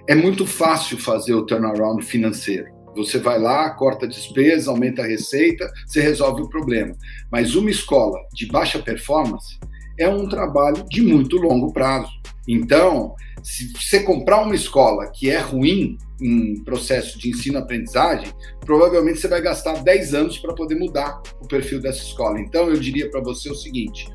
É 0.09 0.15
muito 0.15 0.47
fácil 0.47 0.99
fazer 0.99 1.35
o 1.35 1.45
turnaround 1.45 2.05
financeiro. 2.05 2.77
Você 2.95 3.19
vai 3.19 3.39
lá, 3.39 3.69
corta 3.71 4.07
a 4.07 4.09
despesa, 4.09 4.71
aumenta 4.71 5.03
a 5.03 5.07
receita, 5.07 5.71
você 5.87 6.01
resolve 6.01 6.43
o 6.43 6.49
problema. 6.49 6.95
Mas 7.31 7.55
uma 7.55 7.71
escola 7.71 8.19
de 8.33 8.47
baixa 8.47 8.79
performance 8.79 9.59
é 9.99 10.09
um 10.09 10.27
trabalho 10.29 10.83
de 10.89 11.03
muito 11.03 11.37
longo 11.37 11.73
prazo. 11.73 12.11
Então, 12.49 13.15
se 13.43 13.73
você 13.73 14.01
comprar 14.01 14.43
uma 14.43 14.55
escola 14.55 15.11
que 15.11 15.31
é 15.31 15.39
ruim 15.39 15.99
em 16.21 16.63
processo 16.65 17.19
de 17.19 17.31
ensino-aprendizagem, 17.31 18.33
provavelmente 18.65 19.21
você 19.21 19.29
vai 19.29 19.43
gastar 19.43 19.83
10 19.83 20.15
anos 20.15 20.39
para 20.39 20.55
poder 20.55 20.77
mudar 20.77 21.21
o 21.41 21.47
perfil 21.47 21.81
dessa 21.81 22.03
escola. 22.03 22.41
Então, 22.41 22.69
eu 22.69 22.79
diria 22.79 23.11
para 23.11 23.21
você 23.21 23.51
o 23.51 23.55
seguinte: 23.55 24.09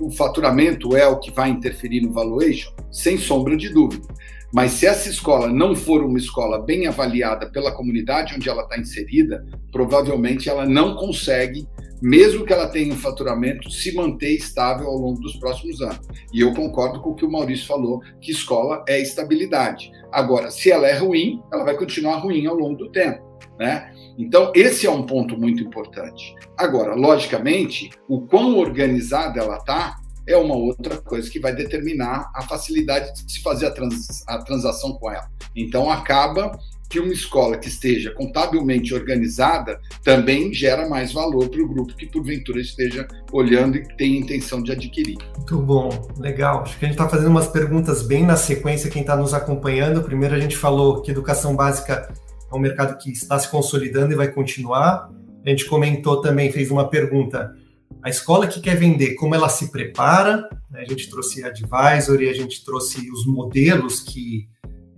o, 0.00 0.10
faturamento 0.10 0.96
é 0.96 1.06
o 1.06 1.18
que 1.18 1.30
vai 1.30 1.48
interferir 1.48 2.02
no 2.02 2.12
valuation? 2.12 2.70
Sem 2.90 3.16
sombra 3.16 3.56
de 3.56 3.70
dúvida. 3.70 4.06
Mas 4.52 4.72
se 4.72 4.86
essa 4.86 5.08
escola 5.08 5.48
não 5.48 5.74
for 5.74 6.04
uma 6.04 6.18
escola 6.18 6.60
bem 6.62 6.86
avaliada 6.86 7.50
pela 7.50 7.72
comunidade 7.72 8.34
onde 8.34 8.50
ela 8.50 8.64
está 8.64 8.78
inserida, 8.78 9.46
provavelmente 9.70 10.50
ela 10.50 10.66
não 10.66 10.94
consegue 10.94 11.66
mesmo 12.02 12.44
que 12.44 12.52
ela 12.52 12.68
tenha 12.68 12.92
um 12.92 12.98
faturamento, 12.98 13.70
se 13.70 13.94
manter 13.94 14.34
estável 14.34 14.88
ao 14.88 14.96
longo 14.96 15.20
dos 15.20 15.36
próximos 15.36 15.80
anos. 15.80 16.00
E 16.32 16.40
eu 16.40 16.52
concordo 16.52 17.00
com 17.00 17.10
o 17.10 17.14
que 17.14 17.24
o 17.24 17.30
Maurício 17.30 17.66
falou, 17.66 18.00
que 18.20 18.32
escola 18.32 18.84
é 18.88 19.00
estabilidade. 19.00 19.92
Agora, 20.10 20.50
se 20.50 20.70
ela 20.70 20.88
é 20.88 20.98
ruim, 20.98 21.40
ela 21.52 21.62
vai 21.62 21.76
continuar 21.76 22.16
ruim 22.16 22.44
ao 22.46 22.56
longo 22.56 22.76
do 22.76 22.90
tempo. 22.90 23.22
Né? 23.56 23.92
Então, 24.18 24.50
esse 24.54 24.86
é 24.86 24.90
um 24.90 25.04
ponto 25.04 25.38
muito 25.38 25.62
importante. 25.62 26.34
Agora, 26.58 26.94
logicamente, 26.96 27.90
o 28.08 28.22
quão 28.22 28.58
organizada 28.58 29.40
ela 29.40 29.58
está 29.58 29.96
é 30.26 30.36
uma 30.36 30.56
outra 30.56 30.98
coisa 30.98 31.30
que 31.30 31.38
vai 31.38 31.54
determinar 31.54 32.30
a 32.34 32.42
facilidade 32.42 33.12
de 33.14 33.32
se 33.32 33.42
fazer 33.42 33.66
a, 33.66 33.70
trans, 33.70 34.24
a 34.26 34.38
transação 34.38 34.94
com 34.94 35.10
ela. 35.10 35.28
Então, 35.54 35.90
acaba 35.90 36.58
que 36.92 37.00
uma 37.00 37.12
escola 37.14 37.56
que 37.56 37.68
esteja 37.68 38.10
contabilmente 38.10 38.92
organizada 38.92 39.80
também 40.04 40.52
gera 40.52 40.86
mais 40.86 41.10
valor 41.10 41.48
para 41.48 41.62
o 41.62 41.66
grupo 41.66 41.96
que 41.96 42.04
porventura 42.04 42.60
esteja 42.60 43.08
olhando 43.32 43.78
e 43.78 43.96
tem 43.96 44.18
intenção 44.18 44.62
de 44.62 44.72
adquirir. 44.72 45.16
Muito 45.38 45.56
bom, 45.56 45.88
legal. 46.18 46.60
Acho 46.60 46.78
que 46.78 46.84
a 46.84 46.88
gente 46.88 46.98
está 46.98 47.08
fazendo 47.08 47.30
umas 47.30 47.48
perguntas 47.48 48.02
bem 48.02 48.26
na 48.26 48.36
sequência, 48.36 48.90
quem 48.90 49.00
está 49.00 49.16
nos 49.16 49.32
acompanhando. 49.32 50.02
Primeiro 50.02 50.34
a 50.34 50.38
gente 50.38 50.54
falou 50.54 51.00
que 51.00 51.10
educação 51.10 51.56
básica 51.56 52.12
é 52.52 52.54
um 52.54 52.58
mercado 52.58 52.98
que 52.98 53.10
está 53.10 53.38
se 53.38 53.48
consolidando 53.48 54.12
e 54.12 54.16
vai 54.16 54.30
continuar. 54.30 55.08
A 55.46 55.48
gente 55.48 55.64
comentou 55.64 56.20
também, 56.20 56.52
fez 56.52 56.70
uma 56.70 56.90
pergunta. 56.90 57.56
A 58.02 58.10
escola 58.10 58.46
que 58.46 58.60
quer 58.60 58.76
vender, 58.76 59.14
como 59.14 59.34
ela 59.34 59.48
se 59.48 59.70
prepara? 59.70 60.46
A 60.74 60.84
gente 60.84 61.08
trouxe 61.08 61.42
advisory, 61.42 62.28
a 62.28 62.34
gente 62.34 62.62
trouxe 62.62 63.10
os 63.10 63.26
modelos 63.26 64.00
que 64.00 64.46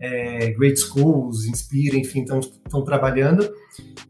é, 0.01 0.51
Great 0.53 0.79
Schools, 0.81 1.47
Inspire, 1.47 1.99
enfim, 1.99 2.25
estão 2.25 2.85
trabalhando. 2.85 3.49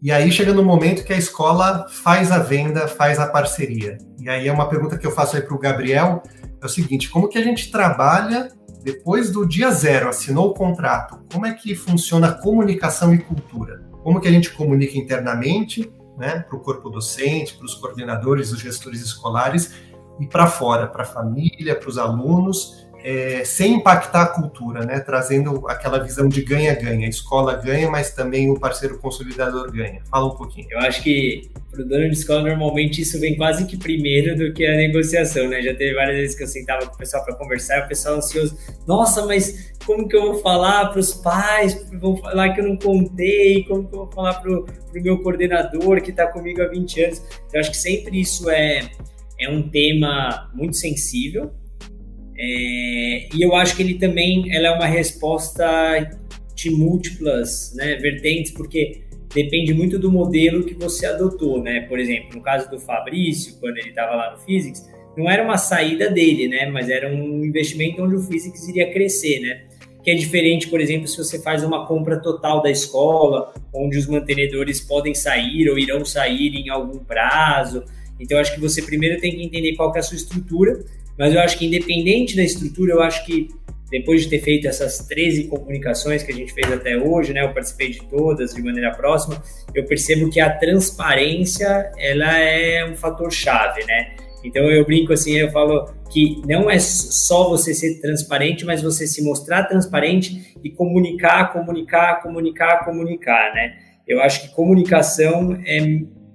E 0.03 0.11
aí 0.11 0.31
chega 0.31 0.53
no 0.53 0.65
momento 0.65 1.05
que 1.05 1.13
a 1.13 1.17
escola 1.17 1.87
faz 1.89 2.31
a 2.31 2.39
venda, 2.39 2.87
faz 2.89 3.19
a 3.19 3.27
parceria. 3.27 3.99
E 4.21 4.29
aí 4.29 4.49
é 4.49 4.53
uma 4.53 4.69
pergunta 4.69 4.99
que 4.99 5.07
eu 5.07 5.11
faço 5.11 5.37
aí 5.37 5.43
para 5.43 5.55
o 5.55 5.59
Gabriel, 5.59 6.23
é 6.61 6.67
o 6.67 6.69
seguinte, 6.69 7.11
como 7.11 7.29
que 7.29 7.39
a 7.39 7.43
gente 7.43 7.71
trabalha 7.71 8.51
depois 8.83 9.31
do 9.31 9.49
dia 9.49 9.71
zero, 9.71 10.11
assinou 10.11 10.51
o 10.51 10.55
contrato, 10.55 11.19
como 11.33 11.47
é 11.47 11.55
que 11.55 11.75
funciona 11.75 12.29
a 12.29 12.33
comunicação 12.33 13.15
e 13.15 13.19
cultura? 13.19 13.83
Como 14.03 14.21
que 14.21 14.29
a 14.29 14.31
gente 14.31 14.51
comunica 14.51 14.99
internamente, 14.99 15.91
né, 16.19 16.45
para 16.47 16.55
o 16.55 16.61
corpo 16.61 16.91
docente, 16.91 17.57
para 17.57 17.65
os 17.65 17.75
coordenadores, 17.75 18.53
os 18.53 18.61
gestores 18.61 19.01
escolares, 19.01 19.73
e 20.21 20.27
para 20.27 20.47
fora, 20.47 20.87
para 20.87 21.03
a 21.03 21.07
família, 21.07 21.75
para 21.75 21.89
os 21.89 21.97
alunos, 21.97 22.84
é, 23.05 23.45
sem 23.45 23.75
impactar 23.75 24.23
a 24.23 24.27
cultura, 24.29 24.87
né? 24.87 24.99
Trazendo 24.99 25.69
aquela 25.69 25.99
visão 25.99 26.27
de 26.27 26.43
ganha-ganha. 26.43 27.07
A 27.07 27.11
escola 27.11 27.55
ganha, 27.55 27.91
mas 27.91 28.13
também 28.13 28.51
o 28.51 28.59
parceiro 28.59 28.99
consolidador 28.99 29.71
ganha. 29.71 30.01
Fala 30.11 30.25
um 30.25 30.35
pouquinho. 30.35 30.67
Eu 30.71 30.79
acho 30.79 31.03
que 31.03 31.51
para 31.71 31.83
o 31.83 31.85
dono 31.85 32.09
de 32.09 32.17
escola, 32.17 32.49
normalmente 32.49 33.03
isso 33.03 33.21
vem 33.21 33.37
quase 33.37 33.67
que 33.67 33.77
primeiro 33.77 34.35
do 34.39 34.55
que 34.55 34.65
a 34.65 34.75
negociação, 34.75 35.51
né? 35.51 35.61
Já 35.61 35.75
teve 35.75 35.93
várias 35.93 36.17
vezes 36.17 36.35
que 36.35 36.45
eu 36.45 36.47
sentava 36.47 36.87
com 36.87 36.95
o 36.95 36.97
pessoal 36.97 37.23
para 37.23 37.35
conversar, 37.35 37.85
o 37.85 37.89
pessoal 37.89 38.17
ansioso, 38.17 38.57
nossa, 38.87 39.27
mas 39.27 39.75
como 39.85 40.09
que 40.09 40.17
eu 40.17 40.23
vou 40.23 40.41
falar 40.41 40.87
para 40.87 41.01
os 41.01 41.13
pais? 41.13 41.87
Vou 42.01 42.17
falar 42.17 42.55
que 42.55 42.61
eu 42.63 42.65
não 42.65 42.79
contei? 42.79 43.65
Como 43.65 43.87
que 43.87 43.95
eu 43.95 43.99
vou 43.99 44.13
falar 44.13 44.41
para 44.41 44.51
o 44.51 44.67
meu 44.95 45.19
coordenador 45.19 46.01
que 46.01 46.11
está 46.11 46.27
comigo 46.27 46.63
há 46.63 46.69
20 46.69 47.05
anos? 47.05 47.19
Então, 47.19 47.41
eu 47.53 47.61
acho 47.61 47.71
que 47.71 47.77
sempre 47.77 48.19
isso 48.19 48.49
é, 48.49 48.89
é 49.39 49.51
um 49.51 49.69
tema 49.69 50.51
muito 50.55 50.77
sensível. 50.77 51.53
É, 52.37 53.29
e 53.35 53.43
eu 53.45 53.55
acho 53.55 53.77
que 53.77 53.83
ele 53.83 53.95
também 53.95 54.53
ela 54.55 54.69
é 54.69 54.71
uma 54.73 54.87
resposta 54.87 56.11
de 56.55 56.71
múltiplas 56.71 57.75
né, 57.75 57.97
vertentes, 57.97 58.53
porque 58.53 59.03
depende 59.35 59.75
muito 59.75 59.99
do 59.99 60.11
modelo 60.11 60.65
que 60.65 60.75
você 60.75 61.07
adotou, 61.07 61.63
né? 61.63 61.81
Por 61.83 61.99
exemplo, 61.99 62.31
no 62.35 62.41
caso 62.41 62.71
do 62.71 62.79
Fabrício, 62.79 63.59
quando 63.61 63.79
ele 63.79 63.89
estava 63.89 64.15
lá 64.15 64.33
no 64.33 64.39
Physics, 64.39 64.89
não 65.17 65.31
era 65.31 65.43
uma 65.43 65.57
saída 65.57 66.09
dele, 66.11 66.49
né? 66.49 66.67
Mas 66.67 66.89
era 66.89 67.13
um 67.13 67.45
investimento 67.45 68.03
onde 68.03 68.15
o 68.15 68.21
Physics 68.21 68.69
iria 68.69 68.93
crescer, 68.93 69.41
né? 69.41 69.65
Que 70.03 70.11
é 70.11 70.15
diferente, 70.15 70.69
por 70.69 70.81
exemplo, 70.81 71.09
se 71.09 71.17
você 71.17 71.41
faz 71.41 71.65
uma 71.65 71.87
compra 71.87 72.21
total 72.21 72.63
da 72.63 72.71
escola, 72.71 73.53
onde 73.73 73.99
os 73.99 74.07
mantenedores 74.07 74.81
podem 74.81 75.15
sair 75.15 75.69
ou 75.69 75.79
irão 75.79 76.05
sair 76.05 76.55
em 76.55 76.69
algum 76.69 76.99
prazo. 76.99 77.85
Então, 78.21 78.39
acho 78.39 78.55
que 78.55 78.61
você 78.61 78.83
primeiro 78.83 79.21
tem 79.21 79.35
que 79.35 79.43
entender 79.43 79.75
qual 79.75 79.91
que 79.91 79.99
é 79.99 80.01
a 80.01 80.05
sua 80.05 80.17
estrutura, 80.17 80.85
mas 81.19 81.35
eu 81.35 81.41
acho 81.41 81.59
que 81.59 81.67
independente 81.67 82.37
da 82.37 82.43
estrutura, 82.43 82.95
eu 82.95 83.03
acho 83.03 83.25
que 83.25 83.49
depois 83.91 84.23
de 84.23 84.29
ter 84.29 84.41
feito 84.41 84.67
essas 84.67 85.07
13 85.07 85.45
comunicações 85.45 86.23
que 86.23 86.33
a 86.33 86.35
gente 86.35 86.53
fez 86.53 86.73
até 86.73 86.97
hoje, 86.97 87.33
né, 87.33 87.45
eu 87.45 87.53
participei 87.53 87.91
de 87.91 88.03
todas 88.07 88.55
de 88.55 88.63
maneira 88.63 88.91
próxima, 88.93 89.41
eu 89.75 89.85
percebo 89.85 90.29
que 90.31 90.41
a 90.41 90.51
transparência, 90.51 91.93
ela 91.99 92.37
é 92.39 92.85
um 92.85 92.97
fator 92.97 93.31
chave, 93.33 93.85
né? 93.85 94.17
Então 94.45 94.65
eu 94.71 94.85
brinco 94.85 95.13
assim, 95.13 95.33
eu 95.37 95.51
falo 95.51 95.87
que 96.11 96.43
não 96.47 96.71
é 96.71 96.79
só 96.79 97.49
você 97.49 97.73
ser 97.73 98.01
transparente, 98.01 98.65
mas 98.65 98.83
você 98.83 99.07
se 99.07 99.23
mostrar 99.23 99.65
transparente 99.65 100.55
e 100.63 100.71
comunicar, 100.71 101.53
comunicar, 101.53 102.21
comunicar, 102.23 102.85
comunicar, 102.85 103.55
né? 103.55 103.77
Eu 104.07 104.21
acho 104.21 104.43
que 104.43 104.55
comunicação 104.55 105.59
é 105.65 105.79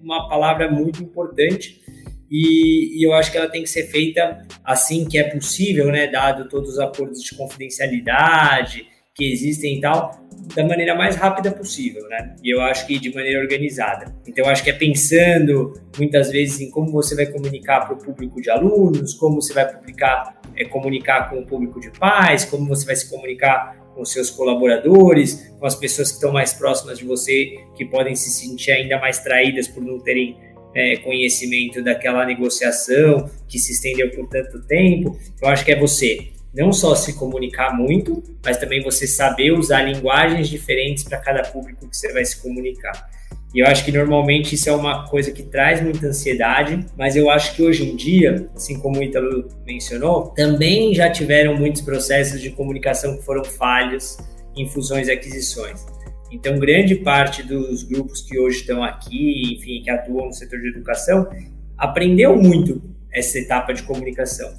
uma 0.02 0.28
palavra 0.28 0.72
muito 0.72 1.04
importante 1.04 1.82
e, 2.30 3.00
e, 3.00 3.06
eu 3.06 3.14
acho 3.14 3.32
que 3.32 3.38
ela 3.38 3.50
tem 3.50 3.64
que 3.64 3.70
ser 3.70 3.88
feita 3.88 4.46
assim 4.64 5.06
que 5.06 5.18
é 5.18 5.24
possível, 5.24 5.92
né, 5.92 6.08
dado 6.08 6.48
todos 6.48 6.72
os 6.72 6.80
acordos 6.80 7.22
de 7.22 7.36
confidencialidade 7.36 8.86
que 9.20 9.32
existem 9.34 9.78
e 9.78 9.82
tal, 9.82 10.18
da 10.56 10.66
maneira 10.66 10.96
mais 10.96 11.18
rápida 11.18 11.52
possível, 11.52 12.08
né? 12.08 12.36
E 12.42 12.54
eu 12.54 12.62
acho 12.62 12.88
que 12.88 12.98
de 12.98 13.14
maneira 13.14 13.42
organizada. 13.42 14.16
Então, 14.26 14.46
eu 14.46 14.52
acho 14.52 14.64
que 14.64 14.70
é 14.70 14.74
pensando 14.74 15.74
muitas 15.98 16.32
vezes 16.32 16.62
em 16.62 16.72
como 16.72 16.90
você 16.90 17.16
vai 17.16 17.26
comunicar 17.26 17.86
para 17.86 17.96
o 17.96 17.98
público 17.98 18.42
de 18.42 18.50
alunos, 18.50 19.14
como 19.14 19.42
você 19.42 19.54
vai 19.54 19.72
publicar, 19.72 20.40
é, 20.56 20.64
comunicar 20.64 21.30
com 21.30 21.40
o 21.40 21.46
público 21.46 21.82
de 21.82 21.92
pais, 21.92 22.46
como 22.46 22.66
você 22.66 22.86
vai 22.86 22.96
se 22.96 23.10
comunicar 23.10 23.78
com 23.94 24.06
seus 24.06 24.30
colaboradores, 24.30 25.54
com 25.60 25.66
as 25.66 25.76
pessoas 25.76 26.10
que 26.10 26.16
estão 26.16 26.32
mais 26.32 26.54
próximas 26.54 26.98
de 26.98 27.04
você, 27.04 27.58
que 27.76 27.84
podem 27.84 28.16
se 28.16 28.30
sentir 28.30 28.72
ainda 28.72 28.98
mais 28.98 29.20
traídas 29.20 29.68
por 29.68 29.84
não 29.84 30.00
terem 30.00 30.38
é, 30.74 30.98
conhecimento 30.98 31.84
daquela 31.84 32.26
negociação 32.26 33.30
que 33.48 33.58
se 33.60 33.74
estendeu 33.74 34.10
por 34.12 34.28
tanto 34.28 34.62
tempo. 34.66 35.18
Eu 35.42 35.48
acho 35.50 35.66
que 35.66 35.72
é 35.72 35.80
você 35.80 36.30
não 36.54 36.74
só 36.74 36.96
se 36.96 37.14
comunicar 37.14 37.76
muito, 37.76 38.24
mas 38.44 38.58
também 38.58 38.84
você 38.84 39.06
saber 39.06 39.52
usar 39.52 39.84
linguagens 39.84 40.50
diferentes 40.50 41.04
para 41.04 41.20
cada 41.20 41.44
público 41.44 41.88
que 41.88 41.96
você 41.96 42.12
vai 42.12 42.26
se 42.26 42.42
comunicar. 42.42 43.10
E 43.54 43.60
eu 43.60 43.68
acho 43.68 43.84
que 43.84 43.92
normalmente 43.92 44.54
isso 44.54 44.70
é 44.70 44.72
uma 44.72 45.08
coisa 45.08 45.32
que 45.32 45.42
traz 45.42 45.82
muita 45.82 46.08
ansiedade, 46.08 46.86
mas 46.96 47.16
eu 47.16 47.30
acho 47.32 47.56
que 47.56 47.64
hoje 47.64 47.84
em 47.84 47.96
dia, 47.96 48.48
assim 48.56 48.80
como 48.80 49.00
o 49.00 49.04
Ítalo 49.04 49.48
mencionou, 49.66 50.28
também 50.36 50.94
já 50.94 51.10
tiveram 51.10 51.56
muitos 51.56 51.82
processos 51.82 52.42
de 52.42 52.52
comunicação 52.52 53.18
que 53.18 53.26
foram 53.26 53.44
falhos 53.44 54.18
em 54.56 54.68
fusões 54.68 55.08
e 55.08 55.12
aquisições. 55.12 55.84
Então, 56.32 56.60
grande 56.60 56.96
parte 56.96 57.42
dos 57.44 57.84
grupos 57.84 58.22
que 58.22 58.40
hoje 58.40 58.60
estão 58.60 58.84
aqui, 58.84 59.56
enfim, 59.56 59.82
que 59.84 59.90
atuam 59.90 60.28
no 60.28 60.34
setor 60.34 60.60
de 60.60 60.70
educação, 60.70 61.28
aprendeu 61.78 62.36
muito 62.36 62.82
essa 63.12 63.40
etapa 63.40 63.74
de 63.74 63.84
comunicação. 63.84 64.54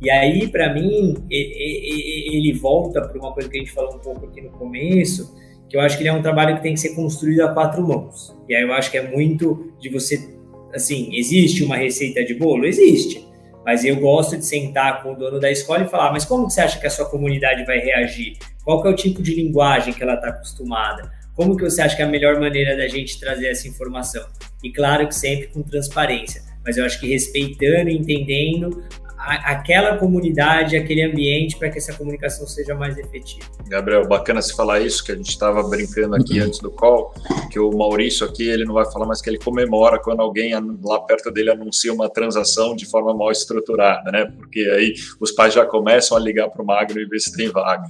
E 0.00 0.10
aí, 0.10 0.46
para 0.48 0.72
mim, 0.74 1.16
ele 1.30 2.52
volta 2.52 3.00
para 3.00 3.18
uma 3.18 3.32
coisa 3.32 3.48
que 3.48 3.56
a 3.56 3.60
gente 3.60 3.72
falou 3.72 3.96
um 3.96 3.98
pouco 3.98 4.26
aqui 4.26 4.40
no 4.40 4.50
começo, 4.50 5.34
que 5.68 5.76
eu 5.76 5.80
acho 5.80 5.96
que 5.96 6.02
ele 6.02 6.10
é 6.10 6.12
um 6.12 6.22
trabalho 6.22 6.56
que 6.56 6.62
tem 6.62 6.74
que 6.74 6.80
ser 6.80 6.94
construído 6.94 7.40
a 7.40 7.52
quatro 7.52 7.82
mãos. 7.82 8.36
E 8.48 8.54
aí 8.54 8.62
eu 8.62 8.72
acho 8.72 8.90
que 8.90 8.98
é 8.98 9.10
muito 9.10 9.72
de 9.80 9.88
você, 9.88 10.28
assim, 10.72 11.10
existe 11.12 11.64
uma 11.64 11.76
receita 11.76 12.24
de 12.24 12.34
bolo? 12.34 12.66
Existe. 12.66 13.26
Mas 13.64 13.84
eu 13.84 13.96
gosto 13.96 14.36
de 14.36 14.44
sentar 14.44 15.02
com 15.02 15.14
o 15.14 15.16
dono 15.16 15.40
da 15.40 15.50
escola 15.50 15.82
e 15.82 15.88
falar, 15.88 16.12
mas 16.12 16.24
como 16.24 16.46
que 16.46 16.52
você 16.52 16.60
acha 16.60 16.78
que 16.78 16.86
a 16.86 16.90
sua 16.90 17.10
comunidade 17.10 17.64
vai 17.64 17.80
reagir? 17.80 18.36
Qual 18.64 18.80
que 18.80 18.86
é 18.86 18.90
o 18.92 18.94
tipo 18.94 19.20
de 19.20 19.34
linguagem 19.34 19.92
que 19.92 20.02
ela 20.04 20.14
está 20.14 20.28
acostumada? 20.28 21.10
Como 21.36 21.54
que 21.54 21.64
você 21.64 21.82
acha 21.82 21.94
que 21.94 22.00
é 22.00 22.06
a 22.06 22.08
melhor 22.08 22.40
maneira 22.40 22.74
da 22.74 22.88
gente 22.88 23.20
trazer 23.20 23.48
essa 23.48 23.68
informação? 23.68 24.26
E 24.64 24.72
claro 24.72 25.06
que 25.06 25.14
sempre 25.14 25.48
com 25.48 25.62
transparência, 25.62 26.42
mas 26.64 26.78
eu 26.78 26.84
acho 26.84 26.98
que 26.98 27.08
respeitando 27.08 27.90
e 27.90 27.96
entendendo 27.96 28.82
a, 29.18 29.52
aquela 29.52 29.96
comunidade, 29.96 30.76
aquele 30.76 31.02
ambiente 31.02 31.56
para 31.58 31.70
que 31.70 31.78
essa 31.78 31.92
comunicação 31.94 32.46
seja 32.46 32.74
mais 32.74 32.96
efetiva. 32.98 33.46
Gabriel, 33.68 34.06
bacana 34.06 34.42
se 34.42 34.54
falar 34.54 34.80
isso, 34.80 35.04
que 35.04 35.12
a 35.12 35.16
gente 35.16 35.30
estava 35.30 35.62
brincando 35.62 36.14
aqui 36.14 36.40
uhum. 36.40 36.46
antes 36.46 36.60
do 36.60 36.70
call, 36.70 37.12
que 37.50 37.58
o 37.58 37.70
Maurício 37.70 38.26
aqui, 38.26 38.48
ele 38.48 38.64
não 38.64 38.74
vai 38.74 38.90
falar, 38.90 39.06
mas 39.06 39.20
que 39.20 39.30
ele 39.30 39.38
comemora 39.38 39.98
quando 39.98 40.20
alguém 40.20 40.52
lá 40.84 41.00
perto 41.00 41.30
dele 41.30 41.50
anuncia 41.50 41.92
uma 41.92 42.08
transação 42.08 42.76
de 42.76 42.86
forma 42.86 43.14
mal 43.14 43.30
estruturada, 43.30 44.10
né? 44.10 44.26
Porque 44.36 44.60
aí 44.60 44.94
os 45.20 45.32
pais 45.32 45.54
já 45.54 45.64
começam 45.64 46.16
a 46.16 46.20
ligar 46.20 46.48
para 46.50 46.62
o 46.62 46.66
Magno 46.66 47.00
e 47.00 47.06
ver 47.06 47.20
se 47.20 47.32
tem 47.32 47.48
vaga. 47.48 47.88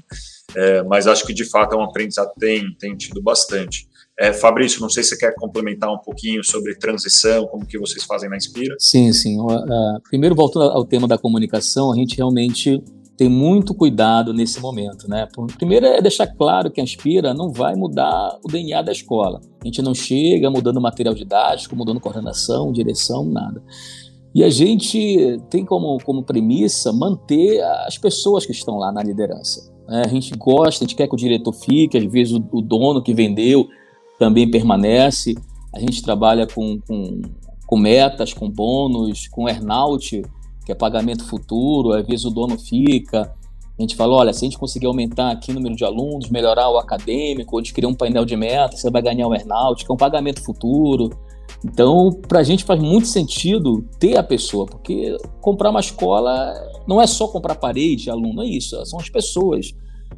É, 0.57 0.83
mas 0.85 1.07
acho 1.07 1.27
que 1.27 1.35
de 1.35 1.45
fato 1.45 1.75
é 1.75 1.79
um 1.79 1.83
aprendizado 1.83 2.33
que 2.33 2.41
tem, 2.41 2.75
tem 2.79 2.97
tido 2.97 3.21
bastante. 3.23 3.89
É, 4.19 4.33
Fabrício, 4.33 4.81
não 4.81 4.89
sei 4.89 5.03
se 5.03 5.11
você 5.11 5.19
quer 5.19 5.35
complementar 5.35 5.93
um 5.93 5.99
pouquinho 5.99 6.43
sobre 6.43 6.75
transição, 6.75 7.47
como 7.47 7.67
que 7.67 7.79
vocês 7.79 8.03
fazem 8.05 8.31
na 8.31 8.37
Inspira. 8.37 8.75
Sim, 8.79 9.13
sim. 9.13 9.39
Uh, 9.39 10.01
primeiro, 10.09 10.35
voltando 10.35 10.71
ao 10.71 10.87
tema 10.87 11.07
da 11.07 11.19
comunicação, 11.19 11.93
a 11.93 11.97
gente 11.97 12.17
realmente 12.17 12.83
tem 13.17 13.29
muito 13.29 13.75
cuidado 13.75 14.33
nesse 14.33 14.61
momento, 14.61 15.09
né? 15.09 15.27
Primeiro 15.59 15.87
é 15.87 16.01
deixar 16.01 16.27
claro 16.27 16.71
que 16.71 16.81
a 16.81 16.85
Inspira 16.85 17.35
não 17.35 17.51
vai 17.51 17.75
mudar 17.75 18.39
o 18.43 18.49
DNA 18.49 18.83
da 18.83 18.93
escola. 18.93 19.41
A 19.63 19.67
gente 19.67 19.83
não 19.83 19.95
chega 19.95 20.51
mudando 20.51 20.81
material 20.81 21.15
didático, 21.15 21.77
mudando 21.77 22.01
coordenação, 22.01 22.73
direção, 22.73 23.25
nada. 23.25 23.63
E 24.35 24.45
a 24.45 24.51
gente 24.51 25.41
tem 25.49 25.65
como, 25.65 25.99
como 26.05 26.23
premissa 26.23 26.93
manter 26.93 27.63
as 27.87 27.97
pessoas 27.97 28.45
que 28.45 28.53
estão 28.53 28.77
lá 28.77 28.93
na 28.93 29.03
liderança. 29.03 29.73
Né? 29.89 30.03
A 30.05 30.09
gente 30.09 30.35
gosta, 30.37 30.85
a 30.85 30.87
gente 30.87 30.97
quer 30.97 31.09
que 31.09 31.15
o 31.15 31.19
diretor 31.19 31.53
fique, 31.53 31.97
às 31.97 32.05
vezes 32.05 32.35
o, 32.35 32.45
o 32.53 32.61
dono 32.61 33.03
que 33.03 33.15
vendeu 33.15 33.67
também 34.19 34.51
permanece. 34.51 35.35
A 35.75 35.81
gente 35.81 36.03
trabalha 36.03 36.47
com, 36.47 36.81
com, 36.81 37.23
com 37.67 37.77
metas, 37.79 38.33
com 38.33 38.51
bônus, 38.51 39.29
com 39.29 39.49
earnout, 39.49 40.23
que 40.65 40.73
é 40.73 40.75
pagamento 40.75 41.25
futuro, 41.25 41.93
às 41.93 42.07
vezes 42.07 42.25
o 42.25 42.31
dono 42.31 42.59
fica. 42.59 43.33
A 43.79 43.83
gente 43.83 43.95
fala, 43.95 44.15
olha, 44.15 44.33
se 44.33 44.45
a 44.45 44.47
gente 44.47 44.59
conseguir 44.59 44.87
aumentar 44.87 45.31
aqui 45.31 45.51
o 45.51 45.55
número 45.55 45.77
de 45.77 45.85
alunos, 45.85 46.31
melhorar 46.31 46.71
o 46.71 46.79
acadêmico, 46.79 47.57
ou 47.57 47.63
de 47.63 47.75
criar 47.75 47.89
um 47.89 47.95
painel 47.95 48.25
de 48.25 48.35
metas, 48.35 48.81
você 48.81 48.91
vai 48.91 49.03
ganhar 49.03 49.29
o 49.29 49.35
earnout, 49.35 49.85
que 49.85 49.91
é 49.91 49.95
um 49.95 49.99
pagamento 49.99 50.43
futuro. 50.43 51.11
Então, 51.63 52.11
para 52.27 52.41
a 52.41 52.43
gente 52.43 52.65
faz 52.65 52.81
muito 52.81 53.07
sentido 53.07 53.87
ter 53.99 54.17
a 54.17 54.23
pessoa, 54.23 54.65
porque 54.67 55.17
comprar 55.43 55.71
uma 55.71 55.81
escola 55.81 56.55
não 56.87 57.01
é 57.01 57.07
só 57.07 57.29
comprar 57.29 57.57
parede, 57.57 58.09
aluno, 58.09 58.43
é 58.43 58.47
isso, 58.47 58.85
são 58.87 58.99
as 58.99 59.11
pessoas. 59.11 59.75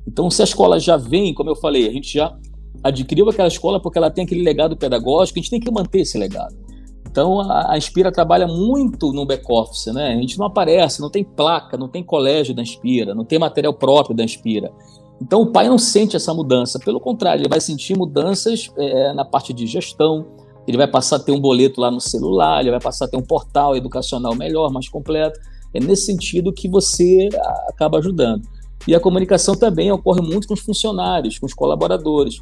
Então, 0.07 0.30
se 0.30 0.40
a 0.40 0.44
escola 0.44 0.78
já 0.78 0.96
vem, 0.96 1.34
como 1.34 1.51
eu 1.51 1.57
falei, 1.57 1.88
a 1.88 1.92
gente 1.92 2.12
já 2.14 2.36
adquiriu 2.83 3.29
aquela 3.29 3.49
escola 3.49 3.81
porque 3.81 3.99
ela 3.99 4.11
tem 4.11 4.25
aquele 4.25 4.43
legado 4.43 4.77
pedagógico, 4.77 5.39
a 5.39 5.43
gente 5.43 5.51
tem 5.51 5.61
que 5.61 5.70
manter 5.70 6.01
esse 6.01 6.19
legado. 6.19 6.57
Então, 7.11 7.40
a, 7.40 7.77
Inspira 7.77 8.12
trabalha 8.12 8.47
muito 8.47 9.12
no 9.12 9.27
back-office, 9.27 9.86
né? 9.86 10.15
A 10.15 10.20
gente 10.20 10.39
não 10.39 10.47
aparece, 10.47 11.01
não 11.01 11.11
tem 11.11 11.24
placa, 11.24 11.77
não 11.77 11.89
tem 11.89 12.05
colégio 12.05 12.55
da 12.55 12.62
Inspira, 12.62 13.15
não 13.15 13.24
tem 13.24 13.39
material 13.39 13.73
próprio 13.73 14.15
da 14.15 14.23
Inspira. 14.23 14.70
Então, 15.20 15.43
o 15.43 15.47
pai 15.51 15.69
não 15.69 15.78
sente 15.78 16.15
essa 16.15 16.32
mudança, 16.32 16.78
pelo 16.78 17.01
contrário, 17.01 17.43
ele 17.43 17.49
vai 17.49 17.61
sentir 17.61 17.97
mudanças 17.97 18.70
é, 18.77 19.12
na 19.15 19.24
parte 19.24 19.53
de 19.53 19.66
gestão, 19.66 20.27
ele 20.66 20.77
vai 20.77 20.86
passar 20.86 21.16
a 21.16 21.19
ter 21.19 21.32
um 21.32 21.40
boleto 21.40 21.81
lá 21.81 21.90
no 21.90 22.01
celular, 22.01 22.61
ele 22.61 22.70
vai 22.70 22.81
passar 22.81 23.07
a 23.07 23.09
ter 23.09 23.16
um 23.16 23.23
portal 23.23 23.74
educacional 23.74 24.35
melhor, 24.35 24.70
mais 24.70 24.89
completo. 24.89 25.40
É 25.74 25.81
nesse 25.81 26.07
sentido 26.07 26.53
que 26.53 26.69
você 26.69 27.28
acaba 27.69 27.99
ajudando. 27.99 28.47
E 28.86 28.95
a 28.95 29.01
comunicação 29.01 29.55
também 29.55 29.90
ocorre 29.90 30.20
muito 30.20 30.47
com 30.47 30.55
os 30.55 30.61
funcionários, 30.61 31.39
com 31.39 31.47
os 31.47 31.55
colaboradores. 31.55 32.40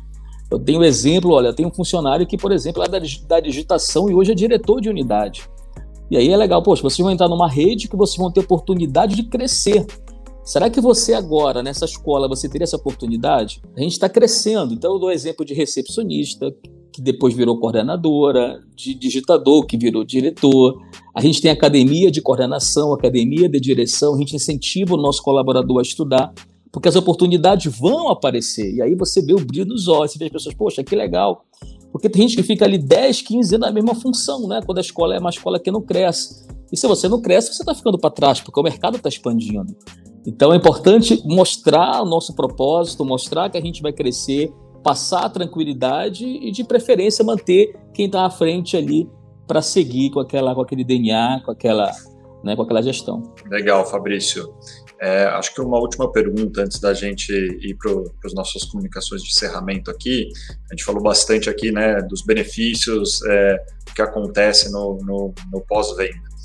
Eu 0.51 0.59
tenho 0.59 0.85
exemplo, 0.85 1.33
olha, 1.33 1.53
tenho 1.53 1.69
um 1.69 1.73
funcionário 1.73 2.27
que, 2.27 2.37
por 2.37 2.53
exemplo, 2.53 2.83
é 2.83 2.89
da, 2.89 3.01
da 3.27 3.41
digitação 3.41 4.09
e 4.09 4.15
hoje 4.15 4.33
é 4.33 4.35
diretor 4.35 4.81
de 4.81 4.89
unidade. 4.89 5.49
E 6.11 6.17
aí 6.17 6.29
é 6.29 6.37
legal, 6.37 6.63
poxa, 6.63 6.83
vocês 6.83 6.99
vão 6.99 7.11
entrar 7.11 7.29
numa 7.29 7.49
rede 7.49 7.89
que 7.89 7.97
vocês 7.97 8.17
vão 8.17 8.31
ter 8.31 8.41
oportunidade 8.41 9.17
de 9.17 9.25
crescer. 9.25 9.85
Será 10.45 10.71
que 10.71 10.81
você 10.81 11.13
agora, 11.13 11.61
nessa 11.61 11.85
escola, 11.85 12.29
você 12.29 12.49
teria 12.49 12.63
essa 12.63 12.77
oportunidade? 12.77 13.61
A 13.77 13.81
gente 13.81 13.93
está 13.93 14.09
crescendo. 14.09 14.73
Então, 14.73 14.93
eu 14.93 15.01
dou 15.01 15.11
exemplo 15.11 15.45
de 15.45 15.53
recepcionista, 15.53 16.55
que 16.93 17.03
depois 17.03 17.35
virou 17.35 17.59
coordenadora, 17.59 18.61
de 18.77 18.95
digitador, 18.95 19.67
que 19.67 19.77
virou 19.77 20.05
diretor. 20.05 20.81
A 21.15 21.21
gente 21.21 21.43
tem 21.43 21.51
academia 21.51 22.11
de 22.13 22.23
coordenação, 22.23 22.95
academia 22.95 23.49
de 23.49 23.59
direção, 23.59 24.15
a 24.15 24.19
gente 24.19 24.37
incentiva 24.37 24.95
o 24.95 24.97
nosso 24.97 25.21
colaborador 25.23 25.81
a 25.81 25.83
estudar, 25.83 26.33
porque 26.77 26.91
as 26.91 26.97
oportunidades 26.97 27.75
vão 27.75 28.11
aparecer. 28.11 28.71
E 28.75 28.83
aí 28.83 28.95
você 28.95 29.23
vê 29.23 29.33
o 29.33 29.43
brilho 29.43 29.65
nos 29.65 29.89
olhos, 29.89 30.13
você 30.13 30.19
vê 30.19 30.27
as 30.27 30.31
pessoas, 30.31 30.55
poxa, 30.55 30.85
que 30.85 30.95
legal. 30.95 31.47
Porque 31.91 32.07
tem 32.07 32.21
gente 32.21 32.37
que 32.37 32.43
fica 32.43 32.67
ali 32.67 32.77
10, 32.77 33.23
15 33.23 33.55
anos 33.55 33.67
na 33.67 33.73
mesma 33.73 33.95
função, 33.95 34.47
né? 34.47 34.61
Quando 34.63 34.77
a 34.77 34.83
escola 34.83 35.17
é 35.17 35.19
uma 35.19 35.31
escola 35.31 35.59
que 35.59 35.71
não 35.71 35.81
cresce. 35.81 36.47
E 36.71 36.77
se 36.77 36.87
você 36.87 37.09
não 37.09 37.19
cresce, 37.19 37.55
você 37.55 37.63
está 37.63 37.75
ficando 37.75 37.99
para 37.99 38.11
trás, 38.11 38.43
porque 38.43 38.61
o 38.61 38.63
mercado 38.63 38.99
está 38.99 39.09
expandindo. 39.09 39.75
Então 40.27 40.53
é 40.53 40.57
importante 40.57 41.23
mostrar 41.25 42.03
o 42.03 42.05
nosso 42.05 42.37
propósito, 42.37 43.07
mostrar 43.07 43.49
que 43.49 43.57
a 43.57 43.63
gente 43.63 43.81
vai 43.81 43.95
crescer, 43.95 44.53
passar 44.85 45.25
a 45.25 45.31
tranquilidade 45.31 46.27
e, 46.27 46.53
de 46.53 46.63
preferência, 46.63 47.25
manter 47.25 47.75
quem 47.95 48.05
está 48.05 48.27
à 48.27 48.31
frente 48.31 48.77
ali 48.77 49.09
para 49.47 49.63
seguir 49.63 50.11
com, 50.11 50.21
aquela, 50.21 50.55
com 50.55 50.61
aquele 50.61 50.85
DNA, 50.85 51.41
com 51.43 51.53
aquela, 51.53 51.91
né, 52.45 52.55
com 52.55 52.61
aquela 52.61 52.83
gestão. 52.83 53.23
Legal, 53.49 53.87
Fabrício. 53.87 54.53
É, 55.01 55.25
acho 55.25 55.55
que 55.55 55.61
uma 55.61 55.79
última 55.79 56.11
pergunta 56.11 56.63
antes 56.63 56.81
da 56.81 56.95
gente 56.95 57.31
ir 57.31 57.75
para 57.75 57.93
as 58.25 58.35
nossas 58.35 58.65
comunicações 58.65 59.23
de 59.23 59.29
encerramento 59.29 59.91
aqui. 59.91 60.29
A 60.71 60.75
gente 60.75 60.85
falou 60.85 61.03
bastante 61.03 61.51
aqui 61.51 61.71
né, 61.71 62.01
dos 62.03 62.23
benefícios 62.23 63.23
é, 63.27 63.57
que 63.95 64.01
acontece 64.01 64.71
no, 64.71 64.99
no, 65.03 65.35
no 65.53 65.61
pós-venda. 65.63 66.36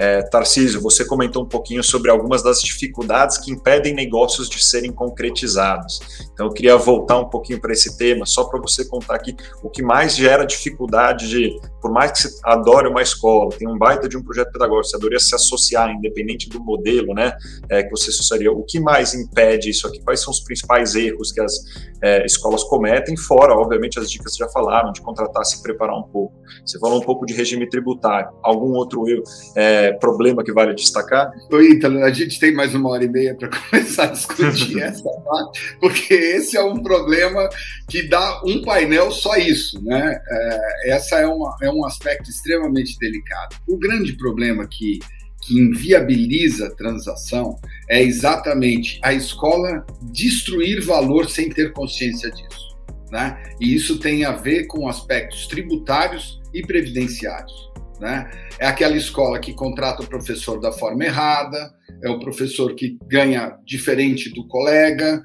É, 0.00 0.22
Tarcísio, 0.22 0.80
você 0.80 1.04
comentou 1.04 1.42
um 1.42 1.46
pouquinho 1.46 1.84
sobre 1.84 2.10
algumas 2.10 2.42
das 2.42 2.62
dificuldades 2.62 3.36
que 3.36 3.50
impedem 3.50 3.92
negócios 3.92 4.48
de 4.48 4.64
serem 4.64 4.90
concretizados. 4.90 6.00
Então, 6.32 6.46
eu 6.46 6.52
queria 6.54 6.74
voltar 6.78 7.18
um 7.18 7.28
pouquinho 7.28 7.60
para 7.60 7.70
esse 7.70 7.98
tema, 7.98 8.24
só 8.24 8.44
para 8.44 8.58
você 8.58 8.82
contar 8.86 9.16
aqui 9.16 9.36
o 9.62 9.68
que 9.68 9.82
mais 9.82 10.16
gera 10.16 10.46
dificuldade 10.46 11.28
de, 11.28 11.54
por 11.82 11.92
mais 11.92 12.12
que 12.12 12.22
você 12.22 12.40
adore 12.44 12.88
uma 12.88 13.02
escola, 13.02 13.50
tem 13.50 13.68
um 13.68 13.76
baita 13.76 14.08
de 14.08 14.16
um 14.16 14.22
projeto 14.22 14.50
pedagógico, 14.50 14.86
você 14.88 14.96
adoraria 14.96 15.20
se 15.20 15.34
associar, 15.34 15.90
independente 15.90 16.48
do 16.48 16.64
modelo, 16.64 17.12
né, 17.12 17.36
é, 17.68 17.82
que 17.82 17.90
você 17.90 18.08
associaria, 18.08 18.50
o 18.50 18.62
que 18.62 18.80
mais 18.80 19.12
impede 19.12 19.68
isso 19.68 19.86
aqui? 19.86 20.00
Quais 20.00 20.22
são 20.22 20.30
os 20.30 20.40
principais 20.40 20.94
erros 20.94 21.30
que 21.30 21.42
as 21.42 21.52
é, 22.02 22.24
escolas 22.24 22.64
cometem, 22.64 23.18
fora, 23.18 23.54
obviamente, 23.54 23.98
as 23.98 24.10
dicas 24.10 24.32
que 24.32 24.38
já 24.38 24.48
falaram, 24.48 24.92
de 24.92 25.02
contratar, 25.02 25.44
se 25.44 25.62
preparar 25.62 25.94
um 25.94 26.04
pouco. 26.04 26.34
Você 26.64 26.78
falou 26.78 26.98
um 26.98 27.04
pouco 27.04 27.26
de 27.26 27.34
regime 27.34 27.68
tributário, 27.68 28.30
algum 28.42 28.72
outro 28.72 29.06
erro? 29.06 29.24
É, 29.90 29.92
problema 29.92 30.44
que 30.44 30.52
vale 30.52 30.74
destacar? 30.74 31.32
Então, 31.52 32.02
a 32.02 32.10
gente 32.10 32.38
tem 32.38 32.54
mais 32.54 32.74
uma 32.74 32.90
hora 32.90 33.04
e 33.04 33.08
meia 33.08 33.34
para 33.34 33.48
começar 33.70 34.04
a 34.04 34.06
discutir 34.06 34.78
essa 34.82 35.10
parte, 35.10 35.76
porque 35.80 36.14
esse 36.14 36.56
é 36.56 36.62
um 36.62 36.82
problema 36.82 37.48
que 37.88 38.08
dá 38.08 38.40
um 38.44 38.62
painel 38.62 39.10
só 39.10 39.36
isso, 39.36 39.82
né? 39.84 40.20
É, 40.28 40.90
essa 40.92 41.16
é, 41.16 41.26
uma, 41.26 41.56
é 41.62 41.70
um 41.70 41.84
aspecto 41.84 42.30
extremamente 42.30 42.98
delicado. 42.98 43.56
O 43.68 43.78
grande 43.78 44.16
problema 44.16 44.66
que 44.66 44.98
que 45.42 45.58
inviabiliza 45.58 46.66
a 46.66 46.74
transação 46.74 47.58
é 47.88 48.02
exatamente 48.02 49.00
a 49.02 49.12
escola 49.14 49.84
destruir 50.02 50.84
valor 50.84 51.28
sem 51.28 51.48
ter 51.48 51.72
consciência 51.72 52.30
disso. 52.30 52.76
Né? 53.10 53.42
E 53.60 53.74
isso 53.74 53.98
tem 53.98 54.24
a 54.24 54.32
ver 54.32 54.66
com 54.66 54.86
aspectos 54.86 55.46
tributários 55.46 56.40
e 56.52 56.62
previdenciários. 56.62 57.70
Né? 58.00 58.30
É 58.58 58.66
aquela 58.66 58.96
escola 58.96 59.38
que 59.38 59.52
contrata 59.52 60.02
o 60.02 60.06
professor 60.06 60.58
da 60.58 60.72
forma 60.72 61.04
errada, 61.04 61.70
é 62.02 62.08
o 62.08 62.18
professor 62.18 62.74
que 62.74 62.98
ganha 63.06 63.56
diferente 63.64 64.30
do 64.30 64.46
colega. 64.46 65.22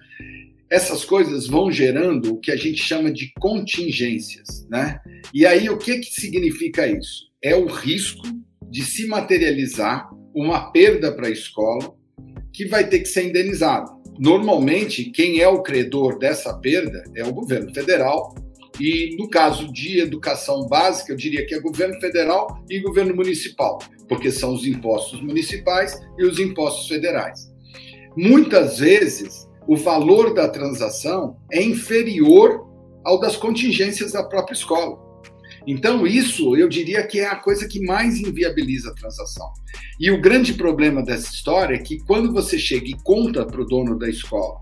Essas 0.70 1.06
coisas 1.06 1.48
vão 1.48 1.72
gerando 1.72 2.34
o 2.34 2.40
que 2.40 2.52
a 2.52 2.56
gente 2.56 2.82
chama 2.82 3.12
de 3.12 3.32
contingências. 3.40 4.68
Né? 4.70 5.00
E 5.34 5.46
aí, 5.46 5.70
o 5.70 5.78
que, 5.78 6.00
que 6.00 6.22
significa 6.22 6.86
isso? 6.86 7.26
É 7.42 7.56
o 7.56 7.66
risco 7.66 8.28
de 8.70 8.84
se 8.84 9.08
materializar 9.08 10.10
uma 10.34 10.72
perda 10.72 11.14
para 11.16 11.28
a 11.28 11.32
escola 11.32 11.96
que 12.52 12.66
vai 12.66 12.90
ter 12.90 13.00
que 13.00 13.06
ser 13.06 13.30
indenizada. 13.30 13.90
Normalmente, 14.20 15.06
quem 15.12 15.40
é 15.40 15.48
o 15.48 15.62
credor 15.62 16.18
dessa 16.18 16.54
perda 16.60 17.04
é 17.16 17.24
o 17.24 17.34
governo 17.34 17.74
federal 17.74 18.34
e 18.80 19.16
no 19.18 19.30
caso 19.30 19.72
de 19.72 20.00
educação 20.00 20.68
básica, 20.68 21.14
eu 21.14 21.18
diria 21.18 21.46
que 21.46 21.56
é 21.56 21.60
governo 21.60 22.00
federal 22.00 22.64
e 22.70 22.80
governo 22.80 23.16
municipal, 23.16 23.80
porque 24.08 24.32
são 24.32 24.54
os 24.54 24.66
impostos 24.66 25.22
municipais 25.22 26.00
e 26.18 26.26
os 26.26 26.40
impostos 26.40 26.88
federais. 26.88 27.52
Muitas 28.18 28.80
vezes, 28.80 29.48
o 29.68 29.76
valor 29.76 30.34
da 30.34 30.48
transação 30.48 31.38
é 31.52 31.62
inferior 31.62 32.66
ao 33.04 33.20
das 33.20 33.36
contingências 33.36 34.12
da 34.12 34.24
própria 34.24 34.54
escola. 34.54 35.04
Então, 35.68 36.06
isso 36.06 36.56
eu 36.56 36.70
diria 36.70 37.06
que 37.06 37.20
é 37.20 37.28
a 37.28 37.36
coisa 37.36 37.68
que 37.68 37.84
mais 37.84 38.20
inviabiliza 38.20 38.92
a 38.92 38.94
transação. 38.94 39.48
E 40.00 40.12
o 40.12 40.22
grande 40.22 40.54
problema 40.54 41.02
dessa 41.02 41.32
história 41.32 41.76
é 41.76 41.80
que 41.80 41.98
quando 42.06 42.32
você 42.32 42.58
chega 42.58 42.88
e 42.88 43.04
conta 43.04 43.46
para 43.46 43.62
o 43.62 43.66
dono 43.66 43.98
da 43.98 44.08
escola 44.08 44.60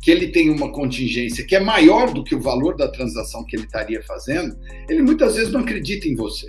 que 0.00 0.10
ele 0.10 0.28
tem 0.28 0.50
uma 0.50 0.70
contingência 0.70 1.44
que 1.46 1.56
é 1.56 1.60
maior 1.60 2.12
do 2.12 2.22
que 2.22 2.34
o 2.34 2.40
valor 2.40 2.76
da 2.76 2.88
transação 2.88 3.44
que 3.44 3.56
ele 3.56 3.64
estaria 3.64 4.02
fazendo, 4.02 4.56
ele 4.88 5.02
muitas 5.02 5.36
vezes 5.36 5.52
não 5.52 5.60
acredita 5.60 6.06
em 6.08 6.14
você. 6.14 6.48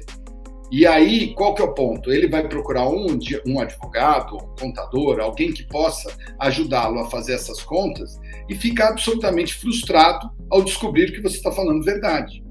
E 0.72 0.86
aí, 0.86 1.34
qual 1.34 1.56
que 1.56 1.64
é 1.64 1.66
o 1.66 1.74
ponto? 1.74 2.12
Ele 2.12 2.28
vai 2.28 2.48
procurar 2.48 2.88
um, 2.88 3.18
um 3.48 3.60
advogado, 3.60 4.36
um 4.36 4.56
contador, 4.56 5.20
alguém 5.20 5.52
que 5.52 5.64
possa 5.64 6.16
ajudá-lo 6.40 7.00
a 7.00 7.10
fazer 7.10 7.34
essas 7.34 7.64
contas 7.64 8.20
e 8.48 8.56
fica 8.56 8.88
absolutamente 8.88 9.56
frustrado 9.56 10.30
ao 10.48 10.64
descobrir 10.64 11.12
que 11.12 11.22
você 11.22 11.38
está 11.38 11.52
falando 11.52 11.84
verdade. 11.84 12.44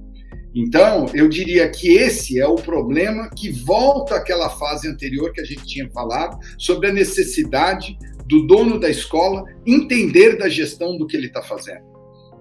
Então, 0.53 1.07
eu 1.15 1.29
diria 1.29 1.71
que 1.71 1.97
esse 1.97 2.41
é 2.41 2.47
o 2.47 2.57
problema 2.57 3.31
que 3.31 3.51
volta 3.51 4.17
àquela 4.17 4.51
fase 4.51 4.89
anterior 4.89 5.31
que 5.33 5.41
a 5.41 5.45
gente 5.45 5.65
tinha 5.65 5.89
falado 5.91 6.37
sobre 6.59 6.89
a 6.89 6.93
necessidade 6.93 7.97
do 8.29 8.47
dono 8.47 8.79
da 8.79 8.91
escola 8.91 9.45
entender 9.67 10.37
da 10.37 10.49
gestão 10.49 10.97
do 10.97 11.07
que 11.07 11.17
ele 11.17 11.29
está 11.29 11.43
fazendo. 11.43 11.87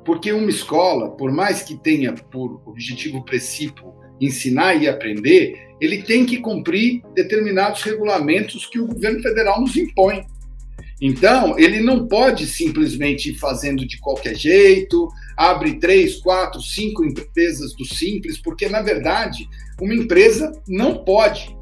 Porque 0.06 0.32
uma 0.32 0.50
escola, 0.50 1.12
por 1.12 1.32
mais 1.32 1.64
que 1.64 1.78
tenha 1.78 2.14
por 2.14 2.62
objetivo 2.66 3.24
princípio 3.24 3.94
ensinar 4.20 4.76
e 4.76 4.88
aprender, 4.88 5.68
ele 5.80 6.02
tem 6.02 6.26
que 6.26 6.38
cumprir 6.38 7.02
determinados 7.14 7.84
regulamentos 7.84 8.66
que 8.66 8.80
o 8.80 8.88
governo 8.88 9.22
federal 9.22 9.62
nos 9.62 9.76
impõe. 9.76 10.26
Então, 11.02 11.57
ele 11.60 11.80
não 11.80 12.07
pode 12.07 12.48
simplesmente 12.48 13.30
ir 13.30 13.36
fazendo 13.36 13.86
de 13.86 13.99
qualquer 13.99 14.36
jeito, 14.36 15.07
abre 15.38 15.80
três, 15.80 16.15
quatro, 16.15 16.60
cinco 16.60 17.06
empresas 17.06 17.76
do 17.76 17.86
Simples, 17.86 18.40
porque, 18.41 18.68
na 18.68 18.82
verdade, 18.82 19.48
uma 19.80 19.94
empresa 19.94 20.52
não 20.68 21.03
pode. 21.03 21.56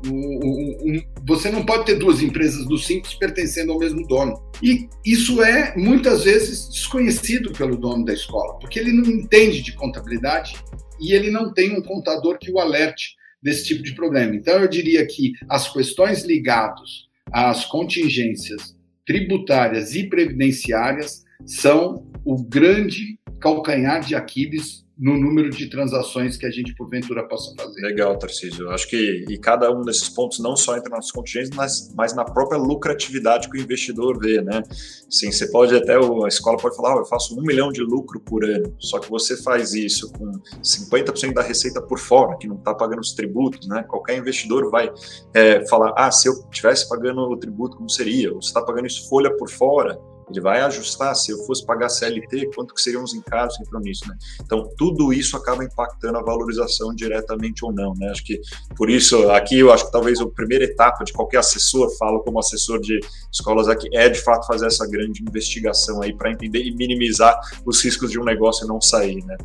você 1.27 1.51
não 1.51 1.65
pode 1.65 1.85
ter 1.85 1.95
duas 1.95 2.21
empresas 2.21 2.65
do 2.65 2.77
Simples 2.77 3.13
pertencendo 3.15 3.73
ao 3.73 3.79
mesmo 3.79 4.07
dono. 4.07 4.41
E 4.63 4.87
isso 5.05 5.43
é, 5.43 5.75
muitas 5.75 6.23
vezes, 6.23 6.69
desconhecido 6.69 7.51
pelo 7.51 7.75
dono 7.75 8.05
da 8.05 8.13
escola, 8.13 8.57
porque 8.59 8.79
ele 8.79 8.93
não 8.93 9.05
entende 9.05 9.61
de 9.61 9.73
contabilidade 9.73 10.55
e 11.01 11.13
ele 11.13 11.29
não 11.29 11.53
tem 11.53 11.77
um 11.77 11.81
contador 11.81 12.37
que 12.37 12.49
o 12.49 12.59
alerte 12.59 13.15
desse 13.43 13.65
tipo 13.65 13.83
de 13.83 13.93
problema. 13.93 14.33
Então, 14.33 14.59
eu 14.59 14.67
diria 14.67 15.05
que 15.05 15.33
as 15.49 15.71
questões 15.71 16.23
ligadas 16.23 17.05
às 17.31 17.65
contingências 17.65 18.74
tributárias 19.05 19.95
e 19.95 20.07
previdenciárias 20.09 21.23
são 21.45 22.11
o 22.23 22.43
grande 22.43 23.19
calcanhar 23.39 24.01
de 24.01 24.15
Aquiles 24.15 24.84
no 24.97 25.17
número 25.17 25.49
de 25.49 25.69
transações 25.69 26.37
que 26.37 26.45
a 26.45 26.51
gente 26.51 26.73
porventura 26.73 27.27
possa 27.27 27.53
fazer. 27.55 27.81
Legal, 27.81 28.17
Tarcísio. 28.17 28.69
Acho 28.69 28.87
que 28.87 29.25
e 29.27 29.37
cada 29.37 29.69
um 29.71 29.81
desses 29.81 30.07
pontos 30.07 30.39
não 30.39 30.55
só 30.55 30.77
entra 30.77 30.89
nas 30.89 31.11
contingências, 31.11 31.55
mas, 31.55 31.93
mas 31.95 32.15
na 32.15 32.23
própria 32.23 32.57
lucratividade 32.57 33.49
que 33.49 33.57
o 33.57 33.61
investidor 33.61 34.17
vê, 34.19 34.41
né? 34.41 34.63
Sim, 35.09 35.31
você 35.31 35.51
pode 35.51 35.75
até 35.75 35.95
a 35.95 36.27
escola 36.27 36.57
pode 36.57 36.75
falar, 36.75 36.95
oh, 36.95 36.99
eu 36.99 37.05
faço 37.05 37.37
um 37.37 37.43
milhão 37.43 37.71
de 37.71 37.81
lucro 37.81 38.19
por 38.21 38.45
ano, 38.45 38.73
só 38.79 38.99
que 38.99 39.09
você 39.09 39.35
faz 39.37 39.73
isso 39.73 40.11
com 40.13 40.31
50% 40.63 41.33
da 41.33 41.41
receita 41.41 41.81
por 41.81 41.99
fora, 41.99 42.37
que 42.37 42.47
não 42.47 42.55
está 42.55 42.73
pagando 42.73 43.01
os 43.01 43.13
tributos, 43.13 43.67
né? 43.67 43.83
Qualquer 43.83 44.17
investidor 44.17 44.69
vai 44.71 44.91
é, 45.33 45.65
falar, 45.67 45.93
ah, 45.97 46.11
se 46.11 46.29
eu 46.29 46.33
tivesse 46.49 46.87
pagando 46.87 47.21
o 47.21 47.37
tributo, 47.37 47.77
como 47.77 47.89
seria? 47.89 48.33
Ou 48.33 48.41
você 48.41 48.47
está 48.47 48.61
pagando 48.61 48.87
isso 48.87 49.09
folha 49.09 49.35
por 49.35 49.49
fora? 49.49 49.99
Ele 50.29 50.41
vai 50.41 50.61
ajustar, 50.61 51.15
se 51.15 51.31
eu 51.31 51.37
fosse 51.45 51.65
pagar 51.65 51.89
CLT, 51.89 52.51
quanto 52.55 52.73
que 52.73 52.81
seriam 52.81 53.03
os 53.03 53.13
encargos 53.13 53.57
que 53.57 53.63
entram 53.63 53.79
nisso, 53.79 54.07
né? 54.07 54.15
Então, 54.41 54.67
tudo 54.77 55.13
isso 55.13 55.37
acaba 55.37 55.63
impactando 55.63 56.17
a 56.17 56.21
valorização 56.21 56.93
diretamente 56.95 57.63
ou 57.63 57.71
não, 57.71 57.93
né? 57.95 58.09
Acho 58.09 58.23
que, 58.23 58.41
por 58.75 58.89
isso, 58.89 59.29
aqui 59.31 59.59
eu 59.59 59.71
acho 59.71 59.85
que 59.85 59.91
talvez 59.91 60.19
a 60.19 60.27
primeira 60.27 60.65
etapa 60.65 61.03
de 61.03 61.13
qualquer 61.13 61.37
assessor, 61.37 61.95
falo 61.97 62.21
como 62.21 62.39
assessor 62.39 62.79
de 62.79 62.99
escolas 63.31 63.67
aqui, 63.67 63.87
é 63.93 64.09
de 64.09 64.19
fato 64.19 64.47
fazer 64.47 64.65
essa 64.65 64.87
grande 64.87 65.21
investigação 65.21 66.01
aí 66.01 66.15
para 66.15 66.31
entender 66.31 66.63
e 66.63 66.75
minimizar 66.75 67.39
os 67.65 67.83
riscos 67.83 68.09
de 68.09 68.19
um 68.19 68.23
negócio 68.23 68.67
não 68.67 68.81
sair, 68.81 69.23
né? 69.25 69.37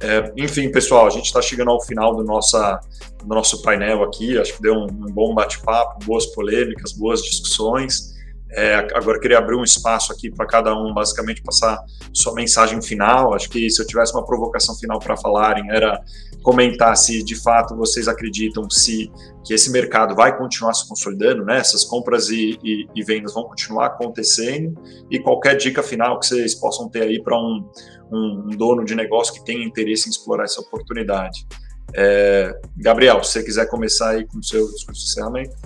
É, 0.00 0.32
enfim, 0.36 0.70
pessoal, 0.70 1.06
a 1.06 1.10
gente 1.10 1.26
está 1.26 1.40
chegando 1.40 1.70
ao 1.70 1.82
final 1.82 2.14
do, 2.14 2.22
nossa, 2.22 2.78
do 3.24 3.34
nosso 3.34 3.62
painel 3.62 4.02
aqui, 4.02 4.38
acho 4.38 4.54
que 4.54 4.62
deu 4.62 4.74
um, 4.74 4.84
um 4.84 5.12
bom 5.12 5.34
bate-papo, 5.34 6.04
boas 6.04 6.26
polêmicas, 6.26 6.92
boas 6.92 7.22
discussões. 7.22 8.13
É, 8.56 8.74
agora 8.94 9.18
queria 9.18 9.38
abrir 9.38 9.56
um 9.56 9.64
espaço 9.64 10.12
aqui 10.12 10.30
para 10.30 10.46
cada 10.46 10.74
um, 10.74 10.94
basicamente 10.94 11.42
passar 11.42 11.78
sua 12.12 12.34
mensagem 12.34 12.80
final. 12.80 13.34
Acho 13.34 13.48
que 13.50 13.68
se 13.68 13.82
eu 13.82 13.86
tivesse 13.86 14.12
uma 14.12 14.24
provocação 14.24 14.74
final 14.76 14.98
para 14.98 15.16
falarem, 15.16 15.70
era 15.70 16.00
comentar 16.42 16.94
se 16.96 17.22
de 17.22 17.34
fato 17.34 17.74
vocês 17.74 18.06
acreditam 18.06 18.68
se 18.68 19.10
que 19.44 19.54
esse 19.54 19.70
mercado 19.70 20.14
vai 20.14 20.36
continuar 20.36 20.74
se 20.74 20.86
consolidando, 20.86 21.44
né? 21.44 21.58
Essas 21.58 21.84
compras 21.84 22.28
e, 22.28 22.58
e, 22.62 22.86
e 22.94 23.02
vendas 23.02 23.32
vão 23.32 23.44
continuar 23.44 23.86
acontecendo 23.86 24.74
e 25.10 25.18
qualquer 25.18 25.56
dica 25.56 25.82
final 25.82 26.18
que 26.20 26.26
vocês 26.26 26.54
possam 26.54 26.88
ter 26.88 27.02
aí 27.02 27.22
para 27.22 27.36
um, 27.36 27.68
um, 28.12 28.50
dono 28.56 28.84
de 28.84 28.94
negócio 28.94 29.34
que 29.34 29.44
tenha 29.44 29.64
interesse 29.64 30.06
em 30.06 30.10
explorar 30.10 30.44
essa 30.44 30.60
oportunidade. 30.60 31.46
É, 31.92 32.56
Gabriel, 32.76 33.22
se 33.22 33.32
você 33.32 33.42
quiser 33.44 33.66
começar 33.66 34.10
aí 34.10 34.26
com 34.26 34.38
o 34.38 34.42
seu 34.42 34.66
discurso 34.72 35.00
de 35.00 35.10
encerramento. 35.10 35.56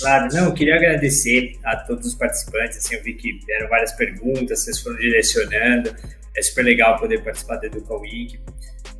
Claro, 0.00 0.34
não, 0.34 0.46
eu 0.46 0.54
queria 0.54 0.76
agradecer 0.76 1.58
a 1.64 1.76
todos 1.76 2.06
os 2.06 2.14
participantes, 2.14 2.78
assim, 2.78 2.96
eu 2.96 3.02
vi 3.02 3.14
que 3.14 3.38
vieram 3.46 3.68
várias 3.68 3.92
perguntas, 3.92 4.60
vocês 4.60 4.80
foram 4.80 4.96
direcionando, 4.96 5.94
é 6.36 6.42
super 6.42 6.64
legal 6.64 6.98
poder 6.98 7.22
participar 7.22 7.56
do 7.56 7.66
Educa 7.66 7.94
Week, 7.94 8.40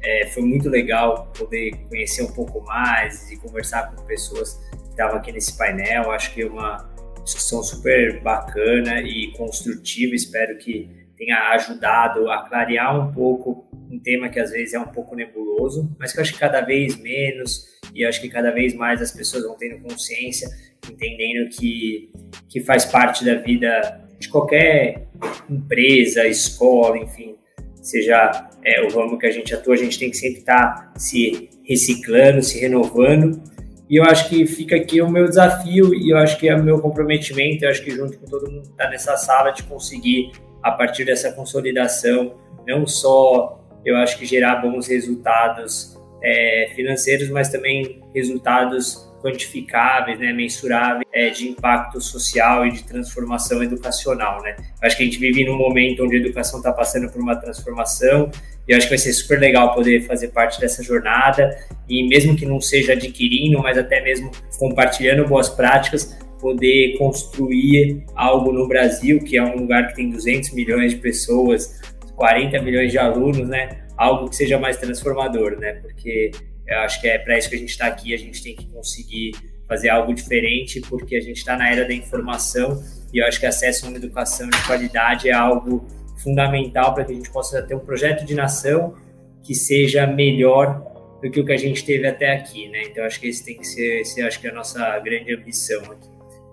é, 0.02 0.26
foi 0.28 0.44
muito 0.44 0.68
legal 0.68 1.32
poder 1.36 1.72
conhecer 1.88 2.22
um 2.22 2.32
pouco 2.32 2.60
mais 2.60 3.30
e 3.30 3.36
conversar 3.36 3.94
com 3.94 4.04
pessoas 4.04 4.54
que 4.70 4.90
estavam 4.90 5.16
aqui 5.16 5.32
nesse 5.32 5.56
painel, 5.56 6.10
acho 6.12 6.32
que 6.32 6.42
é 6.42 6.46
uma 6.46 6.88
discussão 7.24 7.62
super 7.62 8.22
bacana 8.22 9.00
e 9.00 9.32
construtiva, 9.36 10.14
espero 10.14 10.56
que 10.58 11.07
tenha 11.18 11.50
ajudado 11.50 12.30
a 12.30 12.48
clarear 12.48 12.98
um 12.98 13.12
pouco 13.12 13.68
um 13.90 13.98
tema 13.98 14.28
que 14.28 14.38
às 14.38 14.50
vezes 14.50 14.74
é 14.74 14.78
um 14.78 14.86
pouco 14.86 15.16
nebuloso, 15.16 15.90
mas 15.98 16.12
que 16.12 16.18
eu 16.18 16.22
acho 16.22 16.32
que 16.32 16.38
cada 16.38 16.60
vez 16.60 16.96
menos 16.96 17.66
e 17.94 18.04
acho 18.04 18.20
que 18.20 18.28
cada 18.28 18.50
vez 18.50 18.74
mais 18.74 19.02
as 19.02 19.10
pessoas 19.10 19.44
vão 19.44 19.56
tendo 19.56 19.82
consciência, 19.82 20.48
entendendo 20.88 21.48
que, 21.50 22.12
que 22.48 22.60
faz 22.60 22.84
parte 22.84 23.24
da 23.24 23.34
vida 23.34 24.06
de 24.18 24.28
qualquer 24.28 25.08
empresa, 25.48 26.26
escola, 26.26 26.98
enfim, 26.98 27.36
seja 27.82 28.48
é, 28.64 28.82
o 28.82 28.88
ramo 28.88 29.18
que 29.18 29.26
a 29.26 29.30
gente 29.30 29.54
atua, 29.54 29.74
a 29.74 29.78
gente 29.78 29.98
tem 29.98 30.10
que 30.10 30.16
sempre 30.16 30.40
estar 30.40 30.92
tá 30.92 30.98
se 30.98 31.48
reciclando, 31.64 32.42
se 32.42 32.60
renovando. 32.60 33.42
E 33.88 33.96
eu 33.96 34.04
acho 34.04 34.28
que 34.28 34.46
fica 34.46 34.76
aqui 34.76 35.00
o 35.00 35.08
meu 35.08 35.26
desafio 35.26 35.94
e 35.94 36.10
eu 36.10 36.18
acho 36.18 36.38
que 36.38 36.46
é 36.46 36.54
o 36.54 36.62
meu 36.62 36.78
comprometimento, 36.78 37.64
eu 37.64 37.70
acho 37.70 37.82
que 37.82 37.90
junto 37.90 38.18
com 38.18 38.26
todo 38.26 38.50
mundo 38.50 38.64
que 38.64 38.68
está 38.68 38.90
nessa 38.90 39.16
sala, 39.16 39.50
de 39.50 39.62
conseguir, 39.62 40.30
a 40.62 40.72
partir 40.72 41.04
dessa 41.04 41.32
consolidação, 41.32 42.34
não 42.66 42.86
só 42.86 43.58
eu 43.84 43.96
acho 43.96 44.18
que 44.18 44.26
gerar 44.26 44.56
bons 44.56 44.86
resultados 44.86 45.98
é, 46.22 46.72
financeiros, 46.74 47.30
mas 47.30 47.48
também 47.48 48.02
resultados 48.14 49.08
quantificáveis, 49.22 50.18
né, 50.18 50.32
mensuráveis 50.32 51.04
é, 51.12 51.30
de 51.30 51.48
impacto 51.48 52.00
social 52.00 52.66
e 52.66 52.72
de 52.72 52.84
transformação 52.84 53.62
educacional, 53.62 54.42
né? 54.42 54.56
Acho 54.82 54.96
que 54.96 55.02
a 55.02 55.06
gente 55.06 55.18
vive 55.18 55.44
num 55.44 55.56
momento 55.56 56.04
onde 56.04 56.16
a 56.16 56.18
educação 56.18 56.60
está 56.60 56.72
passando 56.72 57.10
por 57.10 57.20
uma 57.20 57.36
transformação 57.36 58.30
e 58.66 58.74
acho 58.74 58.86
que 58.86 58.90
vai 58.90 58.98
ser 58.98 59.12
super 59.12 59.40
legal 59.40 59.74
poder 59.74 60.02
fazer 60.02 60.28
parte 60.28 60.60
dessa 60.60 60.82
jornada 60.82 61.56
e 61.88 62.06
mesmo 62.06 62.36
que 62.36 62.46
não 62.46 62.60
seja 62.60 62.92
adquirindo, 62.92 63.58
mas 63.60 63.76
até 63.76 64.00
mesmo 64.00 64.30
compartilhando 64.58 65.26
boas 65.26 65.48
práticas, 65.48 66.16
poder 66.40 66.96
construir 66.98 68.04
algo 68.14 68.52
no 68.52 68.66
Brasil, 68.66 69.20
que 69.20 69.36
é 69.36 69.42
um 69.42 69.56
lugar 69.56 69.88
que 69.88 69.96
tem 69.96 70.10
200 70.10 70.52
milhões 70.52 70.92
de 70.92 70.98
pessoas, 70.98 71.80
40 72.16 72.60
milhões 72.62 72.90
de 72.90 72.98
alunos, 72.98 73.48
né? 73.48 73.86
Algo 73.96 74.28
que 74.28 74.36
seja 74.36 74.58
mais 74.58 74.76
transformador, 74.76 75.58
né? 75.58 75.74
Porque 75.74 76.30
eu 76.66 76.78
acho 76.78 77.00
que 77.00 77.08
é 77.08 77.18
para 77.18 77.38
isso 77.38 77.48
que 77.48 77.56
a 77.56 77.58
gente 77.58 77.70
está 77.70 77.86
aqui, 77.86 78.14
a 78.14 78.18
gente 78.18 78.42
tem 78.42 78.54
que 78.54 78.66
conseguir 78.66 79.32
fazer 79.68 79.90
algo 79.90 80.14
diferente, 80.14 80.80
porque 80.80 81.16
a 81.16 81.20
gente 81.20 81.36
está 81.36 81.56
na 81.56 81.70
era 81.70 81.86
da 81.86 81.92
informação 81.92 82.82
e 83.12 83.18
eu 83.18 83.26
acho 83.26 83.38
que 83.38 83.46
acesso 83.46 83.86
a 83.86 83.88
uma 83.88 83.98
educação 83.98 84.48
de 84.48 84.66
qualidade 84.66 85.28
é 85.28 85.32
algo 85.32 85.86
fundamental 86.22 86.94
para 86.94 87.04
que 87.04 87.12
a 87.12 87.14
gente 87.14 87.30
possa 87.30 87.62
ter 87.62 87.74
um 87.74 87.80
projeto 87.80 88.24
de 88.24 88.34
nação 88.34 88.94
que 89.42 89.54
seja 89.54 90.06
melhor 90.06 90.82
do 91.22 91.30
que 91.30 91.40
o 91.40 91.44
que 91.44 91.52
a 91.52 91.56
gente 91.56 91.84
teve 91.84 92.06
até 92.06 92.32
aqui, 92.32 92.68
né? 92.68 92.82
Então 92.84 93.04
acho 93.04 93.20
que 93.20 93.28
esse 93.28 93.44
tem 93.44 93.56
que 93.56 93.66
ser, 93.66 94.00
esse, 94.00 94.22
acho 94.22 94.40
que 94.40 94.46
é 94.46 94.50
a 94.50 94.54
nossa 94.54 94.98
grande 95.00 95.34
ambição 95.34 95.82
aqui. 95.84 96.07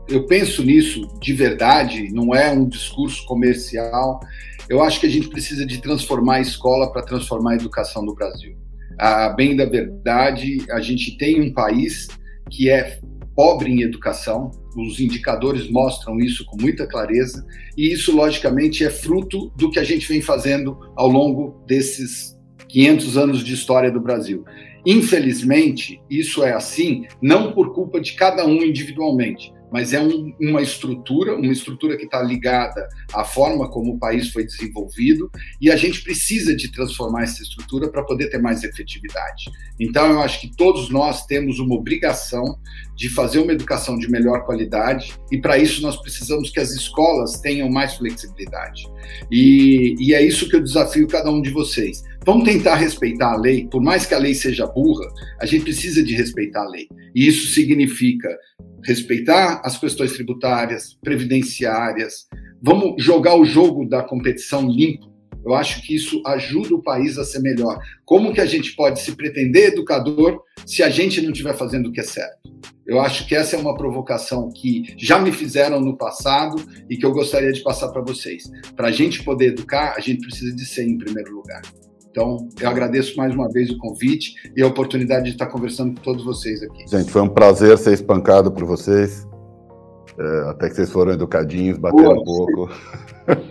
eu 0.08 0.26
penso 0.26 0.62
nisso 0.62 1.08
de 1.20 1.32
verdade, 1.32 2.12
não 2.12 2.34
é 2.34 2.52
um 2.52 2.68
discurso 2.68 3.24
comercial. 3.26 4.20
Eu 4.68 4.82
acho 4.82 5.00
que 5.00 5.06
a 5.06 5.10
gente 5.10 5.28
precisa 5.28 5.64
de 5.66 5.80
transformar 5.80 6.36
a 6.36 6.40
escola 6.40 6.90
para 6.92 7.02
transformar 7.02 7.52
a 7.52 7.56
educação 7.56 8.02
no 8.02 8.14
Brasil. 8.14 8.56
A 8.98 9.30
bem 9.30 9.54
da 9.54 9.64
verdade, 9.64 10.58
a 10.70 10.80
gente 10.80 11.16
tem 11.16 11.40
um 11.40 11.52
país 11.52 12.08
que 12.50 12.70
é 12.70 12.98
pobre 13.34 13.70
em 13.70 13.82
educação, 13.82 14.50
os 14.74 14.98
indicadores 14.98 15.70
mostram 15.70 16.18
isso 16.18 16.44
com 16.46 16.56
muita 16.60 16.86
clareza, 16.86 17.46
e 17.76 17.92
isso, 17.92 18.16
logicamente, 18.16 18.82
é 18.82 18.88
fruto 18.88 19.52
do 19.56 19.70
que 19.70 19.78
a 19.78 19.84
gente 19.84 20.08
vem 20.08 20.22
fazendo 20.22 20.78
ao 20.96 21.08
longo 21.08 21.62
desses 21.66 22.34
500 22.68 23.16
anos 23.18 23.44
de 23.44 23.52
história 23.52 23.90
do 23.90 24.00
Brasil. 24.00 24.44
Infelizmente, 24.86 26.00
isso 26.08 26.42
é 26.42 26.52
assim, 26.52 27.06
não 27.20 27.52
por 27.52 27.74
culpa 27.74 28.00
de 28.00 28.14
cada 28.14 28.46
um 28.46 28.62
individualmente, 28.62 29.52
mas 29.70 29.92
é 29.92 30.00
um, 30.00 30.34
uma 30.40 30.62
estrutura, 30.62 31.34
uma 31.34 31.52
estrutura 31.52 31.96
que 31.96 32.04
está 32.04 32.22
ligada 32.22 32.86
à 33.12 33.24
forma 33.24 33.68
como 33.68 33.94
o 33.94 33.98
país 33.98 34.30
foi 34.30 34.44
desenvolvido, 34.44 35.30
e 35.60 35.70
a 35.70 35.76
gente 35.76 36.02
precisa 36.02 36.54
de 36.54 36.70
transformar 36.70 37.24
essa 37.24 37.42
estrutura 37.42 37.88
para 37.90 38.04
poder 38.04 38.28
ter 38.28 38.38
mais 38.38 38.62
efetividade. 38.62 39.44
Então, 39.78 40.10
eu 40.10 40.20
acho 40.20 40.40
que 40.40 40.56
todos 40.56 40.90
nós 40.90 41.26
temos 41.26 41.58
uma 41.58 41.74
obrigação 41.74 42.58
de 42.94 43.08
fazer 43.10 43.40
uma 43.40 43.52
educação 43.52 43.98
de 43.98 44.10
melhor 44.10 44.44
qualidade, 44.44 45.14
e 45.30 45.38
para 45.38 45.58
isso 45.58 45.82
nós 45.82 45.96
precisamos 45.96 46.50
que 46.50 46.60
as 46.60 46.70
escolas 46.70 47.40
tenham 47.40 47.68
mais 47.68 47.94
flexibilidade. 47.94 48.86
E, 49.30 49.94
e 49.98 50.14
é 50.14 50.24
isso 50.24 50.48
que 50.48 50.56
eu 50.56 50.62
desafio 50.62 51.06
cada 51.06 51.30
um 51.30 51.42
de 51.42 51.50
vocês. 51.50 52.02
Vamos 52.24 52.44
tentar 52.44 52.74
respeitar 52.76 53.34
a 53.34 53.36
lei, 53.36 53.68
por 53.68 53.82
mais 53.82 54.06
que 54.06 54.14
a 54.14 54.18
lei 54.18 54.34
seja 54.34 54.66
burra, 54.66 55.06
a 55.40 55.46
gente 55.46 55.64
precisa 55.64 56.02
de 56.02 56.14
respeitar 56.14 56.62
a 56.62 56.68
lei. 56.68 56.88
E 57.14 57.28
isso 57.28 57.52
significa 57.52 58.28
respeitar 58.86 59.60
as 59.64 59.76
questões 59.76 60.12
tributárias, 60.12 60.96
previdenciárias. 61.02 62.26
Vamos 62.62 63.02
jogar 63.02 63.34
o 63.34 63.44
jogo 63.44 63.88
da 63.88 64.02
competição 64.02 64.68
limpo. 64.68 65.12
Eu 65.44 65.54
acho 65.54 65.82
que 65.82 65.94
isso 65.94 66.22
ajuda 66.26 66.74
o 66.74 66.82
país 66.82 67.18
a 67.18 67.24
ser 67.24 67.40
melhor. 67.40 67.78
Como 68.04 68.32
que 68.32 68.40
a 68.40 68.46
gente 68.46 68.74
pode 68.74 69.00
se 69.00 69.14
pretender 69.14 69.68
educador 69.68 70.40
se 70.64 70.82
a 70.82 70.88
gente 70.88 71.20
não 71.20 71.30
estiver 71.30 71.56
fazendo 71.56 71.88
o 71.88 71.92
que 71.92 72.00
é 72.00 72.04
certo? 72.04 72.50
Eu 72.86 73.00
acho 73.00 73.26
que 73.26 73.34
essa 73.34 73.56
é 73.56 73.58
uma 73.58 73.76
provocação 73.76 74.48
que 74.50 74.94
já 74.96 75.18
me 75.18 75.32
fizeram 75.32 75.80
no 75.80 75.96
passado 75.96 76.56
e 76.88 76.96
que 76.96 77.04
eu 77.04 77.12
gostaria 77.12 77.52
de 77.52 77.62
passar 77.62 77.88
para 77.88 78.02
vocês. 78.02 78.44
Para 78.76 78.88
a 78.88 78.92
gente 78.92 79.24
poder 79.24 79.46
educar, 79.46 79.94
a 79.96 80.00
gente 80.00 80.20
precisa 80.20 80.54
de 80.54 80.64
ser 80.64 80.84
em 80.84 80.96
primeiro 80.96 81.34
lugar. 81.34 81.62
Então, 82.16 82.48
eu 82.58 82.70
agradeço 82.70 83.14
mais 83.14 83.34
uma 83.34 83.46
vez 83.46 83.68
o 83.68 83.76
convite 83.76 84.36
e 84.56 84.62
a 84.62 84.66
oportunidade 84.66 85.26
de 85.26 85.32
estar 85.32 85.48
conversando 85.48 85.96
com 85.96 86.00
todos 86.00 86.24
vocês 86.24 86.62
aqui. 86.62 86.88
Gente, 86.88 87.10
foi 87.10 87.20
um 87.20 87.28
prazer 87.28 87.76
ser 87.76 87.92
espancado 87.92 88.50
por 88.50 88.64
vocês. 88.64 89.28
É, 90.18 90.48
até 90.48 90.70
que 90.70 90.76
vocês 90.76 90.90
foram 90.90 91.12
educadinhos, 91.12 91.76
bateram 91.76 92.14
Boa, 92.14 92.22
um 92.22 92.24
pouco. 92.24 92.70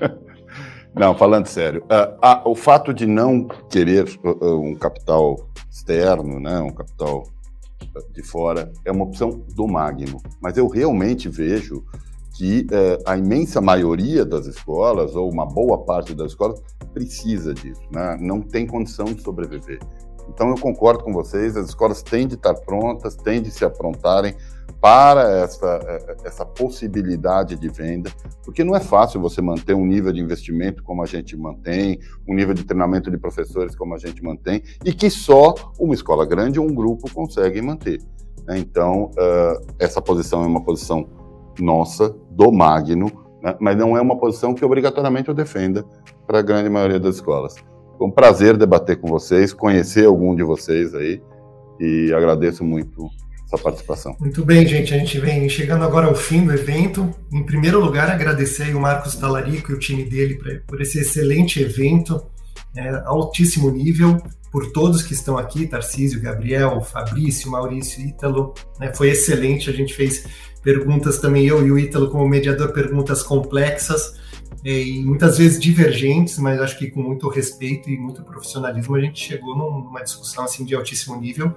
não, 0.95 1.15
falando 1.15 1.45
sério, 1.45 1.83
uh, 1.83 2.49
o 2.49 2.55
fato 2.55 2.91
de 2.91 3.05
não 3.05 3.47
querer 3.69 4.05
um 4.41 4.73
capital 4.73 5.47
externo, 5.69 6.39
né, 6.39 6.59
um 6.59 6.71
capital 6.71 7.27
de 8.13 8.23
fora, 8.23 8.71
é 8.83 8.91
uma 8.91 9.05
opção 9.05 9.43
do 9.55 9.67
Magno. 9.67 10.19
Mas 10.41 10.57
eu 10.57 10.67
realmente 10.67 11.29
vejo 11.29 11.85
que 12.35 12.67
uh, 12.71 13.01
a 13.05 13.17
imensa 13.17 13.61
maioria 13.61 14.25
das 14.25 14.45
escolas, 14.45 15.15
ou 15.15 15.31
uma 15.31 15.45
boa 15.45 15.77
parte 15.77 16.13
das 16.13 16.31
escolas, 16.31 16.61
precisa 16.93 17.53
disso, 17.53 17.81
né? 17.91 18.17
não 18.19 18.41
tem 18.41 18.67
condição 18.67 19.05
de 19.05 19.21
sobreviver. 19.21 19.79
Então 20.27 20.49
eu 20.49 20.55
concordo 20.55 21.03
com 21.03 21.13
vocês, 21.13 21.55
as 21.55 21.69
escolas 21.69 22.01
têm 22.01 22.27
de 22.27 22.35
estar 22.35 22.53
prontas, 22.53 23.15
têm 23.15 23.41
de 23.41 23.51
se 23.51 23.63
aprontarem 23.63 24.35
para 24.81 25.43
essa, 25.43 25.79
essa 26.25 26.45
possibilidade 26.45 27.55
de 27.55 27.69
venda, 27.69 28.11
porque 28.43 28.63
não 28.63 28.75
é 28.75 28.79
fácil 28.79 29.21
você 29.21 29.41
manter 29.41 29.73
um 29.73 29.85
nível 29.85 30.11
de 30.11 30.19
investimento 30.19 30.83
como 30.83 31.03
a 31.03 31.05
gente 31.05 31.37
mantém, 31.37 31.99
um 32.27 32.33
nível 32.35 32.53
de 32.53 32.63
treinamento 32.63 33.09
de 33.09 33.17
professores 33.17 33.75
como 33.75 33.95
a 33.95 33.97
gente 33.97 34.21
mantém, 34.23 34.61
e 34.83 34.93
que 34.93 35.09
só 35.09 35.53
uma 35.79 35.93
escola 35.93 36.25
grande 36.25 36.59
ou 36.59 36.65
um 36.65 36.73
grupo 36.73 37.09
consegue 37.13 37.61
manter. 37.61 38.01
Né? 38.45 38.59
Então, 38.59 39.11
essa 39.79 40.01
posição 40.01 40.43
é 40.43 40.47
uma 40.47 40.63
posição 40.63 41.24
nossa, 41.63 42.15
do 42.31 42.51
Magno, 42.51 43.11
né? 43.41 43.55
mas 43.59 43.77
não 43.77 43.97
é 43.97 44.01
uma 44.01 44.17
posição 44.17 44.53
que 44.53 44.63
obrigatoriamente 44.63 45.29
eu 45.29 45.35
defenda 45.35 45.85
para 46.25 46.39
a 46.39 46.41
grande 46.41 46.69
maioria 46.69 46.99
das 46.99 47.15
escolas. 47.15 47.55
Foi 47.97 48.07
um 48.07 48.11
prazer 48.11 48.57
debater 48.57 48.97
com 48.97 49.07
vocês, 49.07 49.53
conhecer 49.53 50.05
algum 50.05 50.35
de 50.35 50.43
vocês 50.43 50.93
aí, 50.93 51.21
e 51.79 52.13
agradeço 52.13 52.63
muito 52.63 53.09
sua 53.47 53.59
participação. 53.59 54.15
Muito 54.19 54.43
bem, 54.43 54.65
gente. 54.67 54.93
A 54.93 54.97
gente 54.97 55.19
vem 55.19 55.47
chegando 55.47 55.83
agora 55.83 56.07
ao 56.07 56.15
fim 56.15 56.45
do 56.45 56.51
evento. 56.51 57.09
Em 57.31 57.43
primeiro 57.43 57.79
lugar, 57.79 58.09
agradecer 58.09 58.75
o 58.75 58.79
Marcos 58.79 59.15
Talarico 59.15 59.71
e 59.71 59.75
o 59.75 59.79
time 59.79 60.03
dele 60.03 60.39
por 60.67 60.81
esse 60.81 60.99
excelente 60.99 61.61
evento, 61.61 62.23
é, 62.75 63.03
altíssimo 63.05 63.69
nível, 63.69 64.21
por 64.51 64.71
todos 64.71 65.03
que 65.03 65.13
estão 65.13 65.37
aqui, 65.37 65.67
Tarcísio, 65.67 66.21
Gabriel, 66.21 66.81
Fabrício, 66.81 67.51
Maurício, 67.51 68.01
Ítalo. 68.01 68.53
Né, 68.79 68.93
foi 68.93 69.09
excelente. 69.09 69.69
A 69.69 69.73
gente 69.73 69.93
fez 69.93 70.25
perguntas 70.61 71.19
também, 71.19 71.45
eu 71.45 71.65
e 71.65 71.71
o 71.71 71.77
Ítalo, 71.77 72.09
como 72.09 72.27
mediador, 72.27 72.71
perguntas 72.71 73.21
complexas 73.21 74.15
é, 74.65 74.81
e 74.81 75.05
muitas 75.05 75.37
vezes 75.37 75.59
divergentes, 75.59 76.39
mas 76.39 76.59
acho 76.59 76.77
que 76.77 76.89
com 76.89 77.01
muito 77.01 77.29
respeito 77.29 77.87
e 77.87 77.97
muito 77.97 78.23
profissionalismo 78.23 78.95
a 78.95 78.99
gente 78.99 79.23
chegou 79.23 79.55
numa 79.55 80.01
discussão 80.01 80.43
assim 80.43 80.65
de 80.65 80.73
altíssimo 80.73 81.15
nível 81.19 81.53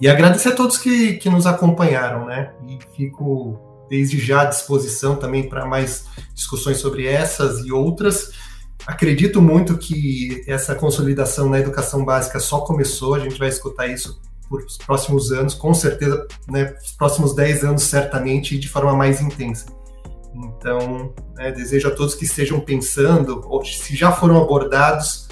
e 0.00 0.08
agradecer 0.08 0.50
a 0.50 0.54
todos 0.54 0.78
que, 0.78 1.14
que 1.14 1.28
nos 1.28 1.44
acompanharam, 1.44 2.26
né? 2.26 2.52
E 2.68 2.78
fico 2.96 3.58
desde 3.90 4.18
já 4.18 4.42
à 4.42 4.44
disposição 4.44 5.16
também 5.16 5.48
para 5.48 5.66
mais 5.66 6.06
discussões 6.34 6.78
sobre 6.78 7.06
essas 7.06 7.64
e 7.66 7.72
outras. 7.72 8.30
Acredito 8.86 9.40
muito 9.40 9.78
que 9.78 10.42
essa 10.46 10.74
consolidação 10.74 11.48
na 11.48 11.60
educação 11.60 12.04
básica 12.04 12.40
só 12.40 12.60
começou, 12.60 13.14
a 13.14 13.20
gente 13.20 13.38
vai 13.38 13.48
escutar 13.48 13.86
isso 13.86 14.20
por 14.48 14.62
os 14.62 14.76
próximos 14.76 15.32
anos, 15.32 15.54
com 15.54 15.72
certeza, 15.72 16.26
né, 16.48 16.76
os 16.82 16.92
próximos 16.92 17.34
10 17.34 17.64
anos 17.64 17.84
certamente, 17.84 18.58
de 18.58 18.68
forma 18.68 18.94
mais 18.94 19.20
intensa. 19.20 19.66
Então, 20.34 21.14
né, 21.36 21.52
desejo 21.52 21.88
a 21.88 21.90
todos 21.90 22.14
que 22.14 22.24
estejam 22.24 22.60
pensando, 22.60 23.40
ou 23.46 23.64
se 23.64 23.96
já 23.96 24.12
foram 24.12 24.42
abordados, 24.42 25.28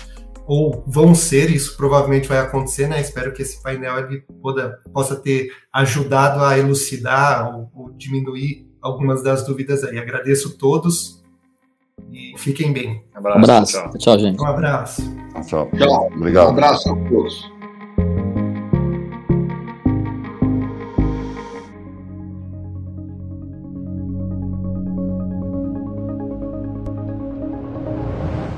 ou 0.47 0.83
vão 0.87 1.15
ser, 1.15 1.51
isso 1.51 1.77
provavelmente 1.77 2.29
vai 2.29 2.39
acontecer, 2.39 2.89
né? 2.89 3.01
Espero 3.01 3.33
que 3.33 3.43
esse 3.43 3.63
painel 3.63 3.99
ele 3.99 4.25
poda, 4.43 4.79
possa 4.93 5.15
ter 5.15 5.53
ajudado 5.73 6.43
a 6.43 6.59
elucidar 6.59 7.55
ou, 7.55 7.71
ou 7.73 7.91
diminuir 7.93 8.69
algumas 8.83 9.23
das 9.23 9.45
dúvidas 9.45 9.85
aí. 9.85 9.99
Agradeço 9.99 10.59
todos 10.59 11.20
e 12.13 12.37
fiquem 12.37 12.73
bem. 12.73 13.03
Um 13.15 13.19
abraço. 13.19 13.39
Um 13.39 13.43
abraço. 13.43 13.73
Tchau. 13.73 13.99
tchau, 13.99 14.19
gente. 14.19 14.41
Um 14.41 14.47
abraço. 14.47 15.03
Tchau. 15.47 15.71
Tchau. 15.77 16.11
Obrigado. 16.15 16.47
Um 16.47 16.51
abraço 16.51 16.91
a 16.91 16.97
todos. 17.09 17.51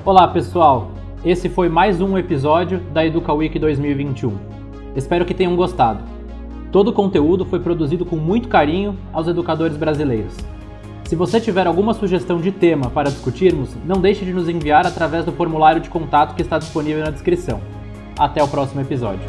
Olá, 0.04 0.26
pessoal. 0.28 0.90
Esse 1.24 1.48
foi 1.48 1.68
mais 1.68 2.00
um 2.00 2.18
episódio 2.18 2.80
da 2.92 3.06
Educa 3.06 3.32
Week 3.32 3.56
2021. 3.56 4.36
Espero 4.96 5.24
que 5.24 5.32
tenham 5.32 5.54
gostado. 5.54 6.02
Todo 6.72 6.88
o 6.88 6.92
conteúdo 6.92 7.44
foi 7.44 7.60
produzido 7.60 8.04
com 8.04 8.16
muito 8.16 8.48
carinho 8.48 8.98
aos 9.12 9.28
educadores 9.28 9.76
brasileiros. 9.76 10.34
Se 11.12 11.16
você 11.16 11.38
tiver 11.38 11.66
alguma 11.66 11.92
sugestão 11.92 12.40
de 12.40 12.50
tema 12.50 12.88
para 12.88 13.10
discutirmos, 13.10 13.76
não 13.84 14.00
deixe 14.00 14.24
de 14.24 14.32
nos 14.32 14.48
enviar 14.48 14.86
através 14.86 15.26
do 15.26 15.32
formulário 15.32 15.78
de 15.78 15.90
contato 15.90 16.34
que 16.34 16.40
está 16.40 16.58
disponível 16.58 17.04
na 17.04 17.10
descrição. 17.10 17.60
Até 18.18 18.42
o 18.42 18.48
próximo 18.48 18.80
episódio. 18.80 19.20